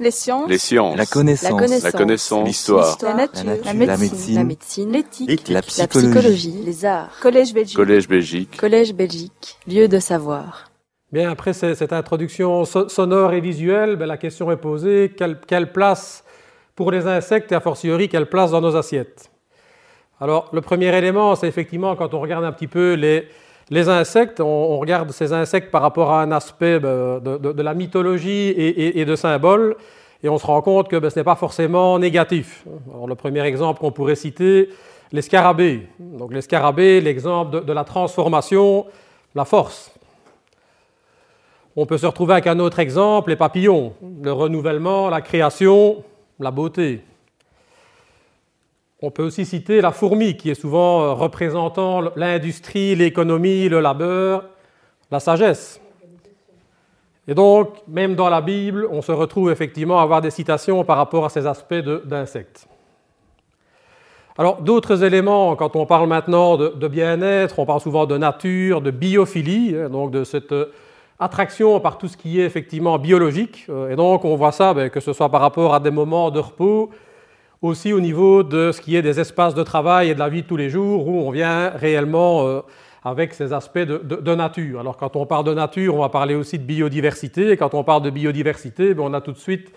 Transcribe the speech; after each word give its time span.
Les 0.00 0.10
sciences. 0.10 0.48
Les 0.48 0.58
sciences. 0.58 0.96
La 0.96 1.04
connaissance. 1.06 1.82
La 1.84 1.92
connaissance. 1.92 2.40
La. 2.40 2.44
L'histoire. 2.46 2.98
La 3.02 3.14
nature. 3.14 3.44
La 3.44 3.54
nature. 3.54 3.64
La 3.66 3.72
La 3.84 3.96
médecine. 4.44 4.90
La. 4.90 4.98
L'éthique. 4.98 5.48
La 5.48 5.54
La 5.56 5.62
psychologie. 5.62 6.62
Les 6.64 6.84
arts. 6.86 7.10
Collège 7.20 7.52
Belgique. 7.52 7.76
Collège 7.76 8.08
Belgique. 8.08 8.56
Collège 8.56 8.94
Belgique. 8.94 9.58
Lieu 9.68 9.88
de 9.88 9.98
savoir. 9.98 10.70
Bien, 11.12 11.30
après 11.30 11.52
ce- 11.52 11.74
cette 11.74 11.92
introduction 11.92 12.64
so- 12.64 12.88
sonore 12.88 13.32
et 13.34 13.40
visuelle, 13.40 13.96
ben, 13.96 14.06
la 14.06 14.16
question 14.16 14.50
est 14.50 14.56
posée 14.56 15.12
quelle, 15.16 15.38
quelle 15.46 15.70
place 15.72 16.24
pour 16.76 16.90
les 16.92 17.06
insectes 17.06 17.52
et 17.52 17.54
a 17.54 17.60
fortiori 17.60 18.08
quelle 18.08 18.28
place 18.30 18.52
dans 18.52 18.60
nos 18.62 18.76
assiettes? 18.76 19.30
Alors, 20.20 20.48
le 20.52 20.60
premier 20.60 20.96
élément, 20.96 21.34
c'est 21.36 21.48
effectivement 21.48 21.94
quand 21.96 22.14
on 22.14 22.20
regarde 22.20 22.44
un 22.44 22.52
petit 22.52 22.68
peu 22.68 22.94
les, 22.94 23.28
les 23.70 23.88
insectes, 23.88 24.40
on, 24.40 24.78
regarde 24.78 25.12
ces 25.12 25.32
insectes 25.32 25.70
par 25.70 25.82
rapport 25.82 26.10
à 26.10 26.22
un 26.22 26.32
aspect 26.32 26.80
ben, 26.80 27.20
de, 27.20 27.62
la 27.62 27.74
mythologie 27.74 28.52
et, 28.56 29.04
de 29.04 29.16
symboles, 29.16 29.76
et 30.22 30.28
on 30.28 30.38
se 30.38 30.46
rend 30.46 30.60
compte 30.60 30.88
que 30.88 30.96
ben, 30.96 31.08
ce 31.08 31.20
n'est 31.20 31.24
pas 31.24 31.36
forcément 31.36 31.98
négatif. 31.98 32.64
Le 33.06 33.14
premier 33.14 33.42
exemple 33.42 33.80
qu'on 33.80 33.92
pourrait 33.92 34.16
citer, 34.16 34.70
les 35.12 35.22
scarabées. 35.22 35.86
Donc, 35.98 36.32
les 36.32 36.42
scarabées, 36.42 37.00
l'exemple 37.00 37.64
de 37.64 37.72
la 37.72 37.84
transformation, 37.84 38.86
la 39.34 39.44
force. 39.44 39.92
On 41.76 41.86
peut 41.86 41.98
se 41.98 42.06
retrouver 42.06 42.32
avec 42.32 42.48
un 42.48 42.58
autre 42.58 42.80
exemple, 42.80 43.30
les 43.30 43.36
papillons, 43.36 43.94
le 44.22 44.32
renouvellement, 44.32 45.08
la 45.08 45.20
création, 45.20 46.02
la 46.40 46.50
beauté. 46.50 47.02
On 49.02 49.10
peut 49.10 49.22
aussi 49.24 49.46
citer 49.46 49.80
la 49.80 49.92
fourmi, 49.92 50.36
qui 50.36 50.50
est 50.50 50.54
souvent 50.54 51.02
euh, 51.02 51.12
représentant 51.12 52.02
l'industrie, 52.16 52.94
l'économie, 52.94 53.68
le 53.68 53.80
labeur, 53.80 54.44
la 55.10 55.20
sagesse. 55.20 55.80
Et 57.26 57.34
donc, 57.34 57.68
même 57.88 58.14
dans 58.14 58.28
la 58.28 58.40
Bible, 58.40 58.86
on 58.90 59.02
se 59.02 59.12
retrouve 59.12 59.50
effectivement 59.50 60.00
à 60.00 60.02
avoir 60.02 60.20
des 60.20 60.30
citations 60.30 60.84
par 60.84 60.96
rapport 60.96 61.24
à 61.24 61.28
ces 61.28 61.46
aspects 61.46 61.74
d'insectes. 62.04 62.66
Alors, 64.36 64.60
d'autres 64.62 65.02
éléments, 65.02 65.56
quand 65.56 65.76
on 65.76 65.86
parle 65.86 66.08
maintenant 66.08 66.56
de, 66.56 66.68
de 66.68 66.88
bien-être, 66.88 67.58
on 67.58 67.66
parle 67.66 67.80
souvent 67.80 68.06
de 68.06 68.18
nature, 68.18 68.80
de 68.80 68.90
biophilie, 68.90 69.76
hein, 69.76 69.88
donc 69.90 70.10
de 70.10 70.24
cette 70.24 70.52
euh, 70.52 70.72
attraction 71.18 71.78
par 71.80 71.98
tout 71.98 72.08
ce 72.08 72.16
qui 72.16 72.40
est 72.40 72.44
effectivement 72.44 72.98
biologique. 72.98 73.66
Euh, 73.68 73.90
Et 73.90 73.96
donc, 73.96 74.24
on 74.24 74.36
voit 74.36 74.52
ça, 74.52 74.74
ben, 74.74 74.90
que 74.90 75.00
ce 75.00 75.12
soit 75.12 75.28
par 75.28 75.40
rapport 75.40 75.74
à 75.74 75.80
des 75.80 75.90
moments 75.90 76.30
de 76.30 76.38
repos, 76.38 76.90
aussi 77.62 77.92
au 77.92 78.00
niveau 78.00 78.42
de 78.42 78.72
ce 78.72 78.80
qui 78.80 78.96
est 78.96 79.02
des 79.02 79.20
espaces 79.20 79.54
de 79.54 79.62
travail 79.62 80.10
et 80.10 80.14
de 80.14 80.18
la 80.18 80.28
vie 80.28 80.42
de 80.42 80.46
tous 80.46 80.56
les 80.56 80.70
jours, 80.70 81.06
où 81.06 81.20
on 81.20 81.30
vient 81.30 81.70
réellement 81.70 82.46
euh, 82.46 82.60
avec 83.04 83.34
ces 83.34 83.52
aspects 83.52 83.78
de, 83.78 84.34
nature. 84.34 84.80
Alors, 84.80 84.96
quand 84.96 85.16
on 85.16 85.26
parle 85.26 85.44
de 85.44 85.54
nature, 85.54 85.94
on 85.94 86.00
va 86.00 86.08
parler 86.08 86.34
aussi 86.34 86.58
de 86.58 86.64
biodiversité. 86.64 87.50
Et 87.50 87.56
quand 87.56 87.74
on 87.74 87.84
parle 87.84 88.02
de 88.02 88.10
biodiversité, 88.10 88.94
ben, 88.94 89.04
on 89.04 89.14
a 89.14 89.20
tout 89.20 89.32
de 89.32 89.38
suite 89.38 89.72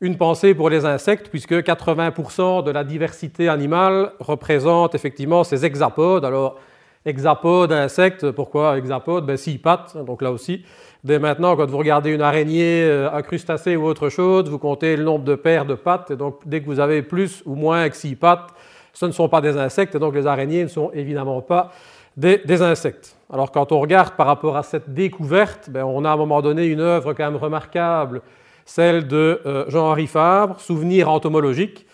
une 0.00 0.16
pensée 0.16 0.54
pour 0.54 0.70
les 0.70 0.84
insectes, 0.84 1.28
puisque 1.28 1.52
80% 1.52 2.62
de 2.62 2.70
la 2.70 2.84
diversité 2.84 3.48
animale 3.48 4.12
représente 4.20 4.94
effectivement 4.94 5.42
ces 5.44 5.64
hexapodes. 5.64 6.24
Alors, 6.24 6.58
hexapodes, 7.04 7.72
insectes, 7.72 8.30
pourquoi 8.30 8.78
hexapodes? 8.78 9.26
Ben, 9.26 9.36
Six 9.36 9.58
pattes, 9.58 9.96
donc 10.04 10.22
là 10.22 10.30
aussi. 10.30 10.64
Dès 11.04 11.20
maintenant, 11.20 11.56
quand 11.56 11.70
vous 11.70 11.78
regardez 11.78 12.10
une 12.10 12.22
araignée, 12.22 12.82
euh, 12.82 13.12
un 13.12 13.22
crustacé 13.22 13.76
ou 13.76 13.84
autre 13.84 14.08
chose, 14.08 14.48
vous 14.50 14.58
comptez 14.58 14.96
le 14.96 15.04
nombre 15.04 15.24
de 15.24 15.36
paires 15.36 15.64
de 15.64 15.74
pattes, 15.74 16.10
et 16.10 16.16
donc 16.16 16.40
dès 16.44 16.60
que 16.60 16.66
vous 16.66 16.80
avez 16.80 17.02
plus 17.02 17.42
ou 17.46 17.54
moins 17.54 17.88
que 17.88 17.96
six 17.96 18.16
pattes, 18.16 18.50
ce 18.92 19.06
ne 19.06 19.12
sont 19.12 19.28
pas 19.28 19.40
des 19.40 19.56
insectes, 19.56 19.94
et 19.94 19.98
donc 20.00 20.14
les 20.14 20.26
araignées 20.26 20.64
ne 20.64 20.68
sont 20.68 20.90
évidemment 20.92 21.40
pas 21.40 21.70
des, 22.16 22.62
insectes. 22.62 23.16
Alors 23.32 23.52
quand 23.52 23.70
on 23.70 23.78
regarde 23.78 24.14
par 24.14 24.26
rapport 24.26 24.56
à 24.56 24.64
cette 24.64 24.92
découverte, 24.92 25.70
ben, 25.70 25.84
on 25.84 26.04
a 26.04 26.10
à 26.10 26.14
un 26.14 26.16
moment 26.16 26.42
donné 26.42 26.66
une 26.66 26.80
œuvre 26.80 27.12
quand 27.12 27.24
même 27.24 27.36
remarquable, 27.36 28.22
celle 28.66 29.06
de 29.06 29.40
euh, 29.46 29.64
Jean-Henri 29.68 30.08
Fabre, 30.08 30.60
Souvenirs 30.60 31.08
entomologiques. 31.08 31.86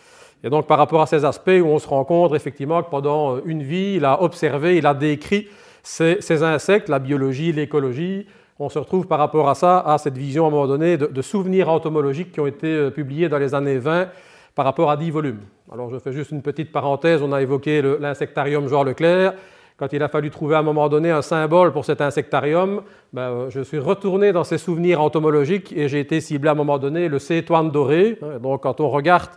Et 0.42 0.48
donc 0.48 0.66
par 0.66 0.78
rapport 0.78 1.02
à 1.02 1.06
ces 1.06 1.26
aspects 1.26 1.60
où 1.62 1.66
on 1.66 1.78
se 1.78 1.86
rend 1.86 2.04
compte 2.04 2.34
effectivement 2.34 2.82
que 2.82 2.88
pendant 2.88 3.36
euh, 3.36 3.42
une 3.44 3.62
vie, 3.62 3.94
il 3.96 4.04
a 4.06 4.22
observé, 4.22 4.78
il 4.78 4.86
a 4.86 4.94
décrit 4.94 5.48
ces 5.82 6.42
insectes, 6.42 6.88
la 6.88 6.98
biologie, 6.98 7.52
l'écologie. 7.52 8.26
On 8.60 8.68
se 8.68 8.78
retrouve 8.78 9.08
par 9.08 9.18
rapport 9.18 9.48
à 9.48 9.56
ça, 9.56 9.80
à 9.80 9.98
cette 9.98 10.16
vision 10.16 10.44
à 10.44 10.48
un 10.48 10.50
moment 10.50 10.68
donné 10.68 10.96
de, 10.96 11.22
souvenirs 11.22 11.68
entomologiques 11.68 12.30
qui 12.30 12.38
ont 12.38 12.46
été 12.46 12.68
euh, 12.68 12.90
publiés 12.90 13.28
dans 13.28 13.38
les 13.38 13.52
années 13.52 13.78
20 13.78 14.08
par 14.54 14.64
rapport 14.64 14.92
à 14.92 14.96
10 14.96 15.10
volumes. 15.10 15.40
Alors 15.72 15.90
je 15.90 15.98
fais 15.98 16.12
juste 16.12 16.30
une 16.30 16.42
petite 16.42 16.70
parenthèse, 16.70 17.20
on 17.20 17.32
a 17.32 17.42
évoqué 17.42 17.82
l'insectarium 17.98 18.68
Jean 18.68 18.84
Leclerc. 18.84 19.34
Quand 19.76 19.92
il 19.92 20.00
a 20.04 20.08
fallu 20.08 20.30
trouver 20.30 20.54
à 20.54 20.60
un 20.60 20.62
moment 20.62 20.88
donné 20.88 21.10
un 21.10 21.22
symbole 21.22 21.72
pour 21.72 21.84
cet 21.84 22.00
insectarium, 22.00 22.82
ben, 23.12 23.22
euh, 23.22 23.50
je 23.50 23.60
suis 23.60 23.80
retourné 23.80 24.32
dans 24.32 24.44
ces 24.44 24.58
souvenirs 24.58 25.00
entomologiques 25.00 25.72
et 25.76 25.88
j'ai 25.88 25.98
été 25.98 26.20
ciblé 26.20 26.48
à 26.48 26.52
un 26.52 26.54
moment 26.54 26.78
donné 26.78 27.08
le 27.08 27.18
cétoine 27.18 27.72
doré. 27.72 28.18
hein. 28.22 28.38
Donc 28.40 28.62
quand 28.62 28.80
on 28.80 28.88
regarde 28.88 29.30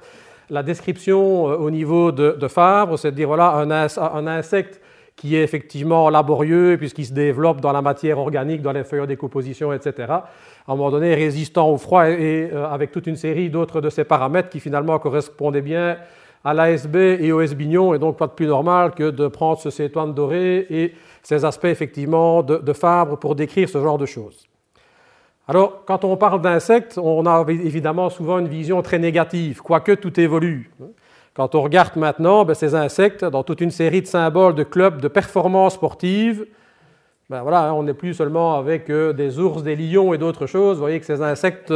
la 0.51 0.61
description 0.61 1.49
euh, 1.49 1.55
au 1.55 1.71
niveau 1.71 2.11
de, 2.11 2.47
Fabre, 2.47 2.99
c'est 2.99 3.09
de 3.09 3.15
dire 3.15 3.29
voilà 3.29 3.55
un 3.55 4.27
insecte 4.27 4.79
qui 5.17 5.35
est 5.35 5.43
effectivement 5.43 6.09
laborieux 6.09 6.77
puisqu'il 6.77 7.05
se 7.05 7.11
développe 7.11 7.59
dans 7.59 7.73
la 7.73 7.81
matière 7.81 8.19
organique, 8.19 8.61
dans 8.61 8.71
les 8.71 8.83
feuilles 8.83 9.01
en 9.01 9.07
décomposition, 9.07 9.73
etc. 9.73 10.07
À 10.09 10.23
un 10.67 10.75
moment 10.75 10.91
donné, 10.91 11.13
résistant 11.15 11.69
au 11.69 11.77
froid 11.77 12.07
et, 12.07 12.49
euh, 12.53 12.69
avec 12.69 12.91
toute 12.91 13.07
une 13.07 13.15
série 13.15 13.49
d'autres 13.49 13.81
de 13.81 13.89
ces 13.89 14.03
paramètres 14.03 14.49
qui 14.49 14.59
finalement 14.59 14.97
correspondaient 14.99 15.61
bien 15.61 15.97
à 16.45 16.53
l'ASB 16.53 16.95
et 16.95 17.31
au 17.31 17.41
S-bignon, 17.41 17.95
et 17.95 17.99
donc 17.99 18.15
pas 18.15 18.27
de 18.27 18.31
plus 18.31 18.45
normal 18.45 18.91
que 18.91 19.09
de 19.09 19.27
prendre 19.27 19.59
ce 19.59 19.71
cétoine 19.71 20.13
doré 20.13 20.67
et 20.69 20.93
ces 21.23 21.43
aspects 21.43 21.65
effectivement 21.65 22.43
de, 22.43 22.57
de 22.57 22.73
Fabre 22.73 23.17
pour 23.17 23.35
décrire 23.35 23.67
ce 23.67 23.79
genre 23.79 23.97
de 23.97 24.05
choses. 24.05 24.47
Alors, 25.47 25.83
quand 25.85 26.03
on 26.03 26.15
parle 26.15 26.41
d'insectes, 26.41 26.99
on 27.01 27.25
a 27.25 27.43
évidemment 27.49 28.09
souvent 28.09 28.37
une 28.37 28.49
vision 28.49 28.81
très 28.81 28.99
négative, 28.99 29.61
quoique 29.61 29.93
tout 29.93 30.19
évolue. 30.19 30.69
Quand 31.37 31.53
on 31.53 31.61
regarde 31.61 31.97
maintenant 31.97 32.45
ben, 32.45 32.55
ces 32.55 32.73
insectes 32.73 33.23
dans 33.23 33.43
toute 33.43 33.61
une 33.61 33.69
série 33.69 34.01
de 34.01 34.07
symboles 34.07 34.55
de 34.55 34.63
clubs 34.63 34.99
de 34.99 35.07
performance 35.07 35.75
sportive, 35.75 36.47
ben 37.29 37.45
hein, 37.45 37.73
on 37.73 37.83
n'est 37.83 37.93
plus 37.93 38.15
seulement 38.15 38.55
avec 38.55 38.89
euh, 38.89 39.13
des 39.13 39.37
ours, 39.37 39.61
des 39.61 39.75
lions 39.75 40.15
et 40.15 40.17
d'autres 40.17 40.47
choses. 40.47 40.77
Vous 40.77 40.81
voyez 40.81 40.99
que 40.99 41.05
ces 41.05 41.21
insectes 41.21 41.71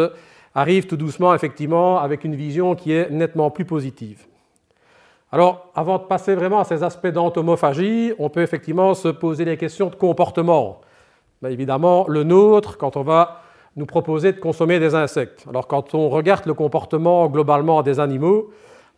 arrivent 0.56 0.88
tout 0.88 0.98
doucement, 0.98 1.36
effectivement, 1.36 2.00
avec 2.00 2.24
une 2.24 2.34
vision 2.34 2.74
qui 2.74 2.92
est 2.92 3.12
nettement 3.12 3.52
plus 3.52 3.66
positive. 3.66 4.26
Alors, 5.32 5.68
avant 5.76 6.00
de 6.00 6.06
passer 6.06 6.34
vraiment 6.34 6.62
à 6.62 6.64
ces 6.64 6.82
aspects 6.82 7.06
d'entomophagie, 7.06 8.14
on 8.18 8.32
peut 8.32 8.42
effectivement 8.42 8.96
se 8.96 9.10
poser 9.10 9.46
des 9.46 9.58
questions 9.58 9.90
de 9.90 9.96
comportement. 9.96 10.82
Ben, 11.44 11.50
évidemment, 11.50 12.08
le 12.08 12.24
nôtre, 12.24 12.80
quand 12.80 12.98
on 12.98 13.04
va 13.04 13.44
nous 13.76 13.86
proposer 13.86 14.32
de 14.32 14.40
consommer 14.40 14.80
des 14.80 14.96
insectes. 14.96 15.46
Alors, 15.48 15.68
quand 15.68 15.94
on 15.94 16.10
regarde 16.10 16.48
le 16.48 16.56
comportement 16.56 17.28
globalement 17.28 17.84
des 17.84 18.00
animaux, 18.00 18.50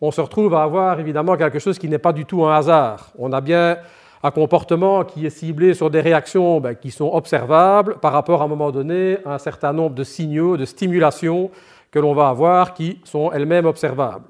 on 0.02 0.12
se 0.12 0.22
retrouve 0.22 0.54
à 0.54 0.64
avoir 0.64 1.00
évidemment 1.00 1.38
quelque 1.38 1.60
chose 1.60 1.80
qui 1.80 1.88
n'est 1.88 1.98
pas 1.98 2.14
du 2.14 2.26
tout 2.26 2.46
un 2.46 2.56
hasard. 2.56 3.12
On 3.18 3.32
a 3.32 3.42
bien 3.42 3.78
un 4.24 4.32
comportement 4.32 5.04
qui 5.04 5.26
est 5.26 5.30
ciblé 5.30 5.74
sur 5.74 5.90
des 5.90 6.00
réactions 6.00 6.60
ben, 6.62 6.76
qui 6.76 6.92
sont 6.92 7.14
observables 7.14 7.98
par 8.00 8.14
rapport 8.14 8.42
à 8.42 8.46
un 8.46 8.48
moment 8.48 8.72
donné 8.72 9.18
à 9.26 9.36
un 9.36 9.38
certain 9.38 9.74
nombre 9.74 9.96
de 9.96 10.04
signaux, 10.04 10.56
de 10.56 10.66
stimulations 10.66 11.52
que 11.92 12.00
l'on 12.00 12.14
va 12.14 12.30
avoir 12.30 12.74
qui 12.74 13.00
sont 13.04 13.32
elles-mêmes 13.32 13.66
observables. 13.66 14.26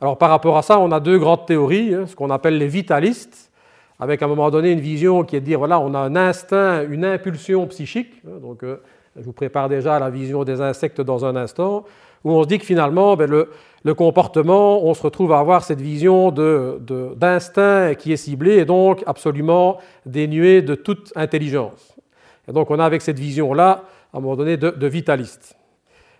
Alors 0.00 0.16
par 0.16 0.30
rapport 0.30 0.56
à 0.56 0.62
ça, 0.62 0.78
on 0.78 0.90
a 0.92 1.00
deux 1.00 1.18
grandes 1.18 1.46
théories, 1.46 1.94
hein, 1.94 2.06
ce 2.06 2.16
qu'on 2.16 2.30
appelle 2.30 2.56
les 2.56 2.68
vitalistes, 2.68 3.50
avec 3.98 4.22
à 4.22 4.24
un 4.24 4.28
moment 4.28 4.50
donné 4.50 4.72
une 4.72 4.80
vision 4.80 5.22
qui 5.24 5.36
est 5.36 5.40
de 5.40 5.44
dire 5.44 5.58
voilà, 5.58 5.78
on 5.78 5.94
a 5.94 5.98
un 5.98 6.16
instinct, 6.16 6.84
une 6.88 7.04
impulsion 7.04 7.66
psychique. 7.66 8.22
hein, 8.26 8.38
donc 8.40 8.62
euh, 8.62 8.80
je 9.16 9.22
vous 9.22 9.32
prépare 9.32 9.68
déjà 9.68 9.96
à 9.96 9.98
la 9.98 10.10
vision 10.10 10.42
des 10.44 10.60
insectes 10.60 11.00
dans 11.00 11.24
un 11.24 11.36
instant, 11.36 11.84
où 12.24 12.32
on 12.32 12.42
se 12.42 12.48
dit 12.48 12.58
que 12.58 12.64
finalement, 12.64 13.16
ben, 13.16 13.30
le, 13.30 13.94
comportement, 13.94 14.84
on 14.84 14.94
se 14.94 15.02
retrouve 15.02 15.32
à 15.32 15.38
avoir 15.38 15.64
cette 15.64 15.80
vision 15.80 16.30
d'instinct 16.30 17.94
qui 17.94 18.12
est 18.12 18.16
ciblée 18.16 18.58
et 18.58 18.64
donc 18.64 19.02
absolument 19.06 19.78
dénuée 20.06 20.62
de 20.62 20.74
toute 20.74 21.12
intelligence. 21.16 21.96
Et 22.48 22.52
donc 22.52 22.70
on 22.70 22.78
a 22.78 22.84
avec 22.84 23.02
cette 23.02 23.18
vision-là, 23.18 23.84
à 24.12 24.18
un 24.18 24.20
moment 24.20 24.36
donné, 24.36 24.56
de, 24.56 24.86
vitaliste. 24.86 25.56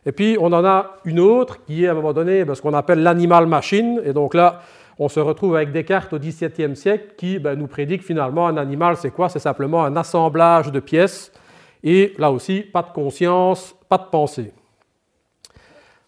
Et 0.04 0.12
puis 0.12 0.36
on 0.41 0.52
en 0.52 0.64
a 0.64 0.96
une 1.04 1.20
autre 1.20 1.64
qui 1.64 1.84
est 1.84 1.88
à 1.88 1.92
un 1.92 1.94
moment 1.94 2.12
donné 2.12 2.44
ben, 2.44 2.54
ce 2.54 2.62
qu'on 2.62 2.74
appelle 2.74 3.03
l'animal-machine. 3.03 4.00
Et 4.04 4.12
donc 4.12 4.34
là, 4.34 4.60
on 4.98 5.09
se 5.09 5.21
retrouve 5.21 5.56
avec 5.56 5.72
Descartes 5.72 6.12
au 6.12 6.18
XVIIe 6.18 6.77
siècle 6.77 7.15
qui 7.16 7.38
ben, 7.38 7.54
nous 7.56 7.68
prédit 7.68 7.98
finalement 7.98 8.48
un 8.48 8.56
animal, 8.56 8.97
c'est 8.97 9.10
quoi? 9.10 9.28
C'est 9.28 9.38
simplement 9.38 9.84
un 9.84 9.97
assemblage 9.97 10.72
de 10.72 10.80
pièces. 10.80 11.32
Et 11.84 12.15
là 12.18 12.30
aussi, 12.30 12.60
pas 12.60 12.82
de 12.82 12.92
conscience, 12.92 13.74
pas 13.88 13.98
de 13.98 14.09
pensée. 14.10 14.53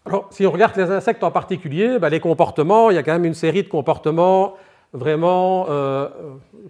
Alors, 0.07 0.27
si 0.29 0.45
on 0.45 0.51
regarde 0.51 0.75
les 0.77 0.91
insectes 0.91 1.23
en 1.23 1.31
particulier, 1.31 1.97
ben, 1.97 2.09
les 2.09 2.19
comportements, 2.19 2.91
il 2.91 2.95
y 2.95 2.99
a 2.99 3.03
quand 3.03 3.13
même 3.13 3.25
une 3.25 3.33
série 3.33 3.63
de 3.63 3.67
comportements 3.67 4.53
vraiment 4.93 5.65
euh, 5.69 6.07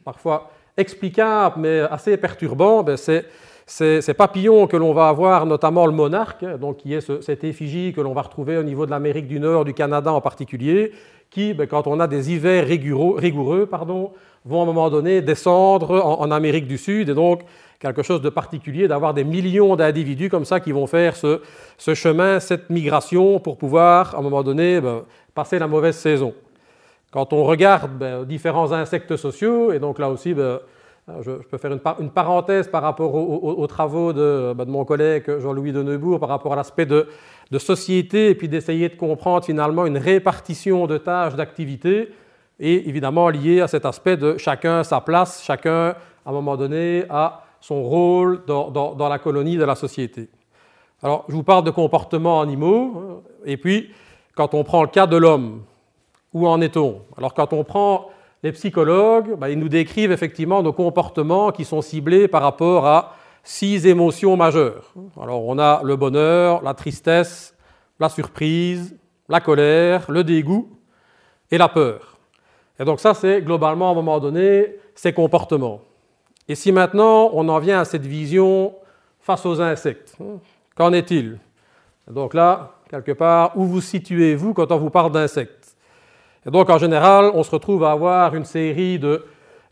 parfois 0.06 0.50
explicables, 0.78 1.56
mais 1.60 1.82
assez 1.82 2.16
perturbants. 2.16 2.82
Ben, 2.82 2.96
c'est 2.96 3.26
ces, 3.66 4.14
papillons 4.14 4.68
que 4.68 4.78
l'on 4.78 4.94
va 4.94 5.10
avoir, 5.10 5.46
notamment 5.46 5.86
le 5.86 5.92
monarque, 5.92 6.46
donc 6.60 6.78
qui 6.78 6.94
est 6.94 7.22
cette 7.22 7.44
effigie 7.44 7.94
que 7.94 8.02
l'on 8.02 8.14
va 8.14 8.22
retrouver 8.22 8.58
au 8.58 8.64
niveau 8.64 8.86
de 8.86 8.92
l'Amérique 8.92 9.28
du 9.28 9.40
Nord, 9.40 9.66
du 9.66 9.74
Canada 9.74 10.12
en 10.12 10.22
particulier, 10.22 10.92
qui, 11.32 11.54
ben, 11.54 11.68
quand 11.68 11.88
on 11.88 12.00
a 12.00 12.08
des 12.08 12.32
hivers 12.32 12.68
rigoureux, 12.68 13.68
vont 14.46 14.60
à 14.60 14.62
un 14.62 14.66
moment 14.66 14.90
donné 14.90 15.22
descendre 15.22 16.00
en, 16.00 16.30
Amérique 16.30 16.68
du 16.68 16.78
Sud, 16.78 17.10
et 17.10 17.14
donc 17.16 17.42
quelque 17.80 18.04
chose 18.04 18.22
de 18.22 18.30
particulier 18.30 18.88
d'avoir 18.88 19.14
des 19.14 19.24
millions 19.24 19.76
d'individus 19.76 20.30
comme 20.30 20.46
ça 20.46 20.60
qui 20.60 20.72
vont 20.72 20.88
faire 20.88 21.16
ce, 21.16 21.40
chemin, 21.94 22.40
cette 22.40 22.70
migration 22.70 23.40
pour 23.40 23.58
pouvoir 23.58 24.16
à 24.16 24.20
un 24.20 24.22
moment 24.22 24.44
donné 24.44 24.80
ben, 24.80 25.02
passer 25.34 25.58
la 25.58 25.68
mauvaise 25.68 25.96
saison. 25.96 26.34
Quand 27.12 27.34
on 27.34 27.44
regarde 27.44 27.92
ben, 27.98 28.24
différents 28.26 28.72
insectes 28.72 29.16
sociaux, 29.16 29.72
et 29.72 29.80
donc 29.80 29.98
là 29.98 30.10
aussi, 30.10 30.36
je, 31.22 31.32
peux 31.32 31.58
faire 31.58 31.72
une, 31.72 32.10
parenthèse 32.10 32.68
par 32.68 32.82
rapport 32.82 33.14
aux, 33.14 33.68
travaux 33.68 34.12
de, 34.12 34.54
de, 34.54 34.64
mon 34.66 34.86
collègue 34.86 35.40
Jean-Louis 35.40 35.72
de 35.72 35.84
Neubourg 35.84 36.20
par 36.20 36.30
rapport 36.30 36.54
à 36.54 36.56
l'aspect 36.56 36.86
de, 36.86 37.08
société 37.60 38.32
et 38.32 38.36
puis 38.36 38.50
d'essayer 38.50 38.90
de 38.90 38.96
comprendre 38.96 39.46
finalement 39.46 39.86
une 39.86 39.98
répartition 39.98 40.88
de 40.88 40.98
tâches, 40.98 41.36
d'activités, 41.36 42.12
et 42.60 42.90
évidemment 42.90 43.30
lié 43.30 43.62
à 43.62 43.68
cet 43.68 43.86
aspect 43.86 44.18
de 44.18 44.38
chacun 44.38 44.84
sa 44.84 45.00
place, 45.00 45.44
chacun 45.44 45.96
à 46.26 46.30
un 46.30 46.32
moment 46.32 46.58
donné 46.58 47.04
a 47.10 47.44
son 47.62 47.84
rôle 47.84 48.44
dans, 48.46 48.96
la 48.98 49.20
colonie 49.20 49.58
de 49.58 49.64
la 49.64 49.76
société. 49.76 50.30
Alors, 51.04 51.26
je 51.30 51.36
vous 51.36 51.44
parle 51.44 51.64
de 51.64 51.72
comportements 51.72 52.42
animaux, 52.42 52.94
hein, 52.96 53.22
et 53.46 53.58
puis 53.58 53.92
quand 54.36 54.54
on 54.54 54.64
prend 54.64 54.82
le 54.82 54.88
cas 54.88 55.06
de 55.06 55.18
l'homme, 55.18 55.62
où 56.34 56.48
en 56.48 56.62
est-on? 56.62 57.02
Alors, 57.18 57.34
quand 57.34 57.54
on 57.54 57.64
prend 57.64 58.10
les 58.46 58.52
psychologues, 58.52 59.40
ben, 59.40 59.48
ils 59.48 59.58
nous 59.58 59.70
décrivent 59.70 60.12
effectivement 60.12 60.62
nos 60.62 60.72
comportements 60.72 61.52
qui 61.52 61.66
sont 61.66 61.82
ciblés 61.82 62.28
par 62.28 62.44
rapport 62.44 62.86
à 62.86 63.16
six 63.44 63.88
émotions 63.88 64.38
majeures. 64.38 64.94
Alors 65.20 65.44
on 65.46 65.58
a 65.58 65.82
le 65.84 65.96
bonheur, 65.96 66.62
la 66.62 66.76
tristesse, 66.76 67.56
la 68.00 68.08
surprise, 68.08 68.96
la 69.30 69.40
colère, 69.40 70.06
le 70.12 70.24
dégoût 70.24 70.70
et 71.50 71.58
la 71.58 71.68
peur. 71.68 72.20
Et 72.80 72.86
donc 72.86 73.00
ça, 73.00 73.16
c'est 73.16 73.42
globalement 73.42 73.88
à 73.90 73.92
un 73.94 73.96
moment 73.96 74.20
donné 74.20 74.76
ces 74.94 75.12
comportements. 75.12 75.82
Et 76.48 76.54
si 76.54 76.72
maintenant 76.72 77.32
on 77.34 77.50
en 77.50 77.58
vient 77.58 77.80
à 77.80 77.86
cette 77.86 78.06
vision 78.06 78.76
face 79.22 79.44
aux 79.48 79.60
insectes, 79.60 80.16
qu'en 80.76 80.94
est-il? 80.94 81.40
Donc 82.08 82.36
là, 82.36 82.74
quelque 82.92 83.14
part, 83.14 83.58
où 83.58 83.66
vous 83.66 83.82
situez-vous 83.82 84.54
quand 84.54 84.72
on 84.72 84.78
vous 84.78 84.92
parle 84.92 85.12
d'insectes? 85.12 85.55
Et 86.46 86.52
donc 86.52 86.70
en 86.70 86.78
général, 86.78 87.32
on 87.34 87.44
se 87.44 87.52
retrouve 87.52 87.84
à 87.84 87.92
avoir 87.92 88.36
une 88.36 88.46
série 88.46 89.00
de 89.00 89.26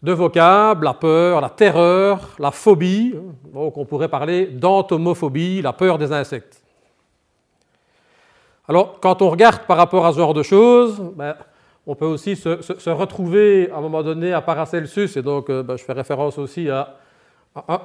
de 0.04 0.12
vocables, 0.12 0.84
la 0.84 0.94
peur, 0.94 1.40
la 1.40 1.50
terreur, 1.50 2.36
la 2.38 2.52
phobie. 2.52 3.16
Donc 3.54 3.78
on 3.78 3.86
pourrait 3.86 4.10
parler 4.10 4.48
d'entomophobie, 4.48 5.62
la 5.62 5.72
peur 5.72 5.98
des 5.98 6.12
insectes. 6.12 6.62
Alors 8.68 9.00
quand 9.00 9.22
on 9.22 9.30
regarde 9.30 9.66
par 9.66 9.78
rapport 9.78 10.06
à 10.06 10.12
ce 10.12 10.18
genre 10.18 10.34
de 10.34 10.44
choses, 10.44 11.02
ben, 11.16 11.36
on 11.88 11.96
peut 11.96 12.06
aussi 12.06 12.36
se, 12.36 12.90
retrouver 12.90 13.70
à 13.72 13.78
un 13.78 13.82
moment 13.82 14.04
donné 14.04 14.34
à 14.34 14.42
Paracelsus, 14.42 15.18
et 15.18 15.22
donc 15.22 15.50
euh, 15.50 15.64
ben, 15.64 15.78
je 15.78 15.84
fais 15.84 15.94
référence 15.94 16.38
aussi 16.38 16.70
à, 16.70 16.96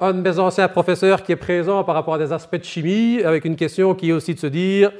un, 0.01 0.13
de 0.13 0.21
mes 0.21 0.39
anciens 0.39 0.67
professeurs 0.67 1.23
qui 1.23 1.31
est 1.31 1.37
présent 1.37 1.83
par 1.83 1.95
rapport 1.95 2.15
à 2.15 2.17
des 2.17 2.33
aspects 2.33 2.55
de 2.55 2.63
chimie, 2.63 3.21
avec 3.23 3.45
une 3.45 3.55
question 3.55 3.93
qui 3.95 4.09
est 4.09 4.13
aussi 4.13 4.33
de 4.33 4.39
se 4.39 4.47
dire, 4.47 4.91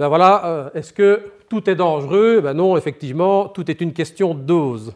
ben 0.00 0.08
voilà, 0.08 0.46
euh, 0.46 0.70
est-ce 0.72 0.94
que 0.94 1.30
tout 1.50 1.68
est 1.68 1.74
dangereux? 1.74 2.40
Ben 2.40 2.54
Non, 2.54 2.78
effectivement, 2.78 3.48
tout 3.48 3.70
est 3.70 3.82
une 3.82 3.92
question 3.92 4.32
de 4.32 4.40
dose. 4.40 4.94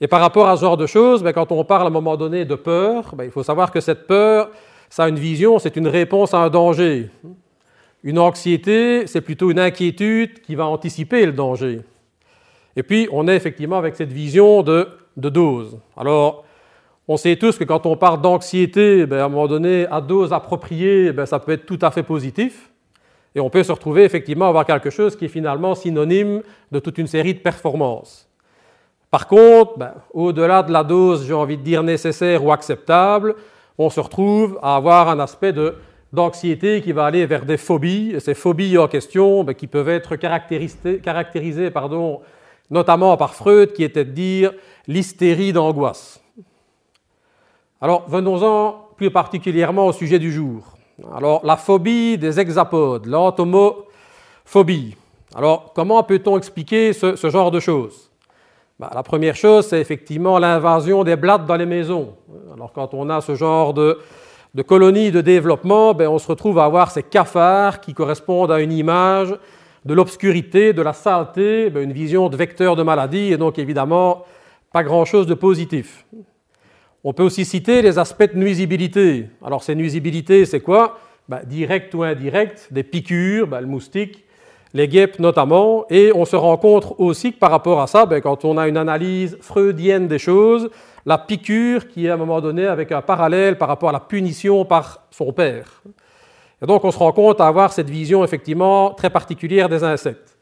Et 0.00 0.06
par 0.06 0.20
rapport 0.20 0.48
à 0.48 0.56
ce 0.56 0.60
genre 0.60 0.76
de 0.76 0.86
choses, 0.86 1.24
ben, 1.24 1.32
quand 1.32 1.50
on 1.50 1.64
parle 1.64 1.82
à 1.82 1.86
un 1.88 1.90
moment 1.90 2.16
donné 2.16 2.44
de 2.44 2.54
peur, 2.54 3.16
ben, 3.16 3.24
il 3.24 3.32
faut 3.32 3.42
savoir 3.42 3.72
que 3.72 3.80
cette 3.80 4.06
peur, 4.06 4.50
ça 4.88 5.02
a 5.02 5.08
une 5.08 5.18
vision, 5.18 5.58
c'est 5.58 5.74
une 5.74 5.88
réponse 5.88 6.32
à 6.32 6.38
un 6.38 6.48
danger. 6.48 7.10
Une 8.04 8.20
anxiété, 8.20 9.08
c'est 9.08 9.20
plutôt 9.20 9.50
une 9.50 9.58
inquiétude 9.58 10.40
qui 10.42 10.54
va 10.54 10.66
anticiper 10.66 11.26
le 11.26 11.32
danger. 11.32 11.80
Et 12.76 12.84
puis, 12.84 13.08
on 13.10 13.26
est 13.26 13.34
effectivement 13.34 13.78
avec 13.78 13.96
cette 13.96 14.12
vision 14.12 14.62
de, 14.62 14.86
dose. 15.16 15.76
Alors, 15.96 16.44
on 17.08 17.16
sait 17.16 17.34
tous 17.34 17.58
que 17.58 17.64
quand 17.64 17.84
on 17.84 17.96
parle 17.96 18.22
d'anxiété, 18.22 19.06
ben, 19.06 19.18
à 19.18 19.24
un 19.24 19.28
moment 19.28 19.48
donné, 19.48 19.88
à 19.90 20.00
dose 20.00 20.32
appropriée, 20.32 21.10
ça 21.26 21.40
peut 21.40 21.50
être 21.50 21.66
tout 21.66 21.80
à 21.82 21.90
fait 21.90 22.04
positif. 22.04 22.69
Et 23.34 23.40
on 23.40 23.50
peut 23.50 23.62
se 23.62 23.72
retrouver 23.72 24.04
effectivement 24.04 24.46
à 24.46 24.48
avoir 24.48 24.66
quelque 24.66 24.90
chose 24.90 25.16
qui 25.16 25.26
est 25.26 25.28
finalement 25.28 25.74
synonyme 25.74 26.42
de 26.72 26.78
toute 26.78 26.98
une 26.98 27.06
série 27.06 27.34
de 27.34 27.38
performances. 27.38 28.28
Par 29.10 29.26
contre, 29.26 29.78
ben, 29.78 29.94
au-delà 30.12 30.62
de 30.62 30.72
la 30.72 30.84
dose, 30.84 31.26
j'ai 31.26 31.34
envie 31.34 31.56
de 31.56 31.62
dire 31.62 31.82
nécessaire 31.82 32.44
ou 32.44 32.52
acceptable, 32.52 33.34
on 33.78 33.90
se 33.90 34.00
retrouve 34.00 34.58
à 34.62 34.76
avoir 34.76 35.08
un 35.08 35.18
aspect 35.20 35.54
d'anxiété 36.12 36.80
qui 36.80 36.92
va 36.92 37.06
aller 37.06 37.26
vers 37.26 37.44
des 37.44 37.56
phobies. 37.56 38.12
Et 38.14 38.20
ces 38.20 38.34
phobies 38.34 38.78
en 38.78 38.88
question, 38.88 39.42
ben, 39.44 39.54
qui 39.54 39.66
peuvent 39.66 39.88
être 39.88 40.16
caractérisées, 40.16 41.70
pardon, 41.70 42.20
notamment 42.70 43.16
par 43.16 43.34
Freud, 43.34 43.72
qui 43.72 43.82
était 43.82 44.04
de 44.04 44.12
dire 44.12 44.52
l'hystérie 44.86 45.52
d'angoisse. 45.52 46.22
Alors, 47.80 48.08
venons-en 48.08 48.88
plus 48.96 49.10
particulièrement 49.10 49.86
au 49.86 49.92
sujet 49.92 50.18
du 50.18 50.30
jour. 50.30 50.76
Alors, 51.16 51.44
la 51.44 51.56
phobie 51.56 52.18
des 52.18 52.38
hexapodes, 52.38 53.06
l'entomophobie. 53.06 54.96
Alors, 55.34 55.72
comment 55.74 56.02
peut-on 56.02 56.36
expliquer 56.36 56.92
ce 56.92 57.30
genre 57.30 57.50
de 57.50 57.60
choses? 57.60 58.10
Bah, 58.80 58.90
la 58.94 59.02
première 59.02 59.36
chose, 59.36 59.66
c'est 59.66 59.78
effectivement 59.78 60.38
l'invasion 60.38 61.04
des 61.04 61.14
blattes 61.14 61.44
dans 61.44 61.56
les 61.56 61.66
maisons. 61.66 62.14
Alors 62.54 62.72
quand 62.72 62.94
on 62.94 63.10
a 63.10 63.20
ce 63.20 63.34
genre 63.34 63.74
de, 63.74 63.98
colonies 64.66 65.10
de 65.10 65.20
développement, 65.20 65.92
ben, 65.92 66.08
on 66.08 66.18
se 66.18 66.26
retrouve 66.26 66.58
à 66.58 66.64
avoir 66.64 66.90
ces 66.90 67.02
cafards 67.02 67.82
qui 67.82 67.92
correspondent 67.92 68.50
à 68.50 68.58
une 68.58 68.72
image 68.72 69.36
de 69.84 69.92
l'obscurité, 69.92 70.72
de 70.72 70.80
la 70.80 70.94
saleté, 70.94 71.68
ben, 71.68 71.82
une 71.82 71.92
vision 71.92 72.30
de 72.30 72.36
vecteur 72.38 72.74
de 72.74 72.82
maladie, 72.82 73.34
et 73.34 73.36
donc 73.36 73.58
évidemment 73.58 74.24
pas 74.72 74.82
grand-chose 74.82 75.26
de 75.26 75.34
positif. 75.34 76.06
On 77.02 77.14
peut 77.14 77.22
aussi 77.22 77.46
citer 77.46 77.80
les 77.80 77.98
aspects 77.98 78.30
de 78.32 78.38
nuisibilité. 78.38 79.26
Alors 79.44 79.62
ces 79.62 79.74
nuisibilités, 79.74 80.44
c'est 80.44 80.60
quoi? 80.60 80.98
Ben, 81.28 81.40
Direct 81.44 81.94
ou 81.94 82.02
indirect, 82.02 82.68
des 82.70 82.82
piqûres, 82.82 83.48
le 83.48 83.66
moustique, 83.66 84.24
les 84.74 84.86
guêpes 84.86 85.18
notamment, 85.18 85.86
et 85.88 86.12
on 86.14 86.24
se 86.24 86.36
rend 86.36 86.56
compte 86.58 86.94
aussi 86.98 87.32
que 87.32 87.38
par 87.38 87.50
rapport 87.50 87.80
à 87.80 87.86
ça, 87.86 88.04
ben, 88.04 88.20
quand 88.20 88.44
on 88.44 88.58
a 88.58 88.68
une 88.68 88.76
analyse 88.76 89.38
freudienne 89.40 90.08
des 90.08 90.18
choses, 90.18 90.68
la 91.06 91.16
piqûre 91.16 91.88
qui 91.88 92.06
est 92.06 92.10
à 92.10 92.14
un 92.14 92.18
moment 92.18 92.40
donné 92.40 92.66
avec 92.66 92.92
un 92.92 93.00
parallèle 93.00 93.56
par 93.56 93.68
rapport 93.68 93.88
à 93.88 93.92
la 93.92 94.00
punition 94.00 94.64
par 94.66 95.06
son 95.10 95.32
père. 95.32 95.82
Et 96.62 96.66
donc 96.66 96.84
on 96.84 96.90
se 96.90 96.98
rend 96.98 97.12
compte 97.12 97.40
à 97.40 97.46
avoir 97.46 97.72
cette 97.72 97.88
vision 97.88 98.22
effectivement 98.22 98.90
très 98.90 99.08
particulière 99.08 99.70
des 99.70 99.82
insectes. 99.82 100.36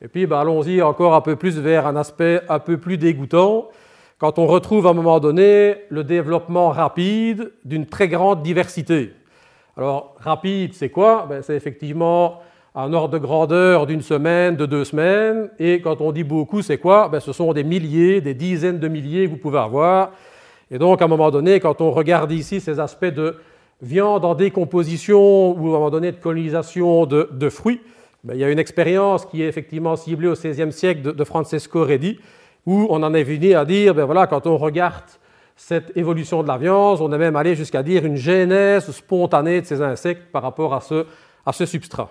Et 0.00 0.06
puis 0.06 0.24
allons-y 0.32 0.80
encore 0.82 1.14
un 1.14 1.20
peu 1.20 1.34
plus 1.34 1.58
vers 1.58 1.86
un 1.86 1.96
aspect 1.96 2.40
un 2.48 2.60
peu 2.60 2.76
plus 2.76 2.96
dégoûtant, 2.96 3.68
quand 4.18 4.38
on 4.38 4.46
retrouve 4.46 4.86
à 4.86 4.90
un 4.90 4.94
moment 4.94 5.20
donné 5.20 5.76
le 5.90 6.04
développement 6.04 6.70
rapide 6.70 7.52
d'une 7.64 7.86
très 7.86 8.08
grande 8.08 8.42
diversité. 8.42 9.12
Alors 9.76 10.14
rapide, 10.18 10.72
c'est 10.72 10.88
quoi? 10.88 11.26
Ben, 11.28 11.42
C'est 11.42 11.54
effectivement 11.54 12.40
un 12.74 12.92
ordre 12.92 13.14
de 13.14 13.18
grandeur 13.18 13.86
d'une 13.86 14.02
semaine, 14.02 14.56
de 14.56 14.66
deux 14.66 14.84
semaines. 14.84 15.50
Et 15.58 15.80
quand 15.80 16.00
on 16.00 16.12
dit 16.12 16.24
beaucoup, 16.24 16.62
c'est 16.62 16.78
quoi? 16.78 17.08
Ben, 17.08 17.20
Ce 17.20 17.32
sont 17.32 17.52
des 17.52 17.64
milliers, 17.64 18.20
des 18.20 18.34
dizaines 18.34 18.78
de 18.78 18.88
milliers 18.88 19.26
que 19.26 19.30
vous 19.30 19.36
pouvez 19.36 19.58
avoir. 19.58 20.12
Et 20.70 20.78
donc, 20.78 21.00
à 21.02 21.04
un 21.04 21.08
moment 21.08 21.30
donné, 21.30 21.60
quand 21.60 21.80
on 21.80 21.90
regarde 21.90 22.32
ici 22.32 22.60
ces 22.60 22.80
aspects 22.80 23.04
de 23.04 23.36
viande 23.82 24.24
en 24.24 24.34
décomposition 24.34 25.50
ou 25.50 25.66
à 25.66 25.68
un 25.68 25.78
moment 25.78 25.90
donné 25.90 26.10
de 26.10 26.16
colonisation 26.16 27.04
de, 27.06 27.48
fruits, 27.50 27.80
ben, 28.24 28.34
il 28.34 28.40
y 28.40 28.44
a 28.44 28.50
une 28.50 28.58
expérience 28.58 29.26
qui 29.26 29.42
est 29.42 29.46
effectivement 29.46 29.94
ciblée 29.94 30.28
au 30.28 30.32
XVIe 30.32 30.72
siècle 30.72 31.14
de, 31.14 31.24
Francesco 31.24 31.84
Redi, 31.84 32.18
où 32.66 32.86
on 32.90 33.02
en 33.02 33.14
est 33.14 33.22
venu 33.22 33.54
à 33.54 33.64
dire, 33.64 33.94
ben 33.94 34.04
voilà, 34.04 34.26
quand 34.26 34.46
on 34.46 34.56
regarde 34.56 35.04
cette 35.54 35.96
évolution 35.96 36.42
de 36.42 36.48
la 36.48 36.58
viande, 36.58 37.00
on 37.00 37.10
est 37.12 37.18
même 37.18 37.36
allé 37.36 37.54
jusqu'à 37.54 37.82
dire 37.82 38.04
une 38.04 38.16
genèse 38.16 38.90
spontanée 38.90 39.62
de 39.62 39.66
ces 39.66 39.80
insectes 39.80 40.30
par 40.30 40.42
rapport 40.42 40.74
à 40.74 40.80
ce, 40.80 41.64
substrat. 41.64 42.10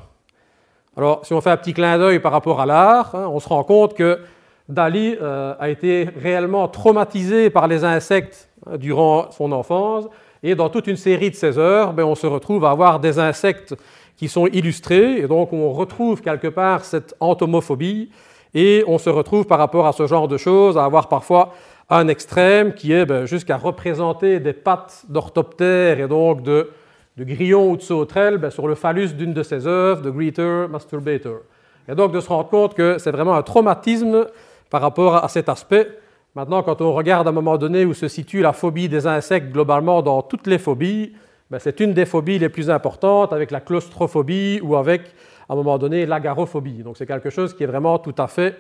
Alors, 0.98 1.26
si 1.26 1.34
on 1.34 1.42
fait 1.42 1.52
un 1.52 1.58
petit 1.58 1.74
clin 1.74 1.98
d'œil 1.98 2.20
par 2.20 2.32
rapport 2.32 2.62
à 2.62 2.66
l'art, 2.66 3.14
hein, 3.14 3.28
on 3.30 3.40
se 3.40 3.50
rend 3.50 3.64
compte 3.64 3.94
que 3.94 4.20
Dali 4.68 5.16
euh, 5.22 5.54
a 5.60 5.70
été 5.70 6.10
réellement 6.20 6.68
traumatisé 6.68 7.50
par 7.50 7.68
les 7.68 7.84
insectes 7.84 8.50
hein, 8.66 8.78
durant 8.78 9.30
son 9.32 9.52
enfance, 9.52 10.06
et 10.42 10.56
dans 10.56 10.70
toute 10.70 10.88
une 10.88 10.96
série 10.96 11.30
de 11.30 11.36
ses 11.36 11.58
œuvres, 11.58 11.92
ben, 11.94 12.04
on 12.04 12.16
se 12.16 12.26
retrouve 12.26 12.66
à 12.66 12.72
avoir 12.72 13.00
des 13.00 13.20
insectes 13.20 13.76
qui 14.16 14.28
sont 14.28 14.48
illustrés, 14.48 15.18
et 15.18 15.28
donc 15.28 15.54
on 15.54 15.72
retrouve 15.72 16.22
quelque 16.22 16.48
part 16.48 16.86
cette 16.86 17.14
entomophobie, 17.20 18.10
et 18.56 18.84
on 18.88 18.98
se 18.98 19.12
retrouve 19.12 19.46
par 19.46 19.60
rapport 19.60 19.86
à 19.86 19.94
ce 19.94 20.08
genre 20.08 20.28
de 20.28 20.38
choses 20.38 20.78
à 20.78 20.86
avoir 20.86 21.08
parfois 21.08 21.54
un 21.92 22.08
extrême 22.08 22.74
qui 22.74 22.92
est 22.94 23.06
ben, 23.06 23.26
jusqu'à 23.26 23.58
représenter 23.58 24.40
des 24.40 24.54
pattes 24.54 25.06
d'orthoptère 25.08 26.00
et 26.00 26.08
donc 26.08 26.42
de 26.42 26.72
de 27.18 27.24
grillon 27.24 27.72
ou 27.72 27.78
de 27.78 27.82
sauterelle 27.82 28.38
ben, 28.38 28.50
sur 28.50 28.68
le 28.68 28.76
phallus 28.76 29.14
d'une 29.14 29.34
de 29.34 29.44
ses 29.44 29.68
œuvres, 29.68 30.02
de 30.02 30.10
Greeter 30.10 30.68
Masturbator. 30.70 31.40
Et 31.88 31.96
donc 31.96 32.12
de 32.12 32.20
se 32.20 32.28
rendre 32.28 32.50
compte 32.50 32.74
que 32.74 32.98
c'est 32.98 33.12
vraiment 33.12 33.36
un 33.36 33.44
traumatisme 33.44 34.26
par 34.70 34.82
rapport 34.82 35.24
à 35.24 35.28
cet 35.30 35.50
aspect. 35.50 35.88
Maintenant, 36.36 36.64
quand 36.64 36.82
on 36.82 36.94
regarde 36.94 37.28
à 37.28 37.30
un 37.30 37.34
moment 37.34 37.58
donné 37.58 37.86
où 37.86 37.94
se 37.94 38.08
situe 38.08 38.42
la 38.42 38.52
phobie 38.52 38.90
des 38.90 39.08
insectes 39.08 39.52
globalement 39.52 40.02
dans 40.02 40.22
toutes 40.22 40.48
les 40.48 40.58
phobies, 40.58 41.14
ben, 41.50 41.60
c'est 41.60 41.80
une 41.80 41.94
des 41.94 42.06
phobies 42.06 42.40
les 42.40 42.50
plus 42.50 42.70
importantes 42.70 43.32
avec 43.32 43.52
la 43.52 43.62
claustrophobie 43.62 44.60
ou 44.62 44.76
avec, 44.76 45.04
à 45.48 45.54
un 45.54 45.56
moment 45.56 45.78
donné, 45.78 46.06
l'agarophobie. 46.06 46.84
Donc 46.84 46.98
c'est 46.98 47.06
quelque 47.06 47.30
chose 47.30 47.54
qui 47.54 47.64
est 47.64 47.68
vraiment 47.68 48.00
tout 48.00 48.16
à 48.18 48.28
fait 48.28 48.58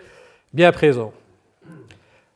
bien 0.53 0.71
présent. 0.71 1.11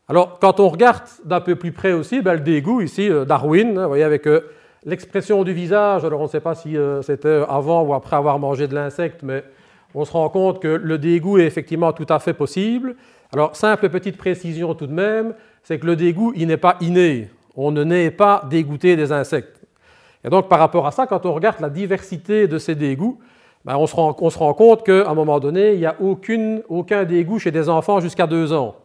Alors, 0.09 0.39
quand 0.39 0.59
on 0.59 0.69
regarde 0.69 1.03
d'un 1.23 1.39
peu 1.39 1.55
plus 1.55 1.71
près 1.71 1.93
aussi, 1.93 2.21
ben, 2.21 2.33
le 2.33 2.39
dégoût, 2.39 2.81
ici, 2.81 3.09
euh, 3.09 3.25
Darwin, 3.25 3.77
hein, 3.77 3.83
vous 3.83 3.89
voyez, 3.89 4.03
avec 4.03 4.25
euh, 4.25 4.41
l'expression 4.83 5.43
du 5.43 5.53
visage, 5.53 6.03
alors 6.03 6.19
on 6.19 6.23
ne 6.23 6.29
sait 6.29 6.39
pas 6.39 6.55
si 6.55 6.75
euh, 6.75 7.03
c'était 7.03 7.43
avant 7.47 7.83
ou 7.83 7.93
après 7.93 8.15
avoir 8.15 8.39
mangé 8.39 8.67
de 8.67 8.73
l'insecte, 8.73 9.21
mais 9.21 9.43
on 9.93 10.05
se 10.05 10.11
rend 10.11 10.27
compte 10.29 10.61
que 10.61 10.67
le 10.67 10.97
dégoût 10.97 11.37
est 11.37 11.45
effectivement 11.45 11.93
tout 11.93 12.07
à 12.09 12.17
fait 12.17 12.33
possible. 12.33 12.95
Alors, 13.31 13.55
simple 13.55 13.87
petite 13.89 14.17
précision 14.17 14.73
tout 14.73 14.87
de 14.87 14.93
même, 14.93 15.35
c'est 15.61 15.77
que 15.77 15.85
le 15.85 15.95
dégoût, 15.95 16.33
il 16.35 16.47
n'est 16.47 16.57
pas 16.57 16.77
inné. 16.81 17.29
On 17.55 17.71
ne 17.71 17.83
naît 17.83 18.09
pas 18.09 18.43
dégoûté 18.49 18.95
des 18.95 19.11
insectes. 19.11 19.61
Et 20.23 20.29
donc, 20.29 20.49
par 20.49 20.57
rapport 20.57 20.87
à 20.87 20.91
ça, 20.91 21.05
quand 21.05 21.25
on 21.27 21.33
regarde 21.33 21.59
la 21.59 21.69
diversité 21.69 22.47
de 22.47 22.57
ces 22.57 22.73
dégoûts, 22.73 23.19
ben, 23.65 23.75
on, 23.75 23.87
se 23.87 23.95
rend, 23.95 24.53
compte 24.53 24.85
qu'à 24.85 25.09
un 25.09 25.13
moment 25.13 25.39
donné, 25.39 25.73
il 25.73 25.79
n'y 25.79 25.85
a 25.85 25.95
aucun 25.99 27.03
dégoût 27.03 27.39
chez 27.39 27.51
des 27.51 27.67
enfants 27.69 27.99
jusqu'à 27.99 28.25
deux 28.25 28.53
ans. 28.53 28.75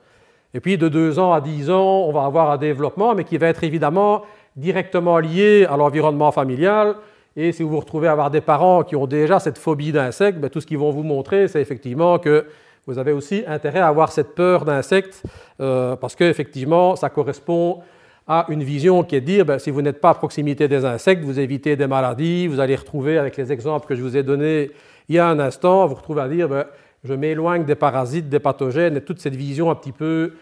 Et 0.55 0.61
puis 0.61 0.79
de 0.79 0.89
2 0.89 1.19
ans 1.19 1.33
à 1.33 1.41
10 1.41 1.71
ans, 1.71 2.05
on 2.07 2.13
va 2.13 2.25
avoir 2.25 2.51
un 2.51 2.57
développement, 2.57 3.15
mais 3.15 3.25
qui 3.25 3.39
va 3.39 3.49
être 3.49 3.65
évidemment 3.65 4.23
directement 4.57 5.19
lié 5.19 5.67
à 5.69 5.77
l'environnement 5.77 6.31
familial. 6.31 6.95
Et 7.37 7.51
si 7.51 7.65
vous 7.65 7.71
vous 7.71 7.81
retrouvez 7.81 8.07
à 8.07 8.13
avoir 8.13 8.31
des 8.31 8.41
parents 8.41 8.85
qui 8.85 8.95
ont 8.95 9.09
déjà 9.09 9.41
cette 9.41 9.59
phobie 9.59 9.91
d'insectes, 9.91 10.39
ben, 10.39 10.49
tout 10.49 10.61
ce 10.61 10.67
qu'ils 10.67 10.79
vont 10.79 10.91
vous 10.91 11.03
montrer, 11.03 11.49
c'est 11.49 11.61
effectivement 11.61 12.19
que 12.21 12.47
vous 12.87 12.99
avez 12.99 13.13
aussi 13.13 13.43
intérêt 13.49 13.81
à 13.81 13.89
avoir 13.89 14.13
cette 14.13 14.35
peur 14.37 14.65
d'insectes, 14.65 15.23
euh, 15.61 15.97
parce 15.97 16.15
qu'effectivement, 16.15 16.95
ça 16.95 17.09
correspond 17.09 17.81
à 18.27 18.47
une 18.49 18.63
vision 18.63 19.05
qui 19.05 19.17
est 19.17 19.21
de 19.21 19.27
dire, 19.27 19.45
ben, 19.45 19.59
si 19.59 19.71
vous 19.71 19.83
n'êtes 19.83 20.01
pas 20.01 20.11
à 20.11 20.15
proximité 20.15 20.67
des 20.69 20.85
insectes, 20.85 21.23
vous 21.25 21.39
évitez 21.39 21.77
des 21.77 21.87
maladies, 21.87 22.47
vous 22.47 22.61
allez 22.61 22.77
retrouver, 22.77 23.19
avec 23.19 23.37
les 23.37 23.53
exemples 23.53 23.87
que 23.87 23.95
je 23.95 24.03
vous 24.03 24.17
ai 24.17 24.23
donnés 24.23 24.71
il 25.09 25.17
y 25.17 25.19
a 25.19 25.29
un 25.29 25.39
instant, 25.39 25.87
vous 25.87 25.97
retrouvez 25.97 26.23
à 26.23 26.29
dire, 26.29 26.49
ben, 26.49 26.65
je 27.05 27.13
m'éloigne 27.13 27.65
des 27.65 27.75
parasites, 27.75 28.31
des 28.31 28.39
pathogènes, 28.39 28.97
et 28.97 29.03
toute 29.03 29.21
cette 29.21 29.37
vision 29.37 29.71
un 29.71 29.75
petit 29.75 29.93
peu 29.93 30.33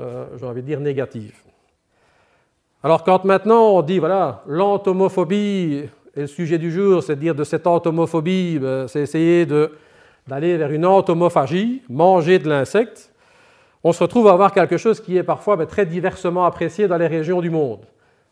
euh, 0.00 0.26
j'ai 0.38 0.46
envie 0.46 0.62
de 0.62 0.66
dire, 0.66 0.80
négative. 0.80 1.34
Alors 2.82 3.04
quand 3.04 3.24
maintenant 3.24 3.70
on 3.76 3.82
dit, 3.82 3.98
voilà, 3.98 4.42
l'entomophobie 4.46 5.84
est 6.16 6.20
le 6.20 6.26
sujet 6.26 6.58
du 6.58 6.72
jour, 6.72 7.02
c'est 7.02 7.14
de 7.14 7.20
dire 7.20 7.34
de 7.34 7.44
cette 7.44 7.66
entomophobie, 7.66 8.58
ben, 8.58 8.88
c'est 8.88 9.00
essayer 9.00 9.46
d'aller 9.46 10.56
vers 10.56 10.70
une 10.72 10.84
entomophagie, 10.84 11.82
manger 11.88 12.38
de 12.40 12.48
l'insecte, 12.48 13.12
on 13.84 13.92
se 13.92 14.02
retrouve 14.02 14.28
à 14.28 14.32
avoir 14.32 14.52
quelque 14.52 14.78
chose 14.78 15.00
qui 15.00 15.18
est 15.18 15.22
parfois 15.22 15.64
très 15.66 15.84
diversement 15.84 16.46
apprécié 16.46 16.88
dans 16.88 16.96
les 16.96 17.06
régions 17.06 17.42
du 17.42 17.50
monde. 17.50 17.84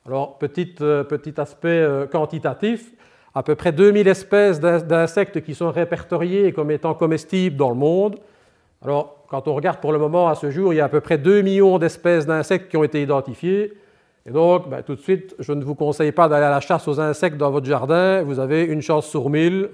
Alors, 0.06 0.38
petit, 0.38 0.74
euh, 0.80 1.04
petit 1.04 1.38
aspect 1.38 1.68
euh, 1.68 2.06
quantitatif, 2.06 2.90
à 3.34 3.42
peu 3.42 3.54
près 3.54 3.70
2000 3.70 4.08
espèces 4.08 4.60
d'insectes 4.60 5.42
qui 5.42 5.54
sont 5.54 5.70
répertoriées 5.70 6.52
comme 6.52 6.70
étant 6.70 6.94
comestibles 6.94 7.56
dans 7.56 7.68
le 7.68 7.76
monde. 7.76 8.18
Alors, 8.82 9.24
quand 9.28 9.46
on 9.46 9.54
regarde 9.54 9.78
pour 9.78 9.92
le 9.92 9.98
moment, 9.98 10.28
à 10.28 10.34
ce 10.34 10.50
jour, 10.50 10.72
il 10.72 10.76
y 10.76 10.80
a 10.80 10.86
à 10.86 10.88
peu 10.88 11.00
près 11.00 11.18
2 11.18 11.42
millions 11.42 11.78
d'espèces 11.78 12.26
d'insectes 12.26 12.70
qui 12.70 12.76
ont 12.76 12.84
été 12.84 13.00
identifiées. 13.00 13.74
Et 14.26 14.30
donc, 14.30 14.68
ben, 14.68 14.82
tout 14.82 14.94
de 14.94 15.00
suite, 15.00 15.34
je 15.38 15.52
ne 15.52 15.62
vous 15.62 15.74
conseille 15.74 16.12
pas 16.12 16.28
d'aller 16.28 16.46
à 16.46 16.50
la 16.50 16.60
chasse 16.60 16.88
aux 16.88 17.00
insectes 17.00 17.36
dans 17.36 17.50
votre 17.50 17.66
jardin. 17.66 18.22
Vous 18.22 18.40
avez 18.40 18.64
une 18.64 18.82
chance 18.82 19.06
sur 19.06 19.30
mille 19.30 19.70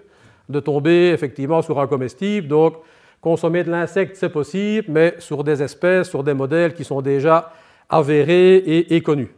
de 0.49 0.61
tomber 0.61 1.11
effectivement 1.11 1.63
sur 1.63 1.81
un 1.81 1.87
comestible. 1.87 2.49
Donc, 2.49 2.75
consommer 3.21 3.65
de 3.65 3.71
l'insecte, 3.71 4.17
c'est 4.17 4.29
possible, 4.29 4.87
mais 4.89 5.15
sur 5.19 5.45
des 5.45 5.63
espèces, 5.63 6.09
sur 6.09 6.23
des 6.23 6.35
modèles 6.35 6.75
qui 6.75 6.85
sont 6.85 7.01
déjà 7.01 7.53
avérés 7.89 8.57
et, 8.57 9.01
connus. 9.03 9.31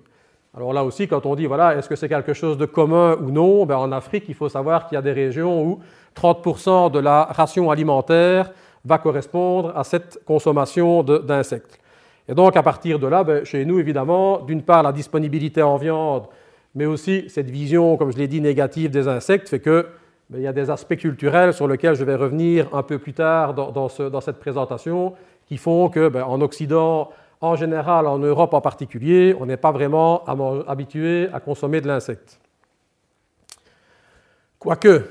Alors 0.57 0.73
là 0.73 0.85
aussi, 0.85 1.07
quand 1.07 1.25
on 1.27 1.37
dit, 1.37 1.47
voilà, 1.47 1.77
est-ce 1.77 1.89
que 1.89 1.97
c'est 1.97 2.09
quelque 2.09 2.35
chose 2.35 2.59
de 2.59 2.67
commun 2.67 3.17
ou 3.21 3.31
non 3.31 3.65
ben, 3.65 3.77
En 3.77 3.93
Afrique, 3.93 4.25
il 4.29 4.35
faut 4.35 4.49
savoir 4.49 4.87
qu'il 4.87 4.97
y 4.97 4.99
a 4.99 5.03
des 5.03 5.13
régions 5.13 5.63
où 5.65 5.81
30% 6.17 6.91
de 6.91 6.99
la 6.99 7.25
ration 7.25 7.71
alimentaire 7.71 8.51
va 8.85 8.99
correspondre 8.99 9.73
à 9.77 9.85
cette 9.85 10.21
consommation 10.25 11.03
d'insectes. 11.03 11.79
Et 12.29 12.35
donc, 12.35 12.57
à 12.57 12.63
partir 12.63 12.99
de 12.99 13.07
là, 13.07 13.23
ben, 13.23 13.45
chez 13.45 13.65
nous, 13.65 13.79
évidemment, 13.79 14.41
d'une 14.41 14.63
part, 14.63 14.83
la 14.83 14.93
disponibilité 14.93 15.63
en 15.63 15.77
viande, 15.77 16.27
mais 16.75 16.87
aussi 16.87 17.25
cette 17.29 17.51
vision, 17.51 17.97
comme 17.97 18.13
je 18.13 18.19
l'ai 18.19 18.29
dit, 18.29 18.41
négative 18.41 18.91
des 18.91 19.09
insectes, 19.09 19.49
fait 19.49 19.61
que 19.61 19.87
ben, 20.31 20.39
il 20.39 20.45
y 20.45 20.47
a 20.47 20.53
des 20.53 20.71
aspects 20.71 20.97
culturels 20.97 21.53
sur 21.53 21.67
lesquels 21.67 21.97
je 21.97 22.05
vais 22.05 22.15
revenir 22.15 22.73
un 22.73 22.85
peu 22.85 23.01
plus 23.01 23.13
tard 23.13 23.53
dans, 23.53 23.89
cette 23.89 24.39
présentation, 24.39 25.15
qui 25.47 25.57
font 25.57 25.89
que, 25.89 26.09
ben, 26.09 26.23
en 26.23 26.41
Occident, 26.41 27.11
en 27.41 27.57
général, 27.57 28.07
en 28.07 28.19
Europe 28.19 28.55
en 28.55 28.61
particulier, 28.61 29.35
on 29.41 29.47
n'est 29.47 29.57
pas 29.57 29.73
vraiment 29.73 30.25
habitué 30.69 31.29
à 31.33 31.41
consommer 31.41 31.81
de 31.81 31.89
l'insecte. 31.89 32.39
Quoique, 34.61 35.11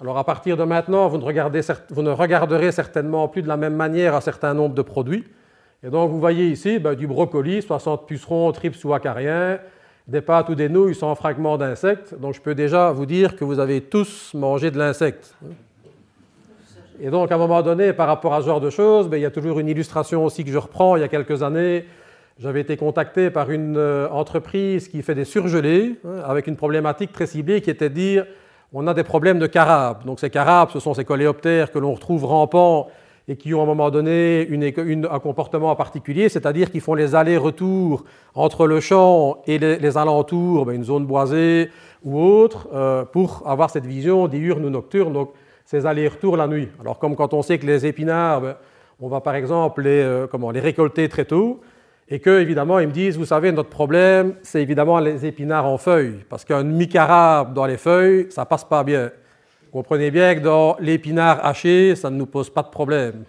alors 0.00 0.18
à 0.18 0.24
partir 0.24 0.56
de 0.56 0.64
maintenant, 0.64 1.06
vous 1.06 1.18
ne, 1.18 2.10
regarderez 2.10 2.72
certainement 2.72 3.28
plus 3.28 3.42
de 3.42 3.48
la 3.48 3.56
même 3.56 3.76
manière 3.76 4.16
un 4.16 4.20
certain 4.20 4.54
nombre 4.54 4.74
de 4.74 4.82
produits. 4.82 5.24
Et 5.84 5.90
donc 5.90 6.10
vous 6.10 6.18
voyez 6.18 6.48
ici 6.48 6.80
ben, 6.80 6.94
du 6.94 7.06
brocoli, 7.06 7.62
60 7.62 8.08
pucerons, 8.08 8.50
trips 8.50 8.82
ou 8.84 8.92
acariens, 8.92 9.60
des 10.06 10.20
pâtes 10.20 10.48
ou 10.48 10.54
des 10.54 10.68
nouilles 10.68 10.94
sans 10.94 11.14
fragments 11.14 11.58
d'insectes. 11.58 12.14
Donc 12.18 12.34
je 12.34 12.40
peux 12.40 12.54
déjà 12.54 12.92
vous 12.92 13.06
dire 13.06 13.36
que 13.36 13.44
vous 13.44 13.58
avez 13.58 13.80
tous 13.80 14.32
mangé 14.34 14.70
de 14.70 14.78
l'insecte. 14.78 15.34
Et 17.00 17.10
donc 17.10 17.30
à 17.30 17.34
un 17.34 17.38
moment 17.38 17.62
donné, 17.62 17.92
par 17.92 18.06
rapport 18.06 18.34
à 18.34 18.40
ce 18.40 18.46
genre 18.46 18.60
de 18.60 18.70
choses, 18.70 19.08
ben, 19.08 19.16
il 19.16 19.22
y 19.22 19.26
a 19.26 19.30
toujours 19.30 19.58
une 19.58 19.68
illustration 19.68 20.24
aussi 20.24 20.44
que 20.44 20.50
je 20.50 20.58
reprends. 20.58 20.96
Il 20.96 21.00
y 21.00 21.04
a 21.04 21.08
quelques 21.08 21.42
années, 21.42 21.84
j'avais 22.38 22.60
été 22.60 22.76
contacté 22.76 23.30
par 23.30 23.50
une 23.50 23.76
euh, 23.76 24.08
entreprise 24.10 24.88
qui 24.88 25.02
fait 25.02 25.14
des 25.14 25.24
surgelés, 25.24 25.96
hein, 26.04 26.22
avec 26.24 26.46
une 26.46 26.56
problématique 26.56 27.12
très 27.12 27.26
ciblée 27.26 27.60
qui 27.60 27.70
était 27.70 27.88
de 27.88 27.94
dire 27.94 28.26
on 28.72 28.86
a 28.86 28.94
des 28.94 29.04
problèmes 29.04 29.38
de 29.38 29.46
carabes. 29.46 30.04
Donc 30.04 30.20
ces 30.20 30.30
carabes, 30.30 30.70
ce 30.72 30.80
sont 30.80 30.94
ces 30.94 31.04
coléoptères 31.04 31.70
que 31.70 31.78
l'on 31.78 31.94
retrouve 31.94 32.24
rampants 32.24 32.88
et 33.28 33.36
qui 33.36 33.54
ont 33.54 33.60
à 33.60 33.62
un 33.64 33.66
moment 33.66 33.90
donné 33.90 34.48
un 35.10 35.18
comportement 35.18 35.74
particulier, 35.74 36.28
c'est-à-dire 36.28 36.70
qu'ils 36.70 36.80
font 36.80 36.94
les 36.94 37.14
allers-retours 37.14 38.04
entre 38.34 38.66
le 38.66 38.80
champ 38.80 39.42
et 39.46 39.58
les, 39.58 39.98
alentours, 39.98 40.66
ben, 40.66 40.76
une 40.76 40.84
zone 40.84 41.06
boisée 41.06 41.70
ou 42.04 42.20
autre, 42.20 42.68
euh, 42.72 43.04
pour 43.04 43.42
avoir 43.46 43.70
cette 43.70 43.86
vision 43.86 44.28
diurne 44.28 44.64
ou 44.64 44.70
nocturne, 44.70 45.12
donc 45.12 45.32
ces 45.64 45.86
allers-retours 45.86 46.36
la 46.36 46.46
nuit. 46.46 46.68
Alors 46.80 46.98
comme 46.98 47.16
quand 47.16 47.34
on 47.34 47.42
sait 47.42 47.58
que 47.58 47.66
les 47.66 47.84
épinards, 47.84 48.40
ben, 48.40 48.56
on 49.00 49.08
va 49.08 49.20
par 49.20 49.34
exemple 49.34 49.82
les, 49.82 50.02
euh, 50.02 50.26
les 50.52 50.60
récolter 50.60 51.08
très 51.08 51.24
tôt, 51.24 51.60
et 52.08 52.20
que, 52.20 52.40
évidemment, 52.40 52.78
ils 52.78 52.86
me 52.86 52.92
disent, 52.92 53.18
vous 53.18 53.24
savez, 53.24 53.50
notre 53.50 53.68
problème, 53.68 54.34
c'est 54.42 54.62
évidemment 54.62 55.00
les 55.00 55.26
épinards 55.26 55.66
en 55.66 55.76
feuilles, 55.76 56.24
parce 56.28 56.44
qu'un 56.44 56.62
demi-carabe 56.62 57.52
dans 57.52 57.66
les 57.66 57.76
feuilles, 57.76 58.28
ça 58.30 58.44
passe 58.44 58.62
pas 58.62 58.84
bien. 58.84 59.10
Comprenez 59.76 60.10
bien 60.10 60.34
que 60.34 60.40
dans 60.40 60.74
l'épinard 60.80 61.44
haché, 61.44 61.94
ça 61.96 62.08
ne 62.08 62.16
nous 62.16 62.24
pose 62.24 62.48
pas 62.48 62.62
de 62.62 62.70
problème. 62.70 63.24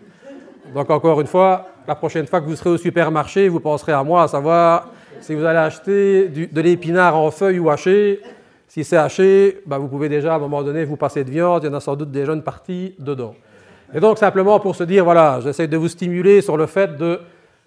Donc, 0.74 0.90
encore 0.90 1.20
une 1.20 1.28
fois, 1.28 1.68
la 1.86 1.94
prochaine 1.94 2.26
fois 2.26 2.40
que 2.40 2.46
vous 2.46 2.56
serez 2.56 2.70
au 2.70 2.78
supermarché, 2.78 3.50
vous 3.50 3.60
penserez 3.60 3.92
à 3.92 4.02
moi, 4.02 4.24
à 4.24 4.28
savoir 4.30 4.88
si 5.20 5.36
vous 5.36 5.44
allez 5.44 5.60
acheter 5.60 6.30
de 6.30 6.62
l'épinard 6.62 7.18
en 7.18 7.32
feuilles 7.32 7.60
ou 7.60 7.70
haché. 7.70 8.22
Si 8.66 8.86
c'est 8.86 8.96
haché, 8.96 9.60
ben, 9.66 9.78
vous 9.78 9.90
pouvez 9.90 10.08
déjà, 10.08 10.36
à 10.36 10.38
un 10.38 10.40
moment 10.40 10.64
donné, 10.64 10.86
vous 10.86 10.96
passer 10.96 11.26
de 11.26 11.30
viande, 11.30 11.64
il 11.64 11.66
y 11.66 11.70
en 11.70 11.74
a 11.74 11.82
sans 11.82 11.98
doute 11.98 12.12
déjà 12.12 12.32
une 12.32 12.44
partie 12.44 12.96
dedans. 12.98 13.36
Et 13.94 14.00
donc, 14.00 14.18
simplement 14.18 14.58
pour 14.62 14.74
se 14.74 14.86
dire, 14.86 15.04
voilà, 15.04 15.42
j'essaie 15.44 15.68
de 15.68 15.76
vous 15.76 15.90
stimuler 15.90 16.40
sur 16.40 16.56
le 16.56 16.66
fait 16.66 16.96
de 16.96 17.20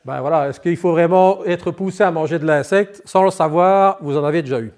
ben 0.06 0.22
voilà, 0.22 0.48
est-ce 0.48 0.58
qu'il 0.58 0.78
faut 0.78 0.92
vraiment 0.92 1.44
être 1.44 1.70
poussé 1.70 2.02
à 2.02 2.10
manger 2.10 2.38
de 2.38 2.46
l'insecte 2.46 3.02
Sans 3.04 3.24
le 3.24 3.30
savoir, 3.30 3.98
vous 4.00 4.16
en 4.16 4.24
avez 4.24 4.40
déjà 4.40 4.58
eu. 4.58 4.72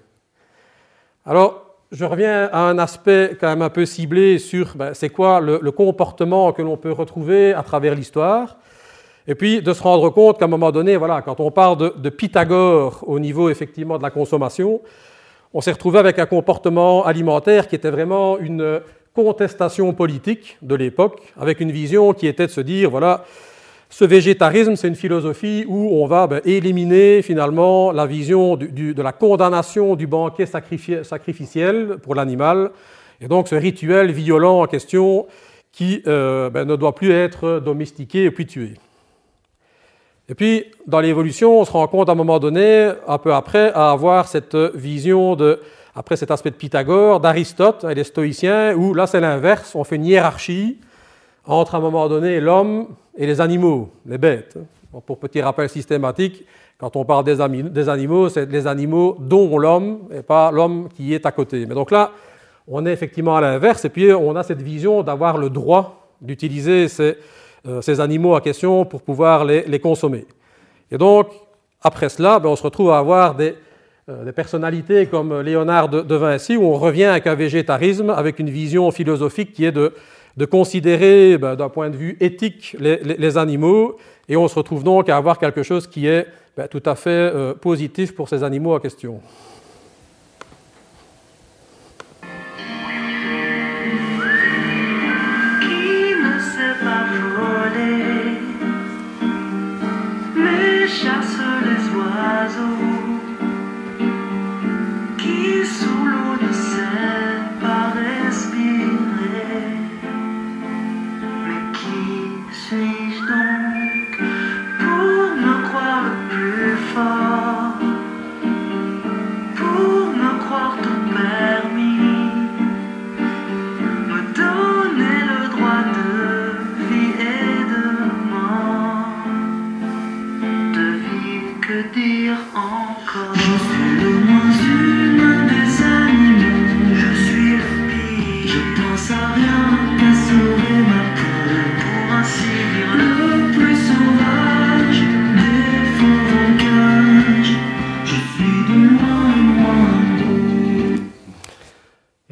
Alors, 1.25 1.62
je 1.93 2.05
reviens 2.05 2.49
à 2.51 2.61
un 2.61 2.79
aspect 2.79 3.37
quand 3.39 3.47
même 3.47 3.61
un 3.61 3.69
peu 3.69 3.85
ciblé 3.85 4.39
sur 4.39 4.75
ben, 4.75 4.95
c'est 4.95 5.09
quoi 5.09 5.39
le, 5.39 5.59
comportement 5.71 6.51
que 6.51 6.63
l'on 6.63 6.75
peut 6.75 6.91
retrouver 6.91 7.53
à 7.53 7.61
travers 7.61 7.93
l'histoire. 7.93 8.57
Et 9.27 9.35
puis 9.35 9.61
de 9.61 9.73
se 9.73 9.81
rendre 9.81 10.09
compte 10.09 10.39
qu'à 10.39 10.45
un 10.45 10.49
moment 10.49 10.71
donné, 10.71 10.97
voilà, 10.97 11.21
quand 11.21 11.39
on 11.39 11.51
parle 11.51 11.77
de, 11.77 11.93
de, 11.95 12.09
Pythagore 12.09 13.03
au 13.07 13.19
niveau 13.19 13.49
effectivement 13.49 13.99
de 13.99 14.03
la 14.03 14.09
consommation, 14.09 14.81
on 15.53 15.61
s'est 15.61 15.71
retrouvé 15.71 15.99
avec 15.99 16.17
un 16.17 16.25
comportement 16.25 17.05
alimentaire 17.05 17.67
qui 17.67 17.75
était 17.75 17.91
vraiment 17.91 18.39
une 18.39 18.81
contestation 19.13 19.93
politique 19.93 20.57
de 20.63 20.73
l'époque, 20.73 21.21
avec 21.39 21.59
une 21.59 21.71
vision 21.71 22.13
qui 22.13 22.25
était 22.25 22.47
de 22.47 22.51
se 22.51 22.61
dire, 22.61 22.89
voilà, 22.89 23.23
ce 23.93 24.05
végétarisme, 24.05 24.75
c'est 24.75 24.87
une 24.87 24.95
philosophie 24.95 25.65
où 25.67 26.01
on 26.01 26.07
va 26.07 26.25
ben, 26.25 26.41
éliminer 26.45 27.21
finalement 27.21 27.91
la 27.91 28.07
vision 28.07 28.55
de 28.55 29.01
la 29.03 29.11
condamnation 29.11 29.95
du 29.95 30.07
banquet 30.07 30.47
sacrificiel 30.47 31.97
pour 32.01 32.15
l'animal, 32.15 32.71
et 33.21 33.27
donc 33.27 33.47
ce 33.47 33.53
rituel 33.53 34.11
violent 34.11 34.63
en 34.63 34.65
question 34.65 35.27
qui 35.71 36.01
euh, 36.07 36.49
ben, 36.49 36.67
ne 36.67 36.75
doit 36.75 36.95
plus 36.95 37.11
être 37.11 37.61
domestiqué 37.63 38.23
et 38.23 38.31
puis 38.31 38.47
tué. 38.47 38.73
Et 40.27 40.33
puis, 40.33 40.65
dans 40.87 40.99
l'évolution, 40.99 41.59
on 41.59 41.65
se 41.65 41.71
rend 41.71 41.85
compte 41.85 42.09
à 42.09 42.13
un 42.13 42.15
moment 42.15 42.39
donné, 42.39 42.89
un 43.07 43.17
peu 43.19 43.31
après, 43.31 43.71
à 43.73 43.91
avoir 43.91 44.27
cette 44.27 44.55
vision 44.55 45.35
de, 45.35 45.59
après 45.93 46.15
cet 46.15 46.31
aspect 46.31 46.49
de 46.49 46.55
Pythagore, 46.55 47.19
d'Aristote 47.19 47.85
et 47.87 47.93
des 47.93 48.05
stoïciens, 48.05 48.73
où 48.73 48.95
là 48.95 49.05
c'est 49.05 49.21
l'inverse, 49.21 49.75
on 49.75 49.83
fait 49.83 49.97
une 49.97 50.05
hiérarchie 50.05 50.79
entre 51.45 51.75
à 51.75 51.77
un 51.77 51.81
moment 51.81 52.07
donné 52.07 52.39
l'homme 52.39 52.87
et 53.17 53.25
les 53.25 53.41
animaux, 53.41 53.89
les 54.05 54.17
bêtes. 54.17 54.57
Pour 55.05 55.17
petit 55.17 55.41
rappel 55.41 55.69
systématique, 55.69 56.45
quand 56.77 56.95
on 56.95 57.05
parle 57.05 57.23
des, 57.23 57.39
animaux, 57.89 58.29
c'est 58.29 58.51
les 58.51 58.67
animaux 58.67 59.17
dont 59.19 59.57
l'homme, 59.57 59.99
et 60.13 60.21
pas 60.21 60.51
l'homme 60.51 60.89
qui 60.93 61.13
est 61.13 61.25
à 61.25 61.31
côté. 61.31 61.65
Mais 61.65 61.75
donc 61.75 61.91
là, 61.91 62.11
on 62.67 62.85
est 62.85 62.91
effectivement 62.91 63.35
à 63.35 63.41
l'inverse, 63.41 63.85
et 63.85 63.89
puis 63.89 64.11
on 64.13 64.35
a 64.35 64.43
cette 64.43 64.61
vision 64.61 65.01
d'avoir 65.01 65.37
le 65.37 65.49
droit 65.49 66.09
d'utiliser 66.21 66.87
ces, 66.87 67.17
euh, 67.67 67.99
animaux 67.99 68.35
à 68.35 68.41
question 68.41 68.85
pour 68.85 69.01
pouvoir 69.01 69.45
les, 69.45 69.79
consommer. 69.79 70.25
Et 70.91 70.97
donc, 70.97 71.27
après 71.81 72.09
cela, 72.09 72.39
ben, 72.39 72.49
on 72.49 72.55
se 72.55 72.63
retrouve 72.63 72.91
à 72.91 72.97
avoir 72.97 73.35
des, 73.35 73.55
euh, 74.09 74.31
personnalités 74.31 75.05
comme 75.07 75.41
Léonard 75.41 75.89
de, 75.89 76.15
Vinci, 76.15 76.57
où 76.57 76.65
on 76.65 76.75
revient 76.75 77.05
avec 77.05 77.27
un 77.27 77.35
végétarisme, 77.35 78.09
avec 78.09 78.39
une 78.39 78.49
vision 78.49 78.91
philosophique 78.91 79.53
qui 79.53 79.65
est 79.65 79.71
de, 79.71 79.93
considérer 80.45 81.37
ben, 81.37 81.55
d'un 81.55 81.69
point 81.69 81.89
de 81.89 81.95
vue 81.95 82.17
éthique 82.19 82.75
les, 82.79 83.37
animaux, 83.37 83.97
et 84.27 84.37
on 84.37 84.47
se 84.47 84.55
retrouve 84.55 84.83
donc 84.83 85.09
à 85.09 85.17
avoir 85.17 85.37
quelque 85.37 85.63
chose 85.63 85.87
qui 85.87 86.07
est 86.07 86.27
ben, 86.57 86.67
tout 86.67 86.83
à 86.85 86.95
fait 86.95 87.09
euh, 87.09 87.53
positif 87.53 88.15
pour 88.15 88.29
ces 88.29 88.43
animaux 88.43 88.73
en 88.75 88.79
question. 88.79 89.21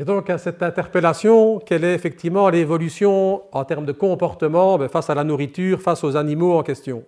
À 0.09 0.37
cette 0.37 0.63
interpellation, 0.63 1.59
quelle 1.59 1.83
est 1.83 1.93
effectivement 1.93 2.49
l'évolution 2.49 3.43
en 3.51 3.63
termes 3.65 3.85
de 3.85 3.91
comportement 3.91 4.77
ben, 4.77 4.87
face 4.87 5.09
à 5.09 5.15
la 5.15 5.23
nourriture, 5.23 5.79
face 5.79 6.03
aux 6.03 6.15
animaux 6.15 6.57
en 6.57 6.63
question? 6.63 7.03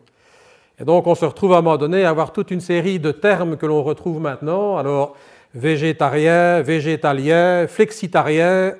Et 0.79 0.85
donc 0.85 1.07
on 1.07 1.15
se 1.15 1.25
retrouve 1.25 1.53
à 1.53 1.57
un 1.57 1.61
moment 1.61 1.77
donné 1.77 2.03
à 2.03 2.09
avoir 2.09 2.31
toute 2.31 2.51
une 2.51 2.61
série 2.61 2.99
de 2.99 3.11
termes 3.11 3.57
que 3.57 3.65
l'on 3.65 3.81
retrouve 3.83 4.21
maintenant. 4.21 4.77
Alors 4.77 5.15
végétarien, 5.55 6.61
végétalien, 6.61 7.67
flexitarien, 7.67 8.73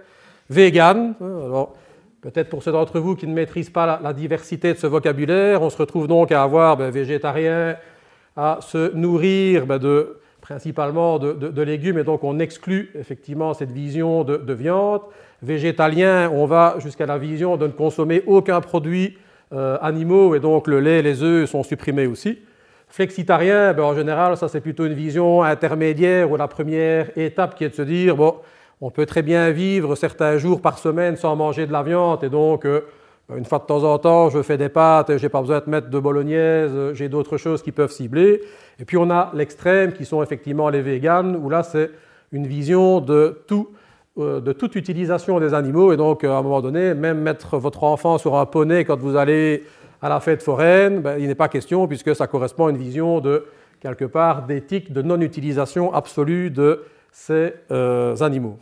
vegan. 0.50 1.16
Alors 1.20 1.74
peut-être 2.22 2.50
pour 2.50 2.62
ceux 2.62 2.72
d'entre 2.72 3.00
vous 3.00 3.16
qui 3.16 3.28
ne 3.28 3.34
maîtrisent 3.34 3.70
pas 3.70 4.00
la, 4.02 4.14
diversité 4.14 4.74
de 4.74 4.78
ce 4.78 4.88
vocabulaire, 4.88 5.62
on 5.62 5.70
se 5.70 5.78
retrouve 5.78 6.08
donc 6.08 6.32
à 6.32 6.44
avoir 6.44 6.78
ben, 6.78 6.92
végétarien, 6.92 7.78
à 8.36 8.60
se 8.62 8.94
nourrir 8.94 9.66
ben, 9.66 9.80
de 9.80 10.18
principalement 10.44 11.20
de, 11.20 11.62
légumes, 11.62 11.98
et 11.98 12.04
donc 12.04 12.26
on 12.26 12.38
exclut 12.38 12.92
effectivement 13.00 13.54
cette 13.54 13.72
vision 13.72 14.26
de, 14.26 14.54
viande. 14.54 15.02
Végétalien, 15.42 16.30
on 16.34 16.46
va 16.46 16.76
jusqu'à 16.80 17.06
la 17.06 17.18
vision 17.18 17.56
de 17.56 17.66
ne 17.66 17.72
consommer 17.72 18.24
aucun 18.28 18.60
produit 18.60 19.18
euh, 19.54 19.78
animaux, 19.82 20.36
et 20.36 20.42
donc 20.42 20.68
le 20.68 20.82
lait, 20.82 21.02
les 21.02 21.24
œufs 21.24 21.50
sont 21.50 21.64
supprimés 21.64 22.08
aussi. 22.08 22.40
Flexitarien, 22.90 23.72
ben, 23.74 23.84
en 23.84 23.96
général, 23.96 24.36
ça 24.36 24.50
c'est 24.50 24.60
plutôt 24.60 24.86
une 24.86 24.94
vision 24.94 25.44
intermédiaire, 25.44 26.30
ou 26.30 26.36
la 26.36 26.50
première 26.50 27.18
étape 27.18 27.56
qui 27.56 27.64
est 27.64 27.70
de 27.70 27.76
se 27.76 27.82
dire, 27.82 28.18
bon, 28.18 28.36
on 28.82 28.92
peut 28.92 29.06
très 29.06 29.22
bien 29.22 29.50
vivre 29.52 29.96
certains 29.96 30.38
jours 30.38 30.62
par 30.62 30.78
semaine 30.78 31.16
sans 31.16 31.38
manger 31.38 31.66
de 31.66 31.72
la 31.72 31.84
viande, 31.84 32.22
et 32.22 32.30
donc... 32.30 32.66
Euh, 32.66 32.82
une 33.38 33.46
fois 33.46 33.60
de 33.60 33.66
temps 33.66 33.84
en 33.84 33.98
temps, 33.98 34.30
je 34.30 34.42
fais 34.42 34.58
des 34.58 34.70
pâtes, 34.70 35.18
j'ai 35.18 35.30
pas 35.30 35.42
besoin 35.42 35.60
de 35.60 35.70
mettre 35.70 35.90
de 35.90 36.00
bolognaise, 36.00 36.94
j'ai 36.94 37.10
d'autres 37.10 37.38
choses 37.38 37.62
qui 37.62 37.72
peuvent 37.72 37.92
cibler. 37.92 38.42
Et 38.80 38.86
puis 38.86 38.98
on 38.98 39.10
a 39.10 39.32
l'extrême 39.34 39.94
qui 39.94 40.06
sont 40.06 40.24
effectivement 40.24 40.70
les 40.70 40.82
véganes, 40.82 41.36
où 41.36 41.50
là 41.50 41.64
c'est 41.64 41.92
une 42.32 42.48
vision 42.48 43.00
de, 43.00 43.44
tout, 43.48 43.70
euh, 44.18 44.42
de 44.42 44.52
toute 44.54 44.76
utilisation 44.76 45.40
des 45.40 45.54
animaux. 45.54 45.94
Et 45.94 45.98
donc 45.98 46.24
à 46.24 46.38
un 46.38 46.42
moment 46.42 46.62
donné, 46.62 46.94
même 46.94 47.20
mettre 47.20 47.58
votre 47.58 47.84
enfant 47.84 48.18
sur 48.18 48.36
un 48.36 48.46
poney 48.46 48.86
quand 48.86 49.00
vous 49.00 49.16
allez 49.16 49.64
à 50.02 50.10
la 50.10 50.20
fête 50.20 50.44
foraine, 50.44 51.02
ben, 51.02 51.18
il 51.18 51.28
n'est 51.28 51.36
pas 51.36 51.48
question 51.48 51.88
puisque 51.88 52.16
ça 52.16 52.28
correspond 52.28 52.68
à 52.68 52.70
une 52.72 52.78
vision 52.78 53.20
de 53.20 53.46
quelque 53.80 54.06
part 54.06 54.46
d'éthique, 54.46 54.92
de 54.92 55.02
non-utilisation 55.02 55.94
absolue 55.94 56.50
de 56.50 56.84
ces 57.12 57.54
euh, 57.72 58.16
animaux. 58.22 58.58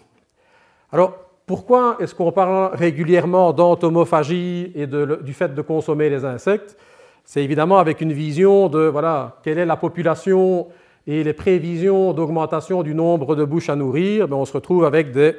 Alors 0.92 1.31
pourquoi 1.52 1.98
est-ce 2.00 2.16
qu'on 2.16 2.32
parle 2.32 2.74
régulièrement 2.76 3.52
d'entomophagie 3.52 4.72
et 4.74 4.88
du 4.88 5.34
fait 5.34 5.54
de 5.54 5.62
consommer 5.62 6.10
les 6.10 6.24
insectes? 6.24 6.78
C'est 7.26 7.44
évidemment 7.44 7.78
avec 7.78 8.00
une 8.00 8.14
vision 8.14 8.70
de 8.70 8.80
voilà, 8.80 9.36
quelle 9.44 9.58
est 9.58 9.66
la 9.66 9.76
population 9.76 10.70
et 11.06 11.26
les 11.26 11.34
prévisions 11.34 12.14
d'augmentation 12.14 12.84
du 12.84 12.96
nombre 12.96 13.36
de 13.36 13.44
bouches 13.44 13.68
à 13.68 13.76
nourrir. 13.76 14.30
Ben, 14.30 14.38
on 14.38 14.46
se 14.46 14.54
retrouve 14.54 14.86
avec 14.86 15.12
des, 15.12 15.36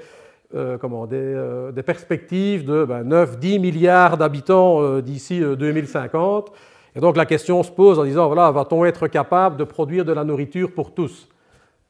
euh, 0.54 0.76
euh, 0.84 1.72
perspectives 1.82 2.66
de 2.66 2.84
9-10 2.84 3.04
ben, 3.40 3.62
milliards 3.62 4.18
d'habitants 4.18 4.82
euh, 4.82 5.00
d'ici 5.00 5.40
2050. 5.40 6.52
Et 6.94 7.00
donc 7.00 7.16
la 7.16 7.24
question 7.24 7.62
se 7.62 7.70
pose 7.70 7.98
en 7.98 8.04
disant, 8.04 8.26
voilà, 8.26 8.50
va-t-on 8.50 8.84
être 8.84 9.08
capable 9.08 9.56
de 9.56 9.64
produire 9.64 10.04
de 10.04 10.12
la 10.12 10.24
nourriture 10.24 10.74
pour 10.74 10.92
tous? 10.92 11.31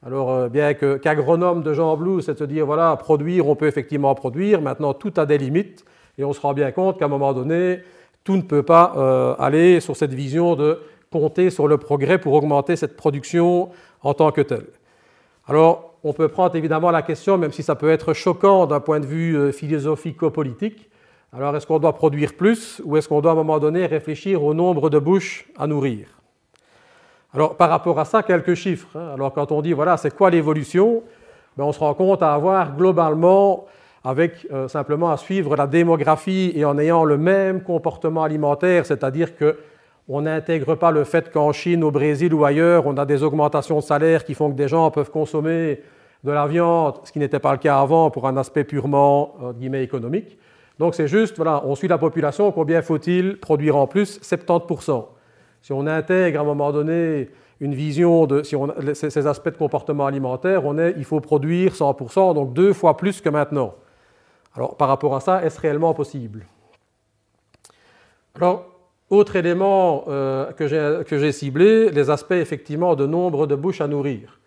Alors, 0.05 0.31
euh, 0.31 0.49
bien 0.49 0.73
qu'agronome 0.73 1.63
de 1.63 1.73
Jean 1.73 1.95
Blou, 1.95 2.19
c'est 2.19 2.33
de 2.33 2.39
se 2.39 2.43
dire, 2.43 2.65
voilà, 2.65 2.95
produire, 2.97 3.47
on 3.47 3.55
peut 3.55 3.67
effectivement 3.67 4.13
produire, 4.15 4.61
maintenant 4.61 4.93
tout 4.93 5.13
a 5.15 5.25
des 5.25 5.37
limites, 5.37 5.85
et 6.17 6.25
on 6.25 6.33
se 6.33 6.41
rend 6.41 6.53
bien 6.53 6.71
compte 6.71 6.99
qu'à 6.99 7.05
un 7.05 7.09
moment 7.09 7.31
donné, 7.31 7.79
tout 8.25 8.35
ne 8.35 8.41
peut 8.41 8.63
pas 8.63 8.93
euh, 8.97 9.35
aller 9.39 9.79
sur 9.79 9.95
cette 9.95 10.13
vision 10.13 10.55
de 10.55 10.79
compter 11.09 11.49
sur 11.49 11.67
le 11.67 11.77
progrès 11.77 12.17
pour 12.17 12.33
augmenter 12.33 12.75
cette 12.75 12.97
production 12.97 13.69
en 14.01 14.13
tant 14.13 14.31
que 14.31 14.41
telle. 14.41 14.67
Alors, 15.47 15.93
on 16.03 16.11
peut 16.11 16.27
prendre 16.27 16.55
évidemment 16.55 16.91
la 16.91 17.01
question, 17.01 17.37
même 17.37 17.53
si 17.53 17.63
ça 17.63 17.75
peut 17.75 17.89
être 17.89 18.13
choquant 18.13 18.65
d'un 18.65 18.81
point 18.81 18.99
de 18.99 19.05
vue 19.05 19.37
euh, 19.37 19.51
philosophico-politique, 19.53 20.89
alors 21.31 21.55
est-ce 21.55 21.65
qu'on 21.65 21.79
doit 21.79 21.93
produire 21.93 22.33
plus 22.33 22.81
ou 22.83 22.97
est-ce 22.97 23.07
qu'on 23.07 23.21
doit 23.21 23.31
à 23.31 23.33
un 23.33 23.37
moment 23.37 23.57
donné 23.57 23.85
réfléchir 23.85 24.43
au 24.43 24.53
nombre 24.53 24.89
de 24.89 24.99
bouches 24.99 25.47
à 25.57 25.65
nourrir? 25.65 26.22
Alors, 27.33 27.55
par 27.55 27.69
rapport 27.69 27.99
à 27.99 28.05
ça, 28.05 28.21
quelques 28.21 28.53
chiffres. 28.53 28.89
Hein. 28.95 29.11
Alors, 29.15 29.33
quand 29.33 29.51
on 29.51 29.61
dit, 29.61 29.73
voilà, 29.73 29.97
c'est 29.97 30.15
quoi 30.15 30.29
l'évolution 30.29 31.01
ben, 31.57 31.63
On 31.63 31.71
se 31.71 31.79
rend 31.79 31.93
compte 31.95 32.21
à 32.21 32.33
avoir 32.33 32.75
globalement, 32.75 33.65
avec 34.03 34.47
euh, 34.51 34.67
simplement 34.67 35.11
à 35.11 35.17
suivre 35.17 35.55
la 35.55 35.65
démographie 35.65 36.51
et 36.55 36.63
en 36.63 36.77
ayant 36.77 37.05
le 37.05 37.17
même 37.17 37.63
comportement 37.63 38.23
alimentaire, 38.23 38.85
c'est-à-dire 38.85 39.29
qu'on 39.35 40.21
n'intègre 40.21 40.75
pas 40.75 40.91
le 40.91 41.05
fait 41.05 41.31
qu'en 41.31 41.51
Chine, 41.53 41.83
au 41.83 41.89
Brésil 41.89 42.33
ou 42.33 42.45
ailleurs, 42.45 42.85
on 42.85 42.97
a 42.97 43.05
des 43.05 43.23
augmentations 43.23 43.77
de 43.77 43.83
salaire 43.83 44.25
qui 44.25 44.35
font 44.35 44.51
que 44.51 44.55
des 44.55 44.67
gens 44.67 44.91
peuvent 44.91 45.09
consommer 45.09 45.81
de 46.23 46.31
la 46.31 46.45
viande, 46.45 46.99
ce 47.03 47.11
qui 47.11 47.19
n'était 47.19 47.39
pas 47.39 47.53
le 47.53 47.57
cas 47.57 47.79
avant 47.79 48.11
pour 48.11 48.27
un 48.27 48.37
aspect 48.37 48.63
purement 48.63 49.35
euh, 49.41 49.73
économique. 49.73 50.37
Donc 50.77 50.95
c'est 50.95 51.07
juste, 51.07 51.37
voilà, 51.37 51.63
on 51.65 51.73
suit 51.75 51.87
la 51.87 51.97
population, 51.97 52.51
combien 52.51 52.81
faut-il 52.81 53.37
produire 53.37 53.75
en 53.77 53.87
plus? 53.87 54.19
70%. 54.21 55.05
Si 55.63 55.71
on 55.71 55.87
intègre 55.87 56.39
à 56.39 56.41
un 56.43 56.45
moment 56.45 56.73
donné 56.73 57.29
une 57.61 57.73
vision 57.73 58.27
de 58.27 58.43
ces 58.43 59.27
aspects 59.27 59.49
de 59.49 59.57
comportement 59.57 60.05
alimentaire, 60.05 60.65
on 60.65 60.77
est, 60.77 60.93
il 60.97 61.05
faut 61.05 61.21
produire 61.21 61.73
100%, 61.73 62.35
donc 62.35 62.53
deux 62.53 62.73
fois 62.73 62.97
plus 62.97 63.21
que 63.21 63.29
maintenant. 63.29 63.73
Alors, 64.55 64.75
par 64.75 64.89
rapport 64.89 65.15
à 65.15 65.21
ça, 65.21 65.41
est-ce 65.43 65.61
réellement 65.61 65.93
possible? 65.93 66.45
Alors, 68.35 68.65
autre 69.09 69.37
élément 69.37 70.03
euh, 70.09 70.51
que 70.51 71.17
j'ai 71.17 71.31
ciblé, 71.31 71.91
les 71.91 72.09
aspects 72.09 72.31
effectivement 72.33 72.95
de 72.95 73.05
nombre 73.05 73.47
de 73.47 73.55
bouches 73.55 73.79
à 73.79 73.87
nourrir. 73.87 74.41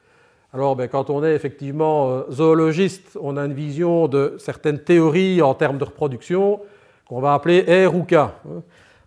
Alors, 0.52 0.76
ben, 0.76 0.87
quand 0.87 1.09
on 1.09 1.24
est 1.24 1.35
effectivement 1.35 2.11
euh, 2.11 2.22
zoologiste, 2.31 3.18
on 3.22 3.38
a 3.38 3.46
une 3.46 3.55
vision 3.55 4.07
de 4.07 4.35
certaines 4.38 4.81
théories 4.81 5.40
en 5.40 5.55
termes 5.55 5.79
de 5.79 5.85
reproduction 5.85 6.61
qu'on 7.09 7.20
va 7.20 7.33
appeler 7.33 7.87
R 7.87 7.94
ou 7.94 8.02
K. 8.02 8.16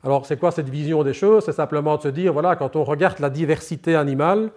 Alors, 0.04 0.26
c'est 0.26 0.40
quoi 0.40 0.52
cette 0.52 0.70
vision 0.70 1.04
des 1.04 1.14
choses? 1.14 1.44
C'est 1.46 1.52
simplement 1.52 1.98
de 1.98 2.04
se 2.04 2.08
dire, 2.08 2.32
voilà, 2.32 2.56
quand 2.56 2.76
on 2.76 2.84
regarde 2.84 3.20
la 3.20 3.30
diversité 3.30 3.96
animale, 3.96 4.50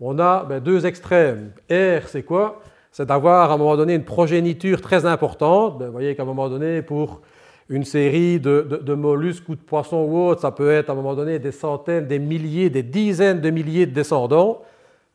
on 0.00 0.18
a 0.18 0.44
ben, 0.44 0.60
deux 0.60 0.86
extrêmes. 0.86 1.52
R, 1.70 2.06
c'est 2.06 2.22
quoi? 2.24 2.60
C'est 2.90 3.06
d'avoir 3.06 3.50
à 3.50 3.54
un 3.54 3.56
moment 3.56 3.76
donné 3.76 3.94
une 3.94 4.04
progéniture 4.04 4.80
très 4.80 5.06
importante. 5.06 5.78
Ben, 5.78 5.86
vous 5.86 5.92
voyez 5.92 6.16
qu'à 6.16 6.22
un 6.22 6.26
moment 6.26 6.48
donné, 6.48 6.82
pour 6.82 7.20
une 7.68 7.84
série 7.84 8.40
de, 8.40 8.94
mollusques 8.94 9.48
ou 9.48 9.54
de 9.54 9.60
poissons 9.60 10.04
ou 10.08 10.18
autres, 10.18 10.40
ça 10.40 10.50
peut 10.50 10.70
être 10.70 10.88
à 10.88 10.92
un 10.92 10.96
moment 10.96 11.14
donné 11.14 11.38
des 11.38 11.52
centaines, 11.52 12.06
des 12.06 12.18
milliers, 12.18 12.70
des 12.70 12.82
dizaines 12.82 13.40
de 13.40 13.50
milliers 13.50 13.86
de 13.86 13.92
descendants, 13.92 14.62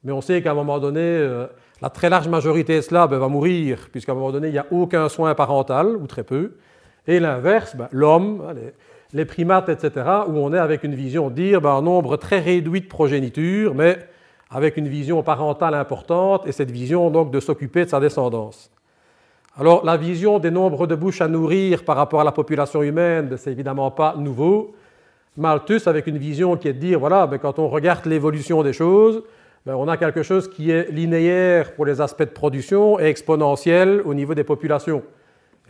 mais 0.04 0.12
on 0.12 0.22
sait 0.22 0.41
qu'à 0.41 0.52
un 0.52 0.56
moment 0.56 0.80
donné, 0.80 1.02
euh, 1.02 1.48
la 1.82 1.89
très 1.89 2.10
large 2.10 2.28
majorité 2.28 2.82
slave 2.82 3.10
ben, 3.10 3.17
va 3.17 3.28
mourir, 3.28 3.89
puisqu'à 3.91 4.12
un 4.12 4.15
moment 4.15 4.32
donné, 4.32 4.50
il 4.50 4.54
n'y 4.54 4.60
a 4.60 4.67
aucun 4.72 5.10
soin 5.10 5.34
parental, 5.34 5.96
ou 5.98 6.06
très 6.06 6.24
peu, 6.24 6.54
et 7.08 7.19
l'inverse, 7.19 7.76
l'homme, 7.91 8.43
les, 9.13 9.26
primates, 9.26 9.69
etc., 9.69 10.06
où 10.28 10.38
on 10.38 10.54
est 10.54 10.60
avec 10.60 10.84
une 10.84 10.95
vision 10.95 11.30
dire 11.30 11.62
ben, 11.62 11.71
un 11.71 11.82
nombre 11.82 12.17
très 12.17 12.39
réduit 12.39 12.82
de 12.82 12.88
progéniture, 12.88 13.76
mais 13.76 13.99
avec 14.49 14.78
une 14.78 14.88
vision 14.88 15.23
parentale 15.23 15.73
importante, 15.73 16.47
et 16.47 16.52
cette 16.52 16.71
vision 16.71 17.10
donc 17.10 17.32
de 17.32 17.39
s'occuper 17.39 17.86
de 17.86 17.89
sa 17.89 17.99
descendance. 17.99 18.69
Alors 19.58 19.86
la 19.86 19.97
vision 19.97 20.39
des 20.39 20.52
nombres 20.52 20.88
de 20.88 20.95
bouches 20.95 21.21
à 21.21 21.28
nourrir 21.28 21.84
par 21.84 21.95
rapport 21.95 22.21
à 22.21 22.23
la 22.23 22.32
population 22.32 22.82
humaine, 22.82 23.36
c'est 23.38 23.52
évidemment 23.52 23.91
pas 23.91 24.15
nouveau. 24.17 24.73
Malthus 25.38 25.82
avec 25.88 26.08
une 26.08 26.17
vision 26.17 26.58
qui 26.58 26.67
est 26.67 26.73
de 26.73 26.80
dire, 26.80 26.99
voilà, 26.99 27.28
ben, 27.28 27.38
quand 27.38 27.60
on 27.60 27.67
regarde 27.67 28.06
l'évolution 28.06 28.63
des 28.63 28.73
choses, 28.73 29.23
ben, 29.65 29.76
on 29.76 29.88
a 29.88 29.97
quelque 29.97 30.23
chose 30.23 30.49
qui 30.49 30.71
est 30.71 30.91
linéaire 30.91 31.73
pour 31.73 31.86
les 31.86 32.02
aspects 32.02 32.23
de 32.23 32.30
production 32.30 32.99
et 32.99 33.06
exponentiel 33.06 34.02
au 34.06 34.13
niveau 34.13 34.34
des 34.36 34.43
populations. 34.43 35.04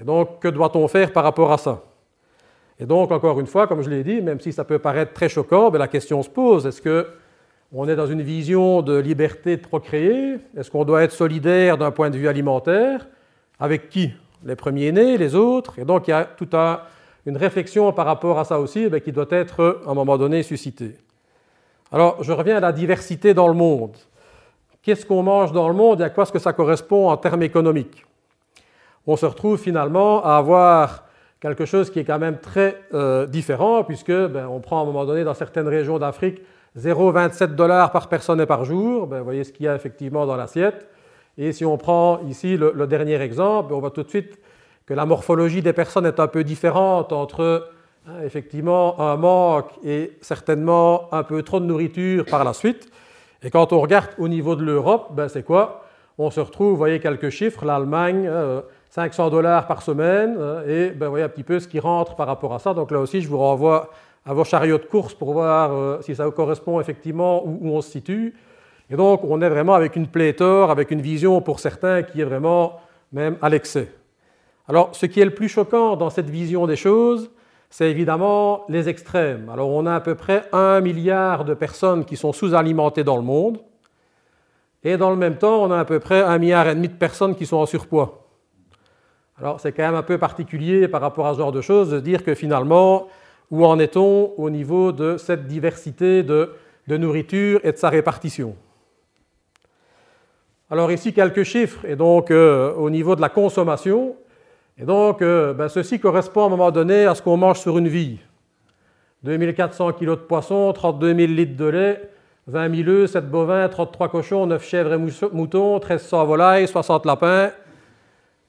Et 0.01 0.03
donc, 0.03 0.39
que 0.39 0.47
doit-on 0.47 0.87
faire 0.87 1.13
par 1.13 1.23
rapport 1.23 1.51
à 1.51 1.57
ça? 1.57 1.81
Et 2.79 2.85
donc, 2.85 3.11
encore 3.11 3.39
une 3.39 3.47
fois, 3.47 3.67
comme 3.67 3.81
je 3.81 3.89
l'ai 3.89 4.03
dit, 4.03 4.21
même 4.21 4.39
si 4.39 4.51
ça 4.51 4.63
peut 4.63 4.79
paraître 4.79 5.13
très 5.13 5.29
choquant, 5.29 5.69
la 5.71 5.87
question 5.87 6.23
se 6.23 6.29
pose, 6.29 6.65
est-ce 6.65 6.81
qu'on 6.81 7.87
est 7.87 7.95
dans 7.95 8.07
une 8.07 8.21
vision 8.21 8.81
de 8.81 8.97
liberté 8.97 9.57
de 9.57 9.61
procréer? 9.61 10.37
Est-ce 10.57 10.71
qu'on 10.71 10.83
doit 10.83 11.03
être 11.03 11.11
solidaire 11.11 11.77
d'un 11.77 11.91
point 11.91 12.09
de 12.09 12.17
vue 12.17 12.27
alimentaire? 12.27 13.07
Avec 13.59 13.89
qui? 13.89 14.11
Les 14.45 14.55
premiers-nés, 14.55 15.17
les 15.17 15.35
autres? 15.35 15.79
Et 15.79 15.85
donc 15.85 16.07
il 16.07 16.11
y 16.11 16.13
a 16.13 16.25
toute 16.25 16.53
une 17.25 17.37
réflexion 17.37 17.93
par 17.93 18.05
rapport 18.05 18.39
à 18.39 18.43
ça 18.43 18.59
aussi 18.59 18.89
eh 18.91 19.01
qui 19.01 19.11
doit 19.11 19.27
être 19.29 19.81
à 19.85 19.91
un 19.91 19.93
moment 19.93 20.17
donné 20.17 20.43
suscitée. 20.43 20.95
Alors 21.91 22.21
je 22.21 22.33
reviens 22.33 22.57
à 22.57 22.59
la 22.59 22.73
diversité 22.73 23.33
dans 23.33 23.47
le 23.47 23.53
monde. 23.53 23.95
Qu'est-ce 24.81 25.05
qu'on 25.05 25.23
mange 25.23 25.53
dans 25.53 25.69
le 25.69 25.73
monde 25.73 26.01
et 26.01 26.03
à 26.03 26.09
quoi 26.09 26.23
est-ce 26.23 26.33
que 26.33 26.39
ça 26.39 26.51
correspond 26.51 27.09
en 27.09 27.15
termes 27.15 27.43
économiques? 27.43 28.05
On 29.07 29.15
se 29.15 29.25
retrouve 29.25 29.57
finalement 29.57 30.23
à 30.25 30.35
avoir 30.35 31.05
quelque 31.43 31.65
chose 31.65 31.89
qui 31.89 31.99
est 31.99 32.05
quand 32.05 32.19
même 32.19 32.37
très 32.37 32.81
euh, 32.93 33.27
différent, 33.27 33.83
puisque 33.83 34.13
ben, 34.13 34.47
on 34.47 34.61
prend 34.61 34.79
à 34.79 34.83
un 34.83 34.85
moment 34.85 35.03
donné 35.03 35.25
dans 35.25 35.33
certaines 35.33 35.67
régions 35.67 35.99
d'Afrique 35.99 36.41
0,27 36.79 37.47
dollars 37.47 37.91
par 37.91 38.07
personne 38.07 38.39
et 38.39 38.45
par 38.45 38.63
jour. 38.63 39.07
Ben, 39.07 39.17
vous 39.17 39.25
voyez 39.25 39.43
ce 39.43 39.51
qu'il 39.51 39.65
y 39.65 39.67
a 39.67 39.75
effectivement 39.75 40.25
dans 40.25 40.37
l'assiette. 40.37 40.87
Et 41.37 41.51
si 41.51 41.65
on 41.65 41.77
prend 41.77 42.21
ici 42.29 42.55
le, 42.55 42.87
dernier 42.87 43.21
exemple, 43.21 43.73
on 43.73 43.81
voit 43.81 43.91
tout 43.91 44.03
de 44.03 44.09
suite 44.09 44.39
que 44.85 44.93
la 44.93 45.05
morphologie 45.05 45.61
des 45.61 45.73
personnes 45.73 46.05
est 46.05 46.21
un 46.21 46.27
peu 46.27 46.45
différente 46.45 47.11
entre 47.11 47.69
hein, 48.07 48.21
effectivement 48.23 49.01
un 49.01 49.17
manque 49.17 49.71
et 49.83 50.13
certainement 50.21 51.13
un 51.13 51.23
peu 51.23 51.43
trop 51.43 51.59
de 51.59 51.65
nourriture 51.65 52.23
par 52.23 52.45
la 52.45 52.53
suite. 52.53 52.89
Et 53.41 53.49
quand 53.49 53.73
on 53.73 53.81
regarde 53.81 54.11
au 54.17 54.29
niveau 54.29 54.55
de 54.55 54.63
l'Europe, 54.63 55.09
ben 55.13 55.27
c'est 55.27 55.43
quoi? 55.43 55.83
On 56.17 56.31
se 56.31 56.39
retrouve, 56.39 56.69
vous 56.69 56.77
voyez 56.77 57.01
quelques 57.01 57.31
chiffres, 57.31 57.65
l'Allemagne, 57.65 58.29
500 58.93 59.25
euh, 59.25 59.29
dollars 59.31 59.65
par 59.65 59.81
semaine, 59.81 60.35
euh, 60.37 60.67
et 60.67 60.91
ben, 60.91 61.07
vous 61.07 61.13
voyez 61.13 61.25
un 61.25 61.29
petit 61.29 61.43
peu 61.43 61.59
ce 61.59 61.67
qui 61.67 61.79
rentre 61.79 62.15
par 62.15 62.27
rapport 62.27 62.53
à 62.53 62.59
ça. 62.59 62.75
Donc 62.75 62.91
là 62.91 62.99
aussi, 62.99 63.21
je 63.21 63.27
vous 63.27 63.39
renvoie 63.39 63.89
à 64.23 64.33
vos 64.33 64.43
chariots 64.43 64.77
de 64.77 64.85
course 64.85 65.15
pour 65.15 65.33
voir 65.33 65.73
euh, 65.73 65.97
si 66.01 66.15
ça 66.15 66.29
correspond 66.29 66.79
effectivement 66.79 67.43
où 67.43 67.69
on 67.69 67.81
se 67.81 67.89
situe. 67.89 68.35
Et 68.91 68.95
donc, 68.95 69.23
on 69.23 69.41
est 69.41 69.49
vraiment 69.49 69.73
avec 69.73 69.95
une 69.95 70.05
pléthore, 70.05 70.69
avec 70.69 70.91
une 70.91 71.01
vision 71.01 71.41
pour 71.41 71.59
certains 71.59 72.03
qui 72.03 72.21
est 72.21 72.23
vraiment 72.23 72.81
même 73.11 73.37
à 73.41 73.49
l'excès. 73.49 73.89
Alors, 74.67 74.95
ce 74.95 75.07
qui 75.07 75.19
est 75.19 75.25
le 75.25 75.33
plus 75.33 75.49
choquant 75.49 75.95
dans 75.95 76.11
cette 76.11 76.29
vision 76.29 76.67
des 76.67 76.75
choses, 76.75 77.31
c'est 77.71 77.89
évidemment 77.89 78.63
les 78.69 78.89
extrêmes. 78.89 79.49
Alors, 79.51 79.69
on 79.69 79.87
a 79.87 79.95
à 79.95 80.01
peu 80.01 80.13
près 80.13 80.43
un 80.51 80.81
milliard 80.81 81.45
de 81.45 81.55
personnes 81.55 82.05
qui 82.05 82.15
sont 82.15 82.31
sous-alimentées 82.31 83.03
dans 83.03 83.17
le 83.17 83.23
monde, 83.23 83.57
et 84.83 84.97
dans 84.97 85.09
le 85.09 85.15
même 85.15 85.37
temps, 85.37 85.63
on 85.63 85.71
a 85.71 85.79
à 85.79 85.85
peu 85.85 85.99
près 85.99 86.21
un 86.21 86.37
milliard 86.37 86.67
et 86.67 86.75
demi 86.75 86.89
de 86.89 86.93
personnes 86.93 87.35
qui 87.35 87.47
sont 87.47 87.57
en 87.57 87.65
surpoids. 87.65 88.22
Alors, 89.39 89.59
c'est 89.59 89.71
quand 89.71 89.83
même 89.83 89.95
un 89.95 90.03
peu 90.03 90.17
particulier 90.17 90.87
par 90.87 91.01
rapport 91.01 91.27
à 91.27 91.33
ce 91.33 91.39
genre 91.39 91.51
de 91.51 91.61
choses 91.61 91.89
de 91.89 91.99
dire 91.99 92.23
que 92.23 92.35
finalement, 92.35 93.07
où 93.51 93.65
en 93.65 93.79
est-on 93.79 94.33
au 94.37 94.49
niveau 94.49 94.91
de 94.91 95.17
cette 95.17 95.47
diversité 95.47 96.23
de 96.23 96.49
nourriture 96.87 97.59
et 97.63 97.71
de 97.71 97.77
sa 97.77 97.89
répartition? 97.89 98.55
Alors 100.73 100.91
ici, 100.91 101.13
quelques 101.13 101.43
chiffres, 101.43 101.85
et 101.85 101.95
donc 101.95 102.31
euh, 102.31 102.73
au 102.73 102.89
niveau 102.89 103.15
de 103.15 103.21
la 103.21 103.29
consommation. 103.29 104.15
Et 104.79 104.85
donc, 104.85 105.21
euh, 105.21 105.53
ben, 105.53 105.69
ceci 105.69 105.99
correspond 105.99 106.41
à 106.41 106.45
un 106.47 106.49
moment 106.49 106.71
donné 106.71 107.05
à 107.05 107.13
ce 107.13 107.21
qu'on 107.21 107.37
mange 107.37 107.59
sur 107.59 107.77
une 107.77 107.87
vie. 107.87 108.17
2400 109.21 109.91
kg 109.93 110.05
de 110.05 110.15
poisson, 110.15 110.73
32 110.73 111.15
000 111.15 111.17
litres 111.33 111.55
de 111.55 111.65
lait, 111.65 112.09
20 112.47 112.75
000 112.85 112.89
œufs, 112.89 113.11
7 113.11 113.29
bovins, 113.29 113.69
33 113.69 114.09
cochons, 114.09 114.47
9 114.47 114.67
chèvres 114.67 114.93
et 114.93 114.97
moutons, 115.31 115.73
1300 115.75 116.25
volailles, 116.25 116.67
60 116.67 117.05
lapins. 117.05 117.51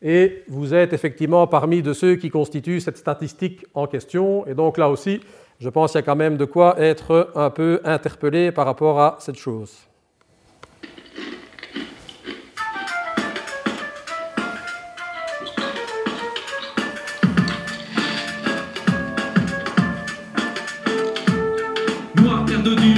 Et 0.03 0.43
vous 0.49 0.75
êtes 0.75 0.93
effectivement 0.93 1.47
parmi 1.47 1.83
de 1.83 1.93
ceux 1.93 2.17
qui 2.17 2.31
constituent 2.31 2.81
cette 2.81 2.99
statistique 2.99 3.65
en 3.75 3.87
question. 3.87 4.47
Et 4.47 4.55
donc 4.55 4.79
là 4.79 4.91
aussi, 4.91 5.21
je 5.61 5.69
pense 5.69 5.93
qu'il 5.93 5.99
y 5.99 6.03
a 6.03 6.07
quand 6.07 6.17
même 6.17 6.37
de 6.37 6.45
quoi 6.45 6.79
être 6.79 7.31
un 7.35 7.51
peu 7.51 7.81
interpellé 7.85 8.53
par 8.53 8.67
rapport 8.67 9.01
à 9.01 9.17
cette 9.21 9.39
chose. 9.39 9.73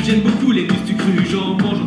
J'aime 0.05 0.21
beaucoup 0.21 0.53
les 0.53 0.69
j'en 1.29 1.57
mange. 1.57 1.87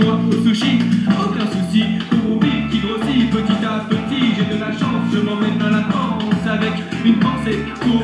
Au 0.00 0.32
sushi. 0.44 0.78
Aucun 1.08 1.46
souci 1.46 1.82
pour 2.08 2.30
mon 2.30 2.36
bif 2.36 2.70
qui 2.70 2.78
grossit 2.78 3.30
petit 3.30 3.64
à 3.64 3.84
petit. 3.88 4.34
J'ai 4.36 4.54
de 4.54 4.60
la 4.60 4.70
chance, 4.70 5.10
je 5.12 5.18
m'emmène 5.18 5.58
dans 5.58 5.70
la 5.70 5.82
panse 5.82 6.46
avec 6.48 6.74
une 7.04 7.18
pensée 7.18 7.58
pour 7.80 8.02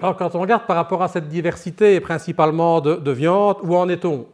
Alors 0.00 0.16
quand 0.16 0.36
on 0.36 0.40
regarde 0.40 0.64
par 0.64 0.76
rapport 0.76 1.02
à 1.02 1.08
cette 1.08 1.26
diversité, 1.26 1.98
principalement 1.98 2.80
de, 2.80 3.10
viande, 3.10 3.56
où 3.62 3.74
en 3.76 3.88
est-on? 3.88 4.26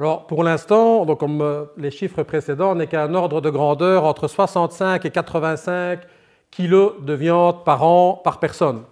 Alors, 0.00 0.26
pour 0.26 0.42
l'instant, 0.42 1.06
donc 1.06 1.20
comme 1.20 1.40
euh, 1.40 1.64
les 1.76 1.90
chiffres 1.90 2.22
précédents, 2.24 2.72
on 2.72 2.74
n'est 2.74 2.88
qu'à 2.88 3.04
un 3.04 3.14
ordre 3.14 3.40
de 3.40 3.48
grandeur 3.48 4.04
entre 4.04 4.26
65 4.26 5.04
et 5.06 5.10
85 5.10 6.00
kilos 6.50 6.94
de 7.02 7.12
viande 7.14 7.64
par 7.64 7.84
an 7.84 8.20
par 8.22 8.40
personne. 8.40 8.82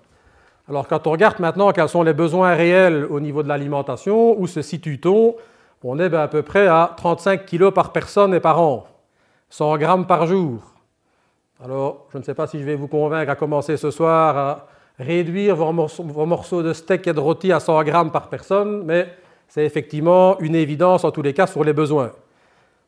Alors 0.68 0.88
quand 0.88 1.06
on 1.06 1.10
regarde 1.10 1.40
maintenant 1.40 1.72
quels 1.72 1.88
sont 1.88 2.02
les 2.02 2.14
besoins 2.14 2.54
réels 2.54 3.06
au 3.10 3.20
niveau 3.20 3.42
de 3.42 3.48
l'alimentation, 3.48 4.40
où 4.40 4.46
se 4.46 4.62
situe-t-on? 4.62 5.34
On 5.82 5.98
est 5.98 6.08
ben, 6.08 6.20
à 6.20 6.28
peu 6.28 6.42
près 6.42 6.66
à 6.66 6.94
35 6.96 7.44
kg 7.44 7.70
par 7.70 7.92
personne 7.92 8.32
et 8.32 8.40
par 8.40 8.60
an, 8.60 8.86
100 9.50 9.76
grammes 9.76 10.06
par 10.06 10.26
jour. 10.26 10.62
Alors 11.62 12.06
je 12.12 12.18
ne 12.18 12.22
sais 12.22 12.34
pas 12.34 12.46
si 12.46 12.60
je 12.60 12.64
vais 12.64 12.76
vous 12.76 12.88
convaincre 12.88 13.30
à 13.30 13.36
commencer 13.36 13.76
ce 13.76 13.90
soir 13.90 14.38
à 14.38 14.66
réduire 14.98 15.56
vos 15.56 15.72
morceaux, 16.26 16.62
de 16.62 16.72
steak 16.72 17.06
et 17.06 17.12
de 17.12 17.20
rôti 17.20 17.52
à 17.52 17.60
100 17.60 17.82
grammes 17.84 18.10
par 18.10 18.28
personne, 18.28 18.82
mais 18.84 19.08
c'est 19.48 19.64
effectivement 19.64 20.38
une 20.40 20.54
évidence 20.54 21.04
en 21.04 21.10
tous 21.10 21.22
les 21.22 21.32
cas 21.32 21.46
sur 21.46 21.64
les 21.64 21.72
besoins. 21.72 22.12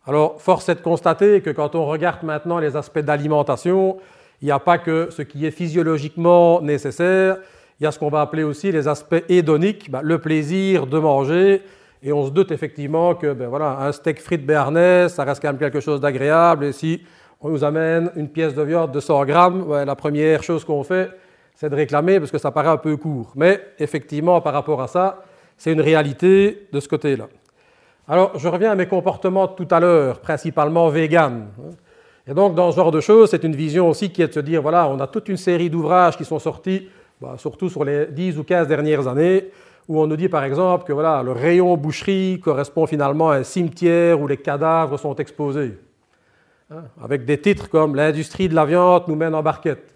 Alors, 0.06 0.40
force 0.40 0.68
est 0.68 0.76
de 0.76 0.80
constater 0.80 1.40
que 1.40 1.50
quand 1.50 1.74
on 1.74 1.84
regarde 1.84 2.22
maintenant 2.22 2.58
les 2.58 2.76
aspects 2.76 3.00
d'alimentation, 3.00 3.96
il 4.40 4.46
n'y 4.46 4.52
a 4.52 4.60
pas 4.60 4.78
que 4.78 5.08
ce 5.10 5.22
qui 5.22 5.46
est 5.46 5.50
physiologiquement 5.50 6.60
nécessaire, 6.60 7.38
il 7.80 7.84
y 7.84 7.86
a 7.86 7.92
ce 7.92 7.98
qu'on 7.98 8.08
va 8.08 8.20
appeler 8.20 8.42
aussi 8.42 8.72
les 8.72 8.88
aspects 8.88 9.22
hédoniques, 9.28 9.90
ben, 9.90 10.00
le 10.02 10.18
plaisir 10.18 10.86
de 10.86 10.98
manger. 10.98 11.62
Et 12.02 12.12
on 12.12 12.24
se 12.24 12.30
doute 12.30 12.50
effectivement 12.52 13.14
que 13.14 13.32
ben, 13.32 13.48
voilà, 13.48 13.78
un 13.80 13.92
steak 13.92 14.20
frites 14.20 14.46
béarnais, 14.46 15.08
ça 15.08 15.24
reste 15.24 15.42
quand 15.42 15.48
même 15.48 15.58
quelque 15.58 15.80
chose 15.80 16.00
d'agréable. 16.00 16.66
Et 16.66 16.72
si 16.72 17.02
on 17.40 17.50
nous 17.50 17.64
amène 17.64 18.10
une 18.16 18.28
pièce 18.28 18.54
de 18.54 18.62
viande 18.62 18.92
de 18.92 19.00
100 19.00 19.24
grammes, 19.26 19.84
la 19.84 19.94
première 19.94 20.42
chose 20.42 20.64
qu'on 20.64 20.84
fait, 20.84 21.10
c'est 21.56 21.70
de 21.70 21.74
réclamer 21.74 22.20
parce 22.20 22.30
que 22.30 22.38
ça 22.38 22.52
paraît 22.52 22.68
un 22.68 22.76
peu 22.76 22.96
court. 22.96 23.32
Mais 23.34 23.60
effectivement, 23.78 24.40
par 24.40 24.52
rapport 24.52 24.80
à 24.80 24.86
ça, 24.86 25.24
c'est 25.56 25.72
une 25.72 25.80
réalité 25.80 26.68
de 26.70 26.78
ce 26.78 26.88
côté-là. 26.88 27.28
Alors, 28.06 28.38
je 28.38 28.46
reviens 28.46 28.70
à 28.70 28.74
mes 28.76 28.86
comportements 28.86 29.48
tout 29.48 29.66
à 29.70 29.80
l'heure, 29.80 30.20
principalement 30.20 30.88
vegan. 30.88 31.48
Et 32.28 32.34
donc, 32.34 32.54
dans 32.54 32.70
ce 32.70 32.76
genre 32.76 32.92
de 32.92 33.00
choses, 33.00 33.30
c'est 33.30 33.42
une 33.42 33.56
vision 33.56 33.88
aussi 33.88 34.10
qui 34.10 34.22
est 34.22 34.28
de 34.28 34.32
se 34.32 34.40
dire, 34.40 34.62
voilà, 34.62 34.88
on 34.88 35.00
a 35.00 35.06
toute 35.06 35.28
une 35.28 35.36
série 35.36 35.70
d'ouvrages 35.70 36.16
qui 36.16 36.24
sont 36.24 36.38
sortis, 36.38 36.88
bah, 37.20 37.34
surtout 37.38 37.68
sur 37.68 37.84
les 37.84 38.06
10 38.06 38.38
ou 38.38 38.44
15 38.44 38.68
dernières 38.68 39.08
années, 39.08 39.50
où 39.88 40.00
on 40.00 40.06
nous 40.06 40.16
dit 40.16 40.28
par 40.28 40.44
exemple 40.44 40.84
que 40.84 40.92
voilà, 40.92 41.22
le 41.22 41.32
rayon 41.32 41.76
boucherie 41.76 42.40
correspond 42.42 42.86
finalement 42.86 43.30
à 43.30 43.36
un 43.36 43.44
cimetière 43.44 44.20
où 44.20 44.26
les 44.26 44.36
cadavres 44.36 44.98
sont 44.98 45.14
exposés. 45.14 45.78
Hein, 46.70 46.82
avec 47.02 47.24
des 47.24 47.40
titres 47.40 47.70
comme 47.70 47.94
L'industrie 47.94 48.48
de 48.48 48.54
la 48.54 48.64
viande 48.64 49.04
nous 49.06 49.14
mène 49.14 49.34
en 49.34 49.42
barquette. 49.42 49.95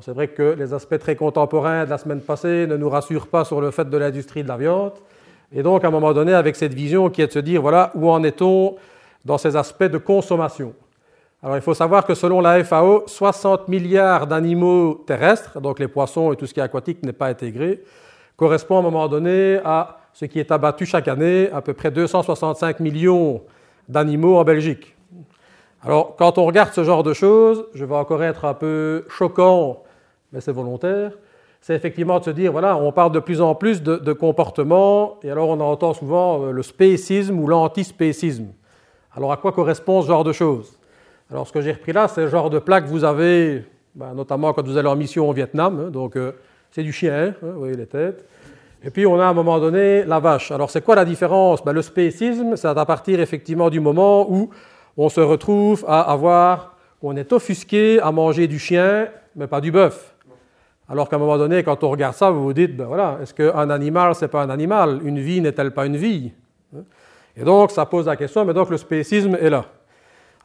C'est 0.00 0.12
vrai 0.12 0.28
que 0.28 0.54
les 0.58 0.72
aspects 0.72 0.98
très 0.98 1.16
contemporains 1.16 1.84
de 1.84 1.90
la 1.90 1.98
semaine 1.98 2.20
passée 2.20 2.66
ne 2.66 2.76
nous 2.76 2.88
rassurent 2.88 3.26
pas 3.26 3.44
sur 3.44 3.60
le 3.60 3.70
fait 3.70 3.88
de 3.88 3.96
l'industrie 3.96 4.42
de 4.42 4.48
la 4.48 4.56
viande. 4.56 4.92
Et 5.54 5.62
donc, 5.62 5.84
à 5.84 5.88
un 5.88 5.90
moment 5.90 6.14
donné, 6.14 6.32
avec 6.32 6.56
cette 6.56 6.72
vision 6.72 7.10
qui 7.10 7.20
est 7.20 7.26
de 7.26 7.32
se 7.32 7.38
dire, 7.38 7.60
voilà, 7.60 7.90
où 7.94 8.08
en 8.08 8.22
est-on 8.22 8.76
dans 9.24 9.36
ces 9.38 9.54
aspects 9.54 9.84
de 9.84 9.98
consommation? 9.98 10.72
Alors, 11.42 11.56
il 11.56 11.62
faut 11.62 11.74
savoir 11.74 12.06
que 12.06 12.14
selon 12.14 12.40
la 12.40 12.62
FAO, 12.64 13.04
60 13.06 13.68
milliards 13.68 14.26
d'animaux 14.26 15.02
terrestres, 15.06 15.60
donc 15.60 15.78
les 15.78 15.88
poissons 15.88 16.32
et 16.32 16.36
tout 16.36 16.46
ce 16.46 16.54
qui 16.54 16.60
est 16.60 16.62
aquatique 16.62 17.02
n'est 17.02 17.12
pas 17.12 17.26
intégré, 17.26 17.82
correspond 18.36 18.76
à 18.76 18.78
un 18.78 18.82
moment 18.82 19.08
donné 19.08 19.58
à 19.64 19.98
ce 20.14 20.24
qui 20.24 20.40
est 20.40 20.50
abattu 20.50 20.86
chaque 20.86 21.08
année, 21.08 21.50
à 21.52 21.60
peu 21.60 21.74
près 21.74 21.90
265 21.90 22.80
millions 22.80 23.42
d'animaux 23.88 24.38
en 24.38 24.44
Belgique. 24.44 24.96
Alors, 25.84 26.14
quand 26.16 26.38
on 26.38 26.44
regarde 26.44 26.72
ce 26.72 26.84
genre 26.84 27.02
de 27.02 27.12
choses, 27.12 27.66
je 27.74 27.84
vais 27.84 27.94
encore 27.96 28.22
être 28.22 28.44
un 28.44 28.54
peu 28.54 29.04
choquant, 29.08 29.82
mais 30.32 30.40
c'est 30.40 30.52
volontaire, 30.52 31.10
c'est 31.60 31.74
effectivement 31.74 32.20
de 32.20 32.24
se 32.24 32.30
dire, 32.30 32.52
voilà, 32.52 32.76
on 32.76 32.92
parle 32.92 33.10
de 33.10 33.18
plus 33.18 33.40
en 33.40 33.56
plus 33.56 33.82
de, 33.82 33.96
de 33.96 34.12
comportements, 34.12 35.18
et 35.24 35.30
alors 35.30 35.48
on 35.48 35.58
entend 35.58 35.92
souvent 35.92 36.44
euh, 36.44 36.50
le 36.52 36.62
spécisme 36.62 37.36
ou 37.38 37.48
l'antispécisme. 37.48 38.46
Alors, 39.16 39.32
à 39.32 39.36
quoi 39.36 39.50
correspond 39.50 40.02
ce 40.02 40.06
genre 40.06 40.22
de 40.22 40.32
choses? 40.32 40.78
Alors, 41.30 41.48
ce 41.48 41.52
que 41.52 41.60
j'ai 41.60 41.72
repris 41.72 41.92
là, 41.92 42.06
c'est 42.06 42.22
le 42.22 42.28
genre 42.28 42.48
de 42.48 42.60
plat 42.60 42.80
que 42.80 42.86
vous 42.86 43.02
avez, 43.02 43.64
ben, 43.96 44.14
notamment 44.14 44.52
quand 44.52 44.64
vous 44.64 44.76
allez 44.76 44.88
en 44.88 44.96
mission 44.96 45.28
au 45.28 45.32
Vietnam, 45.32 45.86
hein, 45.86 45.90
donc 45.90 46.16
euh, 46.16 46.32
c'est 46.70 46.84
du 46.84 46.92
chien, 46.92 47.34
hein, 47.34 47.34
vous 47.42 47.58
voyez 47.58 47.74
les 47.74 47.86
têtes. 47.86 48.24
Et 48.84 48.90
puis 48.90 49.04
on 49.04 49.18
a 49.18 49.24
à 49.24 49.28
un 49.28 49.34
moment 49.34 49.58
donné 49.58 50.04
la 50.04 50.20
vache. 50.20 50.50
Alors 50.52 50.70
c'est 50.70 50.82
quoi 50.82 50.94
la 50.94 51.04
différence? 51.04 51.64
Ben, 51.64 51.72
Le 51.72 51.82
spécisme, 51.82 52.56
c'est 52.56 52.68
à 52.68 52.84
partir 52.84 53.20
effectivement 53.20 53.70
du 53.70 53.80
moment 53.80 54.30
où 54.30 54.50
on 54.96 55.08
se 55.08 55.20
retrouve 55.20 55.84
à 55.88 56.00
avoir, 56.00 56.76
on 57.02 57.16
est 57.16 57.32
offusqué 57.32 58.00
à 58.00 58.12
manger 58.12 58.46
du 58.46 58.58
chien, 58.58 59.08
mais 59.36 59.46
pas 59.46 59.60
du 59.60 59.72
bœuf. 59.72 60.14
Alors 60.88 61.08
qu'à 61.08 61.16
un 61.16 61.18
moment 61.18 61.38
donné, 61.38 61.62
quand 61.62 61.82
on 61.84 61.90
regarde 61.90 62.14
ça, 62.14 62.30
vous 62.30 62.42
vous 62.42 62.52
dites, 62.52 62.76
ben 62.76 62.84
voilà, 62.84 63.18
est-ce 63.22 63.32
qu'un 63.32 63.70
animal, 63.70 64.14
c'est 64.14 64.28
pas 64.28 64.42
un 64.42 64.50
animal? 64.50 65.00
Une 65.04 65.20
vie 65.20 65.40
n'est-elle 65.40 65.72
pas 65.72 65.86
une 65.86 65.96
vie? 65.96 66.32
Et 67.36 67.44
donc 67.44 67.70
ça 67.70 67.86
pose 67.86 68.06
la 68.06 68.16
question, 68.16 68.44
mais 68.44 68.52
donc 68.52 68.68
le 68.68 68.76
spécisme 68.76 69.36
est 69.40 69.48
là. 69.48 69.64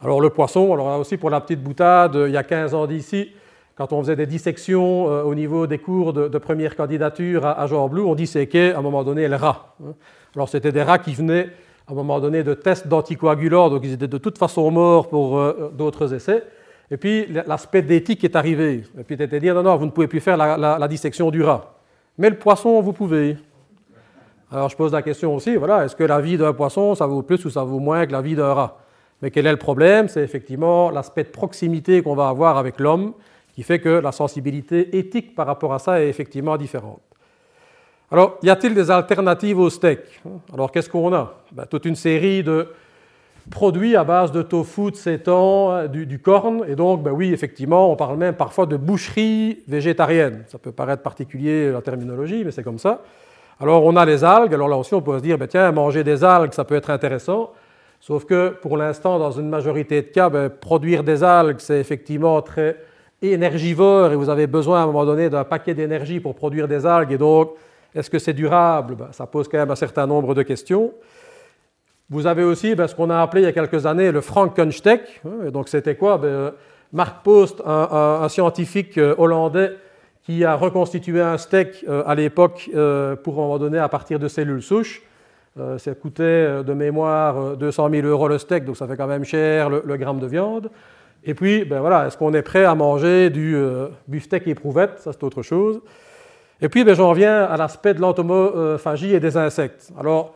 Alors 0.02 0.22
le 0.22 0.30
poisson, 0.30 0.74
alors 0.74 0.90
là 0.90 0.98
aussi 0.98 1.18
pour 1.18 1.30
la 1.30 1.42
petite 1.42 1.62
boutade, 1.62 2.18
il 2.28 2.32
y 2.32 2.38
a 2.38 2.44
15 2.44 2.74
ans 2.76 2.86
d'ici, 2.86 3.32
quand 3.76 3.92
on 3.94 4.02
faisait 4.02 4.16
des 4.16 4.26
dissections 4.26 5.10
euh, 5.10 5.24
au 5.24 5.36
niveau 5.36 5.68
des 5.68 5.80
cours 5.80 6.14
de, 6.14 6.38
première 6.38 6.76
candidature 6.76 7.46
à, 7.46 7.60
à 7.60 7.68
Jean 7.68 7.88
Blou, 7.90 8.08
on 8.08 8.16
disséquait 8.16 8.74
à 8.74 8.80
un 8.80 8.82
moment 8.82 9.04
donné 9.04 9.28
les 9.28 9.36
rats. 9.36 9.76
Hein. 9.84 9.94
Alors 10.36 10.50
c'était 10.50 10.72
des 10.72 10.84
rats 10.84 11.00
qui 11.00 11.14
venaient 11.14 11.50
à 11.88 11.94
un 11.94 11.96
moment 11.96 12.20
donné 12.20 12.44
de 12.44 12.54
tests 12.54 12.88
d'anticoagulants, 12.88 13.70
donc 13.70 13.82
ils 13.86 13.94
étaient 13.94 14.08
de 14.08 14.18
toute 14.18 14.38
façon 14.38 14.70
morts 14.72 15.08
pour 15.08 15.40
euh, 15.40 15.72
d'autres 15.74 16.14
essais. 16.14 16.44
Et 16.92 16.98
puis 16.98 17.28
l'aspect 17.48 17.82
d'éthique 17.82 18.24
est 18.24 18.36
arrivé. 18.36 18.84
Et 19.00 19.04
puis 19.04 19.16
était 19.16 19.40
dit 19.40 19.48
non, 19.48 19.64
non, 19.64 19.76
vous 19.78 19.86
ne 19.86 19.92
pouvez 19.92 20.08
plus 20.08 20.20
faire 20.20 20.38
la, 20.38 20.88
dissection 20.88 21.32
du 21.32 21.44
rat. 21.44 21.76
Mais 22.18 22.30
le 22.30 22.38
poisson, 22.38 22.82
vous 22.82 22.94
pouvez. 22.94 23.38
Alors 24.52 24.70
je 24.70 24.78
pose 24.78 24.94
la 24.94 25.02
question 25.02 25.36
aussi, 25.36 25.56
voilà, 25.56 25.84
est-ce 25.84 25.96
que 25.96 26.06
la 26.06 26.22
vie 26.22 26.38
d'un 26.38 26.54
poisson, 26.54 26.96
ça 26.96 27.06
vaut 27.06 27.22
plus 27.22 27.44
ou 27.44 27.50
ça 27.50 27.64
vaut 27.64 27.80
moins 27.80 28.06
que 28.06 28.14
la 28.14 28.22
vie 28.22 28.36
d'un 28.36 28.54
rat? 28.54 28.78
Mais 29.22 29.32
quel 29.32 29.46
est 29.46 29.52
le 29.52 29.58
problème? 29.58 30.08
C'est 30.08 30.24
effectivement 30.24 30.90
l'aspect 30.90 31.24
de 31.24 31.30
proximité 31.30 32.02
qu'on 32.02 32.16
va 32.16 32.30
avoir 32.30 32.58
avec 32.58 32.80
l'homme 32.80 33.14
qui 33.54 33.64
fait 33.64 33.80
que 33.80 33.90
la 33.90 34.12
sensibilité 34.12 34.98
éthique 34.98 35.36
par 35.36 35.48
rapport 35.48 35.74
à 35.74 35.80
ça 35.80 36.02
est 36.02 36.08
effectivement 36.08 36.56
différente. 36.58 37.02
Alors, 38.10 38.38
y 38.42 38.50
a-t-il 38.50 38.74
des 38.74 38.90
alternatives 38.90 39.60
au 39.60 39.70
steak? 39.70 40.00
Alors, 40.54 40.72
qu'est-ce 40.72 40.90
qu'on 40.90 41.14
a? 41.14 41.34
Ben, 41.52 41.66
Toute 41.66 41.84
une 41.84 41.96
série 41.96 42.42
de 42.42 42.70
produits 43.50 43.98
à 43.98 44.06
base 44.06 44.32
de 44.32 44.42
tofu, 44.42 44.92
de 44.92 44.96
sétan, 44.96 45.88
du, 45.88 46.06
du 46.06 46.20
corn. 46.20 46.64
Et 46.70 46.76
donc, 46.76 47.04
ben 47.04 47.12
oui, 47.12 47.34
effectivement, 47.34 47.92
on 47.92 47.96
parle 47.98 48.18
même 48.18 48.36
parfois 48.36 48.66
de 48.66 48.78
boucherie 48.78 49.60
végétarienne. 49.68 50.44
Ça 50.48 50.58
peut 50.58 50.72
paraître 50.72 51.04
particulier 51.04 51.72
la 51.72 51.82
terminologie, 51.82 52.44
mais 52.46 52.52
c'est 52.52 52.64
comme 52.64 52.80
ça. 52.80 53.02
Alors, 53.60 53.84
on 53.84 53.96
a 53.98 54.06
les 54.06 54.24
algues. 54.24 54.54
Alors 54.54 54.70
là 54.70 54.78
aussi, 54.78 54.94
on 54.94 55.02
peut 55.02 55.18
se 55.18 55.24
dire, 55.24 55.38
ben, 55.38 55.48
tiens, 55.48 55.72
manger 55.74 56.04
des 56.04 56.24
algues, 56.24 56.54
ça 56.54 56.64
peut 56.64 56.76
être 56.76 56.90
intéressant. 56.90 57.52
Sauf 58.00 58.26
que 58.26 58.50
pour 58.62 58.78
l'instant, 58.78 59.20
dans 59.20 59.32
une 59.32 59.50
majorité 59.50 60.02
de 60.02 60.08
cas, 60.08 60.30
ben, 60.30 60.50
produire 60.50 61.04
des 61.04 61.24
algues, 61.24 61.60
c'est 61.60 61.80
effectivement 61.80 62.42
très 62.42 62.78
énergivore 63.22 64.12
et 64.12 64.16
vous 64.16 64.30
avez 64.30 64.48
besoin 64.48 64.80
à 64.80 64.84
un 64.84 64.86
moment 64.86 65.06
donné 65.06 65.30
d'un 65.30 65.44
paquet 65.44 65.74
d'énergie 65.74 66.20
pour 66.20 66.36
produire 66.36 66.68
des 66.68 66.86
algues. 66.86 67.12
Et 67.12 67.18
donc, 67.18 67.52
est-ce 67.98 68.10
que 68.10 68.20
c'est 68.20 68.34
durable? 68.34 68.96
Ben, 68.96 69.08
Ça 69.12 69.26
pose 69.26 69.48
quand 69.48 69.58
même 69.58 69.72
un 69.72 69.76
certain 69.76 70.06
nombre 70.06 70.36
de 70.36 70.44
questions. 70.44 70.94
Vous 72.10 72.28
avez 72.28 72.44
aussi 72.44 72.76
ben, 72.76 72.88
ce 72.88 72.96
qu'on 72.96 73.10
a 73.10 73.20
appelé 73.20 73.42
il 73.42 73.46
y 73.46 73.48
a 73.48 73.52
quelques 73.52 73.86
années 73.86 74.12
le 74.12 74.22
Frankensteak. 74.22 75.22
Hein, 75.26 75.50
donc, 75.52 75.68
c'était 75.68 75.96
quoi? 75.96 76.18
Ben, 76.18 76.54
Mark 76.94 77.24
Post, 77.24 77.62
un, 77.66 78.28
scientifique 78.30 78.98
euh, 78.98 79.16
hollandais 79.18 79.72
qui 80.24 80.46
a 80.46 80.56
reconstitué 80.56 81.22
un 81.22 81.38
steak 81.38 81.86
euh, 81.88 82.04
à 82.06 82.16
l'époque 82.16 82.70
euh, 82.76 83.16
pour 83.16 83.36
moment 83.36 83.58
donné 83.58 83.78
à 83.78 83.90
partir 83.90 84.20
de 84.20 84.28
cellules 84.28 84.62
souches. 84.62 85.02
ça 85.78 85.96
coûtait 85.96 86.64
de 86.64 86.74
mémoire 86.74 87.58
200 87.58 87.90
000 87.90 88.08
euros 88.08 88.28
le 88.28 88.38
steak, 88.38 88.64
donc 88.64 88.78
ça 88.78 88.88
fait 88.88 88.96
quand 88.96 89.08
même 89.08 89.26
cher 89.26 89.70
le 89.70 89.98
gramme 89.98 90.20
de 90.20 90.28
viande. 90.28 90.70
Et 91.24 91.34
puis, 91.34 91.66
ben 91.66 91.80
voilà, 91.80 92.06
est-ce 92.06 92.16
qu'on 92.16 92.34
est 92.34 92.44
prêt 92.44 92.64
à 92.64 92.76
manger 92.76 93.32
du 93.32 93.58
beefsteak 94.08 94.48
éprouvette? 94.48 95.00
Ça, 95.00 95.12
c'est 95.14 95.24
autre 95.24 95.42
chose. 95.42 95.82
Et 96.62 96.70
puis, 96.70 96.84
ben, 96.84 96.96
j'en 96.96 97.10
reviens 97.10 97.44
à 97.44 97.58
l'aspect 97.58 97.94
de 97.94 98.02
l'entomophagie 98.02 99.14
et 99.14 99.20
des 99.20 99.38
insectes. 99.38 99.92
Alors, 100.00 100.34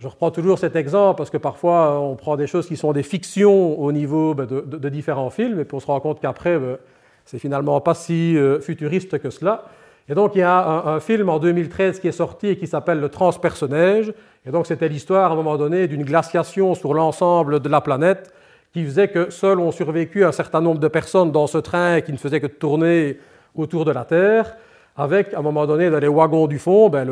je 0.00 0.06
reprends 0.06 0.30
toujours 0.30 0.58
cet 0.58 0.76
exemple 0.76 1.18
parce 1.18 1.30
que 1.30 1.36
parfois, 1.36 2.00
on 2.00 2.16
prend 2.16 2.36
des 2.36 2.46
choses 2.46 2.66
qui 2.66 2.76
sont 2.76 2.92
des 2.92 3.02
fictions 3.02 3.78
au 3.80 3.92
niveau 3.92 4.34
ben, 4.34 4.46
de, 4.46 4.88
différents 4.88 5.30
films, 5.30 5.60
et 5.60 5.64
puis 5.64 5.74
on 5.74 5.80
se 5.80 5.86
rend 5.86 6.00
compte 6.00 6.20
qu'après, 6.20 6.58
ben, 6.58 6.78
c'est 7.24 7.38
finalement 7.38 7.80
pas 7.80 7.94
si 7.94 8.36
euh, 8.36 8.60
futuriste 8.60 9.18
que 9.18 9.30
cela. 9.30 9.64
Et 10.08 10.14
donc, 10.14 10.34
il 10.34 10.38
y 10.38 10.42
a 10.42 10.56
un, 10.56 10.94
un, 10.94 11.00
film 11.00 11.28
en 11.28 11.38
2013 11.38 12.00
qui 12.00 12.08
est 12.08 12.12
sorti 12.12 12.48
et 12.48 12.56
qui 12.56 12.66
s'appelle 12.66 12.98
Le 12.98 13.10
Transpersonnage. 13.10 14.14
Et 14.46 14.50
donc, 14.50 14.66
c'était 14.66 14.88
l'histoire, 14.88 15.30
à 15.30 15.34
un 15.34 15.36
moment 15.36 15.58
donné, 15.58 15.86
d'une 15.86 16.04
glaciation 16.04 16.74
sur 16.74 16.94
l'ensemble 16.94 17.60
de 17.60 17.68
la 17.68 17.82
planète 17.82 18.32
qui 18.72 18.84
faisait 18.84 19.08
que 19.08 19.30
seuls 19.30 19.60
ont 19.60 19.72
survécu 19.72 20.24
un 20.24 20.32
certain 20.32 20.60
nombre 20.60 20.80
de 20.80 20.88
personnes 20.88 21.32
dans 21.32 21.46
ce 21.46 21.58
train 21.58 22.00
qui 22.00 22.12
ne 22.12 22.16
faisait 22.16 22.40
que 22.40 22.46
tourner 22.46 23.18
autour 23.54 23.84
de 23.84 23.92
la 23.92 24.04
Terre, 24.04 24.56
avec 24.98 25.32
à 25.32 25.38
un 25.38 25.42
moment 25.42 25.64
donné 25.64 25.88
dans 25.90 26.00
les 26.00 26.08
wagons 26.08 26.48
du 26.48 26.58
fond 26.58 26.88
ben, 26.90 27.08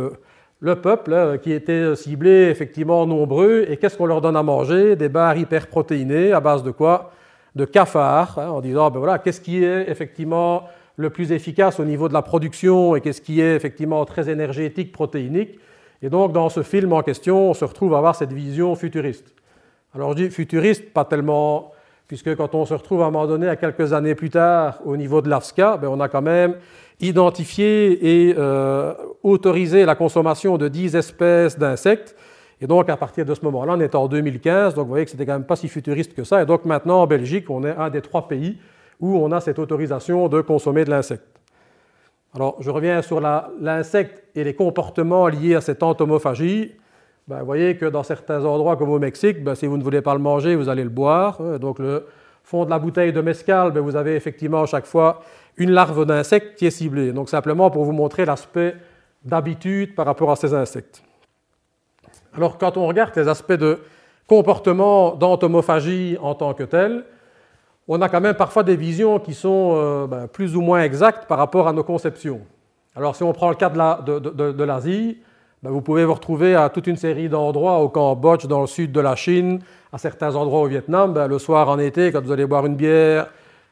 le, 0.61 0.75
peuple 0.75 1.39
qui 1.43 1.53
était 1.53 1.95
ciblé 1.95 2.49
effectivement 2.51 3.07
nombreux. 3.07 3.65
Et 3.69 3.77
qu'est-ce 3.77 3.97
qu'on 3.97 4.07
leur 4.07 4.21
donne 4.21 4.37
à 4.37 4.43
manger? 4.43 4.97
Des 4.97 5.09
barres 5.09 5.37
hyperprotéinées 5.37 6.33
à 6.33 6.41
base 6.41 6.65
de 6.65 6.73
quoi? 6.73 7.13
De 7.55 7.65
cafards, 7.65 8.39
hein, 8.39 8.49
en 8.49 8.61
disant 8.61 8.91
ben 8.91 8.99
voilà, 8.99 9.19
qu'est-ce 9.19 9.41
qui 9.41 9.65
est 9.65 9.89
effectivement 9.89 10.65
le 10.97 11.11
plus 11.11 11.31
efficace 11.31 11.79
au 11.79 11.85
niveau 11.85 12.09
de 12.09 12.15
la 12.15 12.23
production 12.23 12.97
et 12.97 13.01
qu'est-ce 13.01 13.21
qui 13.21 13.41
est 13.41 13.55
effectivement 13.55 14.05
très 14.05 14.29
énergétique, 14.29 14.93
protéinique? 14.93 15.59
Et 16.03 16.11
donc 16.11 16.33
dans 16.33 16.49
ce 16.49 16.63
film 16.63 16.93
en 16.93 17.03
question, 17.03 17.51
on 17.51 17.55
se 17.55 17.65
retrouve 17.65 17.95
à 17.95 17.99
avoir 17.99 18.17
cette 18.17 18.33
vision 18.33 18.75
futuriste. 18.75 19.33
Alors 19.95 20.11
je 20.13 20.25
dis 20.25 20.31
futuriste, 20.31 20.93
pas 20.93 21.05
tellement, 21.05 21.73
puisque 22.09 22.35
quand 22.35 22.55
on 22.55 22.67
se 22.67 22.75
retrouve 22.75 23.03
à 23.03 23.07
un 23.07 23.11
moment 23.11 23.27
donné, 23.27 23.49
à 23.49 23.57
quelques 23.57 23.93
années 23.93 24.15
plus 24.15 24.31
tard, 24.31 24.81
au 24.85 24.97
niveau 24.97 25.23
de 25.23 25.31
l'AFSCA, 25.31 25.77
ben, 25.77 25.89
on 25.89 26.01
a 26.01 26.09
quand 26.09 26.23
même 26.23 26.57
identifié 27.01 28.29
et 28.29 28.35
euh, 28.37 28.95
autorisé 29.23 29.85
la 29.85 29.95
consommation 29.95 30.57
de 30.57 30.69
10 30.69 30.97
espèces 30.97 31.59
d'insectes. 31.59 32.17
Et 32.61 32.67
donc, 32.67 32.89
à 32.89 32.97
partir 32.97 33.27
de 33.27 33.35
ce 33.35 33.45
moment-là, 33.45 33.75
on 33.77 33.81
est 33.81 33.95
en 33.95 34.09
2015, 34.09 34.75
donc 34.75 34.85
vous 34.85 34.91
voyez 34.91 35.05
que 35.05 35.11
c'était 35.11 35.27
quand 35.27 35.35
même 35.35 35.45
pas 35.45 35.57
si 35.57 35.69
futuriste 35.69 36.15
que 36.15 36.25
ça. 36.25 36.43
Et 36.43 36.47
donc 36.47 36.65
maintenant, 36.65 37.03
en 37.03 37.07
Belgique, 37.07 37.51
on 37.51 37.65
est 37.65 37.77
un 37.77 37.91
des 37.91 38.01
trois 38.01 38.29
pays 38.29 38.57
où 38.99 39.17
on 39.17 39.31
a 39.33 39.41
cette 39.41 39.59
autorisation 39.59 40.29
de 40.29 40.41
consommer 40.41 40.85
de 40.85 40.91
l'insecte. 40.91 41.37
Alors, 42.35 42.57
je 42.61 42.71
reviens 42.71 43.03
sur 43.03 43.21
l'insecte 43.21 44.25
et 44.35 44.45
les 44.45 44.55
comportements 44.55 45.29
liés 45.29 45.55
à 45.55 45.61
cette 45.61 45.83
entomophagie. 45.83 46.73
Ben, 47.29 47.41
vous 47.41 47.47
voyez 47.47 47.77
que 47.77 47.87
dans 47.87 48.03
certains 48.03 48.45
endroits 48.45 48.77
comme 48.77 48.91
au 48.91 48.99
Mexique, 48.99 49.43
ben, 49.43 49.55
si 49.55 49.67
vous 49.67 49.77
ne 49.77 49.83
voulez 49.83 50.03
pas 50.03 50.15
le 50.15 50.21
manger, 50.21 50.55
vous 50.55 50.69
allez 50.69 50.85
le 50.85 50.91
boire. 50.91 51.41
Hein. 51.41 51.59
Donc 51.59 51.79
le 51.79 52.07
fond 52.43 52.65
de 52.65 52.71
la 52.71 52.79
bouteille 52.79 53.13
de 53.13 53.21
mescal, 53.21 53.73
ben, 53.73 53.81
vous 53.81 53.97
avez 53.97 54.15
effectivement 54.15 54.63
à 54.63 54.67
chaque 54.67 54.87
fois 54.87 55.21
une 55.57 55.71
larve 55.71 56.05
d'insecte 56.05 56.59
qui 56.59 56.67
est 56.67 56.71
ciblée. 56.71 57.13
Donc 57.13 57.29
simplement 57.29 57.71
pour 57.71 57.85
vous 57.85 57.93
montrer 57.93 58.25
l'aspect 58.25 58.77
d'habitude 59.25 59.95
par 59.95 60.07
rapport 60.07 60.31
à 60.31 60.37
ces 60.37 60.55
insectes. 60.55 61.03
Alors 62.35 62.59
quand 62.59 62.77
on 62.77 62.87
regarde 62.87 63.13
les 63.17 63.29
aspects 63.29 63.53
de 63.53 63.81
comportement 64.27 65.15
d'entomophagie 65.15 66.19
en 66.21 66.35
tant 66.35 66.53
que 66.55 66.65
tel, 66.65 67.05
on 67.89 68.01
a 68.03 68.09
quand 68.09 68.21
même 68.21 68.35
parfois 68.35 68.65
des 68.65 68.77
visions 68.77 69.19
qui 69.19 69.33
sont 69.33 69.75
euh, 69.77 70.27
plus 70.27 70.57
ou 70.57 70.61
moins 70.61 70.83
exactes 70.83 71.27
par 71.27 71.39
rapport 71.39 71.69
à 71.69 71.73
nos 71.73 71.85
conceptions. 71.85 72.41
Alors 72.95 73.15
si 73.15 73.23
on 73.23 73.33
prend 73.33 73.49
le 73.49 73.55
cas 73.55 73.71
de 73.71 74.65
l'Asie, 74.65 75.19
ben, 75.63 75.71
vous 75.71 75.81
pouvez 75.81 76.05
vous 76.05 76.15
retrouver 76.15 76.55
à 76.55 76.69
toute 76.69 76.87
une 76.87 76.97
série 76.97 77.29
d'endroits 77.29 77.79
au 77.79 77.89
Cambodge, 77.89 78.47
dans 78.47 78.61
le 78.61 78.67
sud 78.67 78.93
de 78.93 79.01
la 79.01 79.17
Chine, 79.17 79.61
à 79.93 79.99
certains 79.99 80.35
endroits 80.35 80.61
au 80.61 80.67
Vietnam. 80.67 81.13
Ben, 81.13 81.27
le 81.27 81.39
soir 81.39 81.69
en 81.69 81.79
été, 81.79 82.13
quand 82.13 82.23
vous 82.23 82.33
allez 82.33 82.47
boire 82.47 82.67
une 82.67 82.77
bière 82.77 83.29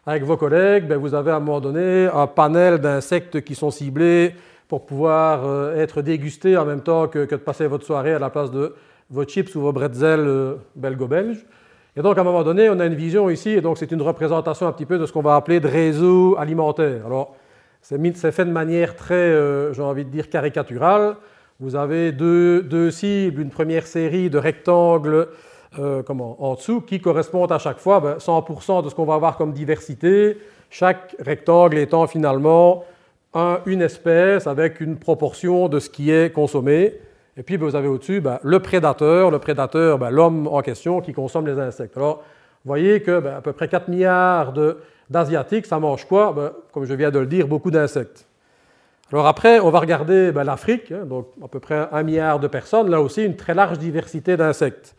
avec 0.07 0.23
vos 0.25 0.37
collègues, 0.37 0.87
ben, 0.87 0.99
vous 0.99 1.15
avez 1.15 1.31
à 1.31 1.37
un 1.37 1.41
moment 1.41 1.61
donné 1.61 2.09
un 2.13 2.27
panel 2.27 2.79
d'insectes 2.79 3.41
qui 3.43 3.55
sont 3.55 3.71
ciblés 3.71 4.35
pour 4.69 4.85
pouvoir 4.85 5.47
euh, 5.47 5.77
être 5.77 6.03
dégustés 6.03 6.57
en 6.57 6.65
même 6.65 6.83
temps 6.83 7.09
que, 7.09 7.27
de 7.31 7.37
passer 7.37 7.67
votre 7.67 7.87
soirée 7.87 8.13
à 8.13 8.19
la 8.19 8.31
place 8.31 8.51
de 8.51 8.75
vos 9.11 9.25
chips 9.25 9.55
ou 9.55 9.61
vos 9.61 9.73
bretzels 9.73 10.21
euh, 10.21 10.55
belgo-belges. 10.77 11.47
Et 11.97 12.03
donc, 12.03 12.19
à 12.19 12.23
un 12.23 12.25
moment 12.25 12.43
donné, 12.43 12.69
on 12.69 12.81
a 12.81 12.87
une 12.87 12.95
vision 12.95 13.31
ici, 13.31 13.51
et 13.51 13.61
donc 13.61 13.79
c'est 13.79 13.93
une 13.93 14.03
représentation 14.03 14.67
un 14.67 14.73
petit 14.73 14.87
peu 14.87 14.99
de 14.99 15.07
ce 15.07 15.13
qu'on 15.13 15.23
va 15.23 15.37
appeler 15.37 15.61
de 15.61 15.69
réseau 15.69 16.37
alimentaire. 16.39 17.07
Alors, 17.07 17.37
c'est 17.81 18.33
fait 18.33 18.45
de 18.45 18.51
manière 18.51 18.97
très, 18.97 19.15
euh, 19.15 19.73
j'ai 19.73 19.83
envie 19.83 20.05
de 20.05 20.11
dire, 20.11 20.29
caricaturale. 20.29 21.17
Vous 21.61 21.77
avez 21.77 22.13
deux, 22.13 22.63
deux, 22.63 22.91
cibles, 22.91 23.41
une 23.41 23.51
première 23.51 23.87
série 23.87 24.29
de 24.29 24.39
rectangles 24.39 25.29
euh, 25.79 26.03
comment, 26.03 26.37
en 26.39 26.55
dessous 26.55 26.81
qui 26.81 27.01
correspondent 27.01 27.53
à 27.53 27.59
chaque 27.59 27.79
fois 27.79 28.01
ben, 28.01 28.17
100% 28.17 28.85
de 28.85 28.89
ce 28.89 28.95
qu'on 28.95 29.05
va 29.05 29.15
avoir 29.15 29.37
comme 29.37 29.53
diversité, 29.53 30.39
chaque 30.71 31.17
rectangle 31.19 31.79
étant 31.79 32.07
finalement 32.07 32.85
un, 33.35 33.61
une 33.67 33.83
espèce 33.83 34.47
avec 34.47 34.81
une 34.81 34.97
proportion 34.97 35.69
de 35.69 35.81
ce 35.81 35.91
qui 35.91 36.11
est 36.11 36.33
consommé. 36.33 36.95
Et 37.37 37.43
puis 37.43 37.57
ben, 37.57 37.67
vous 37.67 37.77
avez 37.77 37.89
au-dessus 37.89 38.21
ben, 38.21 38.39
le 38.43 38.61
prédateur, 38.61 39.31
le 39.31 39.39
prédateur, 39.39 39.99
ben, 39.99 40.11
l'homme 40.11 40.47
en 40.47 40.63
question 40.63 41.01
qui 41.01 41.13
consomme 41.13 41.47
les 41.47 41.59
insectes. 41.59 41.97
Alors, 41.97 42.19
vous 42.65 42.69
voyez 42.69 43.03
que 43.03 43.25
à 43.27 43.41
peu 43.41 43.53
près 43.53 43.69
4 43.69 43.89
milliards 43.89 44.55
d'Asiatiques, 45.11 45.67
ça 45.67 45.79
mange 45.79 46.07
quoi? 46.07 46.35
Comme 46.73 46.85
je 46.85 46.95
viens 46.95 47.11
de 47.11 47.19
le 47.19 47.27
dire, 47.27 47.47
beaucoup 47.47 47.71
d'insectes. 47.71 48.27
Alors 49.13 49.27
après, 49.27 49.61
on 49.61 49.71
va 49.71 49.81
regarder 49.81 50.33
l'Afrique, 50.33 50.91
hein, 50.91 51.05
donc 51.05 51.29
à 51.45 51.49
peu 51.49 51.61
près 51.61 51.89
un 51.93 52.03
milliard 52.03 52.41
de 52.41 52.49
personnes, 52.49 52.91
là 52.91 53.01
aussi 53.01 53.23
une 53.23 53.37
très 53.37 53.55
large 53.55 53.79
diversité 53.79 54.37
d'insectes. 54.37 54.97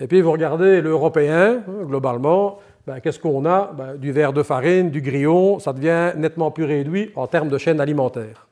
Et 0.00 0.06
puis 0.06 0.20
vous 0.20 0.32
regardez 0.32 0.80
l'européen, 0.80 1.62
hein, 1.66 1.84
globalement, 1.84 2.58
ben, 2.86 3.00
qu'est-ce 3.00 3.18
qu'on 3.18 3.46
a? 3.46 3.72
Ben, 3.72 3.96
Du 3.96 4.12
verre 4.12 4.32
de 4.32 4.42
farine, 4.42 4.90
du 4.90 5.00
grillon, 5.00 5.58
ça 5.58 5.72
devient 5.72 6.12
nettement 6.16 6.50
plus 6.50 6.64
réduit 6.64 7.12
en 7.16 7.26
termes 7.26 7.48
de 7.48 7.58
chaîne 7.58 7.80
alimentaire. 7.80 8.46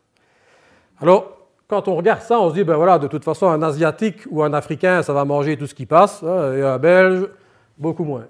Alors, 1.00 1.36
quand 1.68 1.88
on 1.88 1.96
regarde 1.96 2.22
ça, 2.22 2.40
on 2.40 2.50
se 2.50 2.54
dit, 2.54 2.64
ben 2.64 2.76
voilà, 2.76 2.98
de 2.98 3.06
toute 3.06 3.24
façon, 3.24 3.48
un 3.48 3.62
Asiatique 3.62 4.20
ou 4.30 4.42
un 4.42 4.52
Africain, 4.52 5.02
ça 5.02 5.12
va 5.12 5.24
manger 5.24 5.56
tout 5.56 5.66
ce 5.66 5.74
qui 5.74 5.86
passe, 5.86 6.22
hein, 6.22 6.54
et 6.54 6.62
un 6.62 6.78
Belge, 6.78 7.28
beaucoup 7.78 8.04
moins. 8.04 8.24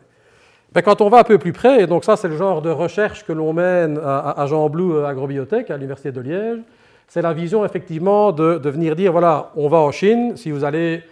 Ben, 0.73 0.81
quand 0.81 1.03
on 1.03 1.11
va 1.11 1.19
un 1.19 1.25
peu 1.25 1.37
plus 1.37 1.53
près, 1.53 1.83
et 1.83 1.87
donc 1.87 2.05
ça 2.05 2.17
c'est 2.17 2.29
le 2.29 2.37
genre 2.37 2.63
de 2.63 2.71
recherche 2.71 3.27
que 3.27 3.33
l'on 3.33 3.53
mène 3.53 4.01
à, 4.03 4.47
Jean 4.47 4.71
Blou 4.71 4.95
euh, 4.95 5.05
Agrobiotech, 5.05 5.71
à 5.71 5.77
l'Université 5.77 6.13
de 6.13 6.21
Liège, 6.21 6.61
c'est 7.09 7.21
la 7.21 7.35
vision 7.35 7.63
effectivement 7.63 8.33
de, 8.33 8.69
venir 8.71 8.97
dire, 8.97 9.13
voilà, 9.13 9.51
on 9.55 9.69
va 9.69 9.77
en 9.77 9.91
Chine, 9.91 10.33
si 10.37 10.51
vous 10.51 10.65
allez 10.65 11.03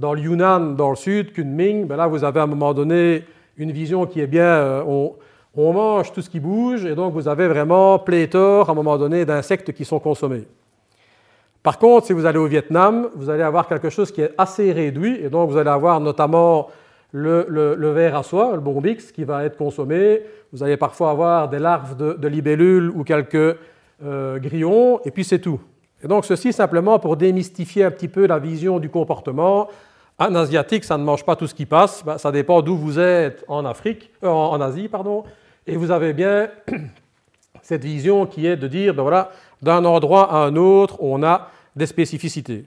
dans 0.00 0.14
le 0.14 0.22
Yunnan, 0.22 0.60
dans 0.76 0.88
le 0.88 0.96
sud, 0.96 1.32
Kunming, 1.34 1.86
ben 1.86 1.96
là 1.96 2.06
vous 2.06 2.24
avez 2.24 2.40
à 2.40 2.44
un 2.44 2.46
moment 2.46 2.72
donné 2.72 3.22
une 3.58 3.70
vision 3.70 4.06
qui 4.06 4.20
est 4.20 4.26
bien, 4.26 4.44
euh, 4.44 4.82
on, 5.54 5.72
mange 5.74 6.10
tout 6.12 6.22
ce 6.22 6.30
qui 6.30 6.40
bouge, 6.40 6.86
et 6.86 6.94
donc 6.94 7.12
vous 7.12 7.28
avez 7.28 7.46
vraiment 7.46 7.98
pléthore 7.98 8.70
à 8.70 8.72
un 8.72 8.74
moment 8.74 8.96
donné 8.96 9.26
d'insectes 9.26 9.72
qui 9.72 9.84
sont 9.84 9.98
consommés. 9.98 10.44
Par 11.62 11.78
contre, 11.78 12.06
si 12.06 12.14
vous 12.14 12.24
allez 12.24 12.38
au 12.38 12.46
Vietnam, 12.46 13.10
vous 13.14 13.28
allez 13.28 13.42
avoir 13.42 13.68
quelque 13.68 13.90
chose 13.90 14.10
qui 14.10 14.22
est 14.22 14.32
assez 14.38 14.72
réduit, 14.72 15.20
et 15.22 15.28
donc 15.28 15.50
vous 15.50 15.58
allez 15.58 15.68
avoir 15.68 16.00
notamment 16.00 16.68
le, 17.12 17.90
verre 17.92 18.16
à 18.16 18.22
soie, 18.22 18.52
le 18.54 18.60
bombix, 18.60 19.12
qui 19.12 19.24
va 19.24 19.44
être 19.44 19.58
consommé. 19.58 20.22
Vous 20.50 20.62
allez 20.62 20.78
parfois 20.78 21.10
avoir 21.10 21.50
des 21.50 21.58
larves 21.58 21.94
de, 21.96 22.28
libellules 22.28 22.88
ou 22.88 23.04
quelques 23.04 23.58
euh, 24.02 24.38
grillons, 24.38 25.00
et 25.04 25.10
puis 25.10 25.24
c'est 25.24 25.40
tout. 25.40 25.60
Et 26.02 26.08
donc 26.08 26.24
ceci 26.24 26.54
simplement 26.54 26.98
pour 26.98 27.18
démystifier 27.18 27.84
un 27.84 27.90
petit 27.90 28.08
peu 28.08 28.26
la 28.26 28.38
vision 28.38 28.78
du 28.78 28.88
comportement. 28.88 29.68
Un 30.22 30.34
asiatique, 30.34 30.84
ça 30.84 30.98
ne 30.98 31.02
mange 31.02 31.24
pas 31.24 31.34
tout 31.34 31.46
ce 31.46 31.54
qui 31.54 31.64
passe, 31.64 32.04
ben, 32.04 32.18
ça 32.18 32.30
dépend 32.30 32.60
d'où 32.60 32.76
vous 32.76 32.98
êtes 32.98 33.42
en 33.48 33.64
Afrique, 33.64 34.10
euh, 34.22 34.28
en 34.28 34.60
Asie, 34.60 34.86
pardon, 34.86 35.24
et 35.66 35.78
vous 35.78 35.90
avez 35.90 36.12
bien 36.12 36.50
cette 37.62 37.82
vision 37.82 38.26
qui 38.26 38.46
est 38.46 38.58
de 38.58 38.68
dire, 38.68 38.92
ben 38.92 39.02
voilà, 39.02 39.30
d'un 39.62 39.82
endroit 39.86 40.30
à 40.30 40.44
un 40.44 40.56
autre, 40.56 41.02
on 41.02 41.22
a 41.22 41.48
des 41.74 41.86
spécificités. 41.86 42.66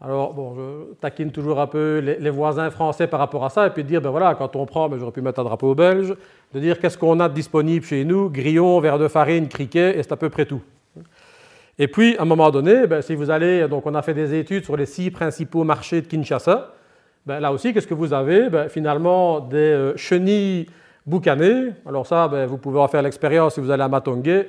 Alors, 0.00 0.32
bon, 0.32 0.54
je 0.54 0.94
taquine 1.00 1.32
toujours 1.32 1.58
un 1.58 1.66
peu 1.66 1.98
les, 1.98 2.30
voisins 2.30 2.70
français 2.70 3.08
par 3.08 3.18
rapport 3.18 3.44
à 3.44 3.50
ça, 3.50 3.66
et 3.66 3.70
puis 3.70 3.82
de 3.82 3.88
dire, 3.88 4.00
ben 4.00 4.10
voilà, 4.10 4.36
quand 4.36 4.54
on 4.54 4.64
prend, 4.64 4.88
ben 4.88 4.96
j'aurais 4.96 5.10
pu 5.10 5.22
mettre 5.22 5.40
un 5.40 5.44
drapeau 5.44 5.74
belge, 5.74 6.14
de 6.54 6.60
dire 6.60 6.78
qu'est-ce 6.78 6.96
qu'on 6.96 7.18
a 7.18 7.28
de 7.28 7.34
disponible 7.34 7.84
chez 7.84 8.04
nous, 8.04 8.30
grillon, 8.30 8.78
verre 8.78 9.00
de 9.00 9.08
farine, 9.08 9.48
criquet, 9.48 9.98
et 9.98 10.04
c'est 10.04 10.12
à 10.12 10.16
peu 10.16 10.30
près 10.30 10.46
tout. 10.46 10.62
Et 11.78 11.86
puis, 11.88 12.16
à 12.16 12.22
un 12.22 12.24
moment 12.24 12.50
donné, 12.50 12.86
ben, 12.86 13.02
si 13.02 13.14
vous 13.14 13.30
allez, 13.30 13.68
donc 13.68 13.86
on 13.86 13.94
a 13.94 14.02
fait 14.02 14.14
des 14.14 14.34
études 14.38 14.64
sur 14.64 14.76
les 14.76 14.86
six 14.86 15.10
principaux 15.10 15.62
marchés 15.62 16.00
de 16.00 16.06
Kinshasa, 16.06 16.72
ben, 17.24 17.40
là 17.40 17.52
aussi, 17.52 17.72
qu'est-ce 17.72 17.86
que 17.86 17.94
vous 17.94 18.12
avez? 18.12 18.48
Ben, 18.48 18.68
Finalement, 18.68 19.40
des 19.40 19.56
euh, 19.56 19.96
chenilles 19.96 20.66
boucanées. 21.06 21.72
Alors 21.86 22.06
ça, 22.06 22.26
vous 22.46 22.58
pouvez 22.58 22.80
en 22.80 22.88
faire 22.88 23.02
l'expérience 23.02 23.54
si 23.54 23.60
vous 23.60 23.70
allez 23.70 23.82
à 23.82 23.88
Matongue. 23.88 24.46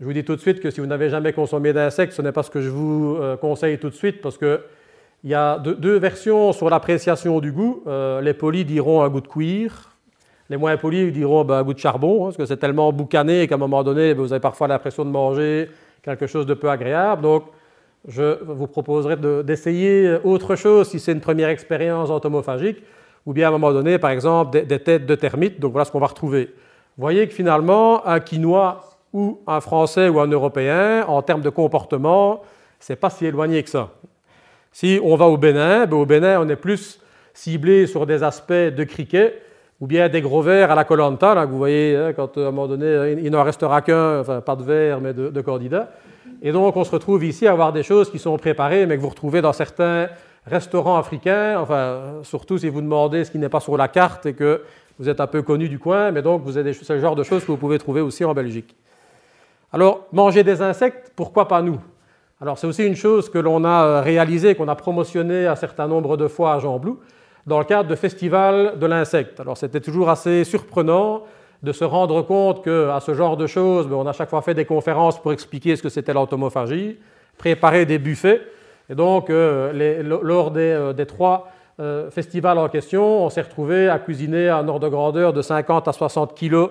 Je 0.00 0.04
vous 0.04 0.12
dis 0.12 0.24
tout 0.24 0.34
de 0.34 0.40
suite 0.40 0.60
que 0.60 0.70
si 0.70 0.80
vous 0.80 0.86
n'avez 0.86 1.08
jamais 1.08 1.32
consommé 1.32 1.72
d'insectes, 1.72 2.12
ce 2.12 2.22
n'est 2.22 2.32
pas 2.32 2.42
ce 2.42 2.50
que 2.50 2.60
je 2.60 2.68
vous 2.68 3.16
euh, 3.20 3.36
conseille 3.36 3.78
tout 3.78 3.90
de 3.90 3.94
suite 3.94 4.20
parce 4.20 4.38
qu'il 4.38 4.58
y 5.24 5.34
a 5.34 5.58
deux, 5.58 5.98
versions 5.98 6.52
sur 6.52 6.68
l'appréciation 6.68 7.40
du 7.40 7.52
goût. 7.52 7.82
Euh, 7.86 8.20
les 8.20 8.34
polis 8.34 8.64
diront 8.64 9.02
un 9.02 9.08
goût 9.08 9.20
de 9.20 9.28
cuir. 9.28 9.90
Les 10.50 10.56
moins 10.56 10.76
polis 10.76 11.12
diront 11.12 11.48
un 11.48 11.62
goût 11.62 11.74
de 11.74 11.78
charbon, 11.78 12.22
hein, 12.22 12.24
parce 12.26 12.36
que 12.36 12.46
c'est 12.46 12.56
tellement 12.56 12.92
boucané 12.92 13.46
qu'à 13.46 13.54
un 13.54 13.58
moment 13.58 13.82
donné, 13.82 14.14
vous 14.14 14.32
avez 14.32 14.40
parfois 14.40 14.68
l'impression 14.68 15.04
de 15.04 15.10
manger 15.10 15.68
quelque 16.04 16.26
chose 16.26 16.46
de 16.46 16.54
peu 16.54 16.70
agréable. 16.70 17.22
Donc, 17.22 17.44
je 18.06 18.42
vous 18.44 18.66
proposerai 18.66 19.16
d'essayer 19.42 20.18
autre 20.22 20.56
chose 20.56 20.88
si 20.88 21.00
c'est 21.00 21.12
une 21.12 21.20
première 21.20 21.48
expérience 21.48 22.10
entomophagique, 22.10 22.82
ou 23.24 23.32
bien 23.32 23.46
à 23.46 23.48
un 23.48 23.52
moment 23.52 23.72
donné, 23.72 23.98
par 23.98 24.10
exemple, 24.10 24.64
des, 24.66 24.78
têtes 24.78 25.06
de 25.06 25.14
termites. 25.14 25.58
Donc, 25.58 25.72
voilà 25.72 25.86
ce 25.86 25.90
qu'on 25.90 26.00
va 26.00 26.06
retrouver. 26.06 26.50
Vous 26.96 27.00
voyez 27.02 27.26
que 27.26 27.34
finalement, 27.34 28.06
un 28.06 28.20
quinoa 28.20 28.84
ou 29.12 29.40
un 29.46 29.60
Français 29.60 30.08
ou 30.08 30.20
un 30.20 30.26
Européen, 30.26 31.04
en 31.08 31.22
termes 31.22 31.40
de 31.40 31.48
comportement, 31.48 32.42
c'est 32.78 32.96
pas 32.96 33.10
si 33.10 33.24
éloigné 33.24 33.62
que 33.62 33.70
ça. 33.70 33.90
Si 34.70 35.00
on 35.02 35.16
va 35.16 35.26
au 35.26 35.38
Bénin, 35.38 35.86
ben 35.86 35.96
au 35.96 36.04
Bénin, 36.04 36.40
on 36.40 36.48
est 36.48 36.56
plus 36.56 37.00
ciblé 37.32 37.86
sur 37.86 38.06
des 38.06 38.22
aspects 38.22 38.52
de 38.52 38.84
cricket 38.84 39.40
ou 39.80 39.86
bien 39.86 40.08
des 40.08 40.20
gros 40.20 40.42
vers 40.42 40.70
à 40.70 40.74
la 40.74 40.84
colanta, 40.84 41.44
vous 41.46 41.58
voyez, 41.58 41.96
hein, 41.96 42.12
quand 42.12 42.38
à 42.38 42.40
un 42.40 42.44
moment 42.44 42.68
donné, 42.68 43.16
il 43.22 43.30
n'en 43.30 43.42
restera 43.42 43.82
qu'un, 43.82 44.20
enfin 44.20 44.40
pas 44.40 44.56
de 44.56 44.62
verre, 44.62 45.00
mais 45.00 45.12
de, 45.12 45.28
de. 45.28 45.44
Et 46.42 46.52
donc, 46.52 46.76
on 46.76 46.84
se 46.84 46.90
retrouve 46.90 47.24
ici 47.24 47.46
à 47.46 47.52
avoir 47.52 47.72
des 47.72 47.82
choses 47.82 48.10
qui 48.10 48.18
sont 48.18 48.36
préparées, 48.36 48.86
mais 48.86 48.96
que 48.96 49.02
vous 49.02 49.08
retrouvez 49.08 49.40
dans 49.40 49.52
certains 49.52 50.08
restaurants 50.46 50.96
africains, 50.96 51.58
enfin, 51.58 52.20
surtout 52.22 52.58
si 52.58 52.68
vous 52.68 52.82
demandez 52.82 53.24
ce 53.24 53.30
qui 53.30 53.38
n'est 53.38 53.48
pas 53.48 53.60
sur 53.60 53.76
la 53.76 53.88
carte 53.88 54.26
et 54.26 54.34
que 54.34 54.62
vous 54.98 55.08
êtes 55.08 55.20
un 55.20 55.26
peu 55.26 55.42
connu 55.42 55.68
du 55.68 55.78
coin, 55.78 56.10
mais 56.10 56.22
donc 56.22 56.42
vous 56.42 56.56
avez 56.56 56.72
ce 56.72 56.98
genre 57.00 57.16
de 57.16 57.22
choses 57.22 57.42
que 57.44 57.50
vous 57.50 57.56
pouvez 57.56 57.78
trouver 57.78 58.00
aussi 58.00 58.24
en 58.24 58.34
Belgique. 58.34 58.76
Alors, 59.72 60.06
manger 60.12 60.44
des 60.44 60.62
insectes, 60.62 61.12
pourquoi 61.16 61.48
pas 61.48 61.60
nous? 61.60 61.80
Alors, 62.40 62.58
c'est 62.58 62.66
aussi 62.66 62.86
une 62.86 62.94
chose 62.94 63.28
que 63.30 63.38
l'on 63.38 63.64
a 63.64 63.84
euh, 63.84 64.00
réalisée, 64.02 64.54
qu'on 64.54 64.68
a 64.68 64.74
promotionnée 64.74 65.46
un 65.46 65.56
certain 65.56 65.88
nombre 65.88 66.16
de 66.16 66.28
fois 66.28 66.54
à 66.54 66.58
Jean 66.58 66.78
Blou, 66.78 67.00
dans 67.46 67.58
le 67.58 67.64
cadre 67.64 67.88
de 67.88 67.94
festivals 67.94 68.78
de 68.78 68.86
l'insecte. 68.86 69.40
Alors, 69.40 69.56
c'était 69.56 69.80
toujours 69.80 70.08
assez 70.08 70.44
surprenant 70.44 71.22
de 71.62 71.72
se 71.72 71.84
rendre 71.84 72.22
compte 72.22 72.62
qu'à 72.64 73.00
ce 73.00 73.14
genre 73.14 73.36
de 73.36 73.46
choses, 73.46 73.86
ben, 73.86 73.96
on 73.96 74.06
a 74.06 74.12
chaque 74.12 74.30
fois 74.30 74.42
fait 74.42 74.54
des 74.54 74.64
conférences 74.64 75.20
pour 75.20 75.32
expliquer 75.32 75.76
ce 75.76 75.82
que 75.82 75.88
c'était 75.88 76.12
l'automophagie, 76.12 76.98
préparer 77.38 77.86
des 77.86 77.98
buffets. 77.98 78.42
Et 78.90 78.94
donc, 78.94 79.30
euh, 79.30 80.02
lors 80.02 80.52
euh, 80.56 80.92
des, 80.92 81.06
trois 81.06 81.50
festivals 82.10 82.58
en 82.58 82.68
question, 82.68 83.24
on 83.24 83.30
s'est 83.30 83.42
retrouvé 83.42 83.88
à 83.88 83.98
cuisiner 83.98 84.48
un 84.48 84.68
ordre 84.68 84.86
de 84.86 84.88
grandeur 84.88 85.32
de 85.32 85.42
50 85.42 85.88
à 85.88 85.92
60 85.92 86.34
kilos 86.34 86.70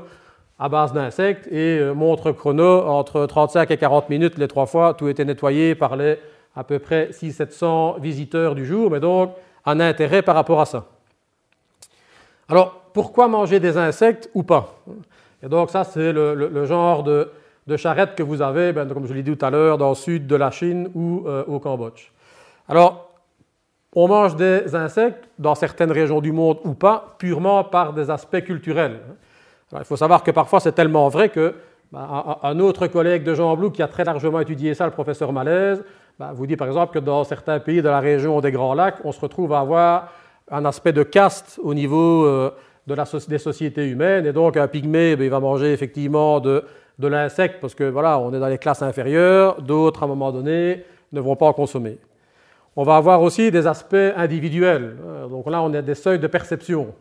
à 0.59 0.69
base 0.69 0.93
d'insectes 0.93 1.47
et 1.51 1.79
euh, 1.79 1.93
montre 1.93 2.31
chrono 2.31 2.83
entre 2.87 3.25
35 3.25 3.69
et 3.71 3.77
40 3.77 4.09
minutes 4.09 4.37
les 4.37 4.47
trois 4.47 4.65
fois. 4.65 4.93
Tout 4.93 5.09
était 5.09 5.25
nettoyé 5.25 5.75
par 5.75 5.95
les 5.95 6.17
à 6.55 6.63
peu 6.63 6.79
près 6.79 7.09
600-700 7.11 7.99
visiteurs 7.99 8.53
du 8.55 8.65
jour, 8.65 8.91
mais 8.91 8.99
donc 8.99 9.31
un 9.65 9.79
intérêt 9.79 10.21
par 10.21 10.35
rapport 10.35 10.61
à 10.61 10.65
ça. 10.65 10.85
Alors, 12.49 12.81
pourquoi 12.93 13.27
manger 13.27 13.59
des 13.59 13.77
insectes 13.77 14.29
ou 14.33 14.43
pas? 14.43 14.75
Et 15.41 15.47
donc 15.47 15.69
ça, 15.69 15.83
c'est 15.83 16.11
le, 16.13 16.65
genre 16.65 17.03
de, 17.03 17.29
charrette 17.77 18.15
que 18.15 18.23
vous 18.23 18.41
avez, 18.41 18.73
ben, 18.73 18.87
comme 18.87 19.07
je 19.07 19.13
l'ai 19.13 19.23
dit 19.23 19.35
tout 19.35 19.45
à 19.45 19.49
l'heure, 19.49 19.77
dans 19.77 19.89
le 19.89 19.95
sud 19.95 20.27
de 20.27 20.35
la 20.35 20.51
Chine 20.51 20.89
ou 20.93 21.23
euh, 21.25 21.43
au 21.47 21.59
Cambodge. 21.59 22.11
Alors, 22.67 23.09
on 23.95 24.07
mange 24.07 24.35
des 24.35 24.75
insectes 24.75 25.27
dans 25.39 25.55
certaines 25.55 25.91
régions 25.91 26.21
du 26.21 26.31
monde 26.31 26.59
ou 26.63 26.73
pas, 26.73 27.15
purement 27.17 27.63
par 27.63 27.93
des 27.93 28.09
aspects 28.09 28.41
culturels 28.41 28.99
il 29.79 29.85
faut 29.85 29.97
savoir 29.97 30.23
que 30.23 30.31
parfois 30.31 30.59
c'est 30.59 30.71
tellement 30.71 31.09
vrai 31.09 31.29
que 31.29 31.55
bah, 31.91 32.39
un 32.43 32.59
autre 32.59 32.87
collègue 32.87 33.23
de 33.23 33.33
Jean 33.33 33.55
Blou 33.55 33.71
qui 33.71 33.81
a 33.81 33.87
très 33.87 34.03
largement 34.03 34.39
étudié 34.39 34.73
ça, 34.73 34.85
le 34.85 34.91
professeur 34.91 35.31
Malaise, 35.31 35.83
bah, 36.19 36.31
vous 36.33 36.45
dit 36.45 36.55
par 36.55 36.67
exemple 36.67 36.93
que 36.93 36.99
dans 36.99 37.23
certains 37.23 37.59
pays 37.59 37.81
de 37.81 37.89
la 37.89 37.99
région 37.99 38.39
des 38.41 38.51
Grands 38.51 38.73
Lacs, 38.73 38.97
on 39.03 39.11
se 39.11 39.19
retrouve 39.19 39.53
à 39.53 39.59
avoir 39.59 40.13
un 40.51 40.65
aspect 40.65 40.93
de 40.93 41.03
caste 41.03 41.59
au 41.63 41.73
niveau 41.73 42.25
euh, 42.25 42.51
de 42.87 43.29
des 43.29 43.37
sociétés 43.37 43.87
humaines, 43.87 44.25
et 44.25 44.33
donc 44.33 44.57
un 44.57 44.67
pygmée, 44.67 45.15
ben, 45.15 45.23
il 45.23 45.29
va 45.29 45.39
manger 45.39 45.71
effectivement 45.71 46.39
de, 46.39 46.63
de 46.99 47.07
l'insecte 47.07 47.59
parce 47.61 47.75
que 47.75 47.85
voilà, 47.85 48.19
on 48.19 48.33
est 48.33 48.39
dans 48.39 48.47
les 48.47 48.57
classes 48.57 48.81
inférieures, 48.81 49.61
d'autres 49.61 50.03
à 50.03 50.05
un 50.05 50.09
moment 50.09 50.31
donné 50.31 50.83
ne 51.11 51.21
vont 51.21 51.35
pas 51.35 51.45
en 51.45 51.53
consommer. 51.53 51.97
on 52.75 52.83
va 52.83 52.97
avoir 52.97 53.21
aussi 53.21 53.51
des 53.51 53.67
aspects 53.67 53.95
individuels. 54.15 54.95
Donc 55.29 55.49
là, 55.49 55.61
on 55.61 55.73
a 55.73 55.81
des 55.81 55.95
seuils 55.95 56.19
de 56.19 56.27
perception. 56.27 56.93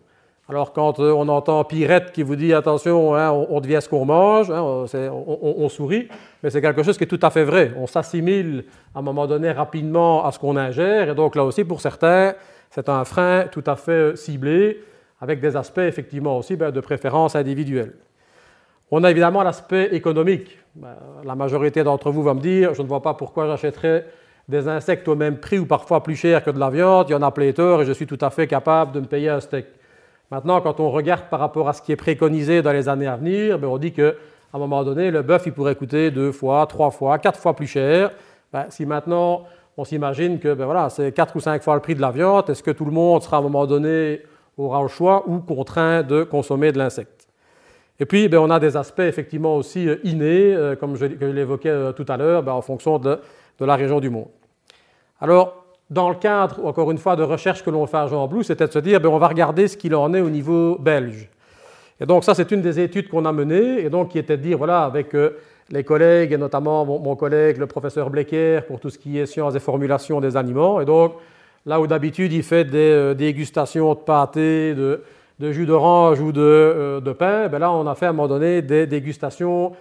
Alors 0.53 0.75
quand 0.75 1.01
euh, 1.01 1.13
on 1.13 1.29
entend 1.29 1.65
Pirette 1.65 2.13
qui 2.13 2.23
vous 2.23 2.37
dit 2.37 2.53
attention, 2.53 3.15
hein, 3.15 3.31
on, 3.31 3.59
devient 3.63 3.79
ce 3.81 3.89
qu'on 3.89 4.05
mange, 4.05 4.51
hein, 4.51 4.61
on, 4.61 5.69
sourit, 5.71 6.09
mais 6.43 6.51
c'est 6.51 6.61
quelque 6.61 6.83
chose 6.83 6.99
qui 6.99 7.05
est 7.05 7.07
tout 7.07 7.19
à 7.23 7.31
fait 7.31 7.45
vrai. 7.45 7.73
On 7.79 7.87
s'assimile 7.87 8.65
à 8.95 8.99
un 8.99 9.03
moment 9.03 9.27
donné 9.27 9.51
rapidement 9.51 10.27
à 10.27 10.31
ce 10.31 10.39
qu'on 10.39 10.59
ingère, 10.59 11.09
et 11.09 11.15
donc 11.15 11.37
là 11.37 11.45
aussi 11.45 11.65
pour 11.65 11.81
certains, 11.81 12.35
c'est 12.69 12.91
un 12.91 13.07
frein 13.07 13.47
tout 13.51 13.65
à 13.67 13.77
fait 13.77 13.93
euh, 13.93 14.15
ciblé, 14.15 14.85
avec 15.23 15.41
des 15.41 15.57
aspects 15.57 15.79
effectivement 15.79 16.37
aussi 16.37 16.55
ben, 16.55 16.71
de 16.71 16.81
préférence 16.81 17.35
individuelle. 17.35 17.95
On 18.91 19.05
a 19.05 19.11
évidemment 19.11 19.43
l'aspect 19.43 19.95
économique. 19.95 20.59
Ben, 20.75 20.97
la 21.25 21.35
majorité 21.35 21.83
d'entre 21.83 22.11
vous 22.11 22.23
va 22.23 22.35
me 22.35 22.41
dire, 22.41 22.75
je 22.75 22.83
ne 22.83 22.87
vois 22.87 23.01
pas 23.01 23.15
pourquoi 23.15 23.47
j'achèterais 23.47 24.05
des 24.47 24.69
insectes 24.69 25.09
au 25.09 25.17
même 25.17 25.39
prix 25.39 25.59
ou 25.59 25.65
parfois 25.65 26.03
plus 26.03 26.17
cher 26.17 26.45
que 26.45 26.51
de 26.51 26.59
la 26.59 26.69
viande, 26.69 27.09
il 27.09 27.13
y 27.13 27.15
en 27.15 27.23
a 27.23 27.31
pléthore 27.31 27.81
et 27.81 27.87
je 27.87 27.93
suis 27.93 28.07
tout 28.07 28.19
à 28.21 28.29
fait 28.29 28.47
capable 28.47 28.93
de 28.93 29.01
me 29.01 29.07
payer 29.07 29.31
un 29.31 29.41
steak. 29.41 29.65
Maintenant, 30.33 30.63
quand 30.63 30.81
on 30.81 30.91
regarde 30.91 31.25
par 31.29 31.41
rapport 31.41 31.69
à 31.69 31.75
ce 31.75 31.83
qui 31.83 31.93
est 31.93 31.97
préconisé 31.97 32.63
dans 32.63 32.73
les 32.73 32.89
années 32.89 33.07
à 33.07 33.17
venir, 33.17 33.59
ben, 33.59 33.69
on 33.69 33.77
dit 33.77 33.93
qu'à 33.93 34.13
un 34.55 34.59
moment 34.59 34.83
donné, 34.83 35.11
le 35.11 35.21
bœuf 35.21 35.43
il 35.45 35.53
pourrait 35.53 35.75
coûter 35.75 36.11
deux 36.11 36.33
fois, 36.33 36.65
trois 36.67 36.91
fois, 36.91 37.19
quatre 37.19 37.39
fois 37.39 37.55
plus 37.55 37.67
cher. 37.67 38.13
Ben, 38.51 38.65
si 38.71 38.87
maintenant 38.87 39.45
on 39.77 39.85
s'imagine 39.85 40.39
que 40.39 40.55
ben, 40.55 40.65
voilà, 40.65 40.89
c'est 40.89 41.13
quatre 41.13 41.37
ou 41.37 41.41
cinq 41.41 41.63
fois 41.63 41.75
le 41.75 41.83
prix 41.83 41.95
de 41.95 42.01
la 42.01 42.11
viande, 42.11 42.49
est-ce 42.49 42.63
que 42.63 42.71
tout 42.71 42.87
le 42.87 42.91
monde 42.93 43.23
sera 43.23 43.37
à 43.37 43.41
un 43.41 43.43
moment 43.43 43.67
donné 43.67 44.23
aura 44.57 44.81
le 44.81 44.89
choix 44.89 45.23
ou 45.29 45.41
contraint 45.41 46.03
de 46.03 46.23
consommer 46.23 46.73
de 46.73 46.79
l'insecte? 46.79 47.29
Et 48.01 48.07
puis, 48.07 48.31
on 48.33 48.49
a 48.49 48.59
des 48.59 48.75
aspects 48.79 49.01
effectivement 49.01 49.55
aussi 49.55 49.87
euh, 49.87 49.97
innés, 50.03 50.55
euh, 50.55 50.77
comme 50.77 50.97
je, 50.97 51.05
l'évoquais 51.05 51.69
euh, 51.69 51.93
tout 51.93 52.07
à 52.09 52.17
l'heure, 52.17 52.49
en 52.49 52.63
fonction 52.63 52.99
de, 52.99 53.21
de 53.59 53.65
la 53.67 53.77
région 53.77 54.01
du 54.01 54.09
monde. 54.09 54.29
Alors, 55.21 55.62
dans 55.93 56.09
le 56.09 56.15
cadre, 56.15 56.65
encore 56.65 56.91
une 56.91 56.99
fois, 56.99 57.17
de 57.17 57.23
recherche 57.23 57.63
que 57.63 57.69
l'on 57.69 57.87
fait 57.87 57.99
à 57.99 58.07
Jean 58.07 58.27
Blou, 58.27 58.43
c'était 58.43 58.67
de 58.67 58.73
se 58.73 58.79
dire, 58.79 58.99
ben, 58.99 59.11
on 59.11 59.19
va 59.19 59.29
regarder 59.29 59.69
ce 59.69 59.77
qu'il 59.77 59.95
en 59.95 60.15
est 60.15 60.23
au 60.23 60.31
niveau 60.31 60.79
belge. 60.79 61.29
Et 62.01 62.07
donc 62.07 62.25
ça, 62.25 62.35
c'est 62.35 62.51
une 62.51 62.63
des 62.63 62.81
études 62.81 63.09
qu'on 63.09 63.27
a 63.27 63.33
menées, 63.33 63.85
et 63.85 63.91
donc 63.91 64.09
qui 64.09 64.19
était 64.19 64.39
de 64.39 64.43
dire, 64.43 64.57
voilà, 64.57 64.85
avec 64.85 65.15
euh, 65.15 65.37
les 65.71 65.85
collègues, 65.85 66.33
et 66.33 66.39
notamment 66.39 66.87
mon, 66.87 67.15
collègue, 67.15 67.59
le 67.59 67.67
professeur 67.67 68.09
Blecker, 68.09 68.63
pour 68.67 68.81
tout 68.81 68.89
ce 68.89 68.99
qui 68.99 69.19
est 69.19 69.27
sciences 69.27 69.55
et 69.55 69.61
formulation 69.61 70.19
des 70.21 70.35
aliments. 70.37 70.81
Et 70.81 70.87
donc, 70.87 71.13
là 71.67 71.79
où 71.79 71.87
d'habitude, 71.87 72.33
il 72.33 72.43
fait 72.43 72.65
des 72.65 72.79
euh, 72.79 73.15
dégustations 73.15 73.93
de 73.93 74.01
pâté, 74.01 74.75
de, 74.75 75.03
jus 75.41 75.67
d'orange 75.67 76.21
ou 76.21 76.33
de, 76.33 76.41
euh, 76.41 77.01
de 77.01 77.13
pain, 77.13 77.49
ben 77.49 77.59
là, 77.59 77.71
on 77.71 77.87
a 77.87 77.95
fait 77.95 78.07
à 78.07 78.11
un 78.11 78.13
moment 78.13 78.29
donné 78.29 78.63
des 78.63 78.87
dégustations 78.87 79.73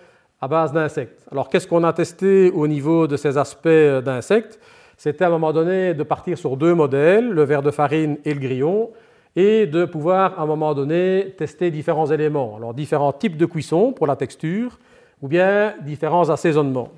à 0.42 0.48
base 0.50 0.74
d'insectes. 0.74 1.26
Alors, 1.32 1.48
qu'est-ce 1.48 1.68
qu'on 1.68 1.86
a 1.86 1.94
testé 1.94 2.52
au 2.52 2.68
niveau 2.68 3.08
de 3.08 3.16
ces 3.16 3.38
aspects 3.38 3.70
d'insectes? 4.04 4.60
C'était 5.02 5.24
à 5.24 5.30
un 5.30 5.32
moment 5.32 5.52
donné 5.52 5.96
de 5.96 6.04
partir 6.04 6.38
sur 6.38 6.56
deux 6.56 6.76
modèles, 6.76 7.28
le 7.28 7.42
verre 7.42 7.64
de 7.64 7.72
farine 7.72 8.20
et 8.24 8.36
le 8.36 8.40
grillon, 8.40 8.92
et 9.36 9.66
de 9.66 9.86
pouvoir 9.86 10.40
à 10.40 10.44
un 10.44 10.46
moment 10.46 10.76
donné 10.76 11.34
tester 11.40 11.72
différents 11.72 12.12
éléments. 12.12 12.56
Alors 12.56 12.76
différents 12.76 13.12
types 13.12 13.36
de 13.36 13.48
cuisson 13.48 13.94
pour 13.94 14.06
la 14.06 14.16
texture, 14.16 14.78
ou 15.20 15.28
bien 15.28 15.74
différents 15.82 16.30
assaisonnements. 16.30 16.90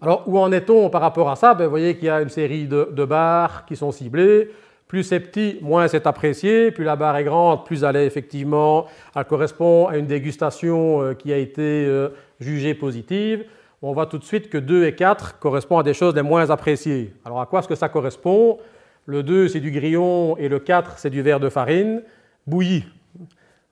Alors 0.00 0.22
où 0.28 0.38
en 0.38 0.52
est-on 0.52 0.88
par 0.88 1.00
rapport 1.00 1.28
à 1.30 1.34
ça? 1.34 1.52
Ben, 1.52 1.64
Vous 1.64 1.70
voyez 1.70 1.96
qu'il 1.96 2.04
y 2.04 2.10
a 2.10 2.22
une 2.22 2.28
série 2.28 2.68
de, 2.68 3.04
barres 3.04 3.66
qui 3.66 3.74
sont 3.74 3.90
ciblées. 3.90 4.48
Plus 4.86 5.02
c'est 5.02 5.18
petit, 5.18 5.58
moins 5.62 5.88
c'est 5.88 6.06
apprécié. 6.06 6.70
Plus 6.70 6.84
la 6.84 6.94
barre 6.94 7.16
est 7.16 7.24
grande, 7.24 7.64
plus 7.64 7.82
elle 7.82 7.96
est 7.96 8.06
effectivement, 8.06 8.86
elle 9.16 9.24
correspond 9.24 9.88
à 9.88 9.96
une 9.96 10.06
dégustation 10.06 11.02
euh, 11.02 11.14
qui 11.14 11.32
a 11.32 11.38
été 11.38 11.86
euh, 11.86 12.10
jugée 12.38 12.74
positive 12.74 13.46
on 13.86 13.92
voit 13.92 14.06
tout 14.06 14.18
de 14.18 14.24
suite 14.24 14.50
que 14.50 14.58
2 14.58 14.84
et 14.84 14.94
4 14.96 15.38
correspondent 15.38 15.80
à 15.80 15.82
des 15.84 15.94
choses 15.94 16.14
les 16.14 16.22
moins 16.22 16.50
appréciées. 16.50 17.14
Alors 17.24 17.40
à 17.40 17.46
quoi 17.46 17.60
est-ce 17.60 17.68
que 17.68 17.76
ça 17.76 17.88
correspond? 17.88 18.58
Le 19.06 19.22
2, 19.22 19.46
c'est 19.46 19.60
du 19.60 19.70
grillon 19.70 20.36
et 20.38 20.48
le 20.48 20.58
4, 20.58 20.98
c'est 20.98 21.10
du 21.10 21.22
verre 21.22 21.38
de 21.38 21.48
farine 21.48 22.02
bouilli. 22.48 22.84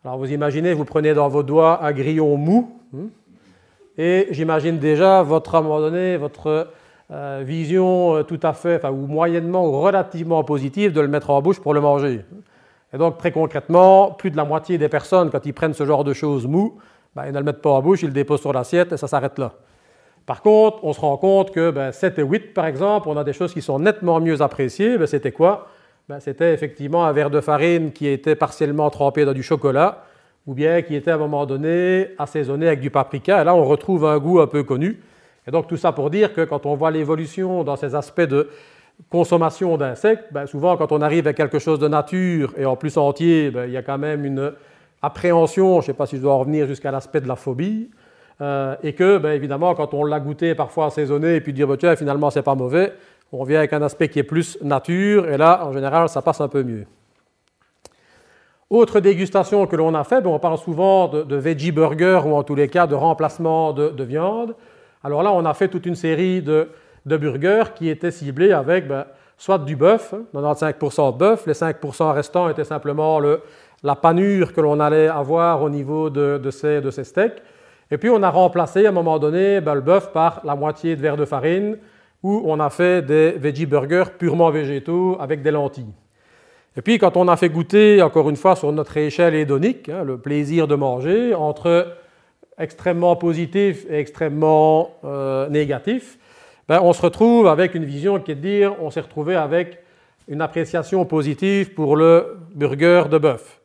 Alors 0.05 0.19
vous 0.19 0.31
imaginez, 0.33 0.73
vous 0.73 0.85
prenez 0.85 1.15
dans 1.15 1.29
vos 1.29 1.43
doigts 1.43 1.85
un 1.85 1.91
grillon 1.91 2.37
mou, 2.37 2.79
hein, 2.95 3.07
et 3.99 4.29
j'imagine 4.31 4.79
déjà 4.79 5.23
votre, 5.25 5.57
à 5.57 5.61
votre 5.61 6.69
euh, 7.11 7.43
vision 7.45 8.15
euh, 8.15 8.23
tout 8.23 8.41
à 8.45 8.53
fait, 8.53 8.77
enfin, 8.77 8.93
ou 8.93 9.07
moyennement 9.07 9.67
ou 9.67 9.81
relativement 9.81 10.45
positive 10.45 10.93
de 10.93 11.01
le 11.01 11.09
mettre 11.09 11.31
en 11.31 11.43
bouche 11.43 11.59
pour 11.59 11.75
le 11.75 11.81
manger. 11.81 12.25
Et 12.93 12.99
donc 12.99 13.19
très 13.19 13.33
concrètement, 13.33 14.13
plus 14.13 14.31
de 14.31 14.37
la 14.37 14.45
moitié 14.45 14.79
des 14.79 14.89
personnes, 14.89 15.31
quand 15.31 15.45
ils 15.45 15.55
prennent 15.55 15.75
ce 15.75 15.85
genre 15.85 16.05
de 16.05 16.13
choses 16.13 16.47
mou, 16.47 16.79
ben, 17.17 17.25
ils 17.27 17.33
ne 17.33 17.39
le 17.39 17.45
mettent 17.45 17.63
pas 17.63 17.71
en 17.71 17.83
bouche, 17.83 18.03
ils 18.03 18.09
le 18.09 18.13
déposent 18.13 18.43
sur 18.43 18.53
l'assiette 18.53 18.93
et 18.93 18.97
ça 18.97 19.09
s'arrête 19.09 19.39
là. 19.41 19.55
Par 20.27 20.41
contre, 20.41 20.79
on 20.83 20.93
se 20.93 21.01
rend 21.01 21.17
compte 21.17 21.51
que 21.51 21.91
7 21.93 22.17
ben, 22.17 22.23
et 22.25 22.29
8, 22.29 22.55
par 22.55 22.67
exemple, 22.67 23.09
on 23.09 23.17
a 23.17 23.25
des 23.25 23.33
choses 23.35 23.53
qui 23.53 23.61
sont 23.61 23.79
nettement 23.79 24.21
mieux 24.21 24.41
appréciées. 24.41 24.97
Ben, 24.97 25.07
c'était 25.07 25.33
quoi? 25.33 25.69
Ben, 26.09 26.21
C'était 26.21 26.55
effectivement 26.55 27.05
un 27.05 27.13
verre 27.13 27.31
de 27.31 27.41
farine 27.41 27.93
qui 27.93 28.07
était 28.07 28.35
partiellement 28.35 28.89
trempé 28.91 29.25
dans 29.25 29.33
du 29.33 29.43
chocolat 29.43 30.05
ou 30.47 30.55
bien 30.55 30.83
qui 30.83 30.95
était 30.95 31.11
à 31.11 31.15
un 31.15 31.19
moment 31.19 31.47
donné 31.47 32.11
assaisonné 32.19 32.67
avec 32.67 32.81
du 32.81 32.91
paprika. 32.91 33.41
Et 33.41 33.45
là, 33.45 33.55
on 33.55 33.65
retrouve 33.65 34.05
un 34.05 34.19
goût 34.19 34.41
un 34.41 34.47
peu 34.47 34.63
connu. 34.63 35.01
Et 35.47 35.51
donc 35.51 35.67
tout 35.67 35.77
ça 35.77 35.93
pour 35.93 36.11
dire 36.11 36.33
que 36.33 36.43
quand 36.43 36.67
on 36.67 36.75
voit 36.75 36.91
l'évolution 36.91 37.65
dans 37.65 37.77
ces 37.77 37.95
aspects 37.95 38.23
de 38.23 38.49
consommation 39.11 39.77
d'insectes, 39.77 40.25
souvent 40.47 40.77
quand 40.77 40.93
on 40.93 41.03
arrive 41.03 41.27
à 41.27 41.33
quelque 41.33 41.59
chose 41.59 41.79
de 41.79 41.89
nature 41.89 42.55
et 42.57 42.65
en 42.65 42.77
plus 42.77 42.97
entier, 42.97 43.53
il 43.67 43.71
y 43.73 43.77
a 43.77 43.83
quand 43.83 43.99
même 43.99 44.25
une 44.25 44.53
appréhension, 45.03 45.81
je 45.81 45.87
ne 45.87 45.93
sais 45.93 45.95
pas 45.95 46.07
si 46.07 46.17
je 46.17 46.23
dois 46.23 46.35
revenir 46.35 46.67
jusqu'à 46.67 46.91
l'aspect 46.91 47.21
de 47.21 47.29
la 47.29 47.37
phobie, 47.37 47.91
euh, 48.41 48.75
et 48.83 48.95
que, 48.95 49.19
ben, 49.19 49.31
évidemment, 49.31 49.75
quand 49.75 49.95
on 49.95 50.05
l'a 50.05 50.19
goûté 50.19 50.55
parfois 50.55 50.87
assaisonné 50.87 51.37
et 51.37 51.41
puis 51.41 51.53
dire, 51.53 51.69
ben, 51.69 51.77
tiens, 51.77 51.95
finalement, 51.95 52.31
c'est 52.31 52.43
pas 52.43 52.55
mauvais, 52.55 52.93
on 53.33 53.39
revient 53.39 53.57
avec 53.57 53.73
un 53.73 53.83
aspect 53.83 54.09
qui 54.09 54.19
est 54.19 54.25
plus 54.25 54.59
nature, 54.63 55.29
et 55.29 55.37
là, 55.37 55.65
en 55.65 55.73
général, 55.73 56.09
ça 56.09 56.21
passe 56.21 56.41
un 56.41 56.49
peu 56.49 56.63
mieux. 56.63 56.85
Autre 58.71 58.99
dégustation 58.99 59.67
que 59.67 59.77
l'on 59.77 59.95
a 59.95 60.03
fait, 60.03 60.21
ben, 60.21 60.31
on 60.31 60.39
parle 60.41 60.59
souvent 60.59 61.07
de, 61.07 61.37
veggie 61.37 61.71
burger 61.71 62.21
ou 62.25 62.35
en 62.35 62.43
tous 62.43 62.57
les 62.57 62.69
cas 62.69 62.87
de 62.87 62.95
remplacement 62.95 63.73
de, 63.73 64.03
viande. 64.03 64.57
Alors 65.05 65.23
là, 65.23 65.33
on 65.33 65.45
a 65.45 65.55
fait 65.55 65.69
toute 65.69 65.87
une 65.87 65.95
série 65.95 66.43
de, 66.43 66.69
burgers 67.07 67.73
qui 67.77 67.89
étaient 67.89 68.11
ciblés 68.11 68.53
avec 68.53 68.87
soit 69.37 69.59
du 69.59 69.77
bœuf, 69.77 70.15
95% 70.35 71.13
de 71.13 71.19
bœuf, 71.19 71.47
les 71.47 71.53
5% 71.53 72.13
restants 72.13 72.49
étaient 72.49 72.65
simplement 72.65 73.21
la 73.83 73.95
panure 73.95 74.53
que 74.53 74.61
l'on 74.61 74.81
allait 74.81 75.09
avoir 75.09 75.63
au 75.63 75.69
niveau 75.69 76.11
de 76.11 76.51
ces 76.51 77.05
steaks, 77.05 77.43
et 77.91 77.99
puis 77.99 78.11
on 78.11 78.23
a 78.23 78.31
remplacé 78.31 78.87
à 78.87 78.89
un 78.89 78.93
moment 78.93 79.19
donné 79.19 79.61
le 79.61 79.81
bœuf 79.81 80.13
par 80.13 80.41
la 80.45 80.55
moitié 80.55 80.97
de 80.97 81.01
verre 81.01 81.17
de 81.17 81.25
farine, 81.25 81.79
où 82.23 82.43
on 82.47 82.59
a 82.59 82.71
fait 82.71 83.03
des 83.03 83.33
veggie 83.33 83.67
burgers 83.67 84.11
purement 84.19 84.51
végétaux 84.51 85.17
avec 85.21 85.43
des 85.43 85.51
lentilles. 85.51 85.93
Et 86.77 86.83
puis 86.83 86.99
quand 86.99 87.17
on 87.17 87.29
a 87.29 87.37
fait 87.37 87.51
goûter, 87.51 88.03
encore 88.03 88.29
une 88.31 88.37
fois, 88.37 88.57
sur 88.57 88.73
notre 88.73 88.97
échelle 88.97 89.35
hédonique, 89.35 89.89
hein, 89.89 90.03
le 90.05 90.19
plaisir 90.19 90.67
de 90.67 90.75
manger, 90.75 91.35
entre 91.35 91.97
extrêmement 92.59 93.17
positif 93.17 93.85
et 93.89 93.99
extrêmement 93.99 94.97
euh, 95.05 95.49
négatif, 95.49 96.19
ben, 96.69 96.81
on 96.83 96.93
se 96.93 97.03
retrouve 97.03 97.47
avec 97.47 97.75
une 97.75 97.85
vision 97.85 98.19
qui 98.19 98.33
est 98.33 98.37
de 98.37 98.41
dire, 98.41 98.75
on 98.81 98.91
s'est 98.91 99.03
retrouvé 99.03 99.37
avec 99.37 99.79
une 100.29 100.41
appréciation 100.41 101.05
positive 101.05 101.75
pour 101.75 101.97
le 101.97 102.39
burger 102.55 103.05
de 103.11 103.19
bœuf. 103.19 103.61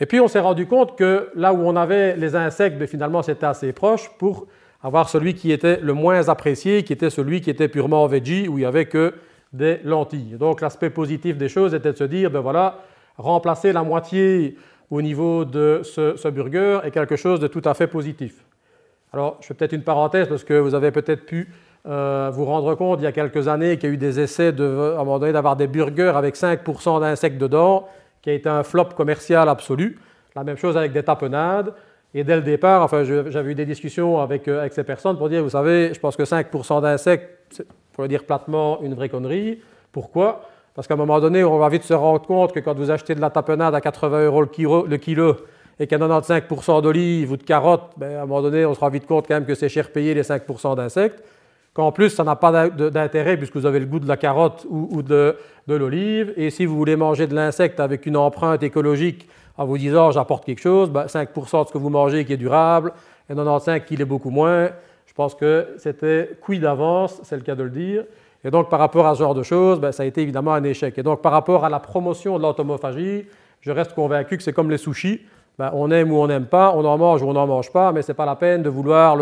Et 0.00 0.06
puis 0.06 0.20
on 0.20 0.28
s'est 0.28 0.40
rendu 0.40 0.66
compte 0.66 0.96
que 0.96 1.30
là 1.34 1.52
où 1.52 1.58
on 1.58 1.74
avait 1.76 2.16
les 2.16 2.36
insectes, 2.36 2.78
ben, 2.78 2.86
finalement 2.86 3.22
c'était 3.22 3.46
assez 3.46 3.72
proche 3.72 4.10
pour 4.18 4.46
avoir 4.82 5.08
celui 5.08 5.34
qui 5.34 5.50
était 5.50 5.80
le 5.80 5.92
moins 5.92 6.28
apprécié, 6.28 6.84
qui 6.84 6.92
était 6.92 7.10
celui 7.10 7.40
qui 7.40 7.50
était 7.50 7.68
purement 7.68 8.06
veggie, 8.06 8.48
où 8.48 8.58
il 8.58 8.60
n'y 8.60 8.66
avait 8.66 8.86
que 8.86 9.14
des 9.52 9.80
lentilles. 9.84 10.36
Donc 10.38 10.60
l'aspect 10.60 10.90
positif 10.90 11.36
des 11.36 11.48
choses 11.48 11.74
était 11.74 11.92
de 11.92 11.96
se 11.96 12.04
dire, 12.04 12.30
ben 12.30 12.40
voilà, 12.40 12.78
remplacer 13.16 13.72
la 13.72 13.82
moitié 13.82 14.56
au 14.90 15.02
niveau 15.02 15.44
de 15.44 15.80
ce, 15.82 16.28
burger 16.28 16.80
est 16.84 16.90
quelque 16.90 17.16
chose 17.16 17.40
de 17.40 17.46
tout 17.46 17.62
à 17.64 17.74
fait 17.74 17.88
positif. 17.88 18.44
Alors 19.12 19.38
je 19.40 19.48
fais 19.48 19.54
peut-être 19.54 19.72
une 19.72 19.82
parenthèse 19.82 20.28
parce 20.28 20.44
que 20.44 20.54
vous 20.54 20.74
avez 20.74 20.90
peut-être 20.90 21.26
pu 21.26 21.48
euh, 21.86 22.30
vous 22.32 22.44
rendre 22.44 22.74
compte 22.74 23.00
il 23.00 23.04
y 23.04 23.06
a 23.06 23.12
quelques 23.12 23.48
années 23.48 23.78
qu'il 23.78 23.88
y 23.88 23.92
a 23.92 23.94
eu 23.94 23.98
des 23.98 24.20
essais 24.20 24.48
à 24.48 24.62
un 24.62 24.98
moment 24.98 25.18
donné 25.18 25.32
d'avoir 25.32 25.56
des 25.56 25.66
burgers 25.66 26.12
avec 26.14 26.36
5% 26.36 27.00
d'insectes 27.00 27.38
dedans 27.38 27.88
qui 28.28 28.32
a 28.32 28.34
été 28.34 28.48
un 28.50 28.62
flop 28.62 28.90
commercial 28.94 29.48
absolu. 29.48 29.98
La 30.36 30.44
même 30.44 30.58
chose 30.58 30.76
avec 30.76 30.92
des 30.92 31.02
tapenades. 31.02 31.72
Et 32.12 32.24
dès 32.24 32.36
le 32.36 32.42
départ, 32.42 32.82
enfin, 32.82 33.02
j'avais 33.04 33.52
eu 33.52 33.54
des 33.54 33.64
discussions 33.64 34.20
avec, 34.20 34.46
euh, 34.48 34.60
avec, 34.60 34.74
ces 34.74 34.84
personnes 34.84 35.16
pour 35.16 35.30
dire, 35.30 35.42
vous 35.42 35.50
savez, 35.50 35.94
je 35.94 36.00
pense 36.00 36.14
que 36.14 36.24
5% 36.24 36.82
d'insectes, 36.82 37.64
pour 37.92 38.02
le 38.02 38.08
dire 38.08 38.24
platement, 38.24 38.82
une 38.82 38.92
vraie 38.94 39.08
connerie. 39.08 39.60
Pourquoi? 39.92 40.42
Parce 40.74 40.86
qu'à 40.86 40.94
un 40.94 40.98
moment 40.98 41.20
donné, 41.20 41.42
on 41.42 41.58
va 41.58 41.70
vite 41.70 41.84
se 41.84 41.94
rendre 41.94 42.20
compte 42.26 42.52
que 42.52 42.60
quand 42.60 42.74
vous 42.74 42.90
achetez 42.90 43.14
de 43.14 43.20
la 43.20 43.30
tapenade 43.30 43.74
à 43.74 43.80
80 43.80 44.26
euros 44.26 44.42
le 44.42 44.48
kilo, 44.48 44.86
le 44.86 44.98
kilo 44.98 45.36
et 45.80 45.84
a 45.84 45.86
95% 45.86 46.82
d'olives 46.82 47.32
ou 47.32 47.38
de 47.38 47.42
carottes, 47.42 47.92
ben, 47.96 48.14
à 48.14 48.22
un 48.22 48.26
moment 48.26 48.42
donné, 48.42 48.66
on 48.66 48.74
se 48.74 48.80
rend 48.80 48.90
vite 48.90 49.06
compte 49.06 49.26
quand 49.26 49.34
même 49.34 49.46
que 49.46 49.54
c'est 49.54 49.70
cher 49.70 49.90
payer 49.90 50.12
les 50.12 50.22
5% 50.22 50.76
d'insectes 50.76 51.22
qu'en 51.78 51.92
plus, 51.92 52.10
ça 52.10 52.24
n'a 52.24 52.34
pas 52.34 52.70
d'intérêt 52.70 53.36
puisque 53.36 53.54
vous 53.54 53.64
avez 53.64 53.78
le 53.78 53.86
goût 53.86 54.00
de 54.00 54.08
la 54.08 54.16
carotte 54.16 54.66
ou, 54.68 55.00
de, 55.00 55.36
l'olive. 55.68 56.32
Et 56.36 56.50
si 56.50 56.66
vous 56.66 56.76
voulez 56.76 56.96
manger 56.96 57.28
de 57.28 57.36
l'insecte 57.36 57.78
avec 57.78 58.04
une 58.04 58.16
empreinte 58.16 58.64
écologique 58.64 59.28
en 59.56 59.64
vous 59.64 59.78
disant 59.78 60.10
j'apporte 60.10 60.44
quelque 60.44 60.60
chose, 60.60 60.90
5% 60.90 60.92
ben, 60.92 61.62
de 61.62 61.68
ce 61.68 61.72
que 61.72 61.78
vous 61.78 61.88
mangez 61.88 62.24
qui 62.24 62.32
est 62.32 62.36
durable 62.36 62.92
et 63.30 63.34
95% 63.34 63.84
qui 63.84 63.94
l'est 63.94 64.04
beaucoup 64.04 64.30
moins, 64.30 64.70
je 65.06 65.12
pense 65.14 65.36
que 65.36 65.68
c'était 65.78 66.36
cuit 66.42 66.58
d'avance, 66.58 67.20
c'est 67.22 67.36
le 67.36 67.42
cas 67.42 67.54
de 67.54 67.62
le 67.62 67.70
dire. 67.70 68.02
Et 68.42 68.50
donc, 68.50 68.70
par 68.70 68.80
rapport 68.80 69.06
à 69.06 69.14
ce 69.14 69.20
genre 69.20 69.36
de 69.36 69.44
choses, 69.44 69.78
ben, 69.78 69.92
ça 69.92 70.02
a 70.02 70.06
été 70.06 70.20
évidemment 70.20 70.54
un 70.54 70.64
échec. 70.64 70.98
Et 70.98 71.04
donc, 71.04 71.22
par 71.22 71.30
rapport 71.30 71.64
à 71.64 71.68
la 71.68 71.78
promotion 71.78 72.38
de 72.38 72.42
l'entomophagie, 72.42 73.26
je 73.60 73.70
reste 73.70 73.94
convaincu 73.94 74.36
que 74.36 74.42
c'est 74.42 74.52
comme 74.52 74.70
les 74.70 74.78
sushis. 74.78 75.20
Ben, 75.58 75.70
on 75.74 75.90
aime 75.90 76.12
ou 76.12 76.16
on 76.18 76.28
n'aime 76.28 76.46
pas, 76.46 76.72
on 76.76 76.84
en 76.84 76.96
mange 76.96 77.20
ou 77.22 77.26
on 77.26 77.32
n'en 77.32 77.46
mange 77.46 77.72
pas, 77.72 77.90
mais 77.90 78.02
ce 78.02 78.12
n'est 78.12 78.16
pas 78.16 78.26
la 78.26 78.36
peine 78.36 78.62
de 78.62 78.68
vouloir 78.68 79.16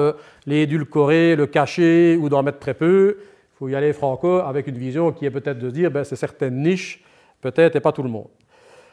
l'édulcorer, 0.46 1.34
le 1.34 1.46
cacher 1.46 2.18
ou 2.20 2.28
d'en 2.28 2.42
mettre 2.42 2.58
très 2.58 2.74
peu. 2.74 3.16
Il 3.18 3.58
faut 3.58 3.68
y 3.68 3.74
aller 3.74 3.94
franco 3.94 4.40
avec 4.40 4.66
une 4.66 4.76
vision 4.76 5.12
qui 5.12 5.24
est 5.24 5.30
peut-être 5.30 5.58
de 5.58 5.70
dire 5.70 5.90
ben, 5.90 6.04
c'est 6.04 6.16
certaines 6.16 6.62
niches, 6.62 7.02
peut-être, 7.40 7.76
et 7.76 7.80
pas 7.80 7.92
tout 7.92 8.02
le 8.02 8.10
monde. 8.10 8.28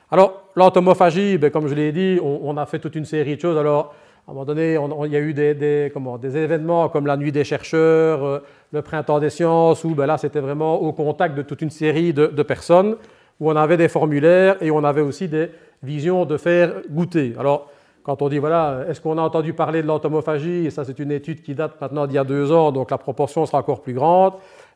Alors, 0.09 0.43
l'entomophagie, 0.55 1.37
ben, 1.37 1.51
comme 1.51 1.67
je 1.67 1.75
l'ai 1.75 1.91
dit, 1.91 2.17
on, 2.23 2.55
a 2.55 2.65
fait 2.65 2.79
toute 2.79 2.95
une 2.95 3.03
série 3.03 3.35
de 3.35 3.41
choses. 3.41 3.57
Alors, 3.57 3.93
à 4.25 4.31
un 4.31 4.33
moment 4.33 4.45
donné, 4.45 4.77
il 5.05 5.11
y 5.11 5.15
a 5.17 5.19
eu 5.19 5.33
des, 5.33 5.53
des, 5.53 5.91
des, 6.21 6.37
événements 6.37 6.87
comme 6.87 7.07
la 7.07 7.17
nuit 7.17 7.33
des 7.33 7.43
chercheurs, 7.43 8.23
euh, 8.23 8.39
le 8.71 8.81
printemps 8.81 9.19
des 9.19 9.29
sciences, 9.29 9.83
où 9.83 9.95
ben 9.95 10.05
là, 10.05 10.17
c'était 10.17 10.39
vraiment 10.39 10.75
au 10.81 10.93
contact 10.93 11.35
de 11.35 11.41
toute 11.41 11.61
une 11.61 11.71
série 11.71 12.13
de, 12.13 12.27
de, 12.27 12.43
personnes, 12.43 12.95
où 13.41 13.51
on 13.51 13.55
avait 13.57 13.75
des 13.75 13.89
formulaires 13.89 14.55
et 14.61 14.71
on 14.71 14.85
avait 14.85 15.01
aussi 15.01 15.27
des 15.27 15.49
visions 15.83 16.25
de 16.25 16.37
faire 16.37 16.81
goûter. 16.89 17.35
Alors, 17.37 17.69
quand 18.03 18.21
on 18.21 18.29
dit, 18.29 18.37
voilà, 18.37 18.85
est-ce 18.89 18.99
qu'on 18.99 19.17
a 19.17 19.21
entendu 19.21 19.53
parler 19.53 19.81
de 19.81 19.87
l'entomophagie? 19.87 20.65
Et 20.65 20.69
ça, 20.69 20.83
c'est 20.83 20.99
une 20.99 21.11
étude 21.11 21.41
qui 21.41 21.55
date 21.55 21.79
maintenant 21.79 22.05
d'il 22.05 22.15
y 22.15 22.17
a 22.17 22.23
deux 22.23 22.51
ans, 22.51 22.71
donc 22.71 22.91
la 22.91 22.97
proportion 22.97 23.45
sera 23.45 23.59
encore 23.59 23.81
plus 23.81 23.93
grande. 23.93 24.33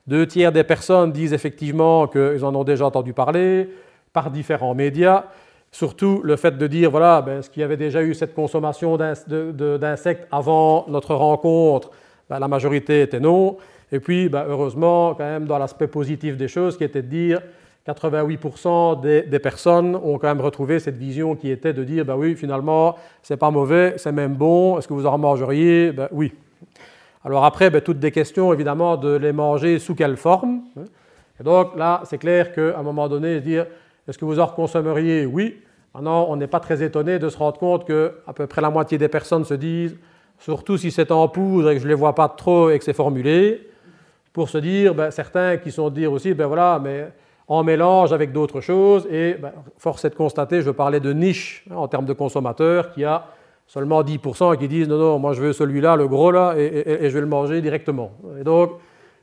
Deux 0.07 0.25
tiers 0.25 0.53
des 0.53 0.63
personnes 0.63 1.11
disent 1.11 1.33
effectivement 1.33 2.07
qu'ils 2.07 2.45
en 2.45 2.55
ont 2.55 2.63
déjà 2.63 2.85
entendu 2.85 3.11
parler 3.11 3.69
par 4.13 4.31
différents 4.31 4.73
médias. 4.73 5.25
Surtout 5.71 6.21
le 6.23 6.37
fait 6.37 6.57
de 6.57 6.67
dire, 6.67 6.89
voilà, 6.89 7.21
ben, 7.21 7.39
est-ce 7.39 7.49
qu'il 7.49 7.59
y 7.59 7.63
avait 7.63 7.75
déjà 7.75 8.01
eu 8.01 8.13
cette 8.13 8.33
consommation 8.33 8.97
d'insectes 8.97 10.25
avant 10.31 10.85
notre 10.87 11.13
rencontre? 11.13 11.91
Ben, 12.29 12.39
La 12.39 12.47
majorité 12.47 13.01
était 13.01 13.19
non. 13.19 13.57
Et 13.91 13.99
puis, 13.99 14.29
ben, 14.29 14.45
heureusement, 14.47 15.13
quand 15.15 15.25
même, 15.25 15.45
dans 15.45 15.57
l'aspect 15.57 15.87
positif 15.87 16.37
des 16.37 16.47
choses, 16.47 16.77
qui 16.77 16.85
était 16.85 17.01
de 17.01 17.07
dire 17.07 17.41
88% 17.87 19.01
des, 19.01 19.21
des, 19.23 19.39
personnes 19.39 19.95
ont 19.95 20.17
quand 20.17 20.27
même 20.27 20.41
retrouvé 20.41 20.79
cette 20.79 20.97
vision 20.97 21.35
qui 21.35 21.49
était 21.49 21.73
de 21.73 21.83
dire, 21.83 22.03
ben 22.03 22.15
oui, 22.15 22.35
finalement, 22.35 22.95
c'est 23.21 23.37
pas 23.37 23.49
mauvais, 23.49 23.93
c'est 23.97 24.11
même 24.11 24.35
bon, 24.35 24.77
est-ce 24.77 24.87
que 24.87 24.93
vous 24.93 25.05
en 25.05 25.17
mangeriez? 25.17 25.91
Ben 25.91 26.09
oui. 26.11 26.33
Alors 27.23 27.45
après, 27.45 27.69
ben, 27.69 27.81
toutes 27.81 27.99
des 27.99 28.11
questions, 28.11 28.53
évidemment, 28.53 28.97
de 28.97 29.15
les 29.15 29.31
manger 29.31 29.79
sous 29.79 29.95
quelle 29.95 30.17
forme. 30.17 30.61
Hein. 30.77 30.83
Et 31.39 31.43
donc 31.43 31.75
là, 31.75 32.01
c'est 32.05 32.17
clair 32.17 32.53
qu'à 32.53 32.77
un 32.77 32.83
moment 32.83 33.07
donné, 33.07 33.39
dire, 33.39 33.65
est-ce 34.07 34.17
que 34.17 34.25
vous 34.25 34.39
en 34.39 34.47
consommeriez? 34.47 35.25
Oui. 35.25 35.57
Maintenant, 35.93 36.27
on 36.29 36.35
n'est 36.35 36.47
pas 36.47 36.59
très 36.59 36.83
étonné 36.83 37.19
de 37.19 37.29
se 37.29 37.37
rendre 37.37 37.57
compte 37.57 37.85
qu'à 37.85 38.33
peu 38.33 38.47
près 38.47 38.61
la 38.61 38.69
moitié 38.69 38.97
des 38.97 39.07
personnes 39.07 39.45
se 39.45 39.53
disent, 39.53 39.97
surtout 40.39 40.77
si 40.77 40.91
c'est 40.91 41.11
en 41.11 41.27
poudre 41.27 41.71
et 41.71 41.75
que 41.75 41.79
je 41.79 41.85
ne 41.85 41.89
les 41.89 41.95
vois 41.95 42.15
pas 42.15 42.29
trop 42.29 42.69
et 42.69 42.77
que 42.77 42.85
c'est 42.85 42.93
formulé, 42.93 43.67
pour 44.33 44.49
se 44.49 44.57
dire, 44.57 44.93
ben, 44.93 45.09
certains 45.09 45.57
qui 45.57 45.71
sont 45.71 45.89
dire 45.89 46.11
aussi, 46.11 46.33
ben 46.33 46.45
voilà, 46.45 46.79
mais 46.81 47.07
en 47.47 47.63
mélange 47.63 48.11
avec 48.11 48.33
d'autres 48.33 48.61
choses, 48.61 49.07
et 49.09 49.35
ben, 49.35 49.51
force 49.77 50.03
est 50.05 50.09
de 50.09 50.15
constater, 50.15 50.61
je 50.61 50.71
parlais 50.71 50.99
de 50.99 51.13
niche 51.13 51.65
hein, 51.71 51.75
en 51.75 51.87
termes 51.87 52.05
de 52.05 52.13
consommateurs, 52.13 52.91
qui 52.91 53.05
a 53.05 53.25
seulement 53.67 54.03
10% 54.03 54.57
qui 54.57 54.67
disent, 54.67 54.87
non, 54.87 54.97
non, 54.97 55.19
moi 55.19 55.33
je 55.33 55.41
veux 55.41 55.53
celui-là, 55.53 55.95
le 55.95 56.07
gros 56.07 56.31
là, 56.31 56.55
et, 56.57 57.05
et 57.05 57.09
je 57.09 57.13
vais 57.15 57.21
le 57.21 57.27
manger 57.27 57.61
directement. 57.61 58.11
Et 58.39 58.43
donc, 58.43 58.71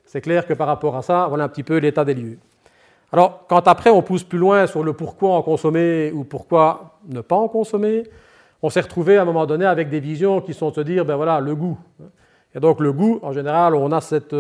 c'est 0.05 0.21
clair 0.21 0.47
que 0.47 0.55
par 0.55 0.67
rapport 0.67 0.97
à 0.97 1.03
ça, 1.03 1.27
voilà 1.29 1.45
un 1.45 1.49
petit 1.49 1.63
peu 1.63 1.77
l'état 1.79 2.05
des 2.05 2.15
lieux. 2.15 2.39
Alors, 3.13 3.45
quand 3.49 3.69
après 3.69 3.91
on 3.91 4.03
pousse 4.03 4.25
plus 4.25 4.39
loin 4.39 4.67
sur 4.67 4.83
le 4.83 4.93
pourquoi 4.93 5.37
en 5.37 5.43
consommer 5.43 6.11
ou 6.13 6.25
pourquoi 6.25 6.99
ne 7.09 7.21
pas 7.21 7.37
en 7.37 7.49
consommer, 7.49 8.05
on 8.63 8.71
s'est 8.71 8.81
retrouvé 8.81 9.19
à 9.19 9.23
un 9.23 9.25
moment 9.25 9.47
donné 9.47 9.67
avec 9.67 9.89
des 9.89 10.01
visions 10.01 10.41
qui 10.41 10.55
sont 10.55 10.71
de 10.71 10.75
se 10.75 10.81
dire, 10.81 11.05
ben 11.05 11.17
voilà, 11.17 11.39
le 11.39 11.55
goût. 11.55 11.79
Et 12.55 12.61
donc 12.61 12.81
le 12.81 12.93
goût, 12.93 13.21
en 13.23 13.33
général, 13.33 13.75
on 13.75 13.93
a 13.93 14.01
cette 14.01 14.35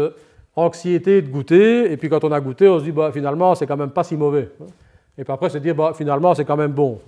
anxiété 0.56 1.22
de 1.22 1.28
goûter, 1.28 1.90
et 1.90 1.96
puis 1.96 2.08
quand 2.08 2.24
on 2.24 2.32
a 2.32 2.40
goûté, 2.40 2.68
on 2.68 2.78
se 2.78 2.84
dit, 2.84 2.92
bah, 2.92 3.10
finalement, 3.12 3.54
c'est 3.54 3.66
quand 3.66 3.76
même 3.76 3.90
pas 3.90 4.04
si 4.04 4.16
mauvais. 4.16 4.50
Et 5.18 5.24
puis 5.24 5.32
après, 5.32 5.50
se 5.50 5.58
dire, 5.58 5.74
bah, 5.74 5.92
finalement, 5.96 6.34
c'est 6.34 6.44
quand 6.44 6.56
même 6.56 6.72
bon. 6.72 7.00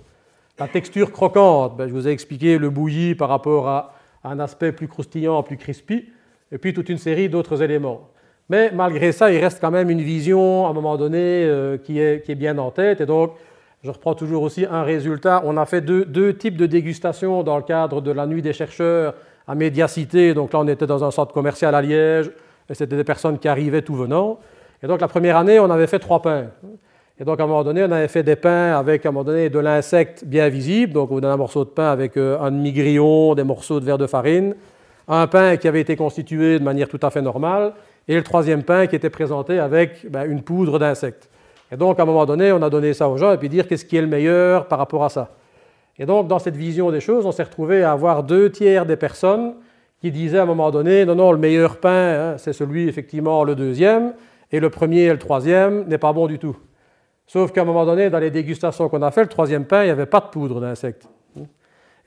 La 0.59 0.67
texture 0.67 1.11
croquante, 1.11 1.77
ben, 1.77 1.87
je 1.87 1.93
vous 1.93 2.07
ai 2.07 2.11
expliqué 2.11 2.57
le 2.57 2.69
bouilli 2.69 3.15
par 3.15 3.29
rapport 3.29 3.67
à 3.67 3.93
un 4.23 4.39
aspect 4.39 4.71
plus 4.71 4.87
croustillant, 4.87 5.43
plus 5.43 5.57
crispy, 5.57 6.05
et 6.51 6.57
puis 6.57 6.73
toute 6.73 6.89
une 6.89 6.97
série 6.97 7.29
d'autres 7.29 7.61
éléments. 7.61 8.09
Mais 8.49 8.71
malgré 8.71 9.11
ça, 9.11 9.31
il 9.31 9.39
reste 9.39 9.59
quand 9.59 9.71
même 9.71 9.89
une 9.89 10.01
vision, 10.01 10.65
à 10.65 10.69
un 10.69 10.73
moment 10.73 10.97
donné, 10.97 11.43
euh, 11.45 11.77
qui, 11.77 11.99
est, 11.99 12.23
qui, 12.25 12.31
est, 12.31 12.35
bien 12.35 12.57
en 12.57 12.71
tête. 12.71 13.01
Et 13.01 13.05
donc, 13.05 13.33
je 13.83 13.91
reprends 13.91 14.15
toujours 14.15 14.41
aussi 14.41 14.65
un 14.65 14.83
résultat. 14.83 15.41
On 15.45 15.57
a 15.57 15.65
fait 15.65 15.81
deux, 15.81 16.05
deux, 16.05 16.33
types 16.35 16.55
de 16.55 16.65
dégustations 16.65 17.43
dans 17.43 17.57
le 17.57 17.63
cadre 17.63 18.01
de 18.01 18.11
la 18.11 18.25
Nuit 18.25 18.41
des 18.41 18.53
chercheurs 18.53 19.15
à 19.47 19.55
Médiacité. 19.55 20.33
Donc 20.33 20.53
là, 20.53 20.59
on 20.59 20.67
était 20.67 20.87
dans 20.87 21.03
un 21.03 21.11
centre 21.11 21.33
commercial 21.33 21.75
à 21.75 21.81
Liège, 21.81 22.31
et 22.69 22.73
c'était 22.73 22.95
des 22.95 23.03
personnes 23.03 23.39
qui 23.39 23.47
arrivaient 23.47 23.81
tout 23.81 23.95
venant. 23.95 24.39
Et 24.83 24.87
donc, 24.87 25.01
la 25.01 25.07
première 25.07 25.37
année, 25.37 25.59
on 25.59 25.69
avait 25.69 25.87
fait 25.87 25.99
trois 25.99 26.21
pains. 26.21 26.47
Et 27.19 27.23
donc, 27.23 27.39
à 27.39 27.43
un 27.43 27.47
moment 27.47 27.63
donné, 27.63 27.83
on 27.83 27.91
avait 27.91 28.07
fait 28.07 28.23
des 28.23 28.35
pains 28.35 28.77
avec, 28.77 29.05
à 29.05 29.09
un 29.09 29.11
moment 29.11 29.23
donné, 29.23 29.49
de 29.49 29.59
l'insecte 29.59 30.23
bien 30.25 30.49
visible. 30.49 30.93
Donc, 30.93 31.11
on 31.11 31.19
a 31.23 31.27
un 31.27 31.37
morceau 31.37 31.63
de 31.65 31.69
pain 31.69 31.91
avec 31.91 32.15
euh, 32.15 32.39
un 32.39 32.51
demi-grillon, 32.51 33.33
des 33.33 33.43
morceaux 33.43 33.79
de 33.79 33.85
verre 33.85 33.97
de 33.97 34.05
farine. 34.05 34.55
Un 35.07 35.25
pain 35.25 35.57
qui 35.57 35.67
avait 35.67 35.81
été 35.81 35.95
constitué 35.95 36.59
de 36.59 36.63
manière 36.63 36.87
tout 36.87 36.99
à 37.01 37.09
fait 37.09 37.21
normale 37.21 37.73
et 38.07 38.15
le 38.15 38.23
troisième 38.23 38.63
pain 38.63 38.87
qui 38.87 38.95
était 38.95 39.09
présenté 39.09 39.57
avec 39.57 40.09
ben, 40.09 40.29
une 40.29 40.41
poudre 40.41 40.79
d'insectes. 40.79 41.29
Et 41.71 41.77
donc, 41.77 41.99
à 41.99 42.03
un 42.03 42.05
moment 42.05 42.25
donné, 42.25 42.51
on 42.51 42.61
a 42.61 42.69
donné 42.69 42.93
ça 42.93 43.09
aux 43.09 43.17
gens 43.17 43.31
et 43.31 43.37
puis 43.37 43.49
dire 43.49 43.67
qu'est-ce 43.67 43.85
qui 43.85 43.97
est 43.97 44.01
le 44.01 44.07
meilleur 44.07 44.67
par 44.67 44.79
rapport 44.79 45.03
à 45.03 45.09
ça. 45.09 45.31
Et 45.97 46.05
donc, 46.05 46.27
dans 46.27 46.39
cette 46.39 46.55
vision 46.55 46.91
des 46.91 46.99
choses, 46.99 47.25
on 47.25 47.31
s'est 47.31 47.43
retrouvé 47.43 47.83
à 47.83 47.91
avoir 47.91 48.23
deux 48.23 48.51
tiers 48.51 48.85
des 48.85 48.95
personnes 48.95 49.55
qui 50.01 50.11
disaient 50.11 50.39
à 50.39 50.43
un 50.43 50.45
moment 50.45 50.71
donné, 50.71 51.05
non, 51.05 51.15
non, 51.15 51.31
le 51.31 51.37
meilleur 51.37 51.77
pain, 51.77 51.89
hein, 52.33 52.37
c'est 52.37 52.53
celui, 52.53 52.87
effectivement, 52.87 53.43
le 53.43 53.55
deuxième, 53.55 54.13
et 54.51 54.59
le 54.59 54.69
premier 54.69 55.03
et 55.03 55.11
le 55.11 55.19
troisième 55.19 55.85
n'est 55.87 55.97
pas 55.97 56.13
bon 56.13 56.27
du 56.27 56.39
tout. 56.39 56.55
Sauf 57.25 57.51
qu'à 57.51 57.61
un 57.61 57.65
moment 57.65 57.85
donné, 57.85 58.09
dans 58.09 58.19
les 58.19 58.31
dégustations 58.31 58.87
qu'on 58.87 59.01
a 59.01 59.11
fait, 59.11 59.21
le 59.21 59.27
troisième 59.27 59.65
pain, 59.65 59.83
il 59.83 59.85
n'y 59.85 59.91
avait 59.91 60.05
pas 60.05 60.21
de 60.21 60.27
poudre 60.27 60.61
d'insectes. 60.61 61.07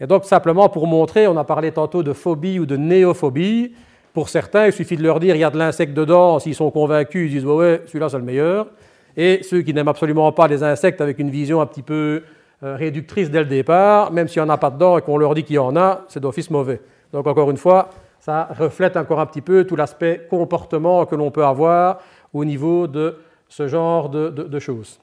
Et 0.00 0.06
donc, 0.06 0.24
simplement 0.24 0.68
pour 0.70 0.86
montrer, 0.86 1.26
on 1.26 1.36
a 1.36 1.44
parlé 1.44 1.72
tantôt 1.72 2.02
de 2.02 2.14
phobie 2.14 2.58
ou 2.58 2.64
de 2.64 2.76
néophobie. 2.76 3.74
Pour 4.14 4.30
certains, 4.30 4.66
il 4.66 4.72
suffit 4.72 4.96
de 4.96 5.02
leur 5.02 5.20
dire 5.20 5.36
il 5.36 5.40
y 5.40 5.44
a 5.44 5.50
de 5.50 5.58
l'insecte 5.58 5.92
dedans, 5.92 6.38
s'ils 6.38 6.54
sont 6.54 6.70
convaincus, 6.70 7.30
ils 7.30 7.34
disent 7.34 7.44
ouais, 7.44 7.54
ouais 7.54 7.82
celui-là 7.86 8.08
c'est 8.08 8.16
le 8.16 8.24
meilleur. 8.24 8.68
Et 9.16 9.42
ceux 9.42 9.60
qui 9.60 9.74
n'aiment 9.74 9.88
absolument 9.88 10.32
pas 10.32 10.48
les 10.48 10.62
insectes 10.62 11.02
avec 11.02 11.18
une 11.18 11.30
vision 11.30 11.60
un 11.60 11.66
petit 11.66 11.82
peu 11.82 12.22
euh, 12.62 12.76
réductrice 12.76 13.30
dès 13.30 13.40
le 13.40 13.46
départ, 13.46 14.10
même 14.10 14.26
s'il 14.26 14.42
n'y 14.42 14.48
en 14.48 14.52
a 14.52 14.56
pas 14.56 14.70
dedans 14.70 14.96
et 14.96 15.02
qu'on 15.02 15.18
leur 15.18 15.34
dit 15.34 15.44
qu'il 15.44 15.56
y 15.56 15.58
en 15.58 15.76
a, 15.76 16.04
c'est 16.08 16.20
d'office 16.20 16.50
mauvais. 16.50 16.80
Donc 17.12 17.26
encore 17.26 17.50
une 17.50 17.56
fois, 17.56 17.90
ça 18.18 18.48
reflète 18.58 18.96
encore 18.96 19.20
un 19.20 19.26
petit 19.26 19.40
peu 19.40 19.64
tout 19.64 19.76
l'aspect 19.76 20.26
comportement 20.28 21.06
que 21.06 21.14
l'on 21.14 21.30
peut 21.30 21.44
avoir 21.44 21.98
au 22.32 22.44
niveau 22.44 22.86
de 22.86 23.18
ce 23.48 23.66
genre 23.66 24.08
de, 24.08 24.58
choses. 24.58 25.00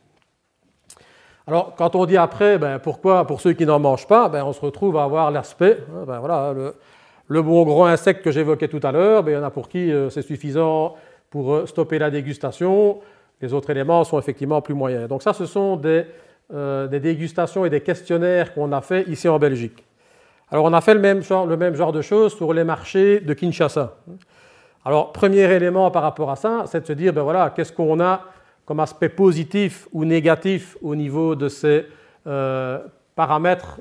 Alors, 1.46 1.76
quand 1.76 1.96
on 1.96 2.06
dit 2.06 2.18
après, 2.18 2.58
ben, 2.58 2.80
pourquoi 2.80 3.26
pour 3.26 3.42
ceux 3.42 3.54
qui 3.54 3.66
n'en 3.66 3.80
mangent 3.80 4.08
pas, 4.08 4.30
ben, 4.30 4.44
on 4.44 4.54
se 4.54 4.62
retrouve 4.62 4.98
à 4.98 5.04
avoir 5.04 5.32
l'aspect, 5.32 5.80
hein, 5.90 6.04
ben, 6.06 6.20
voilà, 6.20 6.54
le, 6.54 6.76
le 7.28 7.42
bon 7.42 7.64
gros 7.64 7.86
insecte 7.86 8.24
que 8.24 8.32
j'évoquais 8.32 8.68
tout 8.68 8.80
à 8.84 8.92
l'heure, 8.92 9.24
ben, 9.24 9.32
il 9.32 9.36
y 9.36 9.38
en 9.38 9.44
a 9.44 9.50
pour 9.50 9.68
qui 9.70 9.92
euh, 9.92 10.10
c'est 10.10 10.22
suffisant 10.22 10.96
pour 11.30 11.54
euh, 11.54 11.66
stopper 11.66 12.00
la 12.00 12.10
dégustation. 12.10 13.00
Les 13.42 13.54
autres 13.54 13.70
éléments 13.70 14.04
sont 14.04 14.18
effectivement 14.18 14.62
plus 14.62 14.74
moyens. 14.74 15.08
Donc 15.08 15.22
ça, 15.22 15.34
ce 15.34 15.46
sont 15.46 15.76
des, 15.76 16.06
euh, 16.54 16.88
dégustations 16.88 17.66
et 17.66 17.70
des 17.70 17.82
questionnaires 17.82 18.54
qu'on 18.54 18.72
a 18.72 18.82
fait 18.82 19.08
ici 19.10 19.28
en 19.28 19.38
Belgique. 19.38 19.84
Alors 20.50 20.66
on 20.66 20.74
a 20.74 20.82
fait 20.82 20.94
le 20.94 21.02
même, 21.02 21.22
genre, 21.24 21.46
le 21.46 21.58
même 21.58 21.76
genre 21.76 21.92
de 21.92 22.02
choses 22.02 22.36
sur 22.36 22.54
les 22.54 22.64
marchés 22.64 23.20
de 23.20 23.34
Kinshasa. 23.34 23.96
Alors 24.86 25.12
premier 25.12 25.42
élément 25.52 25.92
par 25.92 26.04
rapport 26.04 26.32
à 26.32 26.38
ça, 26.38 26.64
c'est 26.68 26.82
de 26.82 26.86
se 26.86 26.94
dire, 26.94 27.12
ben 27.12 27.24
voilà, 27.24 27.52
qu'est-ce 27.56 27.74
qu'on 27.74 28.00
a 28.00 28.22
comme 28.66 28.80
aspect 28.80 29.10
positif 29.10 29.88
ou 29.92 30.06
négatif 30.06 30.78
au 30.82 30.96
niveau 30.96 31.36
de 31.36 31.50
ces 31.50 31.86
paramètres 33.16 33.80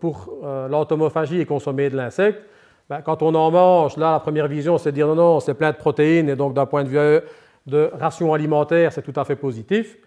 pour 0.00 0.30
l'entomophagie 0.70 1.40
et 1.40 1.46
consommer 1.46 1.90
de 1.90 1.96
l'insecte. 1.96 2.42
Ben, 2.88 3.02
quand 3.02 3.22
on 3.22 3.34
en 3.34 3.50
mange, 3.50 3.98
là, 3.98 4.12
la 4.12 4.20
première 4.20 4.48
vision, 4.48 4.78
c'est 4.78 4.92
de 4.92 4.94
dire 4.94 5.06
non, 5.06 5.14
non, 5.14 5.40
c'est 5.40 5.52
plein 5.52 5.72
de 5.72 5.76
protéines, 5.76 6.30
et 6.30 6.36
donc 6.36 6.54
d'un 6.54 6.64
point 6.64 6.84
de 6.84 6.88
vue 6.88 7.20
de 7.66 7.90
ration 8.00 8.32
alimentaire, 8.32 8.92
c'est 8.92 9.02
tout 9.02 9.18
à 9.20 9.24
fait 9.24 9.36
positif. 9.36 9.98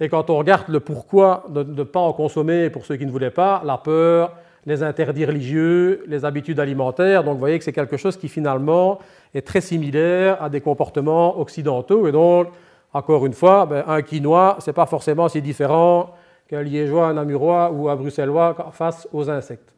Et 0.00 0.10
quand 0.10 0.28
on 0.28 0.36
regarde 0.36 0.68
le 0.68 0.80
pourquoi 0.80 1.44
de 1.48 1.62
ne 1.62 1.82
pas 1.82 2.00
en 2.00 2.12
consommer 2.12 2.68
pour 2.68 2.84
ceux 2.84 2.96
qui 2.96 3.06
ne 3.06 3.10
voulaient 3.10 3.30
pas, 3.30 3.62
la 3.64 3.78
peur, 3.78 4.34
les 4.66 4.82
interdits 4.82 5.24
religieux, 5.24 6.02
les 6.08 6.24
habitudes 6.24 6.58
alimentaires, 6.58 7.22
donc 7.22 7.34
vous 7.34 7.40
voyez 7.40 7.58
que 7.58 7.64
c'est 7.64 7.72
quelque 7.72 7.96
chose 7.96 8.16
qui 8.16 8.28
finalement 8.28 8.98
est 9.32 9.46
très 9.46 9.60
similaire 9.60 10.42
à 10.42 10.48
des 10.48 10.60
comportements 10.60 11.38
occidentaux. 11.38 12.08
Et 12.08 12.12
donc, 12.12 12.48
encore 12.92 13.26
une 13.26 13.32
fois, 13.32 13.64
ben, 13.66 13.84
un 13.86 14.02
quinoa, 14.02 14.56
ce 14.58 14.68
n'est 14.68 14.74
pas 14.74 14.86
forcément 14.86 15.28
si 15.28 15.40
différent 15.40 16.10
qu'un 16.48 16.62
liégeois, 16.62 17.08
un 17.08 17.14
namurois 17.14 17.70
ou 17.72 17.88
un 17.88 17.96
bruxellois 17.96 18.56
face 18.72 19.08
aux 19.12 19.30
insectes. 19.30 19.72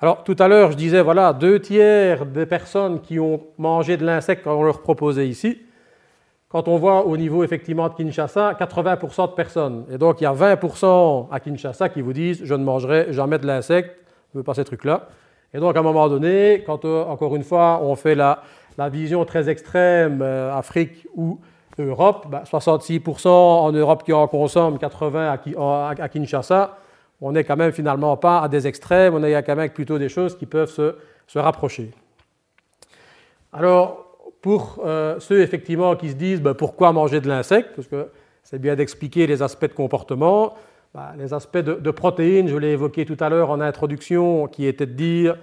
Alors 0.00 0.24
tout 0.24 0.36
à 0.38 0.48
l'heure, 0.48 0.72
je 0.72 0.76
disais, 0.76 1.02
voilà, 1.02 1.32
deux 1.32 1.60
tiers 1.60 2.26
des 2.26 2.46
personnes 2.46 3.00
qui 3.00 3.18
ont 3.18 3.40
mangé 3.58 3.96
de 3.96 4.04
l'insecte 4.04 4.42
quand 4.44 4.54
on 4.54 4.62
leur 4.62 4.82
proposait 4.82 5.28
ici. 5.28 5.62
Quand 6.48 6.68
on 6.68 6.76
voit 6.76 7.06
au 7.06 7.16
niveau 7.16 7.44
effectivement 7.44 7.88
de 7.88 7.94
Kinshasa, 7.94 8.52
80% 8.54 9.30
de 9.30 9.34
personnes. 9.34 9.84
Et 9.90 9.98
donc 9.98 10.20
il 10.20 10.24
y 10.24 10.26
a 10.26 10.32
20% 10.32 11.28
à 11.30 11.40
Kinshasa 11.40 11.88
qui 11.88 12.02
vous 12.02 12.12
disent, 12.12 12.40
je 12.44 12.54
ne 12.54 12.62
mangerai 12.62 13.12
jamais 13.12 13.38
de 13.38 13.46
l'insecte, 13.46 13.96
pas 14.44 14.54
ces 14.54 14.64
trucs-là. 14.64 15.08
Et 15.54 15.58
donc 15.58 15.76
à 15.76 15.80
un 15.80 15.82
moment 15.82 16.08
donné, 16.08 16.62
quand 16.66 16.84
euh, 16.84 17.04
encore 17.04 17.34
une 17.36 17.44
fois 17.44 17.80
on 17.82 17.94
fait 17.96 18.14
la, 18.14 18.42
vision 18.90 19.24
très 19.24 19.48
extrême, 19.48 20.20
euh, 20.22 20.54
Afrique 20.54 21.06
ou 21.14 21.40
Europe, 21.78 22.26
66% 22.30 23.24
ben, 23.24 23.30
en 23.30 23.72
Europe 23.72 24.02
qui 24.04 24.12
en 24.12 24.26
consomment, 24.28 24.76
80% 24.76 26.00
à 26.00 26.08
Kinshasa, 26.08 26.78
on 27.20 27.32
n'est 27.32 27.44
quand 27.44 27.56
même 27.56 27.72
finalement 27.72 28.16
pas 28.16 28.40
à 28.40 28.48
des 28.48 28.66
extrêmes, 28.66 29.14
on 29.14 29.22
est 29.22 29.42
quand 29.42 29.56
même 29.56 29.70
plutôt 29.70 29.98
des 29.98 30.08
choses 30.08 30.36
qui 30.36 30.46
peuvent 30.46 30.70
se, 30.70 31.38
rapprocher. 31.38 31.90
Alors, 33.52 34.04
pour 34.42 34.80
euh, 34.84 35.18
ceux 35.18 35.40
effectivement 35.40 35.96
qui 35.96 36.10
se 36.10 36.14
disent 36.14 36.42
ben, 36.42 36.54
pourquoi 36.54 36.92
manger 36.92 37.20
de 37.20 37.28
l'insecte, 37.28 37.70
parce 37.74 37.88
que 37.88 38.08
c'est 38.42 38.60
bien 38.60 38.76
d'expliquer 38.76 39.26
les 39.26 39.42
aspects 39.42 39.66
de 39.66 39.72
comportement, 39.72 40.54
ben, 40.96 41.12
les 41.18 41.34
aspects 41.34 41.58
de, 41.58 41.90
protéines, 41.90 42.48
je 42.48 42.56
l'ai 42.56 42.70
évoqué 42.70 43.04
tout 43.04 43.18
à 43.20 43.28
l'heure 43.28 43.50
en 43.50 43.60
introduction, 43.60 44.46
qui 44.46 44.64
était 44.64 44.86
de 44.86 44.94
dire 44.94 45.36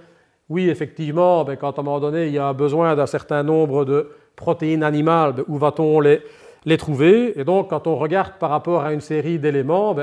oui, 0.49 0.68
effectivement, 0.68 1.43
ben, 1.43 1.58
quand 1.58 1.78
à 1.78 1.82
un 1.82 1.84
moment 1.84 1.99
donné 1.99 2.26
il 2.26 2.34
y 2.34 2.39
a 2.39 2.54
besoin 2.54 2.95
d'un 2.95 3.06
certain 3.06 3.43
nombre 3.43 3.86
de 3.86 4.10
protéines 4.36 4.82
animales, 4.82 5.43
où 5.47 5.60
va-t-on 5.60 5.99
les, 5.99 6.78
trouver? 6.80 7.39
Et 7.39 7.43
donc, 7.43 7.70
quand 7.70 7.86
on 7.86 7.97
regarde 7.97 8.34
par 8.39 8.49
rapport 8.49 8.84
à 8.84 8.93
une 8.93 8.99
série 8.99 9.38
d'éléments, 9.38 9.95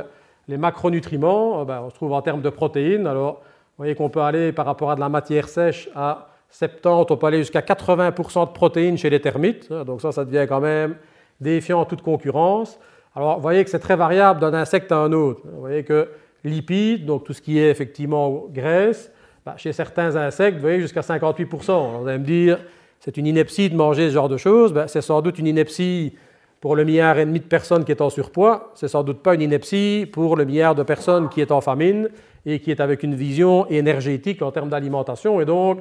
les 0.47 0.57
macronutriments, 0.57 1.65
ben, 1.65 1.83
on 1.85 1.91
se 1.91 1.97
trouve 1.97 2.13
en 2.13 2.23
termes 2.23 2.43
de 2.43 2.51
protéines. 2.51 3.09
Alors, 3.09 3.33
vous 3.33 3.79
voyez 3.79 3.97
qu'on 3.97 4.09
peut 4.09 4.23
aller 4.23 4.53
par 4.53 4.67
rapport 4.67 4.93
à 4.93 4.95
de 4.95 5.01
la 5.01 5.09
matière 5.09 5.49
sèche 5.49 5.91
à 5.97 6.29
70, 6.51 7.11
on 7.11 7.17
peut 7.17 7.27
aller 7.27 7.39
jusqu'à 7.39 7.63
80% 7.63 8.47
de 8.47 8.53
protéines 8.53 8.97
chez 8.97 9.11
les 9.11 9.21
termites. 9.21 9.73
Donc 9.73 10.01
ça, 10.01 10.13
ça 10.13 10.25
devient 10.25 10.47
quand 10.49 10.61
même 10.61 10.95
défiant 11.41 11.85
toute 11.87 12.03
concurrence. 12.03 12.79
Alors, 13.21 13.37
vous 13.37 13.43
voyez 13.43 13.63
que 13.65 13.69
c'est 13.69 13.81
très 13.81 13.97
variable 13.97 14.41
d'un 14.41 14.55
insecte 14.55 14.91
à 14.93 14.97
un 14.97 15.13
autre. 15.13 15.43
Vous 15.45 15.61
voyez 15.61 15.85
que 15.85 16.09
lipides, 16.43 17.05
donc 17.05 17.25
tout 17.25 17.35
ce 17.35 17.43
qui 17.43 17.59
est 17.59 17.69
effectivement 17.69 18.47
graisse, 18.49 19.13
ben, 19.45 19.53
chez 19.59 19.75
certains 19.75 20.17
insectes, 20.17 20.55
vous 20.55 20.63
voyez 20.63 20.81
jusqu'à 20.81 21.03
58%. 21.03 21.69
Alors, 21.69 22.01
vous 22.01 22.09
allez 22.09 22.19
me 22.19 22.25
dire, 22.25 22.59
c'est 22.99 23.19
une 23.19 23.27
ineptie 23.27 23.69
de 23.69 23.77
manger 23.77 24.09
ce 24.09 24.15
genre 24.15 24.31
de 24.31 24.39
choses. 24.39 24.73
Ben, 24.73 24.87
c'est 24.87 25.03
sans 25.03 25.21
doute 25.21 25.39
une 25.39 25.49
ineptie 25.49 26.15
pour 26.63 26.75
le 26.75 26.85
milliard 26.85 27.19
et 27.19 27.27
demi 27.27 27.41
de 27.41 27.45
personnes 27.45 27.85
qui 27.85 27.93
est 27.93 28.01
en 28.01 28.09
surpoids, 28.09 28.73
c'est 28.75 28.89
sans 28.89 29.03
doute 29.03 29.23
pas 29.23 29.35
une 29.35 29.43
ineptie 29.43 30.09
pour 30.11 30.35
le 30.35 30.47
milliard 30.47 30.75
de 30.75 30.83
personnes 30.83 31.29
qui 31.29 31.43
est 31.43 31.53
en 31.53 31.61
famine 31.61 32.09
et 32.47 32.59
qui 32.59 32.71
est 32.71 32.81
avec 32.81 33.03
une 33.03 33.15
vision 33.15 33.67
énergétique 33.69 34.41
en 34.41 34.51
termes 34.51 34.71
d'alimentation. 34.71 35.43
Et 35.43 35.45
donc, 35.45 35.81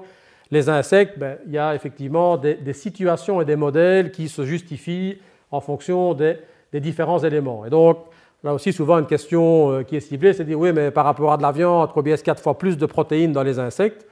les 0.52 0.68
insectes, 0.68 1.18
ben, 1.18 1.38
il 1.48 1.54
y 1.54 1.58
a 1.58 1.74
effectivement 1.74 2.36
des, 2.36 2.74
situations 2.74 3.40
et 3.40 3.46
des 3.46 3.56
modèles 3.56 4.12
qui 4.12 4.28
se 4.28 4.44
justifient 4.44 5.20
en 5.52 5.62
fonction 5.62 6.14
des, 6.14 6.36
différents 6.74 7.20
éléments. 7.20 7.66
Et 7.66 7.70
donc, 7.70 7.98
là 8.44 8.54
aussi, 8.54 8.72
souvent, 8.72 9.00
une 9.00 9.06
question 9.06 9.72
euh, 9.72 9.84
qui 9.84 9.96
est 9.96 10.02
ciblée, 10.02 10.34
c'est 10.34 10.44
de 10.44 10.50
dire, 10.50 10.60
oui, 10.60 10.72
mais 10.72 10.92
par 10.92 11.06
rapport 11.06 11.34
à 11.34 11.38
de 11.38 11.42
la 11.42 11.52
viande, 11.52 11.90
combien 11.94 12.14
est-ce 12.14 12.24
quatre 12.24 12.42
fois 12.42 12.58
plus 12.58 12.78
de 12.78 12.86
protéines 12.86 13.32
dans 13.32 13.44
les 13.44 13.60
insectes? 13.60 14.06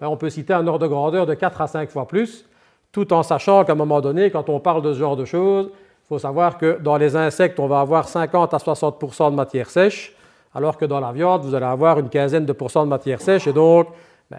Ben, 0.00 0.08
On 0.08 0.16
peut 0.16 0.30
citer 0.30 0.52
un 0.52 0.66
ordre 0.66 0.80
de 0.80 0.86
grandeur 0.88 1.26
de 1.26 1.34
4 1.34 1.60
à 1.60 1.66
5 1.66 1.90
fois 1.90 2.08
plus, 2.08 2.46
tout 2.92 3.12
en 3.12 3.22
sachant 3.22 3.64
qu'à 3.64 3.72
un 3.72 3.76
moment 3.76 4.00
donné, 4.00 4.30
quand 4.30 4.48
on 4.48 4.58
parle 4.58 4.82
de 4.82 4.92
ce 4.92 4.98
genre 4.98 5.16
de 5.16 5.24
choses, 5.24 5.70
il 5.72 6.08
faut 6.08 6.18
savoir 6.18 6.58
que 6.58 6.78
dans 6.80 6.96
les 6.96 7.14
insectes, 7.14 7.60
on 7.60 7.68
va 7.68 7.80
avoir 7.80 8.08
50 8.08 8.52
à 8.52 8.58
60 8.58 9.30
de 9.30 9.36
matière 9.36 9.70
sèche, 9.70 10.16
alors 10.54 10.76
que 10.76 10.84
dans 10.84 10.98
la 10.98 11.12
viande, 11.12 11.42
vous 11.42 11.54
allez 11.54 11.66
avoir 11.66 12.00
une 12.00 12.08
quinzaine 12.08 12.44
de 12.44 12.52
de 12.52 12.84
matière 12.84 13.20
sèche. 13.20 13.46
Et 13.46 13.52
donc, 13.52 13.86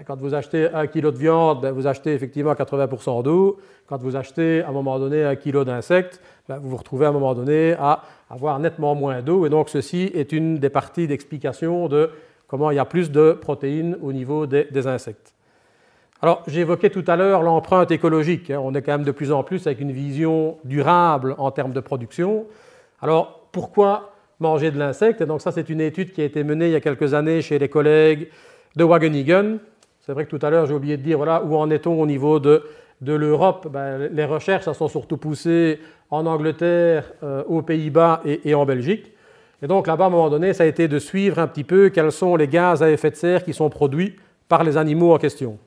quand 0.05 0.19
vous 0.19 0.33
achetez 0.33 0.69
un 0.73 0.87
kilo 0.87 1.11
de 1.11 1.17
viande, 1.17 1.61
ben, 1.61 1.71
vous 1.71 1.85
achetez 1.85 2.13
effectivement 2.13 2.53
80% 2.53 3.23
d'eau. 3.23 3.59
Quand 3.87 3.97
vous 3.97 4.15
achetez 4.15 4.61
à 4.61 4.69
un 4.69 4.71
moment 4.71 4.97
donné 4.97 5.23
un 5.23 5.35
kilo 5.35 5.65
d'insectes, 5.65 6.21
ben, 6.47 6.57
vous 6.59 6.69
vous 6.69 6.77
retrouvez 6.77 7.05
à 7.05 7.09
un 7.09 7.13
moment 7.13 7.33
donné 7.33 7.73
à 7.73 8.01
avoir 8.29 8.57
nettement 8.59 8.95
moins 8.95 9.21
d'eau. 9.21 9.45
Et 9.45 9.49
donc, 9.49 9.69
ceci 9.69 10.09
est 10.13 10.31
une 10.31 10.59
des 10.59 10.69
parties 10.69 11.07
d'explication 11.07 11.89
de 11.89 12.09
comment 12.47 12.71
il 12.71 12.75
y 12.75 12.79
a 12.79 12.85
plus 12.85 13.11
de 13.11 13.33
protéines 13.33 13.97
au 14.01 14.13
niveau 14.13 14.47
des 14.47 14.87
insectes. 14.87 15.33
Alors, 16.21 16.43
j'évoquais 16.47 16.91
tout 16.91 17.03
à 17.07 17.15
l'heure 17.15 17.41
l'empreinte 17.41 17.91
écologique. 17.91 18.51
Hein. 18.51 18.61
On 18.63 18.73
est 18.75 18.81
quand 18.81 18.91
même 18.91 19.03
de 19.03 19.11
plus 19.11 19.31
en 19.31 19.43
plus 19.43 19.65
avec 19.67 19.81
une 19.81 19.91
vision 19.91 20.57
durable 20.63 21.35
en 21.37 21.51
termes 21.51 21.73
de 21.73 21.79
production. 21.79 22.45
Alors, 23.01 23.47
pourquoi 23.51 24.13
manger 24.39 24.71
de 24.71 24.77
l'insecte? 24.77 25.23
Donc, 25.23 25.41
ça, 25.41 25.51
c'est 25.51 25.67
une 25.69 25.81
étude 25.81 26.13
qui 26.13 26.21
a 26.21 26.25
été 26.25 26.43
menée 26.43 26.67
il 26.67 26.71
y 26.71 26.75
a 26.75 26.79
quelques 26.79 27.13
années 27.13 27.41
chez 27.41 27.59
les 27.59 27.69
collègues 27.69 28.29
de 28.75 28.83
Wageningen. 28.83 29.59
C'est 30.01 30.13
vrai 30.13 30.25
que 30.25 30.35
tout 30.35 30.43
à 30.45 30.49
l'heure, 30.49 30.65
j'ai 30.65 30.73
oublié 30.73 30.97
de 30.97 31.03
dire 31.03 31.19
où 31.19 31.55
en 31.55 31.69
est-on 31.69 32.01
au 32.01 32.05
niveau 32.05 32.39
de, 32.39 32.63
l'Europe? 33.01 33.67
Ben, 33.71 34.09
les 34.11 34.25
recherches 34.25 34.65
ça 34.65 34.73
sont 34.73 34.87
surtout 34.87 35.17
poussées 35.17 35.79
en 36.09 36.25
Angleterre, 36.25 37.11
euh, 37.23 37.43
aux 37.47 37.61
Pays-Bas 37.61 38.21
et, 38.25 38.53
en 38.53 38.65
Belgique. 38.65 39.13
Et 39.61 39.67
donc, 39.67 39.87
là-bas, 39.87 40.05
à 40.05 40.07
un 40.07 40.11
moment 40.11 40.29
donné, 40.29 40.53
ça 40.53 40.63
a 40.63 40.65
été 40.65 40.87
de 40.87 40.97
suivre 40.97 41.39
un 41.39 41.47
petit 41.47 41.63
peu 41.63 41.89
quels 41.89 42.11
sont 42.11 42.35
les 42.35 42.47
gaz 42.47 42.81
à 42.81 42.89
effet 42.89 43.11
de 43.11 43.15
serre 43.15 43.43
qui 43.43 43.53
sont 43.53 43.69
produits 43.69 44.15
par 44.49 44.63
les 44.63 44.75
animaux 44.75 45.13
en 45.13 45.17
question. 45.17 45.57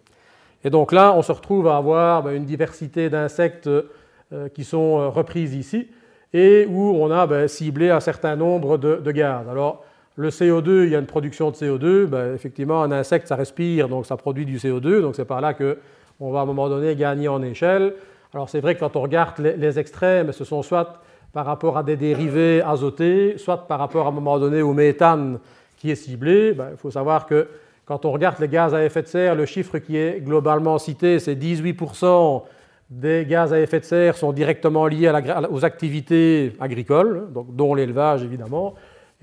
Et 0.65 0.71
donc 0.71 0.93
là, 0.93 1.15
on 1.15 1.23
se 1.23 1.31
retrouve 1.31 1.69
à 1.69 1.77
avoir 1.77 2.23
ben, 2.23 2.33
une 2.33 2.45
diversité 2.45 3.09
d'insectes 3.09 3.69
euh, 3.69 4.49
qui 4.53 4.65
sont 4.65 4.99
euh, 4.99 5.09
reprises 5.09 5.55
ici 5.55 5.89
et 6.33 6.67
où 6.69 6.97
on 6.97 7.11
a 7.11 7.27
ben, 7.27 7.47
ciblé 7.47 7.91
un 7.91 8.01
certain 8.01 8.35
nombre 8.35 8.79
de, 8.79 9.13
gaz. 9.13 9.49
Alors, 9.49 9.85
le 10.17 10.31
CO2, 10.31 10.85
il 10.85 10.91
y 10.91 10.97
a 10.97 10.99
une 10.99 11.07
production 11.07 11.51
de 11.51 11.57
CO2. 11.57 12.07
Ben, 12.07 12.35
effectivement, 12.35 12.83
un 12.83 12.93
insecte, 12.93 13.29
ça 13.29 13.37
respire, 13.37 13.89
donc 13.89 14.07
ça 14.07 14.17
produit 14.17 14.47
du 14.47 14.59
CO2. 14.59 15.01
Donc, 15.01 15.17
c'est 15.17 15.25
par 15.25 15.41
là 15.41 15.55
qu'on 15.55 16.31
va 16.31 16.41
à 16.41 16.43
un 16.43 16.47
moment 16.47 16.69
donné 16.69 16.95
gagner 16.95 17.29
en 17.29 17.43
échelle. 17.43 17.95
Alors, 18.33 18.49
c'est 18.49 18.61
vrai 18.61 18.75
que 18.75 18.81
quand 18.81 18.97
on 18.97 19.03
regarde 19.03 19.39
les, 19.39 19.79
extrêmes, 19.79 20.33
ce 20.33 20.45
sont 20.45 20.63
soit 20.63 21.01
par 21.33 21.47
rapport 21.47 21.77
à 21.77 21.83
des 21.83 21.97
dérivés 21.97 22.63
azotés, 22.63 23.39
soit 23.39 23.67
par 23.67 23.79
rapport 23.79 24.07
à 24.07 24.09
un 24.11 24.13
moment 24.13 24.39
donné 24.39 24.63
au 24.63 24.73
méthane 24.73 25.39
qui 25.77 25.91
est 25.91 25.97
ciblé. 25.97 26.57
il 26.57 26.77
faut 26.77 26.93
savoir 26.93 27.27
que 27.27 27.49
quand 27.85 28.05
on 28.05 28.13
regarde 28.13 28.39
les 28.41 28.49
gaz 28.49 28.73
à 28.73 28.85
effet 28.85 29.03
de 29.03 29.09
serre, 29.09 29.35
le 29.35 29.45
chiffre 29.45 29.79
qui 29.79 29.97
est 29.97 30.21
globalement 30.21 30.79
cité, 30.79 31.19
c'est 31.19 31.35
18% 31.35 32.43
des 32.89 33.27
gaz 33.27 33.53
à 33.53 33.61
effet 33.61 33.81
de 33.81 33.85
serre 33.85 34.17
sont 34.17 34.33
directement 34.33 34.87
liés 34.87 35.13
aux 35.51 35.65
activités 35.65 36.53
agricoles, 36.61 37.29
dont 37.33 37.75
l'élevage 37.75 38.23
évidemment. 38.23 38.75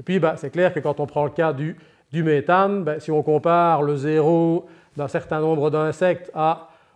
Et 0.01 0.03
puis, 0.03 0.17
bah, 0.17 0.33
c'est 0.35 0.49
clair 0.49 0.73
que 0.73 0.79
quand 0.79 0.99
on 0.99 1.05
prend 1.05 1.25
le 1.25 1.29
cas 1.29 1.53
du, 1.53 1.77
méthane, 2.11 2.83
bah, 2.83 2.99
si 2.99 3.11
on 3.11 3.21
compare 3.21 3.83
le 3.83 3.95
zéro 3.95 4.65
d'un 4.97 5.07
certain 5.07 5.39
nombre 5.39 5.69
d'insectes 5.69 6.31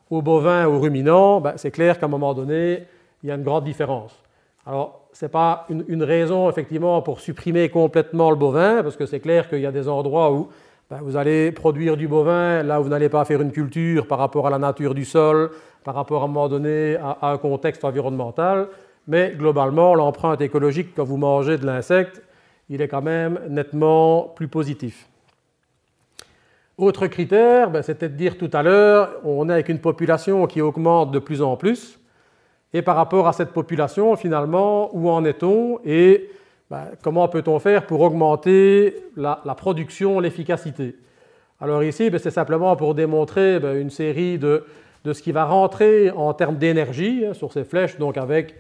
aux 0.10 0.24
bovins, 0.24 0.66
aux 0.66 0.80
ruminants, 0.80 1.40
bah, 1.40 1.54
c'est 1.58 1.70
clair 1.70 2.00
qu'à 2.00 2.08
un 2.08 2.10
moment 2.10 2.34
donné, 2.34 2.88
il 3.22 3.30
y 3.30 3.32
a 3.32 3.36
une 3.36 3.44
grande 3.44 3.64
différence. 3.64 4.20
Alors, 4.66 5.02
ce 5.14 5.24
n'est 5.26 5.30
pas 5.30 5.68
une, 5.70 6.02
raison, 6.02 6.50
effectivement, 6.50 7.00
pour 7.04 7.20
supprimer 7.20 7.70
complètement 7.70 8.32
le 8.32 8.38
bovin, 8.38 8.82
parce 8.82 8.98
que 8.98 9.06
c'est 9.06 9.20
clair 9.20 9.50
qu'il 9.50 9.60
y 9.60 9.68
a 9.68 9.72
des 9.72 9.88
endroits 9.88 10.32
où 10.32 10.50
ben, 10.90 10.98
vous 11.04 11.16
allez 11.16 11.52
produire 11.52 11.98
du 11.98 12.08
bovin 12.08 12.64
là 12.64 12.80
où 12.80 12.86
vous 12.86 12.90
n'allez 12.90 13.10
pas 13.10 13.24
faire 13.24 13.40
une 13.40 13.52
culture 13.52 14.08
par 14.08 14.18
rapport 14.18 14.48
à 14.48 14.50
la 14.50 14.58
nature 14.58 14.96
du 14.96 15.06
sol, 15.06 15.52
par 15.84 15.94
rapport 15.94 16.24
à 16.24 16.26
un 16.26 16.28
moment 16.28 16.50
donné 16.50 16.96
à, 16.96 17.30
un 17.30 17.38
contexte 17.38 17.86
environnemental, 17.86 18.68
mais 19.08 19.36
globalement, 19.38 19.94
l'empreinte 19.94 20.42
écologique 20.42 20.96
quand 20.96 21.04
vous 21.04 21.18
mangez 21.18 21.60
de 21.60 21.68
l'insecte, 21.68 22.24
il 22.70 22.82
est 22.82 22.88
quand 22.88 23.02
même 23.02 23.40
nettement 23.50 24.34
plus 24.36 24.48
positif. 24.48 25.08
Autre 26.78 27.08
critère, 27.08 27.70
ben, 27.70 27.82
c'était 27.82 28.10
de 28.10 28.16
dire 28.16 28.38
tout 28.38 28.50
à 28.52 28.62
l'heure, 28.62 29.12
on 29.24 29.48
est 29.50 29.54
avec 29.54 29.70
une 29.70 29.80
population 29.80 30.46
qui 30.46 30.60
augmente 30.62 31.12
de 31.12 31.20
plus 31.20 31.42
en 31.42 31.56
plus, 31.56 32.00
et 32.74 32.82
par 32.82 32.98
rapport 32.98 33.28
à 33.28 33.34
cette 33.34 33.52
population, 33.52 34.16
finalement, 34.18 34.94
où 34.94 35.10
en 35.10 35.24
est-on 35.24 35.80
et 35.86 36.30
ben, 36.70 36.88
comment 37.02 37.30
peut-on 37.30 37.60
faire 37.60 37.86
pour 37.86 38.02
augmenter 38.02 38.96
la, 39.16 39.38
production, 39.56 40.20
l'efficacité? 40.20 40.98
Alors 41.62 41.82
ici, 41.84 42.10
ben, 42.10 42.20
c'est 42.20 42.32
simplement 42.32 42.76
pour 42.76 42.94
démontrer 42.94 43.56
une 43.80 43.90
série 43.90 44.38
de, 44.38 44.66
ce 45.06 45.22
qui 45.22 45.32
va 45.32 45.46
rentrer 45.46 46.12
en 46.12 46.34
termes 46.34 46.58
d'énergie 46.58 47.24
hein, 47.26 47.34
sur 47.34 47.54
ces 47.54 47.64
flèches, 47.64 47.98
donc 47.98 48.18
avec 48.18 48.56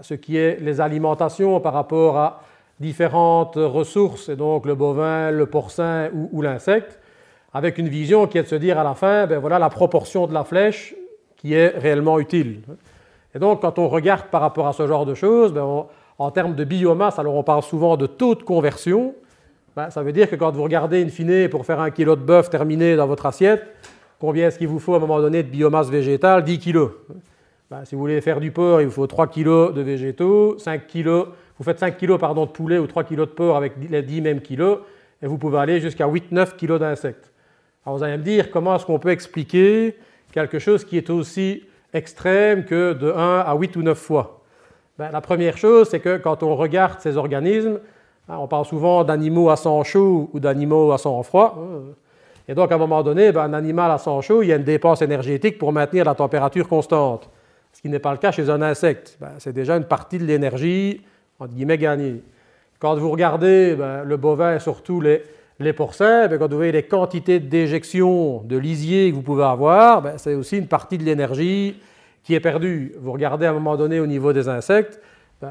ce 0.00 0.14
qui 0.14 0.38
est 0.38 0.58
les 0.60 0.80
alimentations 0.80 1.60
par 1.60 1.74
rapport 1.74 2.16
à 2.16 2.42
différentes 2.80 3.56
ressources, 3.56 4.28
et 4.30 4.36
donc 4.36 4.66
le 4.66 4.74
bovin, 4.74 5.30
le 5.30 5.46
porcin 5.46 6.08
ou, 6.32 6.40
l'insecte, 6.42 6.98
avec 7.52 7.78
une 7.78 7.88
vision 7.88 8.26
qui 8.26 8.38
est 8.38 8.42
de 8.42 8.48
se 8.48 8.54
dire 8.54 8.78
à 8.78 8.84
la 8.84 8.94
fin, 8.94 9.26
voilà 9.38 9.58
la 9.58 9.68
proportion 9.68 10.26
de 10.26 10.32
la 10.32 10.44
flèche 10.44 10.94
qui 11.36 11.54
est 11.54 11.68
réellement 11.68 12.18
utile. 12.18 12.62
Et 13.34 13.38
donc, 13.38 13.60
quand 13.60 13.78
on 13.78 13.88
regarde 13.88 14.26
par 14.30 14.40
rapport 14.40 14.66
à 14.66 14.72
ce 14.72 14.86
genre 14.86 15.06
de 15.06 15.14
choses, 15.14 15.54
on, 15.56 15.86
en 16.20 16.30
termes 16.30 16.54
de 16.54 16.64
biomasse, 16.64 17.18
alors 17.18 17.34
on 17.34 17.42
parle 17.42 17.62
souvent 17.62 17.96
de 17.96 18.06
taux 18.06 18.34
de 18.34 18.42
conversion. 18.42 19.14
Ben, 19.74 19.88
ça 19.88 20.02
veut 20.02 20.12
dire 20.12 20.28
que 20.28 20.36
quand 20.36 20.50
vous 20.50 20.62
regardez 20.62 21.00
une 21.00 21.08
fine 21.08 21.48
pour 21.48 21.64
faire 21.64 21.80
un 21.80 21.90
kilo 21.90 22.14
de 22.14 22.20
bœuf 22.20 22.50
terminé 22.50 22.94
dans 22.94 23.06
votre 23.06 23.24
assiette, 23.24 23.62
combien 24.18 24.48
est-ce 24.48 24.58
qu'il 24.58 24.68
vous 24.68 24.78
faut 24.78 24.94
à 24.94 24.96
un 24.96 25.00
moment 25.00 25.20
donné 25.20 25.42
de 25.42 25.48
biomasse 25.48 25.88
végétale? 25.88 26.44
10 26.44 26.58
kilos. 26.58 26.90
Ben, 27.70 27.84
si 27.84 27.94
vous 27.94 28.00
voulez 28.02 28.20
faire 28.20 28.38
du 28.38 28.50
porc, 28.50 28.82
il 28.82 28.88
vous 28.88 28.92
faut 28.92 29.06
3 29.06 29.28
kilos 29.28 29.72
de 29.72 29.80
végétaux, 29.80 30.58
5 30.58 30.86
kilos, 30.86 31.28
vous 31.60 31.64
faites 31.64 31.78
5 31.78 31.98
kilos 31.98 32.18
pardon, 32.18 32.46
de 32.46 32.50
poulet 32.50 32.78
ou 32.78 32.86
3 32.86 33.04
kilos 33.04 33.28
de 33.28 33.34
porc 33.34 33.54
avec 33.54 33.74
les 33.90 34.00
10 34.00 34.22
mêmes 34.22 34.40
kilos, 34.40 34.78
et 35.22 35.26
vous 35.26 35.36
pouvez 35.36 35.58
aller 35.58 35.78
jusqu'à 35.78 36.06
8-9 36.06 36.56
kilos 36.56 36.80
d'insectes. 36.80 37.30
Alors 37.84 37.98
vous 37.98 38.02
allez 38.02 38.16
me 38.16 38.22
dire 38.22 38.50
comment 38.50 38.76
est-ce 38.76 38.86
qu'on 38.86 38.98
peut 38.98 39.10
expliquer 39.10 39.94
quelque 40.32 40.58
chose 40.58 40.86
qui 40.86 40.96
est 40.96 41.10
aussi 41.10 41.62
extrême 41.92 42.64
que 42.64 42.94
de 42.94 43.12
1 43.12 43.40
à 43.40 43.54
8 43.54 43.76
ou 43.76 43.82
9 43.82 43.98
fois? 43.98 44.40
Ben, 44.98 45.10
la 45.10 45.20
première 45.20 45.58
chose, 45.58 45.90
c'est 45.90 46.00
que 46.00 46.16
quand 46.16 46.42
on 46.42 46.56
regarde 46.56 46.98
ces 47.00 47.18
organismes, 47.18 47.78
hein, 48.30 48.36
on 48.38 48.48
parle 48.48 48.64
souvent 48.64 49.04
d'animaux 49.04 49.50
à 49.50 49.56
sang 49.56 49.84
chaud 49.84 50.30
ou 50.32 50.40
d'animaux 50.40 50.92
à 50.92 50.98
sang 50.98 51.22
froid. 51.22 51.58
Et 52.48 52.54
donc, 52.54 52.72
à 52.72 52.76
un 52.76 52.78
moment 52.78 53.02
donné, 53.02 53.32
ben, 53.32 53.42
un 53.42 53.52
animal 53.52 53.90
à 53.90 53.98
sang 53.98 54.22
chaud, 54.22 54.42
il 54.42 54.48
y 54.48 54.52
a 54.54 54.56
une 54.56 54.64
dépense 54.64 55.02
énergétique 55.02 55.58
pour 55.58 55.74
maintenir 55.74 56.06
la 56.06 56.14
température 56.14 56.66
constante. 56.66 57.28
ce 57.72 57.82
qui 57.82 57.88
n'est 57.88 57.98
pas 57.98 58.12
le 58.12 58.18
cas 58.18 58.32
chez 58.32 58.48
un 58.48 58.62
insecte. 58.62 59.18
Ben, 59.20 59.32
c'est 59.38 59.52
déjà 59.52 59.76
une 59.76 59.84
partie 59.84 60.18
de 60.18 60.24
l'énergie, 60.24 61.02
entre 61.40 61.54
guillemets, 61.54 61.78
gagnée. 61.78 62.22
Quand 62.78 62.94
vous 62.94 63.10
regardez 63.10 63.74
ben, 63.74 64.04
le 64.04 64.16
bovin 64.16 64.56
et 64.56 64.60
surtout 64.60 65.00
les, 65.00 65.22
les 65.58 65.72
porcins, 65.72 66.28
ben, 66.28 66.38
quand 66.38 66.48
vous 66.48 66.56
voyez 66.56 66.72
les 66.72 66.82
quantités 66.82 67.40
d'éjection 67.40 68.42
de 68.44 68.56
lisier 68.56 69.10
que 69.10 69.16
vous 69.16 69.22
pouvez 69.22 69.44
avoir, 69.44 70.02
ben, 70.02 70.18
c'est 70.18 70.34
aussi 70.34 70.58
une 70.58 70.68
partie 70.68 70.98
de 70.98 71.04
l'énergie 71.04 71.76
qui 72.22 72.34
est 72.34 72.40
perdue. 72.40 72.94
Vous 73.00 73.12
regardez 73.12 73.46
à 73.46 73.50
un 73.50 73.54
moment 73.54 73.76
donné 73.76 74.00
au 74.00 74.06
niveau 74.06 74.32
des 74.32 74.48
insectes, 74.48 75.00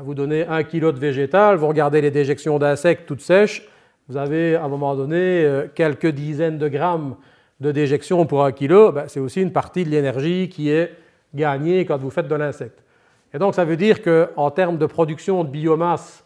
vous 0.04 0.14
donnez 0.14 0.46
un 0.46 0.64
kilo 0.64 0.92
de 0.92 1.00
végétal, 1.00 1.58
vous 1.58 1.68
regardez 1.68 2.00
les 2.00 2.12
déjections 2.12 2.60
d'insectes 2.60 3.08
toutes 3.08 3.22
sèches, 3.22 3.68
vous 4.08 4.18
avez 4.18 4.56
à 4.56 4.64
un 4.64 4.68
moment 4.68 4.96
donné 4.96 5.18
euh, 5.18 5.68
quelques 5.74 6.08
dizaines 6.08 6.60
de 6.60 6.68
grammes 6.68 7.16
de 7.60 7.72
déjection 7.72 8.26
pour 8.28 8.46
un 8.46 8.52
kilo, 8.52 8.94
c'est 9.08 9.20
aussi 9.20 9.42
une 9.42 9.52
partie 9.52 9.84
de 9.84 9.90
l'énergie 9.90 10.48
qui 10.48 10.70
est 10.70 10.94
gagnée 11.34 11.86
quand 11.86 11.98
vous 11.98 12.10
faites 12.10 12.28
de 12.28 12.36
l'insecte. 12.36 12.84
Et 13.34 13.40
donc 13.40 13.56
ça 13.56 13.66
veut 13.66 13.78
dire 13.78 14.02
qu'en 14.02 14.52
termes 14.52 14.78
de 14.78 14.86
production 14.86 15.44
de 15.44 15.50
biomasse, 15.50 16.24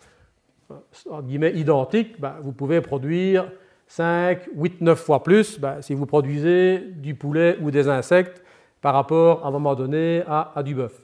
en 1.10 1.22
guillemets, 1.22 1.54
identique, 1.54 2.20
ben, 2.20 2.36
vous 2.42 2.52
pouvez 2.52 2.82
produire 2.82 3.46
5, 3.88 4.50
8, 4.56 4.82
9 4.82 5.00
fois 5.00 5.24
plus 5.24 5.60
ben, 5.60 5.82
si 5.82 5.94
vous 5.94 6.06
produisez 6.06 6.80
du 6.80 7.16
poulet 7.16 7.58
ou 7.62 7.72
des 7.72 7.90
insectes 7.90 8.42
par 8.82 8.94
rapport 8.94 9.46
à 9.46 9.50
un 9.50 9.52
moment 9.52 9.76
donné 9.76 10.24
à, 10.28 10.64
du 10.64 10.76
bœuf. 10.76 11.04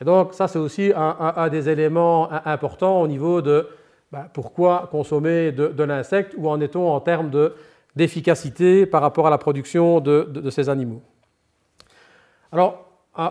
Et 0.00 0.04
donc 0.04 0.34
ça 0.34 0.48
c'est 0.48 0.58
aussi 0.58 0.92
un, 0.96 1.48
des 1.48 1.68
éléments 1.68 2.30
importants 2.44 3.00
au 3.00 3.06
niveau 3.06 3.40
de 3.40 3.68
ben, 4.14 4.28
pourquoi 4.32 4.88
consommer 4.92 5.50
de, 5.50 5.82
l'insecte, 5.82 6.34
où 6.36 6.48
en 6.48 6.60
est-on 6.60 6.88
en 6.88 7.00
termes 7.00 7.30
d'efficacité 7.96 8.86
par 8.86 9.02
rapport 9.02 9.26
à 9.26 9.30
la 9.30 9.38
production 9.38 9.98
de, 10.00 10.50
ces 10.50 10.68
animaux. 10.68 11.02
Alors, 12.52 12.83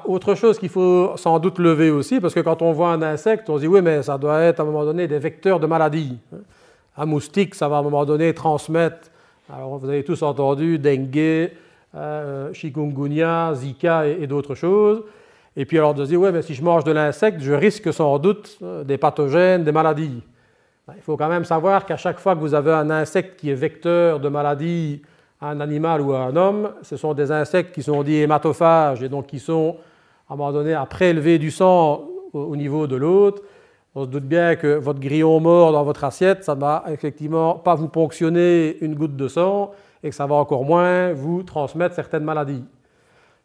autre 0.05 0.35
chose 0.35 0.59
qu'il 0.59 0.69
faut 0.69 1.11
sans 1.17 1.39
doute 1.39 1.59
lever 1.59 1.89
aussi, 1.89 2.19
parce 2.19 2.33
que 2.33 2.39
quand 2.39 2.61
on 2.61 2.71
voit 2.71 2.91
un 2.91 3.01
insecte, 3.01 3.49
on 3.49 3.57
se 3.57 3.61
dit 3.61 3.67
oui, 3.67 3.81
mais 3.81 4.03
ça 4.03 4.17
doit 4.17 4.41
être 4.41 4.59
à 4.59 4.63
un 4.63 4.65
moment 4.65 4.85
donné 4.85 5.07
des 5.07 5.19
vecteurs 5.19 5.59
de 5.59 5.67
maladie. 5.67 6.17
Un 6.95 7.05
moustique, 7.05 7.55
ça 7.55 7.67
va 7.67 7.77
à 7.77 7.79
un 7.79 7.83
moment 7.83 8.05
donné 8.05 8.33
transmettre, 8.33 9.09
alors 9.51 9.77
vous 9.77 9.89
avez 9.89 10.03
tous 10.03 10.21
entendu, 10.21 10.79
dengue, 10.79 11.51
euh, 11.95 12.53
chikungunya, 12.53 13.53
zika 13.55 14.07
et, 14.07 14.25
d'autres 14.25 14.55
choses. 14.55 15.03
Et 15.55 15.65
puis 15.65 15.77
alors 15.77 15.93
de 15.93 16.05
se 16.05 16.09
dire, 16.09 16.21
oui, 16.21 16.29
mais 16.31 16.41
si 16.41 16.53
je 16.53 16.63
mange 16.63 16.83
de 16.83 16.91
l'insecte, 16.91 17.41
je 17.41 17.53
risque 17.53 17.93
sans 17.93 18.17
doute 18.19 18.57
euh, 18.63 18.83
des 18.83 18.97
pathogènes, 18.97 19.63
des 19.63 19.71
maladies. 19.71 20.23
Ben, 20.87 20.93
il 20.97 21.01
faut 21.01 21.17
quand 21.17 21.29
même 21.29 21.45
savoir 21.45 21.85
qu'à 21.85 21.97
chaque 21.97 22.19
fois 22.19 22.35
que 22.35 22.39
vous 22.39 22.53
avez 22.53 22.71
un 22.71 22.89
insecte 22.89 23.39
qui 23.39 23.49
est 23.49 23.55
vecteur 23.55 24.19
de 24.19 24.29
maladie 24.29 25.01
un 25.49 25.59
animal 25.59 26.01
ou 26.01 26.13
un 26.13 26.35
homme, 26.35 26.71
ce 26.81 26.95
sont 26.95 27.13
des 27.13 27.31
insectes 27.31 27.73
qui 27.73 27.83
sont 27.83 28.03
dits 28.03 28.17
hématophages 28.17 29.03
et 29.03 29.09
donc 29.09 29.27
qui 29.27 29.39
sont 29.39 29.77
à 30.29 30.33
un 30.33 30.37
moment 30.37 30.51
donné 30.51 30.73
à 30.73 30.85
prélever 30.85 31.37
du 31.37 31.51
sang 31.51 32.07
au 32.31 32.55
niveau 32.55 32.87
de 32.87 32.95
l'autre. 32.95 33.41
On 33.95 34.05
se 34.05 34.09
doute 34.09 34.23
bien 34.23 34.55
que 34.55 34.75
votre 34.75 34.99
grillon 34.99 35.39
mort 35.39 35.71
dans 35.71 35.83
votre 35.83 36.03
assiette, 36.03 36.43
ça 36.43 36.55
ne 36.55 36.61
va 36.61 36.83
effectivement 36.87 37.55
pas 37.55 37.75
vous 37.75 37.89
ponctionner 37.89 38.77
une 38.81 38.95
goutte 38.95 39.15
de 39.15 39.27
sang 39.27 39.71
et 40.01 40.09
que 40.09 40.15
ça 40.15 40.25
va 40.25 40.35
encore 40.35 40.63
moins 40.63 41.13
vous 41.13 41.43
transmettre 41.43 41.93
certaines 41.93 42.23
maladies. 42.23 42.63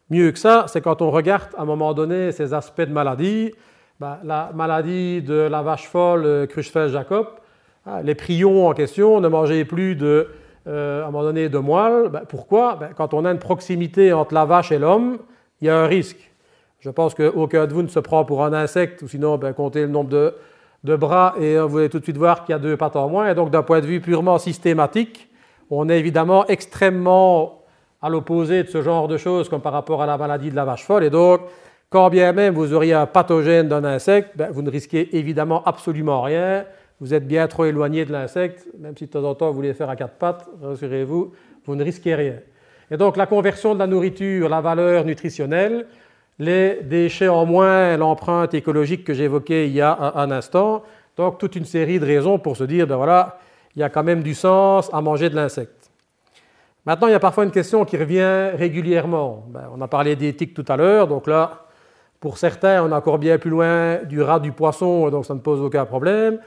Mieux 0.09 0.31
que 0.31 0.39
ça, 0.39 0.65
c'est 0.67 0.81
quand 0.81 1.01
on 1.01 1.11
regarde 1.11 1.49
à 1.55 1.61
un 1.61 1.65
moment 1.65 1.93
donné 1.93 2.31
ces 2.31 2.53
aspects 2.53 2.81
de 2.81 2.91
maladie, 2.91 3.53
ben, 3.99 4.17
la 4.23 4.51
maladie 4.55 5.21
de 5.21 5.35
la 5.35 5.61
vache 5.61 5.87
folle 5.87 6.25
euh, 6.25 6.47
Creutzfeldt-Jacob, 6.47 7.27
hein, 7.85 8.01
les 8.01 8.15
prions 8.15 8.67
en 8.67 8.73
question 8.73 9.19
ne 9.19 9.27
mangeaient 9.27 9.65
plus 9.65 9.95
de, 9.95 10.29
euh, 10.67 11.03
à 11.03 11.07
un 11.07 11.11
moment 11.11 11.23
donné 11.23 11.49
de 11.49 11.57
moelle. 11.57 12.09
Ben, 12.09 12.21
pourquoi? 12.27 12.75
Ben, 12.75 12.89
Quand 12.95 13.13
on 13.13 13.25
a 13.25 13.31
une 13.31 13.39
proximité 13.39 14.13
entre 14.13 14.33
la 14.33 14.45
vache 14.45 14.71
et 14.71 14.79
l'homme, 14.79 15.17
il 15.61 15.67
y 15.67 15.69
a 15.69 15.77
un 15.77 15.87
risque. 15.87 16.29
Je 16.79 16.89
pense 16.89 17.13
qu'aucun 17.13 17.67
de 17.67 17.73
vous 17.73 17.81
ne 17.81 17.87
se 17.87 17.99
prend 17.99 18.23
pour 18.23 18.43
un 18.43 18.53
insecte, 18.53 19.01
ou 19.01 19.07
sinon, 19.07 19.37
comptez 19.55 19.81
le 19.81 19.87
nombre 19.87 20.09
de, 20.83 20.95
bras 20.95 21.35
et 21.39 21.57
euh, 21.57 21.65
vous 21.65 21.79
allez 21.79 21.89
tout 21.89 21.99
de 21.99 22.03
suite 22.03 22.17
voir 22.17 22.45
qu'il 22.45 22.53
y 22.53 22.55
a 22.55 22.59
deux 22.59 22.77
pattes 22.77 22.95
en 22.95 23.09
moins. 23.09 23.29
Et 23.29 23.35
donc, 23.35 23.51
d'un 23.51 23.63
point 23.63 23.81
de 23.81 23.85
vue 23.85 23.99
purement 23.99 24.37
systématique, 24.37 25.29
on 25.69 25.89
est 25.89 25.99
évidemment 25.99 26.47
extrêmement 26.47 27.63
à 28.01 28.09
l'opposé 28.09 28.63
de 28.63 28.69
ce 28.69 28.81
genre 28.81 29.07
de 29.07 29.17
choses 29.17 29.49
comme 29.49 29.61
par 29.61 29.73
rapport 29.73 30.01
à 30.01 30.05
la 30.05 30.17
maladie 30.17 30.51
de 30.51 30.55
la 30.55 30.65
vache 30.65 30.85
folle. 30.85 31.03
Et 31.03 31.09
donc, 31.09 31.41
quand 31.89 32.09
bien 32.09 32.31
même 32.33 32.53
vous 32.53 32.73
auriez 32.73 32.93
un 32.93 33.05
pathogène 33.05 33.67
d'un 33.67 33.83
insecte, 33.83 34.37
ben, 34.37 34.49
vous 34.51 34.61
ne 34.61 34.69
risquez 34.69 35.17
évidemment 35.17 35.63
absolument 35.65 36.21
rien. 36.21 36.65
Vous 37.01 37.13
êtes 37.13 37.27
bien 37.27 37.47
trop 37.47 37.65
éloigné 37.65 38.03
de 38.03 38.11
l'insecte, 38.11 38.67
même 38.77 38.95
si 38.97 39.05
de 39.05 39.11
temps 39.11 39.23
en 39.23 39.33
temps 39.33 39.47
vous 39.47 39.55
voulez 39.55 39.73
faire 39.73 39.89
à 39.89 39.95
quatre 39.95 40.15
pattes, 40.15 40.49
rassurez-vous, 40.61 41.31
vous 41.65 41.75
ne 41.75 41.83
risquez 41.83 42.13
rien. 42.15 42.35
Et 42.91 42.97
donc 42.97 43.15
la 43.15 43.25
conversion 43.25 43.73
de 43.73 43.79
la 43.79 43.87
nourriture, 43.87 44.49
la 44.49 44.59
valeur 44.59 45.05
nutritionnelle, 45.05 45.85
les 46.39 46.79
déchets 46.83 47.27
en 47.27 47.45
moins, 47.45 47.95
l'empreinte 47.97 48.53
écologique 48.53 49.03
que 49.03 49.13
j'évoquais 49.13 49.67
il 49.67 49.73
y 49.73 49.81
a 49.81 50.13
un, 50.15 50.31
instant, 50.31 50.83
donc 51.15 51.37
toute 51.37 51.55
une 51.55 51.65
série 51.65 51.99
de 51.99 52.05
raisons 52.05 52.39
pour 52.39 52.57
se 52.57 52.63
dire, 52.63 52.87
ben 52.87 52.95
voilà, 52.97 53.37
il 53.75 53.79
y 53.79 53.83
a 53.83 53.89
quand 53.89 54.03
même 54.03 54.23
du 54.23 54.33
sens 54.33 54.89
à 54.93 55.01
manger 55.01 55.29
de 55.29 55.35
l'insecte. 55.35 55.91
Maintenant, 56.85 57.07
il 57.07 57.11
y 57.11 57.15
a 57.15 57.19
parfois 57.19 57.43
une 57.43 57.51
question 57.51 57.85
qui 57.85 57.97
revient 57.97 58.51
régulièrement. 58.57 59.45
Ben, 59.49 59.69
on 59.75 59.81
a 59.81 59.87
parlé 59.87 60.15
d'éthique 60.15 60.53
tout 60.53 60.65
à 60.67 60.77
l'heure, 60.77 61.07
donc 61.07 61.27
là, 61.27 61.65
pour 62.19 62.37
certains, 62.37 62.83
on 62.83 62.89
est 62.89 62.95
encore 62.95 63.19
bien 63.19 63.37
plus 63.37 63.49
loin 63.49 63.97
du 64.03 64.21
rat, 64.21 64.39
du 64.39 64.51
poisson, 64.51 65.09
donc 65.09 65.25
ça 65.25 65.33
ne 65.33 65.39
pose 65.39 65.61
aucun 65.61 65.85
problème. 65.85 66.39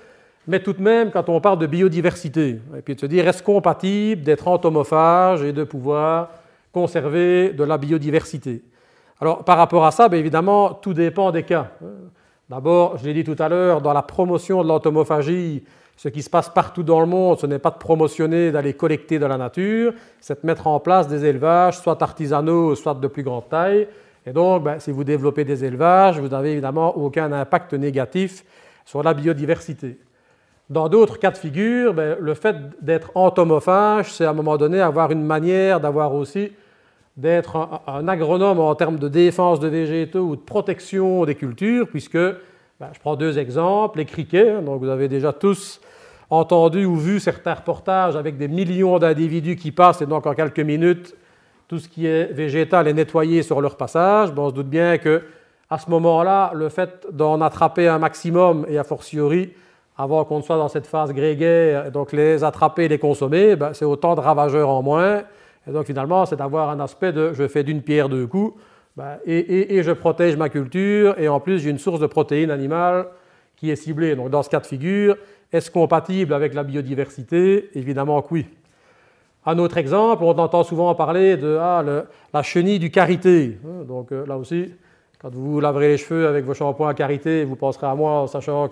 Mais 0.46 0.60
tout 0.60 0.72
de 0.72 0.82
même, 0.82 1.10
quand 1.10 1.28
on 1.28 1.40
parle 1.40 1.58
de 1.58 1.66
biodiversité, 1.66 2.60
et 2.76 2.82
puis 2.82 2.94
de 2.94 3.00
se 3.00 3.06
dire, 3.06 3.26
est-ce 3.28 3.42
compatible 3.42 4.22
d'être 4.22 4.48
entomophage 4.48 5.42
et 5.42 5.52
de 5.52 5.64
pouvoir 5.64 6.30
conserver 6.72 7.50
de 7.50 7.62
la 7.62 7.78
biodiversité? 7.78 8.62
Alors, 9.20 9.44
par 9.44 9.56
rapport 9.56 9.84
à 9.84 9.92
ça, 9.92 10.08
bien 10.08 10.18
évidemment, 10.18 10.74
tout 10.74 10.94
dépend 10.94 11.30
des 11.30 11.44
cas. 11.44 11.70
D'abord, 12.50 12.98
je 12.98 13.04
l'ai 13.04 13.14
dit 13.14 13.22
tout 13.22 13.40
à 13.40 13.48
l'heure, 13.48 13.80
dans 13.80 13.92
la 13.92 14.02
promotion 14.02 14.62
de 14.64 14.68
l'entomophagie, 14.68 15.62
ce 15.96 16.08
qui 16.08 16.22
se 16.22 16.30
passe 16.30 16.48
partout 16.48 16.82
dans 16.82 16.98
le 16.98 17.06
monde, 17.06 17.38
ce 17.38 17.46
n'est 17.46 17.60
pas 17.60 17.70
de 17.70 17.78
promotionner, 17.78 18.50
d'aller 18.50 18.74
collecter 18.74 19.20
de 19.20 19.26
la 19.26 19.36
nature, 19.36 19.92
c'est 20.20 20.42
de 20.42 20.46
mettre 20.46 20.66
en 20.66 20.80
place 20.80 21.06
des 21.06 21.24
élevages, 21.24 21.78
soit 21.78 22.02
artisanaux, 22.02 22.74
soit 22.74 22.94
de 22.94 23.06
plus 23.06 23.22
grande 23.22 23.48
taille, 23.48 23.86
et 24.26 24.32
donc, 24.32 24.62
ben, 24.62 24.78
si 24.78 24.90
vous 24.90 25.04
développez 25.04 25.44
des 25.44 25.64
élevages, 25.64 26.18
vous 26.18 26.28
n'avez 26.28 26.52
évidemment 26.52 26.96
aucun 26.96 27.32
impact 27.32 27.74
négatif 27.74 28.44
sur 28.84 29.02
la 29.02 29.14
biodiversité. 29.14 29.98
Dans 30.70 30.88
d'autres 30.88 31.18
cas 31.18 31.30
de 31.30 31.36
figure, 31.36 31.92
ben, 31.92 32.16
le 32.18 32.34
fait 32.34 32.56
d'être 32.80 33.10
entomophage, 33.14 34.12
c'est 34.12 34.24
à 34.24 34.30
un 34.30 34.34
moment 34.34 34.56
donné 34.56 34.80
avoir 34.80 35.10
une 35.10 35.24
manière 35.24 35.80
d'avoir 35.80 36.14
aussi 36.14 36.52
d'être 37.16 37.68
un, 37.86 38.08
agronome 38.08 38.58
en 38.58 38.74
termes 38.74 38.98
de 38.98 39.08
défense 39.08 39.60
de 39.60 39.68
végétaux 39.68 40.20
ou 40.20 40.36
de 40.36 40.40
protection 40.40 41.24
des 41.24 41.34
cultures, 41.34 41.88
puisque, 41.88 42.16
ben, 42.16 42.88
je 42.92 43.00
prends 43.00 43.16
deux 43.16 43.38
exemples, 43.38 43.98
les 43.98 44.06
criquets, 44.06 44.50
hein, 44.50 44.62
donc 44.62 44.80
vous 44.80 44.88
avez 44.88 45.08
déjà 45.08 45.32
tous 45.32 45.80
entendu 46.30 46.86
ou 46.86 46.96
vu 46.96 47.20
certains 47.20 47.52
reportages 47.52 48.16
avec 48.16 48.38
des 48.38 48.48
millions 48.48 48.98
d'individus 48.98 49.56
qui 49.56 49.72
passent, 49.72 50.00
et 50.00 50.06
donc 50.06 50.26
en 50.26 50.32
quelques 50.32 50.60
minutes, 50.60 51.14
tout 51.68 51.78
ce 51.78 51.88
qui 51.88 52.06
est 52.06 52.32
végétal 52.32 52.88
est 52.88 52.94
nettoyé 52.94 53.42
sur 53.42 53.60
leur 53.60 53.76
passage. 53.76 54.30
on 54.36 54.48
se 54.48 54.54
doute 54.54 54.68
bien 54.68 54.96
que 54.96 55.22
à 55.68 55.78
ce 55.78 55.90
moment-là, 55.90 56.52
le 56.54 56.68
fait 56.68 57.06
d'en 57.12 57.40
attraper 57.40 57.88
un 57.88 57.98
maximum, 57.98 58.66
et 58.68 58.78
a 58.78 58.84
fortiori, 58.84 59.52
avant 60.02 60.24
qu'on 60.24 60.38
ne 60.38 60.42
soit 60.42 60.56
dans 60.56 60.68
cette 60.68 60.88
phase 60.88 61.12
grégaire, 61.12 61.92
donc 61.92 62.10
les 62.10 62.42
attraper 62.42 62.86
et 62.86 62.88
les 62.88 62.98
consommer, 62.98 63.54
ben, 63.54 63.72
c'est 63.72 63.84
autant 63.84 64.16
de 64.16 64.20
ravageurs 64.20 64.68
en 64.68 64.82
moins. 64.82 65.22
Et 65.68 65.70
donc 65.70 65.86
finalement, 65.86 66.26
c'est 66.26 66.34
d'avoir 66.34 66.70
un 66.70 66.80
aspect 66.80 67.12
de 67.12 67.32
je 67.32 67.46
fais 67.46 67.62
d'une 67.62 67.82
pierre 67.82 68.08
deux 68.08 68.26
coups, 68.26 68.60
ben, 68.96 69.18
et, 69.24 69.80
je 69.82 69.92
protège 69.92 70.36
ma 70.36 70.48
culture, 70.48 71.14
et 71.18 71.28
en 71.28 71.38
plus 71.38 71.60
j'ai 71.60 71.70
une 71.70 71.78
source 71.78 72.00
de 72.00 72.08
protéines 72.08 72.50
animales 72.50 73.06
qui 73.54 73.70
est 73.70 73.76
ciblée. 73.76 74.16
Donc 74.16 74.30
dans 74.30 74.42
ce 74.42 74.50
cas 74.50 74.58
de 74.58 74.66
figure, 74.66 75.16
est-ce 75.52 75.70
compatible 75.70 76.34
avec 76.34 76.52
la 76.52 76.64
biodiversité? 76.64 77.70
Évidemment 77.74 78.20
que 78.22 78.28
oui. 78.32 78.46
Un 79.46 79.58
autre 79.58 79.76
exemple, 79.76 80.24
on 80.24 80.36
entend 80.36 80.64
souvent 80.64 80.92
parler 80.96 81.36
de 81.36 81.58
ah, 81.60 81.84
la 82.34 82.42
chenille 82.42 82.80
du 82.80 82.90
karité. 82.90 83.58
Hein, 83.64 83.84
donc 83.86 84.10
euh, 84.10 84.26
là 84.26 84.36
aussi, 84.36 84.72
quand 85.20 85.32
vous 85.32 85.60
laverez 85.60 85.88
les 85.88 85.96
cheveux 85.96 86.26
avec 86.26 86.44
vos 86.44 86.54
shampoings 86.54 86.88
à 86.88 86.94
karité, 86.94 87.44
vous 87.44 87.54
penserez 87.54 87.86
à 87.86 87.94
moi 87.94 88.22
en 88.22 88.26
sachant 88.26 88.68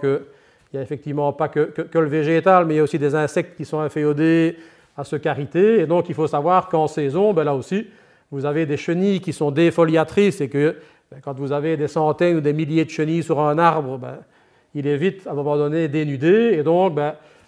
qu'il 0.71 0.79
n'y 0.79 0.83
a 0.83 0.85
effectivement 0.85 1.33
pas 1.33 1.49
que, 1.49 1.73
le 1.93 2.07
végétal, 2.07 2.64
mais 2.64 2.75
il 2.75 2.77
y 2.77 2.81
a 2.81 2.85
aussi 2.85 2.99
des 2.99 3.14
insectes 3.14 3.57
qui 3.57 3.64
sont 3.64 3.81
inféodés 3.81 4.57
à 4.97 5.03
ce 5.03 5.16
karité. 5.16 5.81
Et 5.81 5.87
donc 5.87 6.09
il 6.09 6.14
faut 6.14 6.29
savoir 6.29 6.68
qu'en 6.68 6.87
saison, 6.87 7.33
ben, 7.33 7.45
là 7.45 7.55
aussi, 7.55 7.89
vous 8.31 8.47
avez 8.47 8.66
des 8.66 8.77
chenilles 8.77 9.21
qui 9.21 9.33
sont 9.33 9.51
défoliatrices 9.51 10.41
et 10.41 10.49
que 10.49 10.77
ben, 11.11 11.18
quand 11.21 11.37
vous 11.37 11.51
avez 11.51 11.77
des 11.77 11.89
centaines 11.89 12.37
ou 12.37 12.41
des 12.41 12.53
milliers 12.53 12.85
de 12.85 12.91
chenilles 12.91 13.25
sur 13.25 13.41
un 13.41 13.59
arbre, 13.59 13.99
ben, 13.99 14.18
il 14.75 14.87
est 14.87 14.97
vite 14.97 15.27
à 15.27 15.33
un 15.33 15.35
moment 15.35 15.57
donné 15.57 15.89
dénudé. 15.89 16.53
Et 16.53 16.62
donc, 16.62 16.97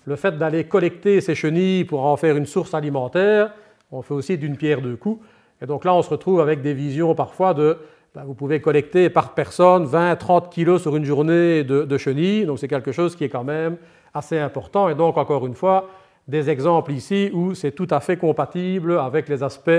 le 0.05 0.16
fait 0.16 0.37
d'aller 0.37 0.64
collecter 0.64 1.20
ces 1.20 1.37
chenilles 1.37 1.85
pour 1.85 2.05
en 2.05 2.16
faire 2.16 2.37
une 2.37 2.47
source 2.47 2.75
alimentaire, 2.75 3.53
on 3.93 4.03
fait 4.03 4.14
aussi 4.14 4.37
d'une 4.37 4.57
pierre 4.57 4.83
deux 4.83 4.97
coups. 4.97 5.25
Et 5.61 5.66
donc 5.66 5.85
là, 5.85 5.95
on 5.95 6.03
se 6.03 6.11
retrouve 6.11 6.41
avec 6.41 6.61
des 6.61 6.75
visions 6.75 7.14
parfois 7.14 7.55
de, 7.55 7.79
ben, 8.15 8.25
vous 8.25 8.35
pouvez 8.35 8.61
collecter 8.61 9.09
par 9.09 9.33
personne 9.33 9.87
20, 9.87 10.17
30 10.17 10.51
kilos 10.51 10.83
sur 10.83 10.97
une 10.97 11.05
journée 11.07 11.65
de, 11.65 11.97
chenilles, 11.97 12.45
donc 12.45 12.59
c'est 12.59 12.69
quelque 12.69 12.93
chose 12.93 13.17
qui 13.17 13.25
est 13.25 13.31
quand 13.31 13.45
même 13.45 13.79
assez 14.13 14.39
important. 14.39 14.91
Et 14.91 14.95
donc, 14.95 15.17
encore 15.17 15.47
une 15.47 15.55
fois, 15.55 15.89
des 16.29 16.51
exemples 16.51 16.93
ici 16.93 17.31
où 17.33 17.55
c'est 17.55 17.73
tout 17.73 17.89
à 17.91 18.01
fait 18.01 18.19
compatible 18.19 18.99
avec 18.99 19.31
les 19.31 19.43
aspects 19.43 19.71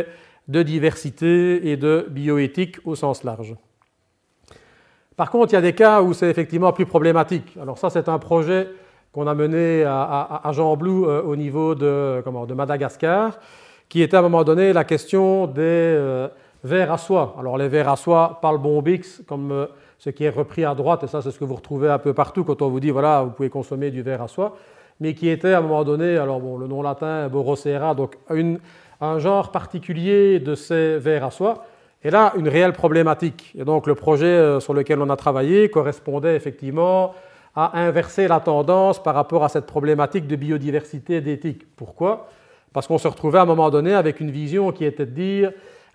de 0.47 0.63
diversité 0.63 1.69
et 1.69 1.77
de 1.77 2.07
bioéthique 2.09 2.77
au 2.85 2.95
sens 2.95 3.23
large. 3.23 3.55
Par 5.15 5.29
contre, 5.29 5.53
il 5.53 5.55
y 5.55 5.59
a 5.59 5.61
des 5.61 5.73
cas 5.73 6.01
où 6.01 6.13
c'est 6.13 6.27
effectivement 6.27 6.73
plus 6.73 6.87
problématique. 6.87 7.55
Alors 7.61 7.77
ça, 7.77 7.91
c'est 7.91 8.09
un 8.09 8.17
projet 8.17 8.67
qu'on 9.11 9.27
a 9.27 9.35
mené 9.35 9.83
à, 9.83 10.49
Jean 10.53 10.75
Blou 10.75 11.05
euh, 11.05 11.21
au 11.21 11.35
niveau 11.35 11.75
de, 11.75 12.23
de, 12.47 12.53
Madagascar, 12.55 13.37
qui 13.87 14.01
était 14.01 14.17
à 14.17 14.21
un 14.21 14.23
moment 14.23 14.43
donné 14.43 14.73
la 14.73 14.83
question 14.85 15.45
des 15.45 15.61
euh, 15.61 16.27
verres 16.63 16.91
à 16.91 16.97
soie. 16.97 17.35
Alors 17.39 17.57
les 17.57 17.67
verres 17.67 17.89
à 17.89 17.95
soie, 17.95 18.39
pas 18.41 18.51
le 18.51 18.57
bombix, 18.57 19.21
comme 19.27 19.51
euh, 19.51 19.65
ce 19.97 20.09
qui 20.09 20.23
est 20.23 20.29
repris 20.29 20.65
à 20.65 20.73
droite, 20.75 21.03
et 21.03 21.07
ça 21.07 21.21
c'est 21.21 21.31
ce 21.31 21.39
que 21.39 21.45
vous 21.45 21.55
retrouvez 21.55 21.89
un 21.89 21.99
peu 21.99 22.13
partout 22.13 22.43
quand 22.43 22.61
on 22.61 22.69
vous 22.69 22.79
dit, 22.79 22.89
voilà, 22.89 23.23
vous 23.23 23.31
pouvez 23.31 23.49
consommer 23.49 23.91
du 23.91 24.01
verre 24.01 24.21
à 24.21 24.27
soie, 24.27 24.55
mais 24.99 25.13
qui 25.13 25.29
était 25.29 25.53
à 25.53 25.59
un 25.59 25.61
moment 25.61 25.83
donné, 25.83 26.17
alors 26.17 26.39
bon, 26.39 26.57
le 26.57 26.67
nom 26.67 26.81
latin, 26.81 27.27
Borosera, 27.27 27.95
donc 27.95 28.17
un 29.01 29.19
genre 29.19 29.51
particulier 29.51 30.39
de 30.39 30.55
ces 30.55 30.97
verres 30.97 31.25
à 31.25 31.31
soie, 31.31 31.65
et 32.05 32.09
là, 32.09 32.33
une 32.37 32.49
réelle 32.49 32.73
problématique. 32.73 33.53
Et 33.57 33.63
donc 33.63 33.87
le 33.87 33.95
projet 33.95 34.59
sur 34.59 34.73
lequel 34.73 35.01
on 35.01 35.09
a 35.09 35.15
travaillé 35.15 35.69
correspondait 35.69 36.35
effectivement 36.35 37.13
à 37.55 37.79
inverser 37.79 38.27
la 38.27 38.39
tendance 38.39 39.01
par 39.01 39.15
rapport 39.15 39.43
à 39.43 39.49
cette 39.49 39.65
problématique 39.65 40.27
de 40.27 40.35
biodiversité 40.35 41.15
et 41.15 41.21
d'éthique. 41.21 41.65
Pourquoi? 41.77 42.27
Parce 42.73 42.87
qu'on 42.87 42.97
se 42.97 43.07
retrouvait 43.07 43.39
à 43.39 43.43
un 43.43 43.45
moment 43.45 43.69
donné 43.69 43.93
avec 43.93 44.19
une 44.19 44.31
vision 44.31 44.71
qui 44.71 44.83
était 44.83 45.05
de 45.05 45.11
dire 45.11 45.51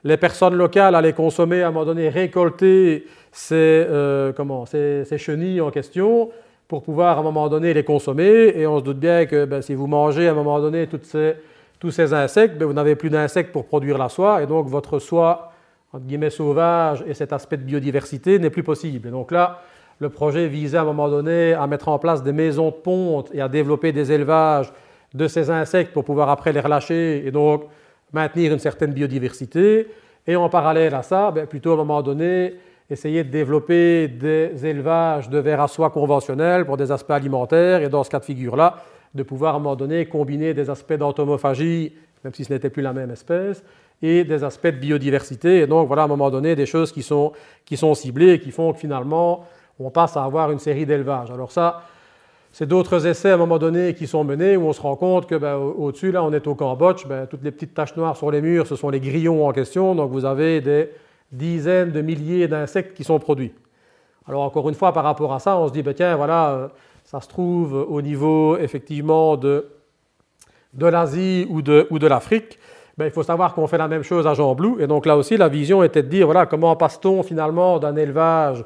les 0.09 0.17
personnes 0.17 0.55
locales 0.55 0.95
allaient 0.95 1.13
consommer 1.13 1.63
à 1.63 1.69
un 1.69 1.71
moment 1.71 1.85
donné, 1.85 2.09
récolter 2.09 3.07
ces, 3.31 3.55
euh, 3.55 4.33
comment, 4.33 4.65
ces, 4.65 5.05
chenilles 5.19 5.61
en 5.61 5.71
question 5.71 6.31
pour 6.67 6.83
pouvoir 6.83 7.19
à 7.19 7.21
un 7.21 7.23
moment 7.23 7.49
donné 7.49 7.75
les 7.75 7.85
consommer. 7.85 8.53
Et 8.57 8.67
on 8.67 8.79
se 8.79 8.85
doute 8.85 8.99
bien 8.99 9.27
que 9.27 9.45
ben, 9.45 9.61
si 9.61 9.75
vous 9.75 9.87
mangez 9.87 10.27
à 10.27 10.31
un 10.31 10.35
moment 10.35 10.61
donné 10.61 10.89
ces, 11.03 11.35
tous 11.79 11.91
ces 11.91 12.15
insectes, 12.15 12.57
ben, 12.57 12.65
vous 12.65 12.73
n'avez 12.73 12.97
plus 12.97 13.11
d'insectes 13.11 13.53
pour 13.53 13.67
produire 13.67 13.99
la 13.99 14.09
soie. 14.09 14.43
Et 14.43 14.47
donc 14.47 14.67
votre 14.69 14.99
soie, 14.99 15.53
entre 15.93 16.05
guillemets, 16.07 16.31
sauvage 16.31 17.05
et 17.07 17.13
cet 17.13 17.35
aspect 17.35 17.59
de 17.59 17.65
biodiversité 17.65 18.39
n'est 18.39 18.51
plus 18.51 18.63
possible. 18.63 19.09
Et 19.09 19.11
donc 19.11 19.31
là, 19.31 19.61
le 19.99 20.09
projet 20.09 20.49
visait 20.49 20.79
à 20.79 20.83
un 20.83 20.85
moment 20.85 21.11
donné 21.11 21.53
à 21.53 21.67
mettre 21.67 21.89
en 21.89 21.99
place 21.99 22.23
des 22.23 22.33
maisons 22.33 22.71
de 22.71 22.77
ponte 22.77 23.29
et 23.35 23.43
à 23.43 23.49
développer 23.49 23.93
des 23.93 24.11
élevages 24.11 24.73
de 25.13 25.29
ces 25.29 25.51
insectes 25.51 25.93
pour 25.93 26.05
pouvoir 26.05 26.31
après 26.31 26.53
les 26.53 26.61
relâcher 26.61 27.27
et 27.27 27.31
donc 27.31 27.65
maintenir 28.13 28.53
une 28.53 28.59
certaine 28.59 28.93
biodiversité. 28.93 29.89
Et 30.27 30.37
en 30.37 30.49
parallèle 30.49 30.95
à 30.95 31.03
ça, 31.03 31.31
ben, 31.31 31.47
plutôt 31.47 31.71
à 31.71 31.75
un 31.75 31.77
moment 31.79 32.03
donné, 32.03 32.55
essayer 32.91 33.25
de 33.25 33.31
développer 33.31 34.09
des 34.09 34.65
élevages 34.65 35.29
de 35.29 35.39
vers 35.39 35.61
à 35.61 35.69
soie 35.69 35.91
conventionnels 35.91 36.65
pour 36.65 36.77
des 36.77 36.91
aspects 36.91 37.11
alimentaires 37.11 37.83
et 37.83 37.89
dans 37.89 38.05
ce 38.05 38.11
cas 38.11 38.19
de 38.19 38.25
figure-là, 38.25 38.77
de 39.15 39.23
pouvoir 39.23 39.55
à 39.55 39.57
un 39.57 39.61
moment 39.61 39.77
donné 39.77 40.07
combiner 40.07 40.55
des 40.55 40.71
aspects 40.71 40.95
d'entomophagie, 40.95 41.93
même 42.25 42.35
si 42.35 42.45
ce 42.45 42.53
n'était 42.53 42.71
plus 42.71 42.83
la 42.83 42.93
même 42.93 43.11
espèce, 43.11 43.63
et 44.01 44.25
des 44.25 44.45
aspects 44.45 44.69
de 44.69 44.79
biodiversité. 44.79 45.61
Et 45.61 45.67
donc 45.67 45.87
voilà 45.87 46.03
à 46.03 46.05
un 46.07 46.09
moment 46.09 46.31
donné 46.31 46.55
des 46.57 46.67
choses 46.67 46.93
qui 46.93 47.03
sont, 47.03 47.33
qui 47.65 47.77
sont 47.77 47.95
ciblées 47.95 48.35
et 48.35 48.41
qui 48.41 48.51
font 48.51 48.73
que 48.73 48.79
finalement 48.79 49.45
on 49.79 49.91
passe 49.91 50.17
à 50.17 50.25
avoir 50.25 50.51
une 50.51 50.59
série 50.59 50.87
d'élevages. 50.87 51.31
Alors 51.31 51.53
ça, 51.53 51.83
c'est 52.53 52.67
d'autres 52.67 53.07
essais 53.07 53.31
à 53.31 53.35
un 53.35 53.39
moment 53.39 53.59
donné 53.59 53.95
qui 53.95 54.07
sont 54.07 54.25
menés 54.25 54.57
où 54.57 54.67
on 54.67 54.73
se 54.73 54.81
rend 54.81 54.97
compte 54.97 55.27
que 55.27 55.35
ben, 55.35 55.57
au-dessus, 55.57 56.11
là, 56.11 56.25
on 56.25 56.33
est 56.33 56.47
au 56.47 56.55
Cambodge, 56.55 57.07
ben, 57.07 57.27
toutes 57.27 57.43
les 57.43 57.51
petites 57.51 57.75
taches 57.75 57.97
noires 57.97 58.17
sur 58.17 58.31
les 58.31 58.41
murs, 58.41 58.67
ce 58.67 58.77
sont 58.77 58.91
les 58.91 59.01
grillons 59.01 59.47
en 59.47 59.53
question, 59.53 59.95
donc 59.95 60.11
vous 60.11 60.25
avez 60.25 60.61
des 60.61 60.91
dizaines 61.31 61.93
de 61.93 62.01
milliers 62.01 62.49
d'insectes 62.49 62.97
qui 62.97 63.05
sont 63.05 63.19
produits. 63.19 63.53
Alors 64.27 64.43
encore 64.43 64.69
une 64.69 64.75
fois, 64.75 64.93
par 64.93 65.05
rapport 65.05 65.33
à 65.33 65.39
ça, 65.39 65.59
on 65.59 65.69
se 65.69 65.73
dit, 65.73 65.83
ben, 65.83 65.95
tiens, 65.95 66.17
voilà, 66.17 66.51
euh, 66.51 66.69
ça 67.05 67.21
se 67.21 67.29
trouve 67.29 67.75
au 67.75 68.03
niveau 68.03 68.57
effectivement 68.59 69.37
de, 69.37 69.69
de 70.75 70.87
l'Asie 70.87 71.47
ou 71.51 71.63
de, 71.63 71.87
ou 71.91 71.99
de 71.99 72.07
l'Afrique. 72.07 72.59
Ben, 72.97 73.05
il 73.05 73.11
faut 73.13 73.23
savoir 73.23 73.55
qu'on 73.55 73.67
fait 73.67 73.79
la 73.79 73.89
même 73.89 74.03
chose 74.03 74.27
à 74.27 74.35
Jean 74.35 74.55
Blou, 74.55 74.79
et 74.81 74.87
donc 74.87 75.07
là 75.07 75.17
aussi, 75.17 75.37
la 75.37 75.49
vision 75.49 75.83
était 75.83 76.03
de 76.03 76.09
dire, 76.09 76.27
voilà, 76.27 76.47
comment 76.47 76.75
passe-t-on 76.75 77.23
finalement 77.23 77.79
d'un 77.79 77.95
élevage 77.95 78.65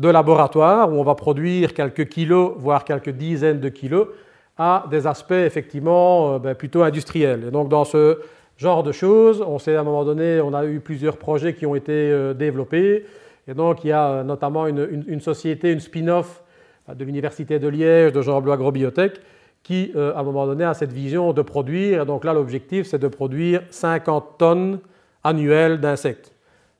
de 0.00 0.08
laboratoire 0.08 0.90
où 0.90 0.96
on 0.96 1.02
va 1.02 1.14
produire 1.14 1.74
quelques 1.74 2.08
kilos, 2.08 2.54
voire 2.56 2.84
quelques 2.84 3.10
dizaines 3.10 3.60
de 3.60 3.68
kilos, 3.68 4.08
à 4.56 4.86
des 4.90 5.06
aspects 5.06 5.32
effectivement 5.32 6.34
euh, 6.34 6.38
ben, 6.38 6.54
plutôt 6.54 6.82
industriels. 6.82 7.44
Et 7.48 7.50
donc 7.50 7.68
dans 7.68 7.84
ce 7.84 8.18
genre 8.56 8.82
de 8.82 8.92
choses, 8.92 9.44
on 9.46 9.58
sait 9.58 9.76
à 9.76 9.80
un 9.80 9.84
moment 9.84 10.04
donné, 10.04 10.40
on 10.40 10.54
a 10.54 10.64
eu 10.64 10.80
plusieurs 10.80 11.18
projets 11.18 11.52
qui 11.54 11.66
ont 11.66 11.74
été 11.74 11.92
euh, 11.92 12.32
développés. 12.32 13.04
Et 13.46 13.52
donc 13.52 13.84
il 13.84 13.88
y 13.88 13.92
a 13.92 14.08
euh, 14.08 14.22
notamment 14.22 14.66
une, 14.66 15.20
société, 15.20 15.70
une 15.70 15.80
spin-off 15.80 16.42
de 16.88 17.04
l'Université 17.04 17.58
de 17.58 17.68
Liège, 17.68 18.12
de 18.12 18.22
Jean 18.22 18.40
Bleu 18.40 18.52
Agrobiotech, 18.52 19.20
qui 19.62 19.92
à 19.94 20.18
un 20.18 20.22
moment 20.22 20.46
donné 20.46 20.64
a 20.64 20.72
cette 20.72 20.92
vision 20.92 21.34
de 21.34 21.42
produire. 21.42 22.02
Et 22.02 22.06
donc 22.06 22.24
là, 22.24 22.32
l'objectif, 22.32 22.86
c'est 22.86 22.98
de 22.98 23.06
produire 23.06 23.62
50 23.68 24.38
tonnes 24.38 24.78
annuelles 25.22 25.78
d'insectes. 25.78 26.32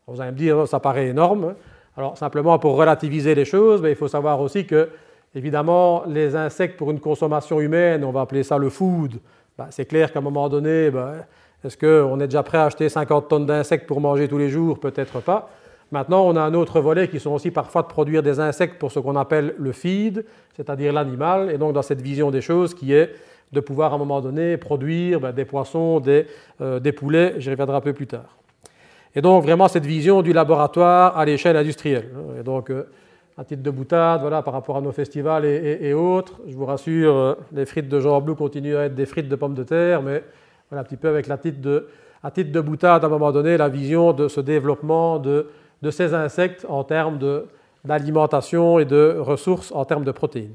Vous 0.07 0.21
allez 0.21 0.33
me 0.33 0.37
dire, 0.37 0.67
ça 0.67 0.81
paraît 0.81 1.09
énorme. 1.09 1.55
Alors 2.01 2.17
simplement 2.17 2.59
pour 2.59 2.77
relativiser 2.77 3.35
les 3.35 3.45
choses, 3.45 3.83
ben, 3.83 3.91
il 3.91 3.95
faut 3.95 4.09
savoir 4.09 4.41
aussi 4.41 4.65
que, 4.65 4.89
évidemment, 5.35 6.03
les 6.07 6.35
insectes 6.35 6.79
pour 6.79 6.91
une 6.91 6.99
consommation 6.99 7.61
humaine, 7.61 8.05
on 8.05 8.11
va 8.11 8.23
appeler 8.23 8.43
ça 8.43 8.57
le 8.57 8.71
food, 8.71 9.17
ben, 9.59 9.67
c'est 9.69 9.85
clair 9.85 10.11
qu'à 10.11 10.21
un 10.21 10.23
moment 10.23 10.49
donné, 10.49 10.91
ben, 10.91 11.27
est-ce 11.63 11.77
qu'on 11.77 12.19
est 12.21 12.27
déjà 12.27 12.43
prêt 12.43 12.57
à 12.57 12.65
acheter 12.65 12.89
50 12.89 13.29
tonnes 13.29 13.45
d'insectes 13.45 13.87
pour 13.87 14.01
manger 14.01 14.29
tous 14.29 14.39
les 14.39 14.49
jours? 14.49 14.81
Peut-être 14.81 15.21
pas. 15.21 15.51
Maintenant, 15.93 16.27
on 16.27 16.37
a 16.37 16.41
un 16.41 16.55
autre 16.55 16.81
volet 16.81 17.07
qui 17.07 17.21
sont 17.21 17.33
aussi 17.33 17.51
parfois 17.51 17.83
de 17.83 17.89
produire 17.89 18.23
des 18.23 18.41
insectes 18.41 18.79
pour 18.79 18.91
ce 18.91 18.99
qu'on 18.99 19.17
appelle 19.17 19.55
le 19.59 19.73
feed, 19.73 20.25
c'est-à-dire 20.57 20.95
l'animal, 20.95 21.51
et 21.51 21.59
donc 21.59 21.75
dans 21.75 21.83
cette 21.83 22.01
vision 22.01 22.31
des 22.31 22.41
choses 22.41 22.73
qui 22.73 22.95
est 22.95 23.11
de 23.53 23.61
pouvoir 23.61 23.93
à 23.93 23.97
un 23.97 23.99
moment 23.99 24.23
donné 24.23 24.57
produire 24.57 25.35
des 25.35 25.45
poissons, 25.45 26.01
des, 26.01 26.27
euh, 26.63 26.81
des 26.81 26.93
poulets, 26.93 27.35
j'y 27.37 27.51
reviendrai 27.51 27.77
un 27.77 27.83
peu 27.83 27.93
plus 27.93 28.07
tard. 28.07 28.40
Et 29.15 29.21
donc 29.21 29.43
vraiment 29.43 29.69
cette 29.69 29.87
vision 29.87 30.23
du 30.23 30.33
laboratoire 30.33 31.17
à 31.19 31.25
l'échelle 31.25 31.57
industrielle. 31.57 32.11
Et 32.39 32.43
donc, 32.43 32.71
euh, 32.71 32.85
à 33.37 33.45
titre 33.45 33.63
de 33.63 33.71
boutade, 33.71 34.21
voilà, 34.21 34.43
par 34.43 34.53
rapport 34.53 34.77
à 34.77 34.81
nos 34.81 34.93
festivals 34.93 35.45
et, 35.45 35.95
autres, 35.95 36.41
je 36.47 36.55
vous 36.55 36.67
rassure, 36.67 37.17
euh, 37.17 37.35
les 37.53 37.65
frites 37.65 37.89
de 37.89 37.99
Jean 37.99 38.21
Blou 38.21 38.35
continuent 38.35 38.77
à 38.77 38.85
être 38.85 38.95
des 38.95 39.07
frites 39.07 39.29
de 39.29 39.37
pommes 39.37 39.55
de 39.55 39.63
terre, 39.65 40.03
mais 40.03 40.23
voilà, 40.69 40.83
un 40.83 40.85
petit 40.85 40.97
peu 40.97 41.09
avec 41.09 41.27
la 41.27 41.39
titre 41.39 41.61
de, 41.61 41.89
à 42.23 42.31
titre 42.31 42.53
de 42.53 42.61
boutade, 42.61 43.03
à 43.03 43.07
un 43.07 43.11
moment 43.11 43.33
donné, 43.33 43.57
la 43.57 43.69
vision 43.69 44.13
de 44.13 44.29
ce 44.29 44.41
développement 44.41 45.19
de, 45.19 45.49
de 45.81 45.91
ces 45.91 46.13
insectes 46.13 46.67
en 46.69 46.85
termes 46.85 47.19
d'alimentation 47.85 48.79
et 48.79 48.85
de 48.85 49.17
ressources 49.19 49.73
en 49.73 49.85
termes 49.85 50.05
de 50.05 50.13
protéines. 50.13 50.55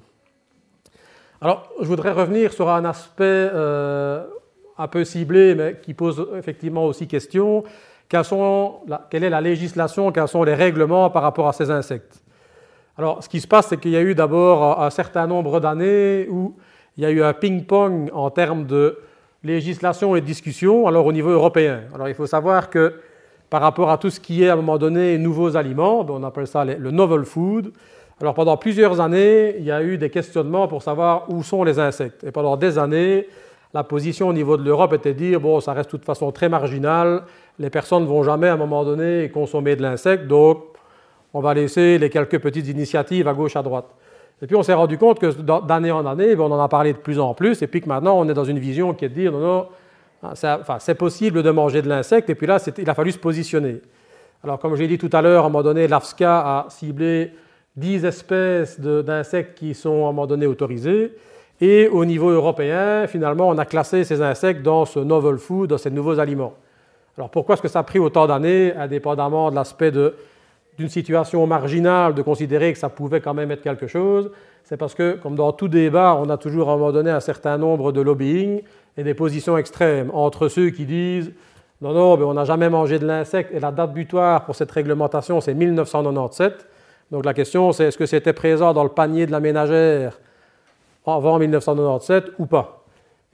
Alors, 1.41 1.70
je 1.82 1.88
voudrais 1.88 2.12
revenir 2.12 2.53
sur 2.53 2.70
un 2.70 2.86
aspect 2.86 3.24
euh, 3.24 4.24
un 4.78 4.88
peu 4.88 5.03
ciblé, 5.03 5.56
mais 5.56 5.78
qui 5.82 5.93
pose 5.93 6.28
effectivement 6.38 6.86
aussi 6.86 7.08
question, 7.08 7.64
quelle 8.08 9.24
est 9.24 9.30
la 9.30 9.41
législation, 9.41 10.12
quels 10.12 10.28
sont 10.28 10.43
les 10.43 10.53
règlements 10.53 11.10
par 11.10 11.24
rapport 11.24 11.47
à 11.47 11.53
ces 11.53 11.72
insectes? 11.72 12.22
Alors, 12.97 13.24
ce 13.24 13.30
qui 13.30 13.41
se 13.41 13.47
passe, 13.47 13.68
c'est 13.68 13.78
qu'il 13.78 13.91
y 13.91 13.97
a 13.97 14.01
eu 14.01 14.16
d'abord 14.16 14.82
un 14.82 14.89
certain 14.89 15.28
nombre 15.28 15.60
d'années 15.60 16.28
où 16.30 16.56
il 16.97 17.03
y 17.03 17.06
a 17.06 17.12
eu 17.12 17.22
un 17.22 17.34
ping-pong 17.34 18.10
en 18.14 18.30
termes 18.30 18.66
de 18.66 18.99
législation 19.43 20.16
et 20.16 20.22
de 20.22 20.26
discussion, 20.26 20.88
alors 20.88 21.06
au 21.06 21.12
niveau 21.12 21.30
européen. 21.30 21.82
Alors, 21.93 22.08
il 22.08 22.16
faut 22.16 22.26
savoir 22.26 22.70
que 22.70 22.95
par 23.49 23.62
rapport 23.62 23.91
à 23.91 23.97
tout 23.97 24.10
ce 24.10 24.20
qui 24.20 24.43
est 24.43 24.49
à 24.49 24.53
un 24.53 24.56
moment 24.56 24.78
donné 24.78 25.18
nouveaux 25.18 25.58
aliments, 25.58 26.06
on 26.08 26.24
appelle 26.24 26.47
ça 26.47 26.64
le 26.64 26.91
novel 26.91 27.26
food, 27.26 27.74
alors 28.22 28.34
pendant 28.34 28.56
plusieurs 28.56 29.01
années, 29.01 29.56
il 29.58 29.66
y 29.66 29.72
a 29.72 29.84
eu 29.84 29.97
des 29.97 30.10
questionnements 30.10 30.70
pour 30.70 30.82
savoir 30.82 31.30
où 31.30 31.43
sont 31.43 31.64
les 31.66 31.80
insectes. 31.80 32.24
Et 32.24 32.32
pendant 32.32 32.56
des 32.56 32.78
années, 32.78 33.28
la 33.76 33.84
position 33.84 34.30
au 34.30 34.34
niveau 34.34 34.56
de 34.56 34.64
l'Europe 34.64 34.94
était 34.94 35.14
de 35.14 35.20
dire, 35.20 35.42
bon, 35.42 35.60
ça 35.60 35.74
reste 35.74 35.90
de 35.90 35.98
toute 35.98 36.06
façon 36.06 36.32
très 36.32 36.48
marginal, 36.48 37.24
les 37.60 37.70
personnes 37.70 38.04
ne 38.04 38.08
vont 38.08 38.24
jamais 38.24 38.48
à 38.48 38.54
un 38.54 38.58
moment 38.58 38.86
donné 38.86 39.30
consommer 39.34 39.76
de 39.76 39.82
l'insecte, 39.82 40.28
donc 40.28 40.64
on 41.34 41.42
va 41.42 41.54
laisser 41.54 41.98
les 41.98 42.10
quelques 42.10 42.40
petites 42.40 42.70
initiatives 42.70 43.28
à 43.28 43.34
gauche, 43.34 43.58
à 43.58 43.62
droite. 43.62 43.88
Et 44.42 44.48
puis 44.48 44.56
on 44.56 44.64
s'est 44.64 44.74
rendu 44.74 44.98
compte 44.98 45.20
que 45.20 45.28
d'année 45.68 45.92
en 45.92 46.06
année, 46.06 46.38
ben, 46.38 46.46
on 46.46 46.52
en 46.54 46.64
a 46.64 46.70
parlé 46.70 46.94
de 46.94 47.00
plus 47.00 47.20
en 47.20 47.34
plus, 47.34 47.62
et 47.62 47.68
puis 47.68 47.82
que 47.82 47.90
maintenant 47.90 48.18
on 48.18 48.30
est 48.30 48.34
dans 48.34 48.46
une 48.46 48.60
vision 48.60 48.94
qui 48.94 49.04
est 49.04 49.10
de 49.10 49.14
dire 49.14 49.34
non, 49.34 49.42
non, 49.42 49.68
hein, 50.24 50.78
c'est 50.80 50.96
possible 50.96 51.44
de 51.44 51.52
manger 51.52 51.82
de 51.82 51.90
l'insecte, 51.90 52.30
et 52.30 52.36
puis 52.36 52.48
là 52.48 52.66
il 52.78 52.90
a 52.90 52.94
fallu 52.94 53.12
se 53.12 53.20
positionner. 53.20 53.82
Alors 54.42 54.58
comme 54.58 54.78
j'ai 54.78 54.88
dit 54.88 54.98
tout 54.98 55.10
à 55.12 55.22
l'heure, 55.22 55.44
à 55.44 55.48
un 55.48 55.50
moment 55.50 55.64
donné, 55.64 55.90
l'AFSCA 55.90 56.40
a 56.40 56.66
ciblé 56.70 57.34
10 57.76 58.06
espèces 58.06 58.80
d'insectes 58.80 59.58
qui 59.58 59.74
sont 59.74 60.06
à 60.06 60.10
un 60.10 60.14
moment 60.14 60.28
donné 60.28 60.46
autorisées, 60.46 61.12
et 61.62 61.88
au 61.88 62.03
niveau 62.03 62.30
européen, 62.30 63.08
finalement, 63.08 63.47
on 63.47 63.58
a 63.58 63.66
classé 63.66 64.03
ces 64.03 64.22
insectes 64.22 64.62
dans 64.62 64.86
ce 64.86 64.99
novel 64.99 65.38
food, 65.38 65.70
dans 65.70 65.78
ces 65.78 65.91
nouveaux 65.91 66.20
aliments. 66.20 66.53
Alors 67.18 67.30
pourquoi 67.30 67.53
est-ce 67.53 67.62
que 67.62 67.68
ça 67.70 67.80
a 67.80 67.84
pris 67.84 67.99
autant 67.99 68.28
d'années, 68.28 68.74
indépendamment 68.76 69.49
de 69.49 69.56
l'aspect 69.56 69.91
d'une 69.91 70.89
situation 70.89 71.47
marginale, 71.47 72.14
de 72.14 72.22
considérer 72.22 72.74
que 72.74 72.80
ça 72.80 72.89
pouvait 72.89 73.22
quand 73.22 73.34
même 73.34 73.51
être 73.51 73.62
quelque 73.62 73.88
chose? 73.88 74.32
C'est 74.66 74.78
parce 74.78 74.95
que, 74.95 75.14
comme 75.14 75.36
dans 75.36 75.53
tout 75.53 75.70
débat, 75.70 76.18
on 76.20 76.30
a 76.30 76.38
toujours 76.38 76.70
à 76.70 76.74
un 76.74 76.78
moment 76.78 76.91
donné 76.91 77.12
un 77.12 77.20
certain 77.22 77.58
nombre 77.58 77.91
de 77.93 78.01
lobbying 78.01 78.62
et 78.97 79.03
des 79.03 79.14
positions 79.14 79.58
extrêmes 79.58 80.10
entre 80.14 80.49
ceux 80.49 80.72
qui 80.72 80.86
disent 80.86 81.32
non, 81.82 81.93
non, 81.93 82.28
on 82.28 82.34
n'a 82.34 82.45
jamais 82.45 82.70
mangé 82.70 82.99
de 82.99 83.06
l'insecte 83.06 83.53
et 83.53 83.60
la 83.60 83.72
date 83.72 83.93
butoir 83.93 84.45
pour 84.45 84.56
cette 84.56 84.72
réglementation, 84.72 85.39
c'est 85.39 85.53
1997. 85.53 86.68
Donc 87.12 87.26
la 87.26 87.34
question, 87.34 87.72
c'est 87.72 87.86
est-ce 87.86 87.97
que 87.97 88.06
c'était 88.06 88.34
présent 88.34 88.74
dans 88.74 88.84
le 88.84 88.89
panier 88.89 89.26
de 89.26 89.32
la 89.32 89.39
ménagère 89.39 90.18
avant 91.06 91.39
1997 91.39 92.34
ou 92.39 92.45
pas 92.45 92.82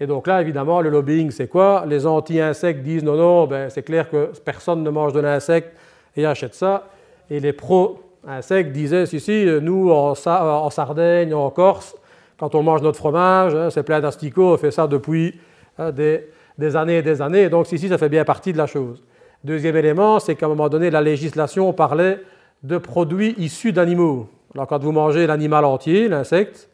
et 0.01 0.07
donc 0.07 0.25
là, 0.25 0.41
évidemment, 0.41 0.81
le 0.81 0.89
lobbying, 0.89 1.29
c'est 1.29 1.47
quoi? 1.47 1.85
Les 1.87 2.07
anti-insectes 2.07 2.81
disent 2.81 3.03
non, 3.03 3.15
non, 3.15 3.45
ben, 3.45 3.69
c'est 3.69 3.83
clair 3.83 4.09
que 4.09 4.31
personne 4.43 4.81
ne 4.81 4.89
mange 4.89 5.13
de 5.13 5.19
l'insecte 5.19 5.77
et 6.17 6.25
achète 6.25 6.55
ça. 6.55 6.87
Et 7.29 7.39
les 7.39 7.53
pro 7.53 7.99
Insectes 8.27 8.71
disait, 8.71 9.05
si, 9.07 9.19
si, 9.19 9.45
nous, 9.61 9.89
en, 9.91 10.13
Sardaigne, 10.15 11.33
en 11.33 11.49
Corse, 11.49 11.95
quand 12.37 12.53
on 12.53 12.61
mange 12.61 12.81
notre 12.81 12.97
fromage, 12.97 13.55
hein, 13.55 13.69
c'est 13.69 13.83
plein 13.83 13.99
d'asticots, 13.99 14.53
on 14.53 14.57
fait 14.57 14.71
ça 14.71 14.87
depuis 14.87 15.39
hein, 15.79 15.91
des, 15.91 16.75
années 16.75 16.97
et 16.97 17.01
des 17.01 17.21
années, 17.21 17.49
donc 17.49 17.65
si, 17.65 17.79
si, 17.79 17.87
ça 17.87 17.97
fait 17.97 18.09
bien 18.09 18.25
partie 18.25 18.53
de 18.53 18.57
la 18.57 18.67
chose. 18.67 19.03
Deuxième 19.43 19.75
élément, 19.75 20.19
c'est 20.19 20.35
qu'à 20.35 20.45
un 20.45 20.49
moment 20.49 20.69
donné, 20.69 20.91
la 20.91 21.01
législation 21.01 21.73
parlait 21.73 22.19
de 22.61 22.77
produits 22.77 23.33
issus 23.39 23.71
d'animaux. 23.71 24.27
Alors 24.53 24.67
quand 24.67 24.81
vous 24.83 24.91
mangez 24.91 25.25
l'animal 25.25 25.65
entier, 25.65 26.07
l'insecte, 26.07 26.69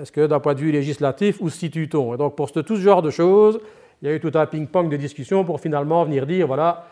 est-ce 0.00 0.12
que 0.12 0.26
d'un 0.26 0.40
point 0.40 0.54
de 0.54 0.60
vue 0.60 0.72
législatif, 0.72 1.40
où 1.40 1.50
se 1.50 1.58
situe-t-on? 1.58 2.14
Et 2.14 2.16
donc 2.16 2.36
pour 2.36 2.50
tout 2.50 2.64
ce 2.76 2.80
genre 2.80 3.02
de 3.02 3.10
choses, 3.10 3.60
il 4.02 4.08
y 4.08 4.10
a 4.10 4.14
eu 4.14 4.20
tout 4.20 4.32
un 4.34 4.46
ping-pong 4.46 4.88
de 4.88 4.96
discussions 4.96 5.44
pour 5.44 5.60
finalement 5.60 6.04
venir 6.04 6.26
dire, 6.26 6.46
voilà, 6.46 6.86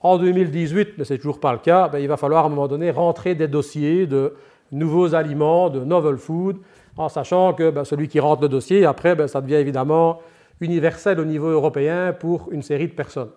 en 0.00 0.18
2018, 0.18 0.90
mais 0.98 1.04
ce 1.04 1.14
n'est 1.14 1.18
toujours 1.18 1.40
pas 1.40 1.52
le 1.52 1.58
cas, 1.58 1.88
ben, 1.88 1.98
il 1.98 2.08
va 2.08 2.16
falloir 2.16 2.44
à 2.44 2.46
un 2.46 2.50
moment 2.50 2.68
donné 2.68 2.90
rentrer 2.90 3.34
des 3.34 3.48
dossiers 3.48 4.06
de 4.06 4.34
nouveaux 4.70 5.14
aliments, 5.14 5.70
de 5.70 5.80
novel 5.80 6.18
food, 6.18 6.58
en 6.96 7.08
sachant 7.08 7.54
que 7.54 7.70
ben, 7.70 7.84
celui 7.84 8.08
qui 8.08 8.20
rentre 8.20 8.42
le 8.42 8.48
dossier, 8.48 8.84
après, 8.84 9.28
ça 9.28 9.40
devient 9.40 9.54
évidemment 9.54 10.20
universel 10.60 11.18
au 11.18 11.24
niveau 11.24 11.48
européen 11.48 12.14
pour 12.18 12.48
une 12.52 12.62
série 12.62 12.86
de 12.86 12.92
personnes. 12.92 13.30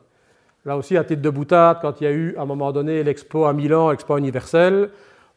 Là 0.66 0.76
aussi, 0.78 0.98
à 0.98 1.04
titre 1.04 1.22
de 1.22 1.30
boutade, 1.30 1.78
quand 1.82 2.02
il 2.02 2.04
y 2.04 2.08
a 2.08 2.12
eu 2.12 2.36
à 2.38 2.42
un 2.42 2.46
moment 2.46 2.72
donné 2.72 3.04
l'expo 3.04 3.46
à 3.46 3.54
Milan, 3.54 3.90
l'expo 3.90 4.18
universelle, 4.18 4.90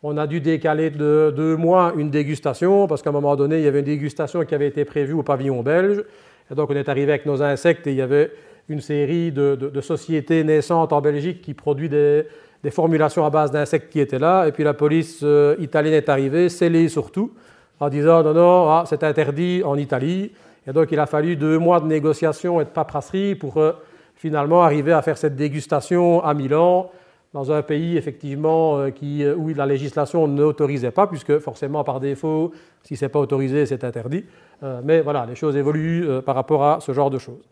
on 0.03 0.17
a 0.17 0.27
dû 0.27 0.41
décaler 0.41 0.91
de 0.91 1.33
deux 1.37 1.57
mois 1.57 1.93
une 1.97 2.11
dégustation, 2.11 2.87
parce 2.87 3.03
qu'à 3.03 3.11
un 3.11 3.13
moment 3.13 3.37
donné, 3.37 3.59
il 3.59 3.65
y 3.65 3.69
avait 3.69 3.81
une 3.81 3.85
dégustation 3.85 4.45
qui 4.45 4.55
avait 4.55 4.69
été 4.69 4.85
prévue 4.85 5.13
au 5.13 5.23
pavillon 5.23 5.63
belge. 5.63 6.03
Et 6.51 6.55
donc, 6.55 6.71
on 6.71 6.75
est 6.75 6.89
arrivé 6.89 7.13
avec 7.13 7.27
nos 7.27 7.43
insectes 7.43 7.87
et 7.87 7.91
il 7.91 7.97
y 7.97 8.03
avait 8.03 8.33
une 8.69 8.81
série 8.81 9.31
de, 9.31 9.81
sociétés 9.81 10.43
naissantes 10.43 10.93
en 10.93 11.01
Belgique 11.01 11.43
qui 11.43 11.55
produisent 11.55 11.91
des, 11.91 12.71
formulations 12.71 13.25
à 13.25 13.31
base 13.31 13.51
d'insectes 13.51 13.93
qui 13.93 14.01
étaient 14.01 14.19
là. 14.19 14.47
Et 14.47 14.53
puis 14.53 14.65
la 14.65 14.75
police 14.75 15.21
euh, 15.23 15.57
italienne 15.59 15.95
est 15.95 16.09
arrivée, 16.09 16.49
scellée 16.49 16.89
surtout, 16.89 17.33
en 17.79 17.89
disant 17.89 18.23
non, 18.23 18.35
non, 18.35 18.69
ah, 18.71 18.85
c'est 18.87 19.03
interdit 19.03 19.63
en 19.65 19.77
Italie. 19.77 20.33
Et 20.67 20.73
donc, 20.73 20.89
il 20.93 20.99
a 20.99 21.07
fallu 21.07 21.37
deux 21.37 21.59
mois 21.59 21.81
de 21.81 21.87
négociations 21.87 22.61
et 22.61 22.65
de 22.65 22.71
paperasserie 22.71 23.35
pour 23.35 23.57
euh, 23.59 23.73
finalement 24.15 24.63
arriver 24.63 24.93
à 24.93 25.03
faire 25.03 25.19
cette 25.19 25.37
dégustation 25.37 26.23
à 26.23 26.33
Milan 26.33 26.91
dans 27.33 27.53
un 27.53 27.63
pays 27.63 27.97
effectivement 27.97 28.79
euh, 28.79 28.91
euh, 29.03 29.35
où 29.37 29.49
la 29.55 29.67
législation 29.67 30.27
n'autorisait 30.27 30.91
pas, 30.91 31.07
puisque 31.07 31.39
forcément 31.39 31.85
par 31.85 32.01
défaut, 32.01 32.53
si 32.83 32.97
ce 32.97 33.05
n'est 33.05 33.09
pas 33.09 33.21
autorisé, 33.21 33.67
c'est 33.67 33.85
interdit. 33.85 34.25
Euh, 34.63 34.81
mais 34.85 35.01
voilà, 35.01 35.27
les 35.27 35.37
choses 35.37 35.57
évoluent 35.57 36.07
par 36.23 36.35
rapport 36.35 36.65
à 36.65 36.81
ce 36.81 36.93
genre 36.93 37.11
de 37.11 37.19
choses. 37.19 37.49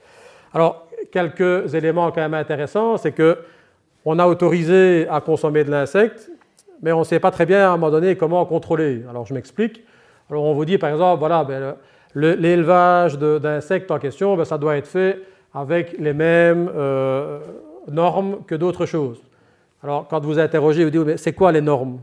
Alors, 0.53 0.87
quelques 1.13 1.75
éléments 1.75 2.11
quand 2.11 2.21
même 2.21 2.35
intéressants, 2.35 2.97
c'est 2.97 3.13
que 3.13 3.39
on 4.05 4.19
a 4.19 4.27
autorisé 4.27 5.07
à 5.11 5.21
consommer 5.21 5.65
de 5.65 5.71
l'insecte, 5.71 6.31
mais 6.83 6.93
on 6.93 7.01
ne 7.01 7.05
sait 7.05 7.21
pas 7.21 7.31
très 7.31 7.47
bien 7.47 7.69
à 7.69 7.69
un 7.69 7.77
moment 7.77 7.91
donné 7.91 8.17
comment 8.17 8.45
contrôler. 8.47 9.05
Alors, 9.09 9.27
je 9.27 9.35
m'explique. 9.35 9.85
Alors, 10.31 10.45
on 10.45 10.55
vous 10.55 10.65
dit 10.65 10.79
par 10.79 10.91
exemple, 10.91 11.19
voilà, 11.19 11.45
ben, 11.45 11.77
l'élevage 12.15 13.19
d'insectes 13.19 13.91
en 13.91 13.99
question, 13.99 14.37
ben, 14.37 14.45
ça 14.45 14.59
doit 14.59 14.77
être 14.77 14.87
fait 14.87 15.21
avec 15.55 15.97
les 15.99 16.15
mêmes 16.15 16.71
normes 17.89 18.39
que 18.47 18.55
d'autres 18.55 18.87
choses. 18.87 19.21
Alors, 19.83 20.09
quand 20.09 20.25
vous 20.25 20.39
interrogez, 20.39 20.85
vous 20.85 20.91
dites, 20.91 21.19
c'est 21.19 21.33
quoi 21.33 21.53
les 21.53 21.61
normes? 21.61 22.01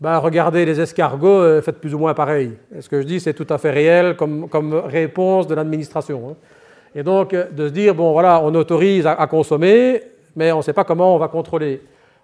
Ben, 0.00 0.18
Regardez 0.18 0.64
les 0.64 0.80
escargots, 0.80 1.28
euh, 1.28 1.60
faites 1.60 1.78
plus 1.78 1.94
ou 1.94 1.98
moins 1.98 2.14
pareil. 2.14 2.52
Et 2.74 2.80
ce 2.80 2.88
que 2.88 3.00
je 3.00 3.06
dis, 3.06 3.20
c'est 3.20 3.34
tout 3.34 3.46
à 3.50 3.58
fait 3.58 3.70
réel 3.70 4.16
comme, 4.16 4.74
réponse 4.86 5.46
de 5.46 5.54
l'administration. 5.54 6.30
Hein. 6.30 6.34
Et 6.94 7.02
donc, 7.02 7.34
euh, 7.34 7.44
de 7.50 7.68
se 7.68 7.72
dire, 7.72 7.94
bon, 7.94 8.12
voilà, 8.12 8.40
on 8.42 8.54
autorise 8.54 9.06
à, 9.06 9.26
consommer, 9.26 10.00
mais 10.34 10.50
on 10.52 10.58
ne 10.58 10.62
sait 10.62 10.72
pas 10.72 10.84
comment 10.84 11.14
on 11.14 11.18
va 11.18 11.28
contrôler. 11.28 11.82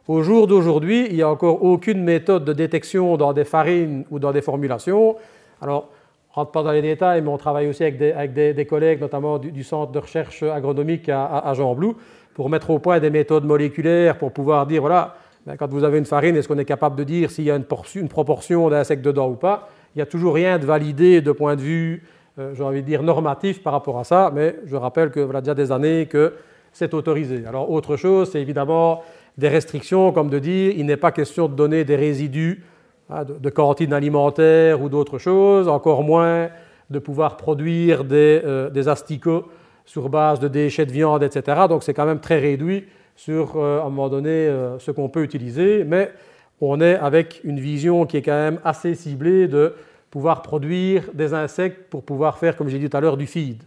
Au 0.09 0.23
jour 0.23 0.47
d'aujourd'hui, 0.47 1.07
il 1.11 1.17
n'y 1.17 1.23
a 1.23 1.29
encore 1.29 1.63
aucune 1.63 2.03
méthode 2.03 2.45
de 2.45 2.55
détection 2.55 3.17
dans 3.19 3.35
des 3.35 3.45
farines 3.45 4.05
ou 4.11 4.19
dans 4.19 4.33
des 4.33 4.41
formulations. 4.41 5.17
Alors, 5.61 5.91
je 6.29 6.33
ne 6.33 6.35
rentre 6.37 6.53
pas 6.53 6.63
dans 6.63 6.73
les 6.73 6.83
détails, 6.83 7.21
mais 7.21 7.29
on 7.29 7.37
travaille 7.37 7.69
aussi 7.69 7.85
avec 7.85 7.99
des, 8.33 8.67
collègues, 8.67 9.01
notamment 9.01 9.39
du, 9.39 9.63
Centre 9.63 9.93
de 9.93 9.99
recherche 9.99 10.43
agronomique 10.43 11.09
à, 11.11 11.27
à, 11.27 11.51
à 11.51 11.55
Jean-Blou, 11.55 11.97
pour 12.35 12.49
mettre 12.49 12.71
au 12.71 12.79
point 12.79 13.01
des 13.01 13.11
méthodes 13.11 13.45
moléculaires 13.45 14.19
pour 14.19 14.33
pouvoir 14.33 14.67
dire, 14.67 14.81
voilà, 14.81 15.17
ben, 15.47 15.57
quand 15.57 15.71
vous 15.71 15.85
avez 15.85 15.99
une 15.99 16.05
farine, 16.05 16.37
est-ce 16.37 16.49
qu'on 16.49 16.59
est 16.59 16.65
capable 16.65 16.97
de 16.97 17.05
dire 17.05 17.31
s'il 17.31 17.45
y 17.45 17.51
a 17.51 17.57
une, 17.57 18.09
proportion 18.09 18.69
d'insectes 18.69 19.05
dedans 19.05 19.29
ou 19.31 19.37
pas? 19.37 19.69
Il 19.95 19.99
n'y 19.99 20.03
a 20.03 20.07
toujours 20.07 20.35
rien 20.35 20.59
de 20.59 20.67
validé 20.67 21.21
de 21.21 21.33
point 21.33 21.57
de 21.57 21.61
vue, 21.61 22.03
euh, 22.39 22.55
j'ai 22.55 22.63
envie 22.63 22.83
de 22.83 22.87
dire, 22.87 23.03
normatif 23.03 23.63
par 23.63 23.73
rapport 23.73 23.99
à 23.99 24.05
ça, 24.05 24.31
mais 24.35 24.57
je 24.67 24.77
rappelle 24.77 25.11
que 25.11 25.21
voilà 25.21 25.41
déjà 25.41 25.55
des 25.55 25.73
années 25.73 26.07
que 26.07 26.35
c'est 26.73 26.95
autorisé. 26.95 27.45
Alors 27.47 27.71
autre 27.71 27.97
chose, 27.97 28.31
c'est 28.31 28.41
évidemment 28.41 29.03
des 29.39 29.49
restrictions, 29.49 30.13
comme 30.13 30.29
de 30.29 30.39
dire, 30.39 30.75
il 30.77 30.87
n'est 30.87 30.97
pas 30.97 31.11
question 31.11 31.49
de 31.49 31.55
donner 31.55 31.85
des 31.85 31.97
résidus 31.97 32.63
hein, 33.09 33.25
de, 33.25 33.35
de, 33.39 33.51
cantines 33.51 33.93
alimentaires 33.93 34.83
ou 34.83 34.89
d'autres 34.89 35.19
choses, 35.19 35.69
encore 35.69 36.03
moins 36.03 36.51
de 36.91 36.99
pouvoir 36.99 37.37
produire 37.37 38.05
des, 38.05 38.43
euh, 38.45 38.69
des 38.69 38.89
asticots 38.89 39.47
sur 39.91 40.09
base 40.09 40.39
de 40.39 40.47
déchets 40.47 40.87
de 40.87 40.93
viande, 40.93 41.25
etc. 41.25 41.63
Donc 41.69 41.83
c'est 41.83 41.95
quand 41.95 42.07
même 42.07 42.21
très 42.21 42.39
réduit 42.39 42.85
sur, 43.17 43.57
euh, 43.57 43.81
à 43.81 43.87
un 43.87 43.89
moment 43.89 44.09
donné, 44.09 44.31
euh, 44.31 44.79
ce 44.79 44.93
qu'on 44.93 45.09
peut 45.09 45.25
utiliser, 45.25 45.83
mais 45.83 46.13
on 46.61 46.81
est 46.81 46.95
avec 46.95 47.41
une 47.43 47.59
vision 47.59 48.07
qui 48.07 48.19
est 48.19 48.23
quand 48.23 48.31
même 48.31 48.61
assez 48.65 48.95
ciblée 48.95 49.49
de 49.49 49.75
pouvoir 50.09 50.43
produire 50.43 51.11
des 51.13 51.35
insectes 51.35 51.91
pour 51.91 52.05
pouvoir 52.05 52.39
faire, 52.39 52.55
comme 52.57 52.69
j'ai 52.69 52.79
dit 52.79 52.89
tout 52.89 52.97
à 52.97 53.01
l'heure, 53.01 53.17
du 53.17 53.27
feed. 53.27 53.65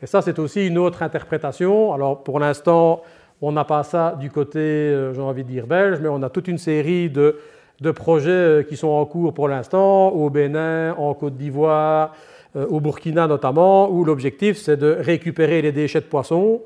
Et 0.00 0.06
ça, 0.06 0.22
c'est 0.22 0.38
aussi 0.38 0.66
une 0.66 0.78
autre 0.78 1.02
interprétation. 1.02 1.92
Alors 1.92 2.24
pour 2.24 2.40
l'instant, 2.40 3.02
on 3.42 3.52
n'a 3.52 3.64
pas 3.64 3.82
ça 3.82 4.16
du 4.18 4.30
côté, 4.30 4.58
euh, 4.60 5.12
j'ai 5.12 5.20
envie 5.20 5.44
de 5.44 5.50
dire, 5.50 5.66
belge, 5.66 5.98
mais 6.00 6.08
on 6.08 6.22
a 6.22 6.30
toute 6.30 6.48
une 6.48 6.56
série 6.56 7.10
de, 7.10 7.36
projets 7.94 8.64
qui 8.66 8.78
sont 8.78 8.88
en 8.88 9.04
cours 9.04 9.34
pour 9.34 9.48
l'instant, 9.48 10.08
au 10.08 10.30
Bénin, 10.30 10.94
en 10.96 11.12
Côte 11.12 11.36
d'Ivoire, 11.36 12.14
au 12.54 12.80
Burkina 12.80 13.26
notamment, 13.26 13.90
où 13.90 14.04
l'objectif 14.04 14.56
c'est 14.56 14.76
de 14.76 14.96
récupérer 14.98 15.62
les 15.62 15.72
déchets 15.72 16.00
de 16.00 16.06
poissons 16.06 16.62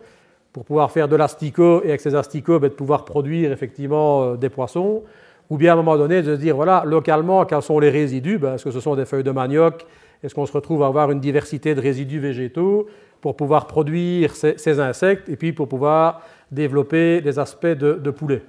pour 0.52 0.64
pouvoir 0.64 0.90
faire 0.90 1.08
de 1.08 1.16
l'asticot 1.16 1.82
et 1.82 1.88
avec 1.88 2.00
ces 2.00 2.14
asticots 2.14 2.60
ben, 2.60 2.68
de 2.68 2.74
pouvoir 2.74 3.04
produire 3.04 3.52
effectivement 3.52 4.22
euh, 4.22 4.36
des 4.36 4.50
poissons, 4.50 5.02
ou 5.50 5.56
bien 5.56 5.72
à 5.72 5.74
un 5.74 5.76
moment 5.76 5.96
donné 5.96 6.22
de 6.22 6.36
se 6.36 6.40
dire 6.40 6.56
voilà, 6.56 6.82
localement, 6.86 7.44
quels 7.44 7.62
sont 7.62 7.78
les 7.78 7.90
résidus? 7.90 8.38
Ben, 8.38 8.54
Est-ce 8.54 8.64
que 8.64 8.70
ce 8.70 8.80
sont 8.80 8.94
des 8.94 9.04
feuilles 9.04 9.24
de 9.24 9.30
manioc? 9.30 9.86
Est-ce 10.22 10.34
qu'on 10.34 10.46
se 10.46 10.52
retrouve 10.52 10.82
à 10.82 10.86
avoir 10.86 11.10
une 11.10 11.20
diversité 11.20 11.74
de 11.74 11.80
résidus 11.80 12.20
végétaux 12.20 12.86
pour 13.20 13.36
pouvoir 13.36 13.66
produire 13.66 14.34
ces, 14.36 14.80
insectes 14.80 15.28
et 15.28 15.36
puis 15.36 15.52
pour 15.52 15.68
pouvoir 15.68 16.22
développer 16.50 17.20
des 17.20 17.38
aspects 17.38 17.66
de, 17.66 17.94
de 17.94 18.10
poulet? 18.10 18.42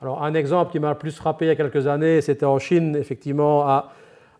Alors, 0.00 0.22
un 0.24 0.32
exemple 0.32 0.72
qui 0.72 0.78
m'a 0.78 0.90
le 0.90 0.98
plus 0.98 1.14
frappé 1.14 1.44
il 1.44 1.48
y 1.48 1.50
a 1.50 1.56
quelques 1.56 1.86
années, 1.86 2.22
c'était 2.22 2.46
en 2.46 2.58
Chine, 2.58 2.96
effectivement, 2.96 3.68
à 3.68 3.92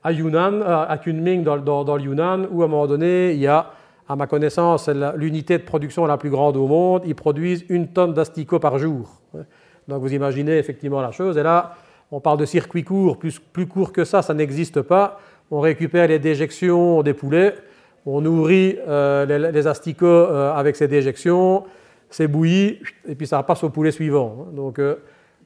à 0.03 0.13
Yunnan, 0.13 0.63
à 0.63 0.99
Kunming 0.99 1.45
dans, 1.45 1.57
le 1.57 2.03
Yunnan, 2.03 2.47
où 2.51 2.63
à 2.63 2.65
un 2.65 2.69
moment 2.69 2.87
donné, 2.87 3.33
il 3.33 3.41
y 3.41 3.47
a, 3.47 3.71
à 4.09 4.17
ma 4.17 4.27
connaissance, 4.27 4.89
l'unité 4.89 5.59
de 5.59 5.63
production 5.63 6.07
la 6.07 6.17
plus 6.17 6.31
grande 6.31 6.57
au 6.57 6.67
monde. 6.67 7.03
Ils 7.05 7.15
produisent 7.15 7.65
une 7.69 7.89
tonne 7.89 8.15
d'asticots 8.15 8.59
par 8.59 8.79
jour. 8.79 9.21
Donc 9.89 10.01
vous 10.01 10.13
imaginez 10.13 10.59
effectivement 10.59 11.01
la 11.01 11.11
chose. 11.13 11.37
Et 11.37 11.43
là, 11.43 11.75
on 12.11 12.21
parle 12.21 12.39
de 12.39 12.45
circuit 12.45 12.85
court, 12.85 13.19
plus, 13.19 13.39
plus 13.39 13.67
court 13.67 13.93
que 13.93 14.05
ça, 14.05 14.23
ça 14.23 14.35
n'existe 14.35 14.83
pas. 14.83 15.21
On 15.51 15.61
récupère 15.61 16.09
les 16.09 16.19
déjections 16.19 17.03
des 17.03 17.15
poulets, 17.15 17.55
on 18.07 18.21
nourrit 18.21 18.79
euh, 18.89 19.51
les, 19.53 19.67
asticots 19.67 20.07
euh, 20.07 20.53
avec 20.53 20.77
ces 20.77 20.89
déjections, 20.89 21.65
c'est 22.09 22.29
bouilli, 22.29 22.81
et 23.07 23.15
puis 23.15 23.27
ça 23.27 23.43
passe 23.43 23.63
au 23.65 23.71
poulet 23.71 23.91
suivant. 23.91 24.49
Donc 24.53 24.79
euh, 24.79 24.97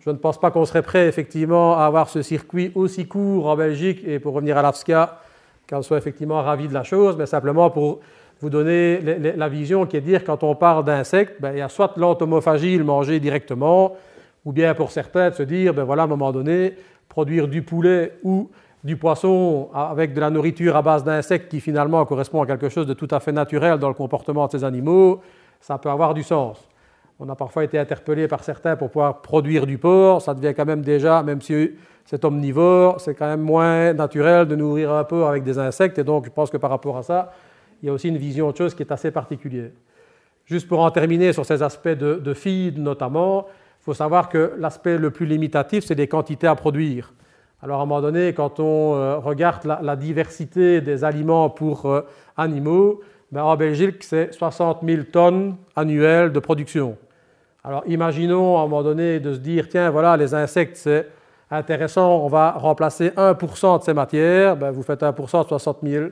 je 0.05 0.11
ne 0.11 0.17
pense 0.17 0.39
pas 0.39 0.51
qu'on 0.51 0.67
serait 0.67 0.83
prêt 0.83 1.09
effectivement 1.09 1.79
à 1.79 1.87
avoir 1.87 2.11
ce 2.11 2.21
circuit 2.21 2.71
aussi 2.75 3.09
court 3.09 3.47
en 3.47 3.57
Belgique 3.57 4.03
et 4.07 4.19
pour 4.19 4.35
revenir 4.35 4.59
à 4.59 4.63
l'AFSCA, 4.63 5.19
qu'on 5.69 5.81
soit 5.81 5.97
effectivement 5.97 6.43
ravi 6.43 6.69
de 6.69 6.75
la 6.75 6.83
chose, 6.83 7.17
mais 7.17 7.25
simplement 7.25 7.71
pour 7.71 8.01
vous 8.43 8.51
donner 8.51 9.01
la 9.01 9.49
vision 9.49 9.87
qui 9.87 9.97
est 9.97 10.03
de 10.03 10.07
dire 10.07 10.25
quand 10.25 10.43
on 10.43 10.55
parle 10.57 10.85
d'insectes, 10.85 11.41
ben, 11.41 11.53
il 11.53 11.59
y 11.59 11.63
a 11.63 11.71
soit 11.71 11.95
l'entomophagie, 11.97 12.77
le 12.77 12.85
manger 12.85 13.19
directement, 13.19 13.97
ou 14.45 14.53
bien 14.53 14.75
pour 14.75 14.91
certains 14.91 15.31
de 15.31 15.35
se 15.37 15.43
dire, 15.43 15.73
ben 15.73 15.85
voilà, 15.85 16.03
à 16.03 16.05
un 16.05 16.09
moment 16.09 16.33
donné, 16.33 16.75
produire 17.09 17.49
du 17.49 17.63
poulet 17.63 18.19
ou 18.23 18.51
du 18.83 18.99
poisson 18.99 19.71
avec 19.73 20.13
de 20.13 20.21
la 20.21 20.29
nourriture 20.29 20.77
à 20.77 20.83
base 20.83 21.03
d'insectes 21.03 21.51
qui 21.51 21.61
finalement 21.61 22.05
correspond 22.05 22.43
à 22.43 22.47
quelque 22.47 22.69
chose 22.69 22.87
de 22.87 22.93
tout 22.93 23.09
à 23.11 23.21
fait 23.21 23.33
naturel 23.33 23.79
dans 23.79 23.89
le 23.89 23.95
comportement 23.95 24.47
de 24.47 24.53
ces 24.53 24.65
animaux, 24.65 25.23
ça 25.63 25.79
peut 25.79 25.89
avoir 25.89 26.13
du 26.13 26.23
sens. 26.23 26.69
On 27.21 27.29
a 27.29 27.37
parfois 27.37 27.65
été 27.65 27.79
interpellé 27.79 28.27
par 28.27 28.43
certains 28.43 28.75
pour 28.77 28.91
pouvoir 28.91 29.23
produire 29.23 29.67
du 29.67 29.79
porc. 29.79 30.23
Ça 30.23 30.35
devient 30.35 30.53
quand 30.55 30.65
même 30.65 30.83
déjà, 30.83 31.23
même 31.23 31.41
si 31.41 31.71
c'est 32.05 32.25
omnivore, 32.25 33.01
c'est 33.01 33.15
quand 33.15 33.27
même 33.27 33.41
moins 33.41 33.93
naturel 33.93 34.47
de 34.47 34.57
nourrir 34.57 34.93
un 34.93 35.05
porc 35.05 35.29
avec 35.29 35.45
des 35.45 35.59
insectes. 35.59 35.99
Et 35.99 36.05
donc, 36.05 36.27
je 36.27 36.31
pense 36.31 36.51
que 36.51 36.57
par 36.57 36.71
rapport 36.71 36.97
à 36.97 37.03
ça, 37.03 37.33
il 37.83 37.87
y 37.87 37.91
a 37.91 37.93
aussi 37.93 38.09
une 38.09 38.17
vision 38.17 38.51
de 38.51 38.57
choses 38.57 38.75
qui 38.75 38.83
est 38.83 38.93
assez 38.93 39.11
particulière. 39.11 39.71
Juste 40.47 40.69
pour 40.69 40.81
en 40.81 40.91
terminer 40.91 41.33
sur 41.33 41.47
ces 41.47 41.63
aspects 41.63 41.89
de, 41.89 42.35
feed 42.35 42.79
notamment, 42.79 43.47
il 43.81 43.85
faut 43.85 43.95
savoir 43.95 44.29
que 44.29 44.53
l'aspect 44.59 44.99
le 44.99 45.11
plus 45.11 45.27
limitatif, 45.27 45.85
c'est 45.85 45.95
les 45.95 46.09
quantités 46.09 46.47
à 46.47 46.55
produire. 46.55 47.15
Alors 47.63 47.81
à 47.81 47.83
un 47.85 47.87
moment 47.87 48.03
donné, 48.03 48.35
quand 48.35 48.61
on 48.61 48.95
euh, 48.95 49.17
regarde 49.19 49.65
la, 49.81 49.97
diversité 49.97 50.83
des 50.83 51.05
aliments 51.05 51.49
pour 51.49 51.87
euh, 51.87 52.03
animaux, 52.37 53.01
ben, 53.33 53.43
en 53.43 53.57
Belgique, 53.57 54.03
c'est 54.05 54.35
60 54.35 54.81
000 54.85 55.05
tonnes 55.05 55.57
annuelles 55.75 56.31
de 56.31 56.39
production. 56.41 56.99
Alors 57.65 57.83
imaginons 57.87 58.59
à 58.59 58.61
un 58.61 58.65
moment 58.65 58.83
donné 58.83 59.21
de 59.21 59.33
se 59.33 59.39
dire, 59.39 59.69
tiens, 59.71 59.91
voilà, 59.91 60.19
les 60.19 60.35
insectes, 60.35 60.77
c'est 60.77 61.09
intéressant, 61.51 62.23
on 62.23 62.29
va 62.29 62.53
remplacer 62.53 63.09
1% 63.09 63.79
de 63.79 63.85
ces 63.85 63.95
matières, 63.95 64.57
ben, 64.57 64.71
vous 64.71 64.83
faites 64.83 65.01
1% 65.01 65.45
de 65.45 65.49
60 65.49 65.79
000 65.83 66.05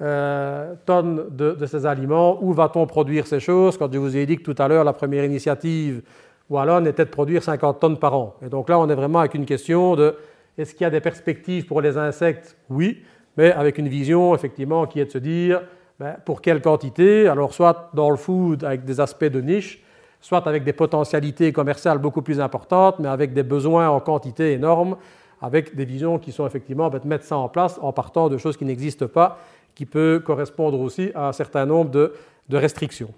euh, 0.00 0.74
tonnes 0.86 1.26
de, 1.30 1.66
ces 1.66 1.86
aliments. 1.86 2.42
Où 2.42 2.52
va-t-on 2.52 2.86
produire 2.86 3.28
ces 3.28 3.38
choses? 3.38 3.78
Quand 3.78 3.92
je 3.92 3.98
vous 3.98 4.16
ai 4.16 4.26
dit 4.26 4.38
que 4.38 4.42
tout 4.42 4.60
à 4.60 4.66
l'heure, 4.66 4.82
la 4.82 4.92
première 4.92 5.24
initiative 5.24 6.02
Wallonne 6.50 6.86
était 6.86 7.04
de 7.04 7.10
produire 7.10 7.42
50 7.44 7.78
tonnes 7.78 7.98
par 7.98 8.14
an. 8.14 8.34
Et 8.44 8.48
donc 8.48 8.68
là, 8.68 8.78
on 8.80 8.88
est 8.88 8.94
vraiment 8.94 9.20
avec 9.20 9.34
une 9.34 9.46
question 9.46 9.94
de 9.94 10.16
est-ce 10.56 10.72
qu'il 10.72 10.82
y 10.82 10.86
a 10.86 10.90
des 10.90 11.00
perspectives 11.00 11.66
pour 11.66 11.80
les 11.80 11.96
insectes? 11.96 12.56
Oui, 12.70 13.04
mais 13.36 13.52
avec 13.52 13.78
une 13.78 13.88
vision 13.88 14.34
effectivement 14.34 14.86
qui 14.86 14.98
est 14.98 15.04
de 15.04 15.10
se 15.10 15.18
dire 15.18 15.62
ben, 16.00 16.16
pour 16.24 16.40
quelle 16.40 16.60
quantité? 16.60 17.28
Alors 17.28 17.52
soit 17.52 17.90
dans 17.94 18.10
le 18.10 18.16
food 18.16 18.64
avec 18.64 18.84
des 18.84 18.98
aspects 19.00 19.24
de 19.24 19.40
niche, 19.40 19.84
soit 20.20 20.46
avec 20.46 20.64
des 20.64 20.72
potentialités 20.72 21.52
commerciales 21.52 21.98
beaucoup 21.98 22.22
plus 22.22 22.40
importantes, 22.40 22.98
mais 22.98 23.08
avec 23.08 23.32
des 23.32 23.42
besoins 23.42 23.88
en 23.88 24.00
quantité 24.00 24.52
énormes, 24.52 24.96
avec 25.40 25.76
des 25.76 25.84
visions 25.84 26.18
qui 26.18 26.32
sont 26.32 26.46
effectivement 26.46 26.90
de 26.90 27.00
mettre 27.04 27.24
ça 27.24 27.36
en 27.36 27.48
place 27.48 27.78
en 27.82 27.92
partant 27.92 28.28
de 28.28 28.38
choses 28.38 28.56
qui 28.56 28.64
n'existent 28.64 29.06
pas 29.06 29.38
qui 29.78 29.86
peut 29.86 30.20
correspondre 30.24 30.80
aussi 30.80 31.12
à 31.14 31.28
un 31.28 31.32
certain 31.32 31.64
nombre 31.64 31.92
de, 31.92 32.12
restrictions. 32.50 33.14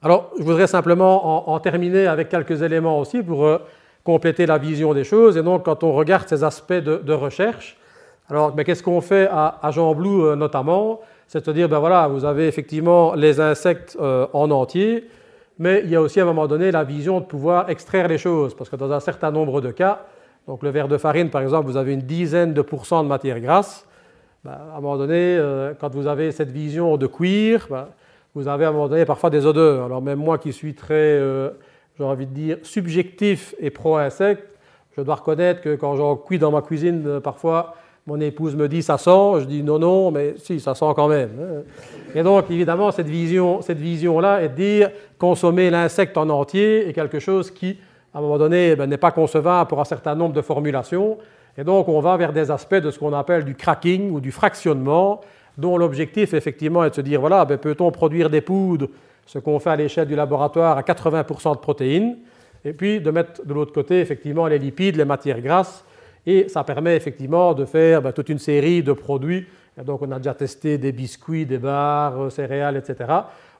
Alors, 0.00 0.30
je 0.38 0.42
voudrais 0.42 0.66
simplement 0.66 1.50
en, 1.50 1.60
terminer 1.60 2.06
avec 2.06 2.30
quelques 2.30 2.62
éléments 2.62 2.98
aussi 2.98 3.22
pour 3.22 3.44
euh, 3.44 3.58
compléter 4.04 4.46
la 4.46 4.56
vision 4.56 4.94
des 4.94 5.04
choses. 5.04 5.36
Et 5.36 5.42
donc, 5.42 5.66
quand 5.66 5.84
on 5.84 5.92
regarde 5.92 6.26
ces 6.26 6.44
aspects 6.44 6.72
de, 6.72 7.12
recherche, 7.12 7.76
alors, 8.30 8.52
ben, 8.52 8.64
qu'est-ce 8.64 8.82
qu'on 8.82 9.02
fait 9.02 9.28
à, 9.30 9.70
Jean 9.70 9.94
Blou 9.94 10.24
euh, 10.24 10.34
notamment? 10.34 11.00
C'est-à-dire, 11.26 11.68
ben 11.68 11.78
voilà, 11.78 12.08
vous 12.08 12.24
avez 12.24 12.46
effectivement 12.46 13.12
les 13.14 13.38
insectes 13.38 13.98
euh, 14.00 14.26
en 14.32 14.50
entier, 14.50 15.08
mais 15.58 15.82
il 15.84 15.90
y 15.90 15.96
a 15.96 16.00
aussi 16.00 16.20
à 16.20 16.22
un 16.22 16.26
moment 16.26 16.46
donné 16.46 16.70
la 16.70 16.84
vision 16.84 17.20
de 17.20 17.24
pouvoir 17.24 17.68
extraire 17.70 18.08
les 18.08 18.18
choses, 18.18 18.54
parce 18.54 18.70
que 18.70 18.76
dans 18.76 18.92
un 18.92 19.00
certain 19.00 19.30
nombre 19.30 19.60
de 19.60 19.70
cas, 19.70 20.06
donc 20.46 20.62
le 20.62 20.70
verre 20.70 20.88
de 20.88 20.96
farine, 20.96 21.28
par 21.30 21.42
exemple, 21.42 21.66
vous 21.66 21.76
avez 21.76 21.92
une 21.92 22.02
dizaine 22.02 22.54
de 22.54 22.62
pourcents 22.62 23.02
de 23.02 23.08
matière 23.08 23.38
grasse. 23.40 23.86
Ben, 24.44 24.52
à 24.52 24.78
un 24.78 24.80
moment 24.80 24.96
donné, 24.96 25.36
euh, 25.36 25.74
quand 25.78 25.92
vous 25.92 26.06
avez 26.06 26.32
cette 26.32 26.50
vision 26.50 26.96
de 26.96 27.06
cuir, 27.06 27.66
ben, 27.68 27.88
vous 28.34 28.48
avez 28.48 28.64
à 28.64 28.68
un 28.68 28.72
moment 28.72 28.88
donné 28.88 29.04
parfois 29.04 29.30
des 29.30 29.44
odeurs. 29.44 29.84
Alors 29.84 30.00
même 30.00 30.18
moi 30.18 30.38
qui 30.38 30.52
suis 30.52 30.74
très, 30.74 30.94
euh, 30.94 31.50
j'ai 31.98 32.04
envie 32.04 32.26
de 32.26 32.32
dire, 32.32 32.58
subjectif 32.62 33.54
et 33.58 33.70
pro-insecte, 33.70 34.56
je 34.96 35.02
dois 35.02 35.16
reconnaître 35.16 35.60
que 35.60 35.74
quand 35.74 35.96
j'en 35.96 36.16
cuis 36.16 36.38
dans 36.38 36.50
ma 36.50 36.62
cuisine, 36.62 37.04
euh, 37.06 37.20
parfois 37.20 37.74
mon 38.08 38.18
épouse 38.20 38.56
me 38.56 38.68
dit 38.68 38.82
ça 38.82 38.96
sent, 38.96 39.40
je 39.40 39.44
dis 39.44 39.62
non, 39.62 39.78
non, 39.78 40.10
mais 40.10 40.34
si, 40.38 40.58
ça 40.60 40.74
sent 40.74 40.92
quand 40.96 41.08
même. 41.08 41.30
Hein. 41.38 41.62
Et 42.14 42.22
donc 42.22 42.50
évidemment, 42.50 42.90
cette 42.90 43.06
vision-là 43.06 43.62
cette 43.62 43.78
vision 43.78 44.22
est 44.22 44.48
de 44.48 44.54
dire 44.54 44.90
consommer 45.18 45.68
l'insecte 45.68 46.16
en 46.16 46.30
entier 46.30 46.88
est 46.88 46.94
quelque 46.94 47.18
chose 47.18 47.50
qui, 47.50 47.76
à 48.14 48.18
un 48.18 48.22
moment 48.22 48.38
donné, 48.38 48.74
ben, 48.76 48.88
n'est 48.88 48.96
pas 48.96 49.10
concevable 49.10 49.68
pour 49.68 49.78
un 49.78 49.84
certain 49.84 50.14
nombre 50.14 50.32
de 50.32 50.40
formulations. 50.40 51.18
Et 51.58 51.64
donc, 51.64 51.86
on 51.88 52.00
va 52.00 52.16
vers 52.16 52.32
des 52.32 52.50
aspects 52.50 52.76
de 52.76 52.90
ce 52.90 52.98
qu'on 52.98 53.12
appelle 53.12 53.44
du 53.44 53.54
cracking 53.54 54.10
ou 54.10 54.20
du 54.20 54.32
fractionnement, 54.32 55.20
dont 55.58 55.76
l'objectif, 55.76 56.32
effectivement, 56.32 56.84
est 56.84 56.90
de 56.90 56.94
se 56.94 57.00
dire, 57.02 57.20
voilà, 57.20 57.44
ben, 57.44 57.58
peut-on 57.58 57.90
produire 57.90 58.30
des 58.30 58.40
poudres, 58.40 58.88
ce 59.26 59.38
qu'on 59.38 59.58
fait 59.58 59.70
à 59.70 59.76
l'échelle 59.76 60.08
du 60.08 60.16
laboratoire, 60.16 60.78
à 60.78 60.82
80% 60.82 61.56
de 61.56 61.58
protéines, 61.58 62.16
et 62.64 62.72
puis 62.72 63.00
de 63.00 63.10
mettre 63.10 63.44
de 63.44 63.52
l'autre 63.52 63.74
côté, 63.74 64.00
effectivement, 64.00 64.46
les 64.46 64.58
lipides, 64.58 64.96
les 64.96 65.04
matières 65.04 65.42
grasses, 65.42 65.84
et 66.28 66.46
ça 66.48 66.62
permet 66.62 66.94
effectivement 66.94 67.54
de 67.54 67.64
faire 67.64 68.02
ben, 68.02 68.12
toute 68.12 68.28
une 68.28 68.38
série 68.38 68.82
de 68.82 68.92
produits. 68.92 69.46
donc, 69.82 70.02
on 70.02 70.12
a 70.12 70.18
déjà 70.18 70.34
testé 70.34 70.76
des 70.76 70.92
biscuits, 70.92 71.46
des 71.46 71.56
barres, 71.56 72.24
euh, 72.24 72.30
céréales, 72.30 72.76
etc., 72.76 73.10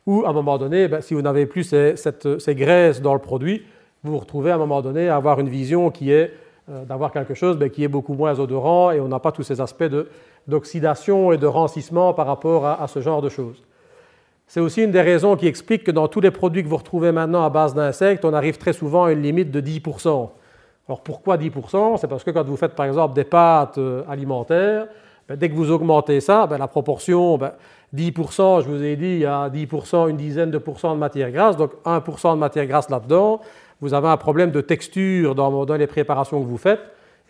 où, 0.07 0.25
à 0.27 0.29
un 0.29 0.33
moment 0.35 0.59
donné, 0.59 0.87
ben, 0.87 1.01
si 1.01 1.15
vous 1.15 1.23
n'avez 1.23 1.47
plus 1.47 1.65
ces, 1.65 1.95
ces 1.97 2.55
graisses 2.55 3.01
dans 3.01 3.15
le 3.15 3.21
produit, 3.21 3.63
vous 4.05 4.13
vous 4.13 4.19
retrouvez 4.19 4.51
à 4.51 4.57
un 4.57 4.59
moment 4.59 4.83
donné 4.83 5.09
à 5.09 5.17
avoir 5.17 5.41
une 5.41 5.49
vision 5.49 5.91
qui 5.91 6.13
est 6.13 6.31
euh, 6.71 6.85
d'avoir 6.85 7.11
quelque 7.11 7.33
chose 7.33 7.57
ben, 7.57 7.71
qui 7.71 7.85
est 7.85 7.89
beaucoup 7.89 8.13
moins 8.13 8.39
odorant 8.39 8.91
et 8.91 9.01
on 9.01 9.09
n'a 9.09 9.19
pas 9.19 9.33
tous 9.33 9.45
ces 9.45 9.63
aspects 9.63 9.91
d'oxydation 10.47 11.33
et 11.33 11.39
de 11.39 11.47
rancissement 11.47 12.13
par 12.13 12.27
rapport 12.27 12.67
à, 12.67 12.87
ce 12.87 13.01
genre 13.01 13.23
de 13.23 13.31
choses. 13.31 13.63
C'est 14.47 14.61
aussi 14.61 14.83
une 14.83 14.91
des 14.91 15.01
raisons 15.01 15.37
qui 15.37 15.47
explique 15.47 15.85
que 15.85 15.91
dans 15.91 16.09
tous 16.09 16.21
les 16.21 16.31
produits 16.31 16.63
que 16.63 16.69
vous 16.69 16.77
retrouvez 16.77 17.13
maintenant 17.13 17.43
à 17.45 17.49
base 17.49 17.75
d'insectes, 17.75 18.27
on 18.27 18.35
arrive 18.35 18.59
très 18.59 18.75
souvent 18.75 19.05
à 19.05 19.13
une 19.13 19.23
limite 19.23 19.51
de 19.51 19.63
10%. 19.63 20.29
Alors 20.89 21.03
pourquoi 21.03 21.37
10% 21.37 21.99
C'est 21.99 22.07
parce 22.07 22.25
que 22.25 22.31
quand 22.31 22.45
vous 22.45 22.57
faites 22.57 22.75
par 22.75 22.87
exemple 22.87 23.15
des 23.15 23.25
pâtes 23.25 23.79
euh, 23.79 24.03
alimentaires, 24.09 24.87
ben, 25.29 25.37
dès 25.37 25.51
que 25.51 25.55
vous 25.55 25.71
augmentez 25.71 26.21
ça, 26.21 26.47
ben, 26.47 26.57
la 26.57 26.67
proportion, 26.67 27.39
10%, 27.95 28.63
je 28.63 28.69
vous 28.69 28.83
ai 28.83 28.97
dit, 28.97 29.07
il 29.07 29.19
y 29.19 29.27
a 29.27 29.51
10%, 29.51 30.09
une 30.09 30.17
dizaine 30.17 30.51
de 30.51 30.59
pourcents 30.59 30.95
de 30.95 30.99
matière 30.99 31.31
grasse, 31.31 31.57
donc 31.57 31.73
1% 31.85 32.35
de 32.35 32.39
matière 32.39 32.67
grasse 32.67 32.89
là-dedans, 32.89 33.41
vous 33.81 33.93
avez 33.93 34.09
un 34.09 34.17
problème 34.17 34.51
de 34.51 34.63
texture 34.63 35.35
dans, 35.35 35.65
les 35.75 35.87
préparations 35.87 36.41
que 36.41 36.47
vous 36.47 36.57
faites, 36.57 36.81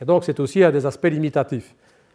et 0.00 0.04
donc 0.04 0.22
c'est 0.22 0.38
aussi 0.38 0.62
un 0.62 0.70
des 0.70 0.86
aspects 0.86 1.06
limitatifs. 1.06 1.74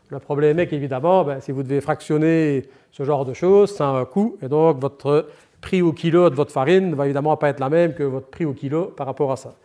Le 0.09 0.19
problème 0.19 0.59
est 0.59 0.67
qu'évidemment, 0.67 1.25
ben, 1.25 1.41
si 1.41 1.51
vous 1.51 1.63
devez 1.63 1.81
fractionner 1.81 2.63
ce 2.91 3.03
genre 3.03 3.25
de 3.25 3.33
choses, 3.33 3.75
ça 3.75 3.89
a 3.89 3.91
un 3.91 4.05
coût, 4.05 4.37
et 4.41 4.47
donc 4.47 4.79
votre 4.79 5.27
prix 5.59 5.81
au 5.81 5.91
kilo 5.91 6.29
de 6.29 6.35
votre 6.35 6.51
farine 6.51 6.91
ne 6.91 6.95
va 6.95 7.05
évidemment 7.05 7.35
pas 7.35 7.49
être 7.49 7.59
la 7.59 7.69
même 7.69 7.93
que 7.93 8.03
votre 8.03 8.27
prix 8.27 8.45
au 8.45 8.53
kilo 8.53 8.85
par 8.85 9.07
rapport 9.07 9.31
à 9.31 9.35
ça. 9.35 9.55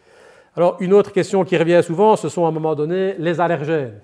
Alors, 0.57 0.77
une 0.81 0.93
autre 0.93 1.13
question 1.13 1.45
qui 1.45 1.57
revient 1.57 1.81
souvent, 1.85 2.17
ce 2.17 2.29
sont 2.29 2.45
à 2.45 2.49
un 2.49 2.53
moment 2.53 2.75
donné 2.75 3.15
les 3.19 3.41
allergènes. 3.41 4.01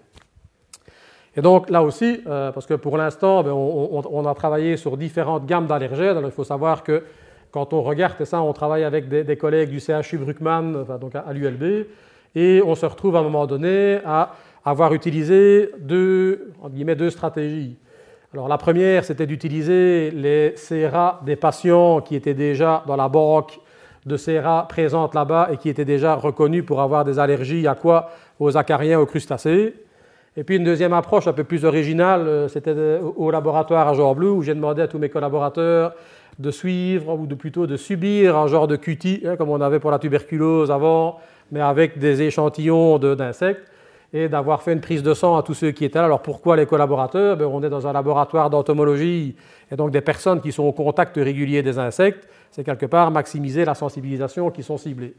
Et 1.37 1.43
donc 1.43 1.69
là 1.69 1.83
aussi, 1.83 2.21
euh, 2.27 2.53
parce 2.53 2.67
que 2.67 2.75
pour 2.75 2.97
l'instant, 2.97 3.43
ben, 3.43 3.53
on, 3.53 4.27
a 4.27 4.35
travaillé 4.35 4.77
sur 4.77 4.97
différentes 4.97 5.47
gammes 5.47 5.67
d'allergènes, 5.67 6.17
alors 6.17 6.31
il 6.31 6.33
faut 6.33 6.45
savoir 6.45 6.85
que 6.85 7.03
quand 7.51 7.73
on 7.73 7.83
regarde 7.83 8.25
ça, 8.25 8.41
on 8.41 8.53
travaille 8.53 8.85
avec 8.85 9.09
des, 9.09 9.37
collègues 9.37 9.71
du 9.71 9.81
CHU 9.81 10.19
Bruckmann, 10.19 10.85
donc 11.01 11.15
à, 11.15 11.33
l'ULB, 11.33 11.87
et 12.35 12.63
on 12.65 12.75
se 12.75 12.87
retrouve 12.87 13.17
à 13.17 13.21
un 13.21 13.23
moment 13.23 13.47
donné 13.47 13.99
à 14.05 14.35
avoir 14.65 14.95
utilisé 14.95 15.71
deux, 15.79 16.53
deux 16.71 17.11
stratégies. 17.11 17.79
Alors 18.33 18.49
la 18.49 18.59
première, 18.59 19.05
c'était 19.05 19.27
d'utiliser 19.27 20.11
les 20.11 20.55
CRA 20.57 21.21
des 21.25 21.37
patients 21.37 22.01
qui 22.01 22.17
étaient 22.17 22.35
déjà 22.35 22.83
dans 22.87 22.97
la 22.97 23.09
banque 23.09 23.61
de 24.07 24.17
CRA 24.17 24.67
présente 24.69 25.15
là-bas 25.15 25.49
et 25.53 25.57
qui 25.57 25.69
étaient 25.69 25.85
déjà 25.85 26.15
reconnus 26.15 26.65
pour 26.65 26.81
avoir 26.81 27.05
des 27.05 27.19
allergies 27.19 27.67
à 27.67 27.75
quoi? 27.75 28.11
Aux 28.39 28.57
acariens, 28.57 29.01
aux 29.01 29.07
crustacés. 29.07 29.75
Et 30.37 30.43
puis 30.43 30.57
une 30.57 30.65
deuxième 30.65 30.93
approche 30.93 31.27
un 31.29 31.33
peu 31.33 31.45
plus 31.45 31.65
originale, 31.65 32.27
euh, 32.27 32.49
c'était 32.49 32.75
au 33.17 33.31
laboratoire 33.31 33.89
à 33.89 33.95
Jean 33.95 34.15
Bleu, 34.15 34.31
où 34.31 34.43
j'ai 34.43 34.55
demandé 34.55 34.83
à 34.83 34.89
tous 34.89 34.99
mes 34.99 35.09
collaborateurs 35.09 35.95
de 36.41 36.51
suivre 36.51 37.15
ou 37.15 37.27
de 37.27 37.35
plutôt 37.37 37.67
de 37.67 37.77
subir 37.77 38.37
un 38.37 38.49
genre 38.49 38.67
de 38.67 38.75
cutie, 38.75 39.23
hein, 39.25 39.37
comme 39.37 39.51
on 39.51 39.61
avait 39.61 39.79
pour 39.79 39.93
la 39.93 40.01
tuberculose 40.01 40.73
avant, 40.73 41.21
mais 41.53 41.61
avec 41.61 41.99
des 41.99 42.23
échantillons 42.23 42.99
d'insectes, 42.99 43.71
et 44.13 44.29
d'avoir 44.29 44.63
fait 44.63 44.73
une 44.73 44.81
prise 44.81 45.03
de 45.03 45.15
sang 45.15 45.37
à 45.37 45.43
tous 45.43 45.55
ceux 45.55 45.71
qui 45.71 45.85
étaient 45.85 45.99
là. 45.99 46.05
Alors 46.07 46.23
pourquoi 46.23 46.57
les 46.57 46.67
collaborateurs? 46.67 47.37
Ben, 47.37 47.47
On 47.47 47.63
est 47.63 47.71
dans 47.71 47.87
un 47.87 47.93
laboratoire 47.93 48.51
d'entomologie, 48.51 49.37
et 49.71 49.77
donc 49.77 49.93
des 49.93 50.01
personnes 50.01 50.41
qui 50.41 50.51
sont 50.51 50.65
au 50.65 50.73
contact 50.73 51.17
régulier 51.17 51.63
des 51.63 51.79
insectes, 51.79 52.29
c'est 52.55 52.63
quelque 52.63 52.87
part 52.87 53.11
maximiser 53.11 53.65
la 53.65 53.75
sensibilisation 53.75 54.49
qui 54.53 54.63
sont 54.63 54.77
ciblées. 54.77 55.17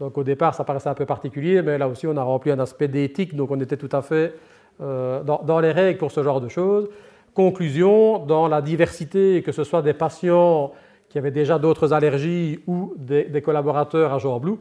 Donc 0.00 0.18
au 0.18 0.22
départ, 0.22 0.54
ça 0.54 0.64
paraissait 0.64 0.90
un 0.90 0.94
peu 0.94 1.06
particulier, 1.06 1.62
mais 1.62 1.78
là 1.78 1.88
aussi, 1.88 2.06
on 2.06 2.14
a 2.14 2.22
rempli 2.22 2.50
un 2.50 2.58
aspect 2.58 2.88
d'éthique, 2.88 3.34
donc 3.34 3.50
on 3.50 3.58
était 3.58 3.78
tout 3.78 3.88
à 3.92 4.02
fait 4.02 4.34
euh, 4.82 5.22
dans 5.22 5.60
les 5.60 5.72
règles 5.72 5.98
pour 5.98 6.12
ce 6.12 6.22
genre 6.22 6.42
de 6.42 6.48
choses. 6.48 6.90
Conclusion, 7.32 8.18
dans 8.26 8.48
la 8.48 8.60
diversité, 8.60 9.42
que 9.42 9.50
ce 9.50 9.64
soit 9.64 9.80
des 9.80 9.94
patients 9.94 10.72
qui 11.08 11.16
avaient 11.16 11.30
déjà 11.30 11.58
d'autres 11.58 11.94
allergies 11.94 12.60
ou 12.66 12.92
des, 12.98 13.40
collaborateurs 13.40 14.12
à 14.12 14.18
Jean 14.18 14.38
Blue, 14.38 14.56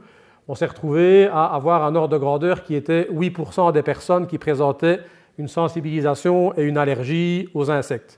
on 0.47 0.55
s'est 0.55 0.67
retrouvé 0.67 1.27
à 1.27 1.43
avoir 1.43 1.83
un 1.83 1.93
ordre 1.93 2.13
de 2.13 2.17
grandeur 2.17 2.63
qui 2.63 2.75
était 2.75 3.09
8% 3.11 3.73
des 3.73 3.83
personnes 3.83 4.27
qui 4.27 4.37
présentaient 4.37 5.01
une 5.37 5.49
sensibilisation 5.49 6.57
et 6.57 6.63
une 6.63 6.77
allergie 6.77 7.49
aux 7.53 7.69
insectes. 7.69 8.17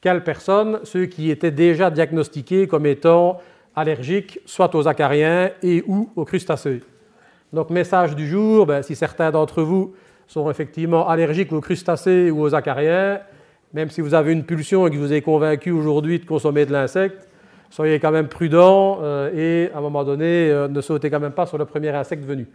Quelles 0.00 0.24
personnes 0.24 0.80
Ceux 0.84 1.06
qui 1.06 1.30
étaient 1.30 1.50
déjà 1.50 1.90
diagnostiqués 1.90 2.66
comme 2.66 2.86
étant 2.86 3.40
allergiques 3.74 4.40
soit 4.46 4.74
aux 4.74 4.88
acariens 4.88 5.50
et 5.62 5.84
ou 5.86 6.10
aux 6.16 6.24
crustacés. 6.24 6.82
Donc 7.52 7.70
message 7.70 8.16
du 8.16 8.26
jour, 8.26 8.66
ben, 8.66 8.82
si 8.82 8.96
certains 8.96 9.30
d'entre 9.30 9.62
vous 9.62 9.94
sont 10.26 10.50
effectivement 10.50 11.08
allergiques 11.08 11.52
aux 11.52 11.60
crustacés 11.60 12.30
ou 12.30 12.42
aux 12.42 12.54
acariens, 12.54 13.20
même 13.72 13.90
si 13.90 14.00
vous 14.00 14.14
avez 14.14 14.32
une 14.32 14.44
pulsion 14.44 14.86
et 14.86 14.90
que 14.90 14.96
vous 14.96 15.12
êtes 15.12 15.24
convaincu 15.24 15.70
aujourd'hui 15.70 16.18
de 16.18 16.24
consommer 16.24 16.66
de 16.66 16.72
l'insecte, 16.72 17.28
soyez 17.70 18.00
quand 18.00 18.10
même 18.10 18.28
prudent 18.28 18.98
euh, 19.02 19.30
et 19.68 19.72
à 19.72 19.78
un 19.78 19.80
moment 19.80 20.02
donné, 20.02 20.50
euh, 20.50 20.68
ne 20.68 20.80
sautez 20.80 21.10
quand 21.10 21.20
même 21.20 21.32
pas 21.32 21.46
sur 21.46 21.58
le 21.58 21.66
premier 21.66 21.90
insecte 21.90 22.24
venu. 22.24 22.46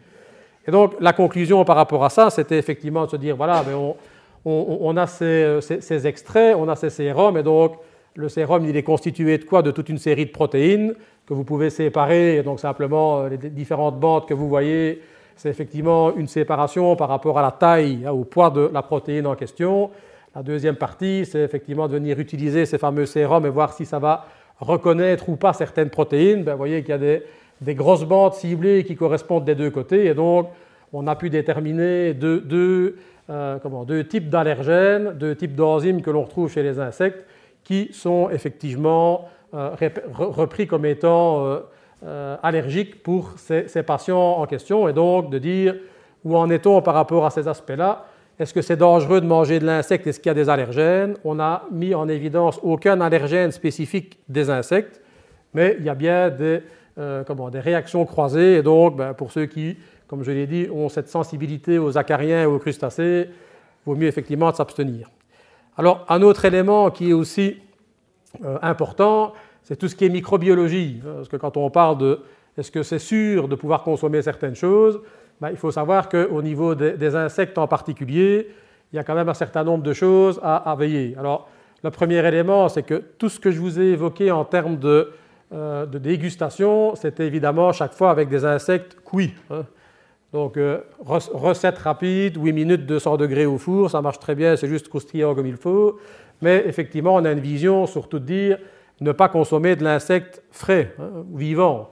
Et 0.67 0.71
donc 0.71 0.93
la 0.99 1.13
conclusion 1.13 1.63
par 1.63 1.75
rapport 1.75 2.03
à 2.03 2.09
ça, 2.09 2.29
c'était 2.29 2.57
effectivement 2.57 3.05
de 3.05 3.11
se 3.11 3.15
dire, 3.15 3.35
voilà, 3.35 3.63
mais 3.67 3.73
on, 3.73 3.95
a 4.45 5.07
euh, 5.21 5.61
ces, 5.61 6.07
extraits, 6.07 6.55
on 6.57 6.67
a 6.69 6.75
ces 6.75 6.89
sérums, 6.89 7.37
et 7.37 7.43
donc 7.43 7.73
le 8.15 8.29
sérum, 8.29 8.65
il 8.65 8.75
est 8.75 8.83
constitué 8.83 9.37
de 9.37 9.45
quoi? 9.45 9.61
De 9.61 9.71
toute 9.71 9.89
une 9.89 9.97
série 9.97 10.25
de 10.25 10.31
protéines 10.31 10.95
que 11.25 11.33
vous 11.33 11.43
pouvez 11.43 11.69
séparer, 11.69 12.37
et 12.37 12.43
donc 12.43 12.59
simplement 12.59 13.25
les 13.27 13.37
différentes 13.37 13.99
bandes 13.99 14.25
que 14.25 14.33
vous 14.33 14.49
voyez, 14.49 15.01
c'est 15.35 15.49
effectivement 15.49 16.15
une 16.15 16.27
séparation 16.27 16.95
par 16.95 17.09
rapport 17.09 17.39
à 17.39 17.41
la 17.41 17.51
taille, 17.51 18.03
hein, 18.05 18.11
au 18.11 18.23
poids 18.23 18.49
de 18.49 18.69
la 18.71 18.81
protéine 18.81 19.25
en 19.25 19.35
question. 19.35 19.89
La 20.35 20.43
deuxième 20.43 20.75
partie, 20.75 21.25
c'est 21.25 21.41
effectivement 21.41 21.87
de 21.87 21.93
venir 21.93 22.19
utiliser 22.19 22.65
ces 22.65 22.77
fameux 22.77 23.05
sérums 23.05 23.45
et 23.45 23.49
voir 23.49 23.73
si 23.73 23.85
ça 23.85 23.99
va 23.99 24.27
reconnaître 24.59 25.27
ou 25.29 25.35
pas 25.35 25.53
certaines 25.53 25.89
protéines. 25.89 26.43
Ben, 26.43 26.53
vous 26.53 26.57
voyez 26.57 26.81
qu'il 26.81 26.91
y 26.91 26.93
a 26.93 26.97
des, 26.97 27.75
grosses 27.75 28.05
bandes 28.05 28.33
ciblées 28.33 28.83
qui 28.83 28.95
correspondent 28.95 29.43
des 29.43 29.55
deux 29.55 29.71
côtés. 29.71 30.05
Et 30.05 30.13
donc, 30.13 30.47
on 30.93 31.07
a 31.07 31.15
pu 31.15 31.29
déterminer 31.29 32.13
deux, 32.13 32.95
euh, 33.29 33.57
deux 33.85 34.03
types 34.05 34.29
d'allergènes, 34.29 35.13
deux 35.13 35.35
types 35.35 35.55
d'enzymes 35.55 36.01
que 36.01 36.11
l'on 36.11 36.23
retrouve 36.23 36.51
chez 36.51 36.63
les 36.63 36.79
insectes 36.79 37.25
qui 37.63 37.89
sont 37.93 38.29
effectivement 38.29 39.29
euh, 39.53 39.69
repris 40.13 40.67
comme 40.67 40.85
étant 40.85 41.59
euh, 42.03 42.35
allergiques 42.41 43.03
pour 43.03 43.33
ces, 43.37 43.83
patients 43.83 44.37
en 44.39 44.45
question, 44.47 44.87
et 44.89 44.93
donc 44.93 45.29
de 45.29 45.37
dire 45.37 45.75
où 46.23 46.35
en 46.35 46.49
est-on 46.49 46.81
par 46.81 46.93
rapport 46.93 47.25
à 47.25 47.29
ces 47.29 47.47
aspects-là? 47.47 48.05
Est-ce 48.39 48.53
que 48.53 48.61
c'est 48.61 48.77
dangereux 48.77 49.21
de 49.21 49.27
manger 49.27 49.59
de 49.59 49.65
l'insecte? 49.65 50.07
Est-ce 50.07 50.19
qu'il 50.19 50.29
y 50.29 50.31
a 50.31 50.35
des 50.35 50.49
allergènes? 50.49 51.15
On 51.23 51.35
n'a 51.35 51.63
mis 51.71 51.93
en 51.93 52.07
évidence 52.09 52.59
aucun 52.63 52.99
allergène 53.01 53.51
spécifique 53.51 54.17
des 54.27 54.49
insectes, 54.49 54.99
mais 55.53 55.75
il 55.79 55.85
y 55.85 55.89
a 55.89 55.95
bien 55.95 56.29
des 56.29 56.61
réactions 56.97 58.05
croisées, 58.05 58.57
et 58.57 58.63
donc 58.63 58.97
ben, 58.97 59.13
pour 59.13 59.31
ceux 59.31 59.45
qui 59.45 59.77
comme 60.11 60.25
je 60.25 60.31
l'ai 60.31 60.45
dit, 60.45 60.67
ont 60.69 60.89
cette 60.89 61.07
sensibilité 61.07 61.79
aux 61.79 61.97
acariens 61.97 62.43
et 62.43 62.45
aux 62.45 62.59
crustacés, 62.59 63.29
vaut 63.85 63.95
mieux 63.95 64.09
effectivement 64.09 64.53
s'abstenir. 64.53 65.09
Alors, 65.77 66.05
un 66.09 66.21
autre 66.21 66.43
élément 66.43 66.91
qui 66.91 67.11
est 67.11 67.13
aussi 67.13 67.59
euh, 68.43 68.57
important, 68.61 69.31
c'est 69.63 69.77
tout 69.77 69.87
ce 69.87 69.95
qui 69.95 70.03
est 70.03 70.09
microbiologie. 70.09 71.01
Parce 71.01 71.29
que 71.29 71.37
quand 71.37 71.55
on 71.55 71.69
parle 71.69 71.97
de 71.97 72.19
est-ce 72.57 72.71
que 72.71 72.83
c'est 72.83 72.99
sûr 72.99 73.47
de 73.47 73.55
pouvoir 73.55 73.83
consommer 73.83 74.21
certaines 74.21 74.53
choses, 74.53 74.99
ben, 75.39 75.49
il 75.49 75.55
faut 75.55 75.71
savoir 75.71 76.09
qu'au 76.09 76.41
niveau 76.41 76.75
des, 76.75 77.15
insectes 77.15 77.57
en 77.57 77.69
particulier, 77.69 78.49
il 78.91 78.97
y 78.97 78.99
a 78.99 79.05
quand 79.05 79.15
même 79.15 79.29
un 79.29 79.33
certain 79.33 79.63
nombre 79.63 79.83
de 79.85 79.93
choses 79.93 80.41
à, 80.43 80.75
veiller. 80.77 81.15
Alors, 81.17 81.47
le 81.85 81.89
premier 81.89 82.17
élément, 82.27 82.67
c'est 82.67 82.83
que 82.83 83.01
tout 83.17 83.29
ce 83.29 83.39
que 83.39 83.49
je 83.49 83.61
vous 83.61 83.79
ai 83.79 83.93
évoqué 83.93 84.29
en 84.29 84.43
termes 84.43 84.77
de, 84.77 85.13
euh, 85.53 85.85
dégustation, 85.85 86.95
c'était 86.95 87.25
évidemment 87.25 87.71
chaque 87.71 87.93
fois 87.93 88.11
avec 88.11 88.27
des 88.27 88.43
insectes 88.43 88.97
cuits. 89.05 89.33
Hein. 89.49 89.63
Donc, 90.33 90.55
euh, 90.55 90.79
recette 90.99 91.77
rapide, 91.77 92.37
8 92.37 92.53
minutes, 92.53 92.85
200 92.85 93.17
degrés 93.17 93.45
au 93.45 93.57
four, 93.57 93.89
ça 93.89 94.01
marche 94.01 94.19
très 94.19 94.33
bien, 94.33 94.55
c'est 94.55 94.67
juste 94.67 94.87
croustillant 94.87 95.35
comme 95.35 95.47
il 95.47 95.57
faut. 95.57 95.99
Mais 96.41 96.63
effectivement, 96.65 97.15
on 97.15 97.25
a 97.25 97.31
une 97.31 97.41
vision 97.41 97.85
surtout 97.85 98.19
de 98.19 98.25
dire 98.25 98.57
ne 99.01 99.11
pas 99.11 99.27
consommer 99.27 99.75
de 99.75 99.83
l'insecte 99.83 100.41
frais, 100.51 100.93
hein, 100.99 101.25
vivant. 101.33 101.89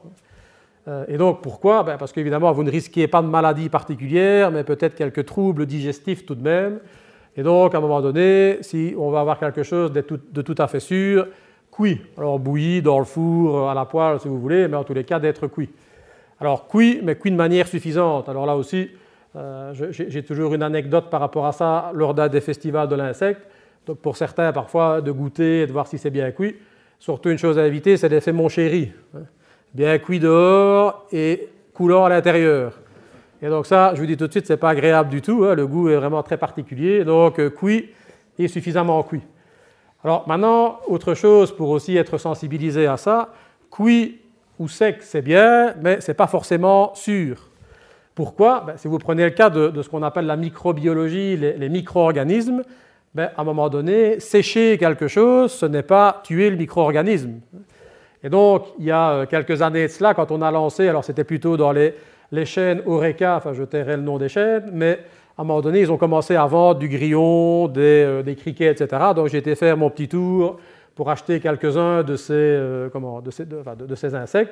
Euh, 0.87 1.05
et 1.07 1.17
donc, 1.17 1.41
pourquoi? 1.41 1.83
Ben 1.83 1.97
Parce 1.97 2.13
qu'évidemment, 2.13 2.51
vous 2.53 2.63
ne 2.63 2.71
risquez 2.71 3.07
pas 3.07 3.21
de 3.21 3.27
maladie 3.27 3.67
particulière, 3.67 4.51
mais 4.51 4.63
peut-être 4.63 4.95
quelques 4.95 5.25
troubles 5.25 5.65
digestifs 5.65 6.25
tout 6.25 6.35
de 6.35 6.43
même. 6.43 6.79
Et 7.35 7.43
donc, 7.43 7.75
à 7.75 7.79
un 7.79 7.81
moment 7.81 8.01
donné, 8.01 8.59
si 8.61 8.95
on 8.97 9.11
va 9.11 9.19
avoir 9.19 9.39
quelque 9.39 9.63
chose 9.63 9.91
de 9.91 10.01
tout, 10.01 10.19
de 10.31 10.41
tout 10.41 10.55
à 10.57 10.67
fait 10.67 10.79
sûr, 10.79 11.27
cuit. 11.71 12.01
Alors, 12.17 12.39
bouilli 12.39 12.81
dans 12.81 12.99
le 12.99 13.05
four, 13.05 13.69
à 13.69 13.73
la 13.73 13.85
poêle, 13.85 14.19
si 14.19 14.27
vous 14.27 14.39
voulez, 14.39 14.67
mais 14.67 14.77
en 14.77 14.83
tous 14.83 14.93
les 14.93 15.03
cas, 15.03 15.19
d'être 15.19 15.47
cuit. 15.47 15.69
Alors, 16.39 16.67
cuit, 16.67 17.01
mais 17.03 17.15
cuit 17.15 17.31
de 17.31 17.35
manière 17.35 17.67
suffisante? 17.67 18.29
Alors 18.29 18.45
là 18.45 18.55
aussi, 18.55 18.89
euh, 19.35 19.73
j'ai 19.91 20.23
toujours 20.23 20.53
une 20.53 20.63
anecdote 20.63 21.09
par 21.09 21.19
rapport 21.19 21.45
à 21.45 21.51
ça 21.51 21.91
lors 21.93 22.13
d'un 22.13 22.27
des 22.27 22.41
festivals 22.41 22.87
de 22.87 22.95
l'insecte. 22.95 23.41
Donc, 23.85 23.99
pour 23.99 24.17
certains, 24.17 24.51
parfois, 24.51 25.01
de 25.01 25.11
goûter 25.11 25.61
et 25.61 25.67
de 25.67 25.71
voir 25.71 25.87
si 25.87 25.97
c'est 25.97 26.09
bien 26.09 26.31
cuit. 26.31 26.55
Surtout, 26.97 27.29
une 27.29 27.37
chose 27.37 27.57
à 27.57 27.65
éviter, 27.65 27.97
c'est 27.97 28.09
l'effet 28.09 28.31
mon 28.31 28.49
chéri. 28.49 28.91
Hein. 29.15 29.21
Bien 29.73 29.97
cuit 29.99 30.19
dehors 30.19 31.07
et 31.11 31.49
coulant 31.73 32.05
à 32.05 32.09
l'intérieur. 32.09 32.79
Et 33.41 33.47
donc, 33.47 33.65
ça, 33.65 33.93
je 33.95 34.01
vous 34.01 34.05
dis 34.05 34.17
tout 34.17 34.27
de 34.27 34.31
suite, 34.31 34.47
ce 34.47 34.53
n'est 34.53 34.57
pas 34.57 34.69
agréable 34.69 35.09
du 35.09 35.21
tout. 35.21 35.45
Hein. 35.45 35.55
Le 35.55 35.67
goût 35.67 35.89
est 35.89 35.95
vraiment 35.95 36.23
très 36.23 36.37
particulier. 36.37 37.03
Donc, 37.03 37.39
euh, 37.39 37.49
cuit 37.49 37.89
et 38.37 38.47
suffisamment 38.47 39.01
cuit. 39.03 39.21
Alors, 40.03 40.27
maintenant, 40.27 40.79
autre 40.87 41.13
chose 41.13 41.55
pour 41.55 41.69
aussi 41.69 41.97
être 41.97 42.17
sensibilisé 42.17 42.87
à 42.87 42.97
ça, 42.97 43.33
cuit 43.69 44.19
ou 44.59 44.67
sec, 44.67 44.97
c'est 44.99 45.21
bien, 45.21 45.73
mais 45.81 46.01
ce 46.01 46.11
n'est 46.11 46.15
pas 46.15 46.27
forcément 46.27 46.93
sûr. 46.93 47.49
Pourquoi? 48.13 48.65
Ben, 48.67 48.73
Si 48.75 48.89
vous 48.89 48.97
prenez 48.97 49.23
le 49.23 49.29
cas 49.29 49.49
de, 49.49 49.81
ce 49.81 49.87
qu'on 49.87 50.03
appelle 50.03 50.25
la 50.25 50.35
microbiologie, 50.35 51.37
les, 51.37 51.69
micro-organismes, 51.69 52.63
ben, 53.15 53.29
à 53.37 53.41
un 53.41 53.43
moment 53.45 53.69
donné, 53.69 54.19
sécher 54.19 54.77
quelque 54.77 55.07
chose, 55.07 55.53
ce 55.53 55.65
n'est 55.65 55.83
pas 55.83 56.21
tuer 56.23 56.49
le 56.49 56.57
micro-organisme. 56.57 57.39
Et 58.21 58.29
donc, 58.29 58.65
il 58.77 58.85
y 58.85 58.91
a 58.91 59.11
euh, 59.11 59.25
quelques 59.25 59.61
années 59.61 59.83
de 59.83 59.91
cela, 59.91 60.13
quand 60.13 60.29
on 60.31 60.41
a 60.41 60.51
lancé, 60.51 60.89
alors 60.89 61.05
c'était 61.05 61.23
plutôt 61.23 61.55
dans 61.55 61.71
les, 61.71 61.95
chaînes 62.43 62.81
Oreca, 62.85 63.37
enfin 63.37 63.53
je 63.53 63.63
tairai 63.63 63.95
le 63.95 64.03
nom 64.03 64.17
des 64.17 64.27
chaînes, 64.27 64.69
mais 64.73 64.99
à 65.37 65.41
un 65.41 65.45
moment 65.45 65.61
donné, 65.61 65.79
ils 65.79 65.91
ont 65.91 65.97
commencé 65.97 66.35
à 66.35 66.45
vendre 66.45 66.79
du 66.79 66.89
grillon, 66.89 67.69
des, 67.69 68.03
euh, 68.05 68.23
des 68.23 68.35
criquets, 68.35 68.71
etc. 68.71 69.01
Donc 69.15 69.29
j'ai 69.29 69.37
été 69.37 69.55
faire 69.55 69.77
mon 69.77 69.89
petit 69.89 70.09
tour 70.09 70.59
pour 70.99 71.09
acheter 71.09 71.39
quelques-uns 71.39 72.03
de, 72.03 72.17
euh, 72.31 72.89
de, 73.21 73.31
ces, 73.31 73.45
de, 73.45 73.95
ces 73.95 74.15
insectes. 74.15 74.51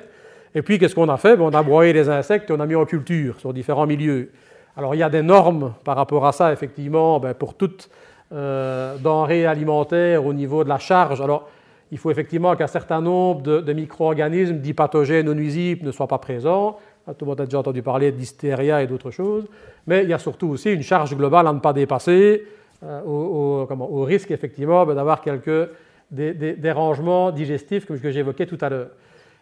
Et 0.54 0.62
puis, 0.62 0.78
qu'est-ce 0.78 0.94
qu'on 0.94 1.10
a 1.10 1.18
fait? 1.18 1.36
Ben, 1.36 1.44
On 1.44 1.52
a 1.52 1.62
broyé 1.62 1.92
les 1.92 2.08
insectes 2.08 2.48
et 2.48 2.54
on 2.54 2.60
a 2.60 2.64
mis 2.64 2.74
en 2.74 2.86
culture 2.86 3.38
sur 3.38 3.52
différents 3.52 3.86
milieux. 3.86 4.30
Alors, 4.74 4.94
il 4.94 4.98
y 4.98 5.02
a 5.02 5.10
des 5.10 5.20
normes 5.20 5.74
par 5.84 5.94
rapport 5.96 6.26
à 6.26 6.32
ça, 6.32 6.50
effectivement, 6.50 7.20
ben, 7.20 7.34
pour 7.34 7.52
toute 7.52 7.90
euh, 8.32 8.96
denrée 8.96 9.44
alimentaire 9.44 10.24
au 10.24 10.32
niveau 10.32 10.64
de 10.64 10.70
la 10.70 10.78
charge. 10.78 11.20
Alors, 11.20 11.50
il 11.92 11.98
faut 11.98 12.10
effectivement 12.10 12.56
qu'un 12.56 12.66
certain 12.66 13.02
nombre 13.02 13.42
de, 13.42 13.72
micro-organismes 13.74 14.56
dits 14.56 14.72
pathogènes 14.72 15.28
ou 15.28 15.34
nuisibles 15.34 15.84
ne 15.84 15.92
soient 15.92 16.08
pas 16.08 16.16
présents. 16.16 16.78
Tout 17.08 17.26
le 17.26 17.26
monde 17.26 17.42
a 17.42 17.44
déjà 17.44 17.58
entendu 17.58 17.82
parler 17.82 18.10
d'hystéria 18.10 18.82
et 18.82 18.86
d'autres 18.86 19.10
choses. 19.10 19.44
Mais 19.86 20.02
il 20.02 20.08
y 20.08 20.14
a 20.14 20.18
surtout 20.18 20.48
aussi 20.48 20.72
une 20.72 20.82
charge 20.82 21.14
globale 21.14 21.46
à 21.46 21.52
ne 21.52 21.60
pas 21.60 21.74
dépasser, 21.74 22.42
euh, 22.84 23.02
au, 23.02 23.66
au, 23.68 24.04
risque 24.04 24.30
effectivement 24.30 24.86
ben, 24.86 24.94
d'avoir 24.94 25.20
quelques 25.20 25.68
des, 26.10 26.32
dérangements 26.54 27.30
digestifs 27.30 27.86
comme 27.86 27.98
que 27.98 28.10
j'évoquais 28.10 28.46
tout 28.46 28.58
à 28.60 28.68
l'heure. 28.68 28.90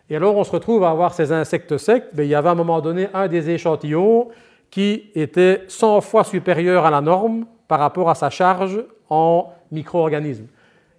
Et 0.09 0.16
alors 0.16 0.36
on 0.36 0.44
se 0.44 0.52
retrouve 0.52 0.84
à 0.84 0.90
avoir 0.90 1.14
ces 1.14 1.32
insectes 1.32 1.76
secs. 1.78 2.05
Mais 2.14 2.26
il 2.26 2.30
y 2.30 2.34
avait 2.34 2.48
à 2.48 2.52
un 2.52 2.56
moment 2.56 2.80
donné 2.80 3.09
un 3.14 3.28
des 3.28 3.51
échantillons 3.51 4.28
qui 4.70 5.10
était 5.14 5.62
100 5.68 6.01
fois 6.01 6.24
supérieur 6.24 6.84
à 6.84 6.90
la 6.90 7.01
norme 7.01 7.47
par 7.68 7.78
rapport 7.78 8.10
à 8.10 8.14
sa 8.14 8.30
charge 8.30 8.84
en 9.09 9.52
micro-organismes. 9.70 10.47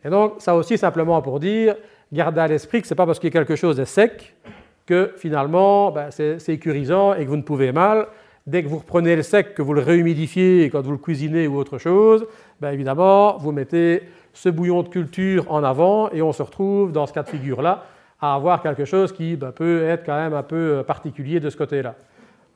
Et 0.04 0.10
donc 0.10 0.36
ça 0.40 0.56
aussi 0.56 0.78
simplement 0.78 1.22
pour 1.22 1.40
dire, 1.40 1.76
gardez 2.12 2.42
à 2.42 2.48
l'esprit 2.48 2.82
que 2.82 2.88
ce 2.88 2.94
n'est 2.94 2.98
pas 2.98 3.06
parce 3.06 3.20
que 3.20 3.28
quelque 3.28 3.56
chose 3.56 3.80
est 3.80 3.86
sec 3.86 4.36
que 4.86 5.14
finalement 5.18 5.92
ben, 5.92 6.08
c'est 6.12 6.40
sécurisant 6.40 7.14
et 7.14 7.26
que 7.26 7.30
vous 7.30 7.38
ne 7.38 7.42
pouvez 7.42 7.72
mal. 7.72 8.08
Dès 8.46 8.64
que 8.64 8.70
vous 8.70 8.78
reprenez 8.78 9.18
le 9.18 9.24
sec, 9.24 9.54
que 9.54 9.62
vous 9.62 9.74
le 9.74 9.82
réhumidifiez 9.82 10.70
quand 10.70 10.82
vous 10.82 10.94
le 10.94 10.98
cuisinez 10.98 11.48
ou 11.48 11.58
autre 11.58 11.78
chose, 11.78 12.26
ben, 12.62 12.72
évidemment, 12.72 13.38
vous 13.38 13.52
mettez 13.52 14.04
ce 14.38 14.50
bouillon 14.50 14.84
de 14.84 14.90
culture 14.90 15.52
en 15.52 15.64
avant 15.64 16.12
et 16.12 16.22
on 16.22 16.32
se 16.32 16.44
retrouve 16.44 16.92
dans 16.92 17.08
ce 17.08 17.14
cas 17.14 17.24
de 17.24 17.30
figure-là 17.30 17.86
à 18.22 18.36
avoir 18.36 18.62
quelque 18.62 18.86
chose 18.86 19.12
qui 19.12 19.36
ben, 19.36 19.52
peut 19.52 19.84
être 19.84 20.06
quand 20.06 20.16
même 20.16 20.36
un 20.36 20.44
peu 20.44 20.78
euh, 20.78 20.84
particulier 20.84 21.40
de 21.40 21.50
ce 21.50 21.58
côté-là. 21.58 21.96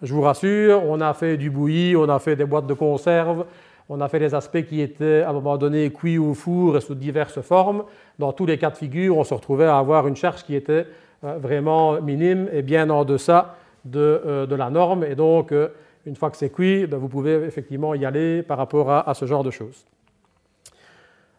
Je 0.04 0.14
vous 0.14 0.22
rassure, 0.22 0.84
on 0.86 1.02
a 1.02 1.14
fait 1.16 1.38
du 1.38 1.50
bouilli, 1.50 1.96
on 1.96 2.08
a 2.08 2.20
fait 2.20 2.36
des 2.36 2.46
boîtes 2.46 2.68
de 2.68 2.76
conserve, 2.76 3.46
on 3.90 4.00
a 4.00 4.08
fait 4.10 4.20
des 4.20 4.36
aspects 4.36 4.64
qui 4.64 4.80
étaient 4.80 5.24
à 5.24 5.32
un 5.32 5.34
moment 5.34 5.58
donné 5.58 5.92
cuits 5.92 6.20
au 6.20 6.36
four 6.36 6.78
et 6.78 6.82
sous 6.82 6.94
diverses 6.94 7.42
formes. 7.42 7.84
Dans 8.20 8.32
tous 8.32 8.46
les 8.46 8.60
cas 8.60 8.70
de 8.70 8.78
figure, 8.78 9.18
on 9.18 9.24
se 9.24 9.34
retrouvait 9.34 9.66
à 9.66 9.80
avoir 9.80 10.08
une 10.08 10.16
charge 10.16 10.44
qui 10.44 10.54
était 10.54 10.86
euh, 11.24 11.38
vraiment 11.40 12.00
minime 12.00 12.48
et 12.54 12.62
bien 12.62 12.92
en 12.92 13.06
deçà 13.06 13.56
de, 13.86 14.22
euh, 14.24 14.56
la 14.56 14.70
norme. 14.70 15.04
Et 15.04 15.16
donc, 15.16 15.52
une 16.06 16.16
fois 16.16 16.30
que 16.30 16.38
c'est 16.38 16.52
cuit, 16.52 16.86
ben, 16.86 16.98
vous 16.98 17.10
pouvez 17.10 17.44
effectivement 17.44 17.96
y 17.96 18.06
aller 18.06 18.44
par 18.44 18.60
rapport 18.60 18.92
à 18.92 19.14
ce 19.16 19.26
genre 19.26 19.44
de 19.44 19.52
choses. 19.52 19.84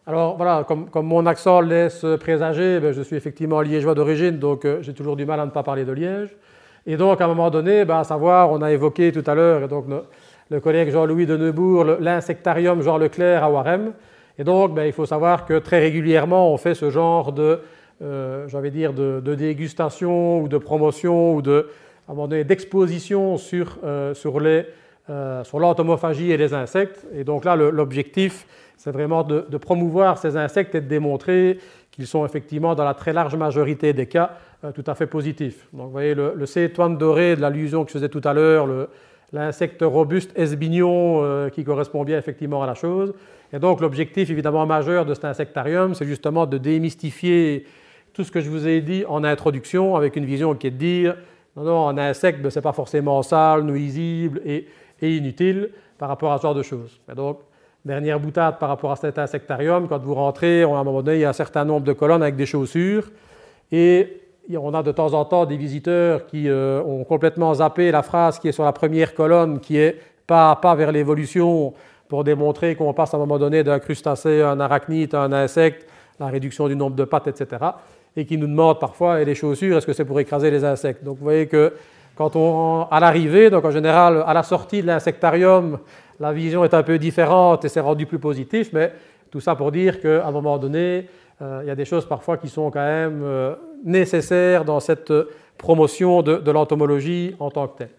Alors 0.05 0.35
voilà, 0.35 0.65
comme, 0.67 0.89
mon 1.05 1.25
accent 1.25 1.61
laisse 1.61 2.05
présager, 2.19 2.81
ben, 2.81 2.91
je 2.91 3.01
suis 3.01 3.15
effectivement 3.15 3.61
liégeois 3.61 3.95
d'origine, 3.95 4.37
donc 4.37 4.65
euh, 4.65 4.79
j'ai 4.81 4.93
toujours 4.93 5.15
du 5.15 5.25
mal 5.25 5.39
à 5.39 5.45
ne 5.45 5.51
pas 5.51 5.63
parler 5.63 5.85
de 5.85 5.93
Liège. 5.93 6.35
Et 6.85 6.97
donc 6.97 7.21
à 7.21 7.23
un 7.23 7.27
moment 7.29 7.49
donné, 7.49 7.85
ben, 7.85 7.99
à 7.99 8.03
savoir, 8.03 8.51
on 8.51 8.61
a 8.61 8.73
évoqué 8.73 9.13
tout 9.13 9.23
à 9.25 9.33
l'heure, 9.33 9.69
donc 9.69 9.85
le 10.49 10.59
collègue 10.59 10.91
Jean-Louis 10.91 11.25
de 11.25 11.37
Neubourg, 11.37 11.85
l'insectarium 12.01 12.81
Jean 12.81 12.97
Leclerc 12.97 13.45
à 13.45 13.49
Warem. 13.49 13.93
Et 14.37 14.43
donc 14.43 14.73
ben, 14.73 14.83
il 14.83 14.91
faut 14.91 15.05
savoir 15.05 15.45
que 15.45 15.57
très 15.59 15.79
régulièrement, 15.79 16.51
on 16.51 16.57
fait 16.57 16.75
ce 16.75 16.89
genre 16.89 17.31
de, 17.31 17.61
euh, 18.01 18.69
dire, 18.71 18.91
de, 18.91 19.35
dégustation 19.35 20.41
ou 20.41 20.49
de 20.49 20.57
promotion 20.57 21.35
ou 21.35 21.41
de, 21.41 21.69
d'exposition 22.43 23.37
sur, 23.37 23.77
euh, 23.85 24.13
sur, 24.13 24.41
sur 25.43 25.59
l'entomophagie 25.59 26.29
et 26.33 26.35
les 26.35 26.53
insectes. 26.53 27.07
Et 27.15 27.23
donc 27.23 27.45
là, 27.45 27.55
l'objectif, 27.55 28.45
c'est 28.77 28.91
vraiment 28.91 29.23
de, 29.23 29.57
promouvoir 29.57 30.17
ces 30.17 30.37
insectes 30.37 30.75
et 30.75 30.81
de 30.81 30.87
démontrer 30.87 31.59
qu'ils 31.91 32.07
sont 32.07 32.25
effectivement, 32.25 32.75
dans 32.75 32.83
la 32.83 32.93
très 32.93 33.13
large 33.13 33.35
majorité 33.35 33.93
des 33.93 34.07
cas, 34.07 34.31
euh, 34.63 34.71
tout 34.71 34.83
à 34.87 34.95
fait 34.95 35.07
positifs. 35.07 35.67
Donc, 35.73 35.85
vous 35.85 35.91
voyez, 35.91 36.15
le, 36.15 36.33
le 36.35 36.97
doré 36.97 37.35
de 37.35 37.41
l'allusion 37.41 37.83
que 37.83 37.91
je 37.91 37.93
faisais 37.93 38.09
tout 38.09 38.21
à 38.23 38.33
l'heure, 38.33 38.67
l'insecte 39.31 39.81
robuste 39.81 40.31
esbignon 40.35 41.23
euh, 41.23 41.49
qui 41.49 41.63
correspond 41.63 42.03
bien 42.03 42.17
effectivement 42.17 42.63
à 42.63 42.67
la 42.67 42.73
chose. 42.73 43.13
Et 43.51 43.59
donc, 43.59 43.81
l'objectif 43.81 44.29
évidemment 44.29 44.65
majeur 44.65 45.05
de 45.05 45.13
cet 45.13 45.25
insectarium, 45.25 45.93
c'est 45.93 46.05
justement 46.05 46.45
de 46.45 46.57
démystifier 46.57 47.65
tout 48.13 48.23
ce 48.23 48.31
que 48.31 48.41
je 48.41 48.49
vous 48.49 48.67
ai 48.67 48.81
dit 48.81 49.03
en 49.07 49.23
introduction, 49.23 49.95
avec 49.95 50.15
une 50.15 50.25
vision 50.25 50.55
qui 50.55 50.67
est 50.67 50.71
de 50.71 50.77
dire 50.77 51.15
non, 51.55 51.63
non, 51.63 51.87
un 51.87 51.97
insecte, 51.97 52.41
ben, 52.41 52.49
ce 52.49 52.59
n'est 52.59 52.63
pas 52.63 52.73
forcément 52.73 53.21
sale, 53.21 53.63
nuisible 53.63 54.41
et, 54.45 54.67
et, 55.01 55.17
inutile 55.17 55.69
par 55.97 56.09
rapport 56.09 56.31
à 56.31 56.37
ce 56.37 56.43
genre 56.43 56.55
de 56.55 56.63
choses. 56.63 56.99
Et 57.11 57.15
donc, 57.15 57.39
Dernière 57.85 58.17
boutade 58.17 58.59
par 58.59 58.69
rapport 58.69 58.93
à 58.93 58.95
cet 58.95 59.19
insectarium, 59.19 59.89
quand 59.89 60.01
vous 60.01 60.13
rentrez, 60.13 60.63
à 60.63 60.67
un 60.67 60.83
moment 60.85 61.01
donné, 61.01 61.17
il 61.17 61.21
y 61.21 61.25
a 61.25 61.29
un 61.29 61.33
certain 61.33 61.65
nombre 61.65 61.85
de 61.85 61.91
colonnes 61.91 62.23
avec 62.23 62.37
des 62.37 62.45
chaussures. 62.45 63.11
Et 63.73 64.21
on 64.57 64.73
a 64.73 64.81
de 64.81 64.93
temps 64.93 65.13
en 65.13 65.25
temps 65.25 65.45
des 65.45 65.57
visiteurs 65.57 66.25
qui 66.25 66.47
euh, 66.47 66.81
ont 66.81 67.03
complètement 67.03 67.53
zappé 67.55 67.91
la 67.91 68.01
phrase 68.01 68.39
qui 68.39 68.47
est 68.47 68.53
sur 68.53 68.63
la 68.63 68.71
première 68.71 69.13
colonne, 69.13 69.59
qui 69.59 69.75
est 69.75 69.99
pas 70.25 70.51
à 70.51 70.55
pas 70.55 70.75
vers 70.75 70.93
l'évolution, 70.93 71.73
pour 72.07 72.23
démontrer 72.23 72.75
qu'on 72.75 72.93
passe 72.93 73.13
à 73.13 73.17
un 73.17 73.19
moment 73.19 73.37
donné 73.37 73.63
d'un 73.65 73.79
crustacé 73.79 74.41
à 74.41 74.51
un 74.51 74.61
arachnide, 74.61 75.13
à 75.13 75.23
un 75.23 75.33
insecte, 75.33 75.85
la 76.21 76.27
réduction 76.27 76.69
du 76.69 76.77
nombre 76.77 76.95
de 76.95 77.03
pattes, 77.03 77.27
etc. 77.27 77.65
Et 78.15 78.25
qui 78.25 78.37
nous 78.37 78.47
demandent 78.47 78.79
parfois, 78.79 79.19
et 79.19 79.25
les 79.25 79.35
chaussures, 79.35 79.75
est-ce 79.75 79.85
que 79.85 79.93
c'est 79.93 80.05
pour 80.05 80.21
écraser 80.21 80.51
les 80.51 80.63
insectes? 80.63 81.03
Donc 81.03 81.17
vous 81.17 81.23
voyez 81.25 81.47
que 81.47 81.73
quand 82.15 82.37
on, 82.37 82.83
à 82.89 83.01
l'arrivée, 83.01 83.49
donc 83.49 83.65
en 83.65 83.71
général 83.71 84.23
à 84.25 84.33
la 84.33 84.43
sortie 84.43 84.81
de 84.81 84.87
l'insectarium, 84.87 85.79
la 86.19 86.33
vision 86.33 86.63
est 86.63 86.73
un 86.73 86.83
peu 86.83 86.97
différente 86.97 87.65
et 87.65 87.69
c'est 87.69 87.79
rendu 87.79 88.05
plus 88.05 88.19
positif, 88.19 88.71
mais 88.73 88.93
tout 89.31 89.39
ça 89.39 89.55
pour 89.55 89.71
dire 89.71 89.99
qu'à 89.99 90.25
un 90.27 90.31
moment 90.31 90.57
donné, 90.57 91.07
euh, 91.41 91.61
il 91.63 91.67
y 91.67 91.71
a 91.71 91.75
des 91.75 91.85
choses 91.85 92.05
parfois 92.05 92.37
qui 92.37 92.47
sont 92.47 92.69
quand 92.69 92.85
même 92.85 93.21
euh, 93.23 93.55
nécessaires 93.83 94.63
dans 94.63 94.79
cette 94.79 95.11
promotion 95.57 96.21
de, 96.21 96.51
l'entomologie 96.51 97.35
en 97.39 97.49
tant 97.49 97.67
que 97.67 97.79
telle. 97.79 97.89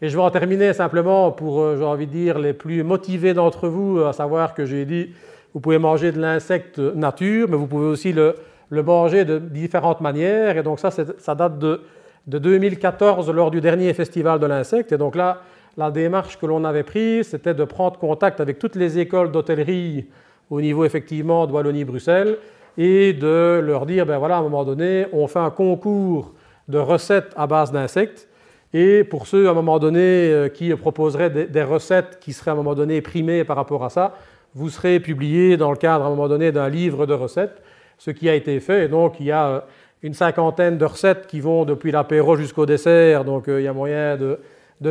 Et 0.00 0.08
je 0.08 0.16
vais 0.16 0.22
en 0.22 0.30
terminer 0.30 0.72
simplement 0.72 1.32
pour, 1.32 1.60
euh, 1.60 1.76
j'ai 1.78 1.84
envie 1.84 2.06
de 2.06 2.12
dire, 2.12 2.38
les 2.38 2.52
plus 2.52 2.82
motivés 2.84 3.34
d'entre 3.34 3.68
vous, 3.68 4.00
à 4.00 4.12
savoir 4.12 4.54
que 4.54 4.64
j'ai 4.64 4.84
dit, 4.84 5.10
vous 5.54 5.60
pouvez 5.60 5.78
manger 5.78 6.12
de 6.12 6.20
l'insecte 6.20 6.78
nature, 6.78 7.48
mais 7.48 7.56
vous 7.56 7.66
pouvez 7.66 7.86
aussi 7.86 8.12
le, 8.12 8.34
manger 8.70 9.24
de 9.24 9.38
différentes 9.38 10.00
manières. 10.00 10.56
Et 10.56 10.62
donc 10.62 10.78
ça, 10.78 10.90
ça 10.90 11.34
date 11.34 11.58
de, 11.58 11.80
de 12.26 12.38
2014 12.38 13.30
lors 13.30 13.50
du 13.50 13.60
dernier 13.60 13.92
festival 13.94 14.38
de 14.38 14.46
l'insecte. 14.46 14.92
Et 14.92 14.98
donc 14.98 15.16
là, 15.16 15.40
la 15.78 15.92
démarche 15.92 16.38
que 16.38 16.44
l'on 16.44 16.64
avait 16.64 16.82
prise, 16.82 17.28
c'était 17.28 17.54
de 17.54 17.62
prendre 17.62 17.98
contact 18.00 18.40
avec 18.40 18.58
toutes 18.58 18.74
les 18.74 18.98
écoles 18.98 19.30
d'hôtellerie 19.30 20.06
au 20.50 20.60
niveau 20.60 20.84
effectivement 20.84 21.46
de 21.46 21.52
Wallonie-Bruxelles 21.52 22.36
et 22.76 23.12
de 23.12 23.60
leur 23.64 23.86
dire, 23.86 24.04
ben 24.04 24.18
voilà, 24.18 24.36
à 24.36 24.38
un 24.40 24.42
moment 24.42 24.64
donné, 24.64 25.06
on 25.12 25.28
fait 25.28 25.38
un 25.38 25.50
concours 25.50 26.34
de 26.66 26.78
recettes 26.78 27.32
à 27.36 27.46
base 27.46 27.70
d'insectes. 27.70 28.28
Et 28.74 29.04
pour 29.04 29.28
ceux, 29.28 29.46
à 29.46 29.52
un 29.52 29.54
moment 29.54 29.78
donné, 29.78 30.00
euh, 30.00 30.48
qui 30.48 30.74
proposeraient 30.74 31.30
des, 31.30 31.62
recettes 31.62 32.18
qui 32.20 32.32
seraient 32.32 32.50
à 32.50 32.54
un 32.54 32.56
moment 32.56 32.74
donné 32.74 33.00
primées 33.00 33.44
par 33.44 33.56
rapport 33.56 33.84
à 33.84 33.88
ça, 33.88 34.14
vous 34.54 34.70
serez 34.70 34.98
publié 34.98 35.56
dans 35.56 35.70
le 35.70 35.76
cadre, 35.76 36.04
à 36.04 36.08
un 36.08 36.10
moment 36.10 36.28
donné, 36.28 36.50
d'un 36.50 36.68
livre 36.68 37.06
de 37.06 37.14
recettes, 37.14 37.62
ce 37.98 38.10
qui 38.10 38.28
a 38.28 38.34
été 38.34 38.58
fait. 38.58 38.86
Et 38.86 38.88
donc, 38.88 39.20
il 39.20 39.26
y 39.26 39.32
a 39.32 39.46
euh, 39.46 39.60
une 40.02 40.14
cinquantaine 40.14 40.76
de 40.76 40.84
recettes 40.84 41.28
qui 41.28 41.38
vont 41.38 41.64
depuis 41.64 41.92
l'apéro 41.92 42.34
jusqu'au 42.34 42.66
dessert. 42.66 43.24
Donc, 43.24 43.46
euh, 43.46 43.60
il 43.60 43.64
y 43.64 43.68
a 43.68 43.72
moyen 43.72 44.16
de, 44.16 44.38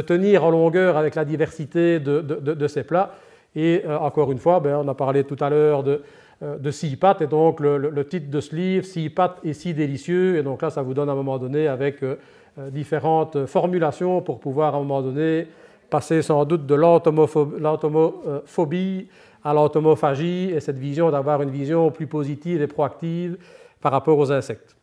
tenir 0.01 0.43
en 0.43 0.51
longueur 0.51 0.97
avec 0.97 1.15
la 1.15 1.26
diversité 1.26 1.99
de, 1.99 2.68
ces 2.68 2.84
plats. 2.84 3.14
Et 3.55 3.84
encore 3.88 4.31
une 4.31 4.39
fois, 4.39 4.59
ben, 4.59 4.80
on 4.84 4.88
a 4.88 4.93
parlé 4.93 5.23
tout 5.23 5.38
à 5.39 5.49
l'heure 5.49 5.84
de, 5.84 6.01
euh, 6.43 6.59
de 6.59 6.69
six 6.69 6.99
et 7.19 7.26
donc 7.26 7.59
le, 7.59 8.05
titre 8.07 8.30
de 8.30 8.39
ce 8.39 8.55
livre, 8.55 8.85
Six 8.85 9.09
pattes 9.09 9.39
et 9.43 9.53
si 9.53 9.73
délicieux, 9.73 10.38
et 10.38 10.43
donc 10.43 10.61
là 10.61 10.69
ça 10.69 10.84
vous 10.84 10.93
donne 10.93 11.09
à 11.09 11.14
un 11.14 11.15
moment 11.15 11.39
donné 11.39 11.68
avec 11.68 12.03
euh, 12.03 12.18
euh, 12.59 12.69
différentes 12.69 13.47
formulations 13.47 14.22
pour 14.22 14.39
pouvoir 14.39 14.76
à 14.76 14.77
un 14.77 14.81
moment 14.81 15.01
donné 15.01 15.47
passer 15.89 16.22
sans 16.22 16.45
doute 16.45 16.68
de 16.68 16.76
l'entomophobie 16.76 19.07
à 19.43 19.53
l'entomophagie, 19.53 20.51
et 20.53 20.59
cette 20.59 20.77
vision 20.77 21.09
d'avoir 21.09 21.41
une 21.41 21.49
vision 21.49 21.89
plus 21.89 22.05
positive 22.05 22.61
et 22.61 22.68
proactive 22.68 23.39
par 23.81 23.91
rapport 23.91 24.19
aux 24.19 24.31
insectes. 24.31 24.76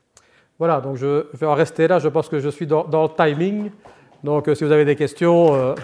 Voilà, 0.59 0.81
donc 0.81 0.97
je 0.97 1.27
vais 1.35 1.47
en 1.47 1.55
rester 1.55 1.87
là, 1.87 2.01
je 2.01 2.09
pense 2.09 2.29
que 2.29 2.41
je 2.41 2.49
suis 2.49 2.67
dans 2.67 2.89
le 2.91 3.15
timing, 3.17 3.71
donc 4.25 4.51
si 4.55 4.65
vous 4.65 4.73
avez 4.73 4.85
des 4.85 4.97
questions... 4.97 5.75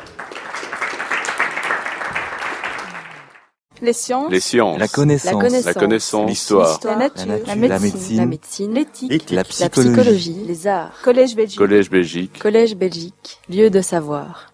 Les 3.82 3.94
sciences. 3.94 4.30
La 4.78 4.88
connaissance. 4.88 5.64
La 5.64 5.74
connaissance. 5.74 6.28
L'histoire. 6.28 6.78
La, 6.84 6.96
nature. 6.96 7.26
La 7.46 7.56
médecine. 7.56 8.16
La 8.18 8.26
médecine. 8.26 8.74
L'éthique. 8.74 9.30
La, 9.30 9.44
psychologie. 9.44 10.44
Les 10.46 10.66
arts. 10.66 10.92
Collège 11.02 11.34
Belgique. 11.34 11.58
Collège 11.58 11.90
Belgique. 11.90 12.38
Collège 12.38 12.76
Belgique. 12.76 13.40
Lieu 13.48 13.70
de 13.70 13.80
savoir. 13.80 14.49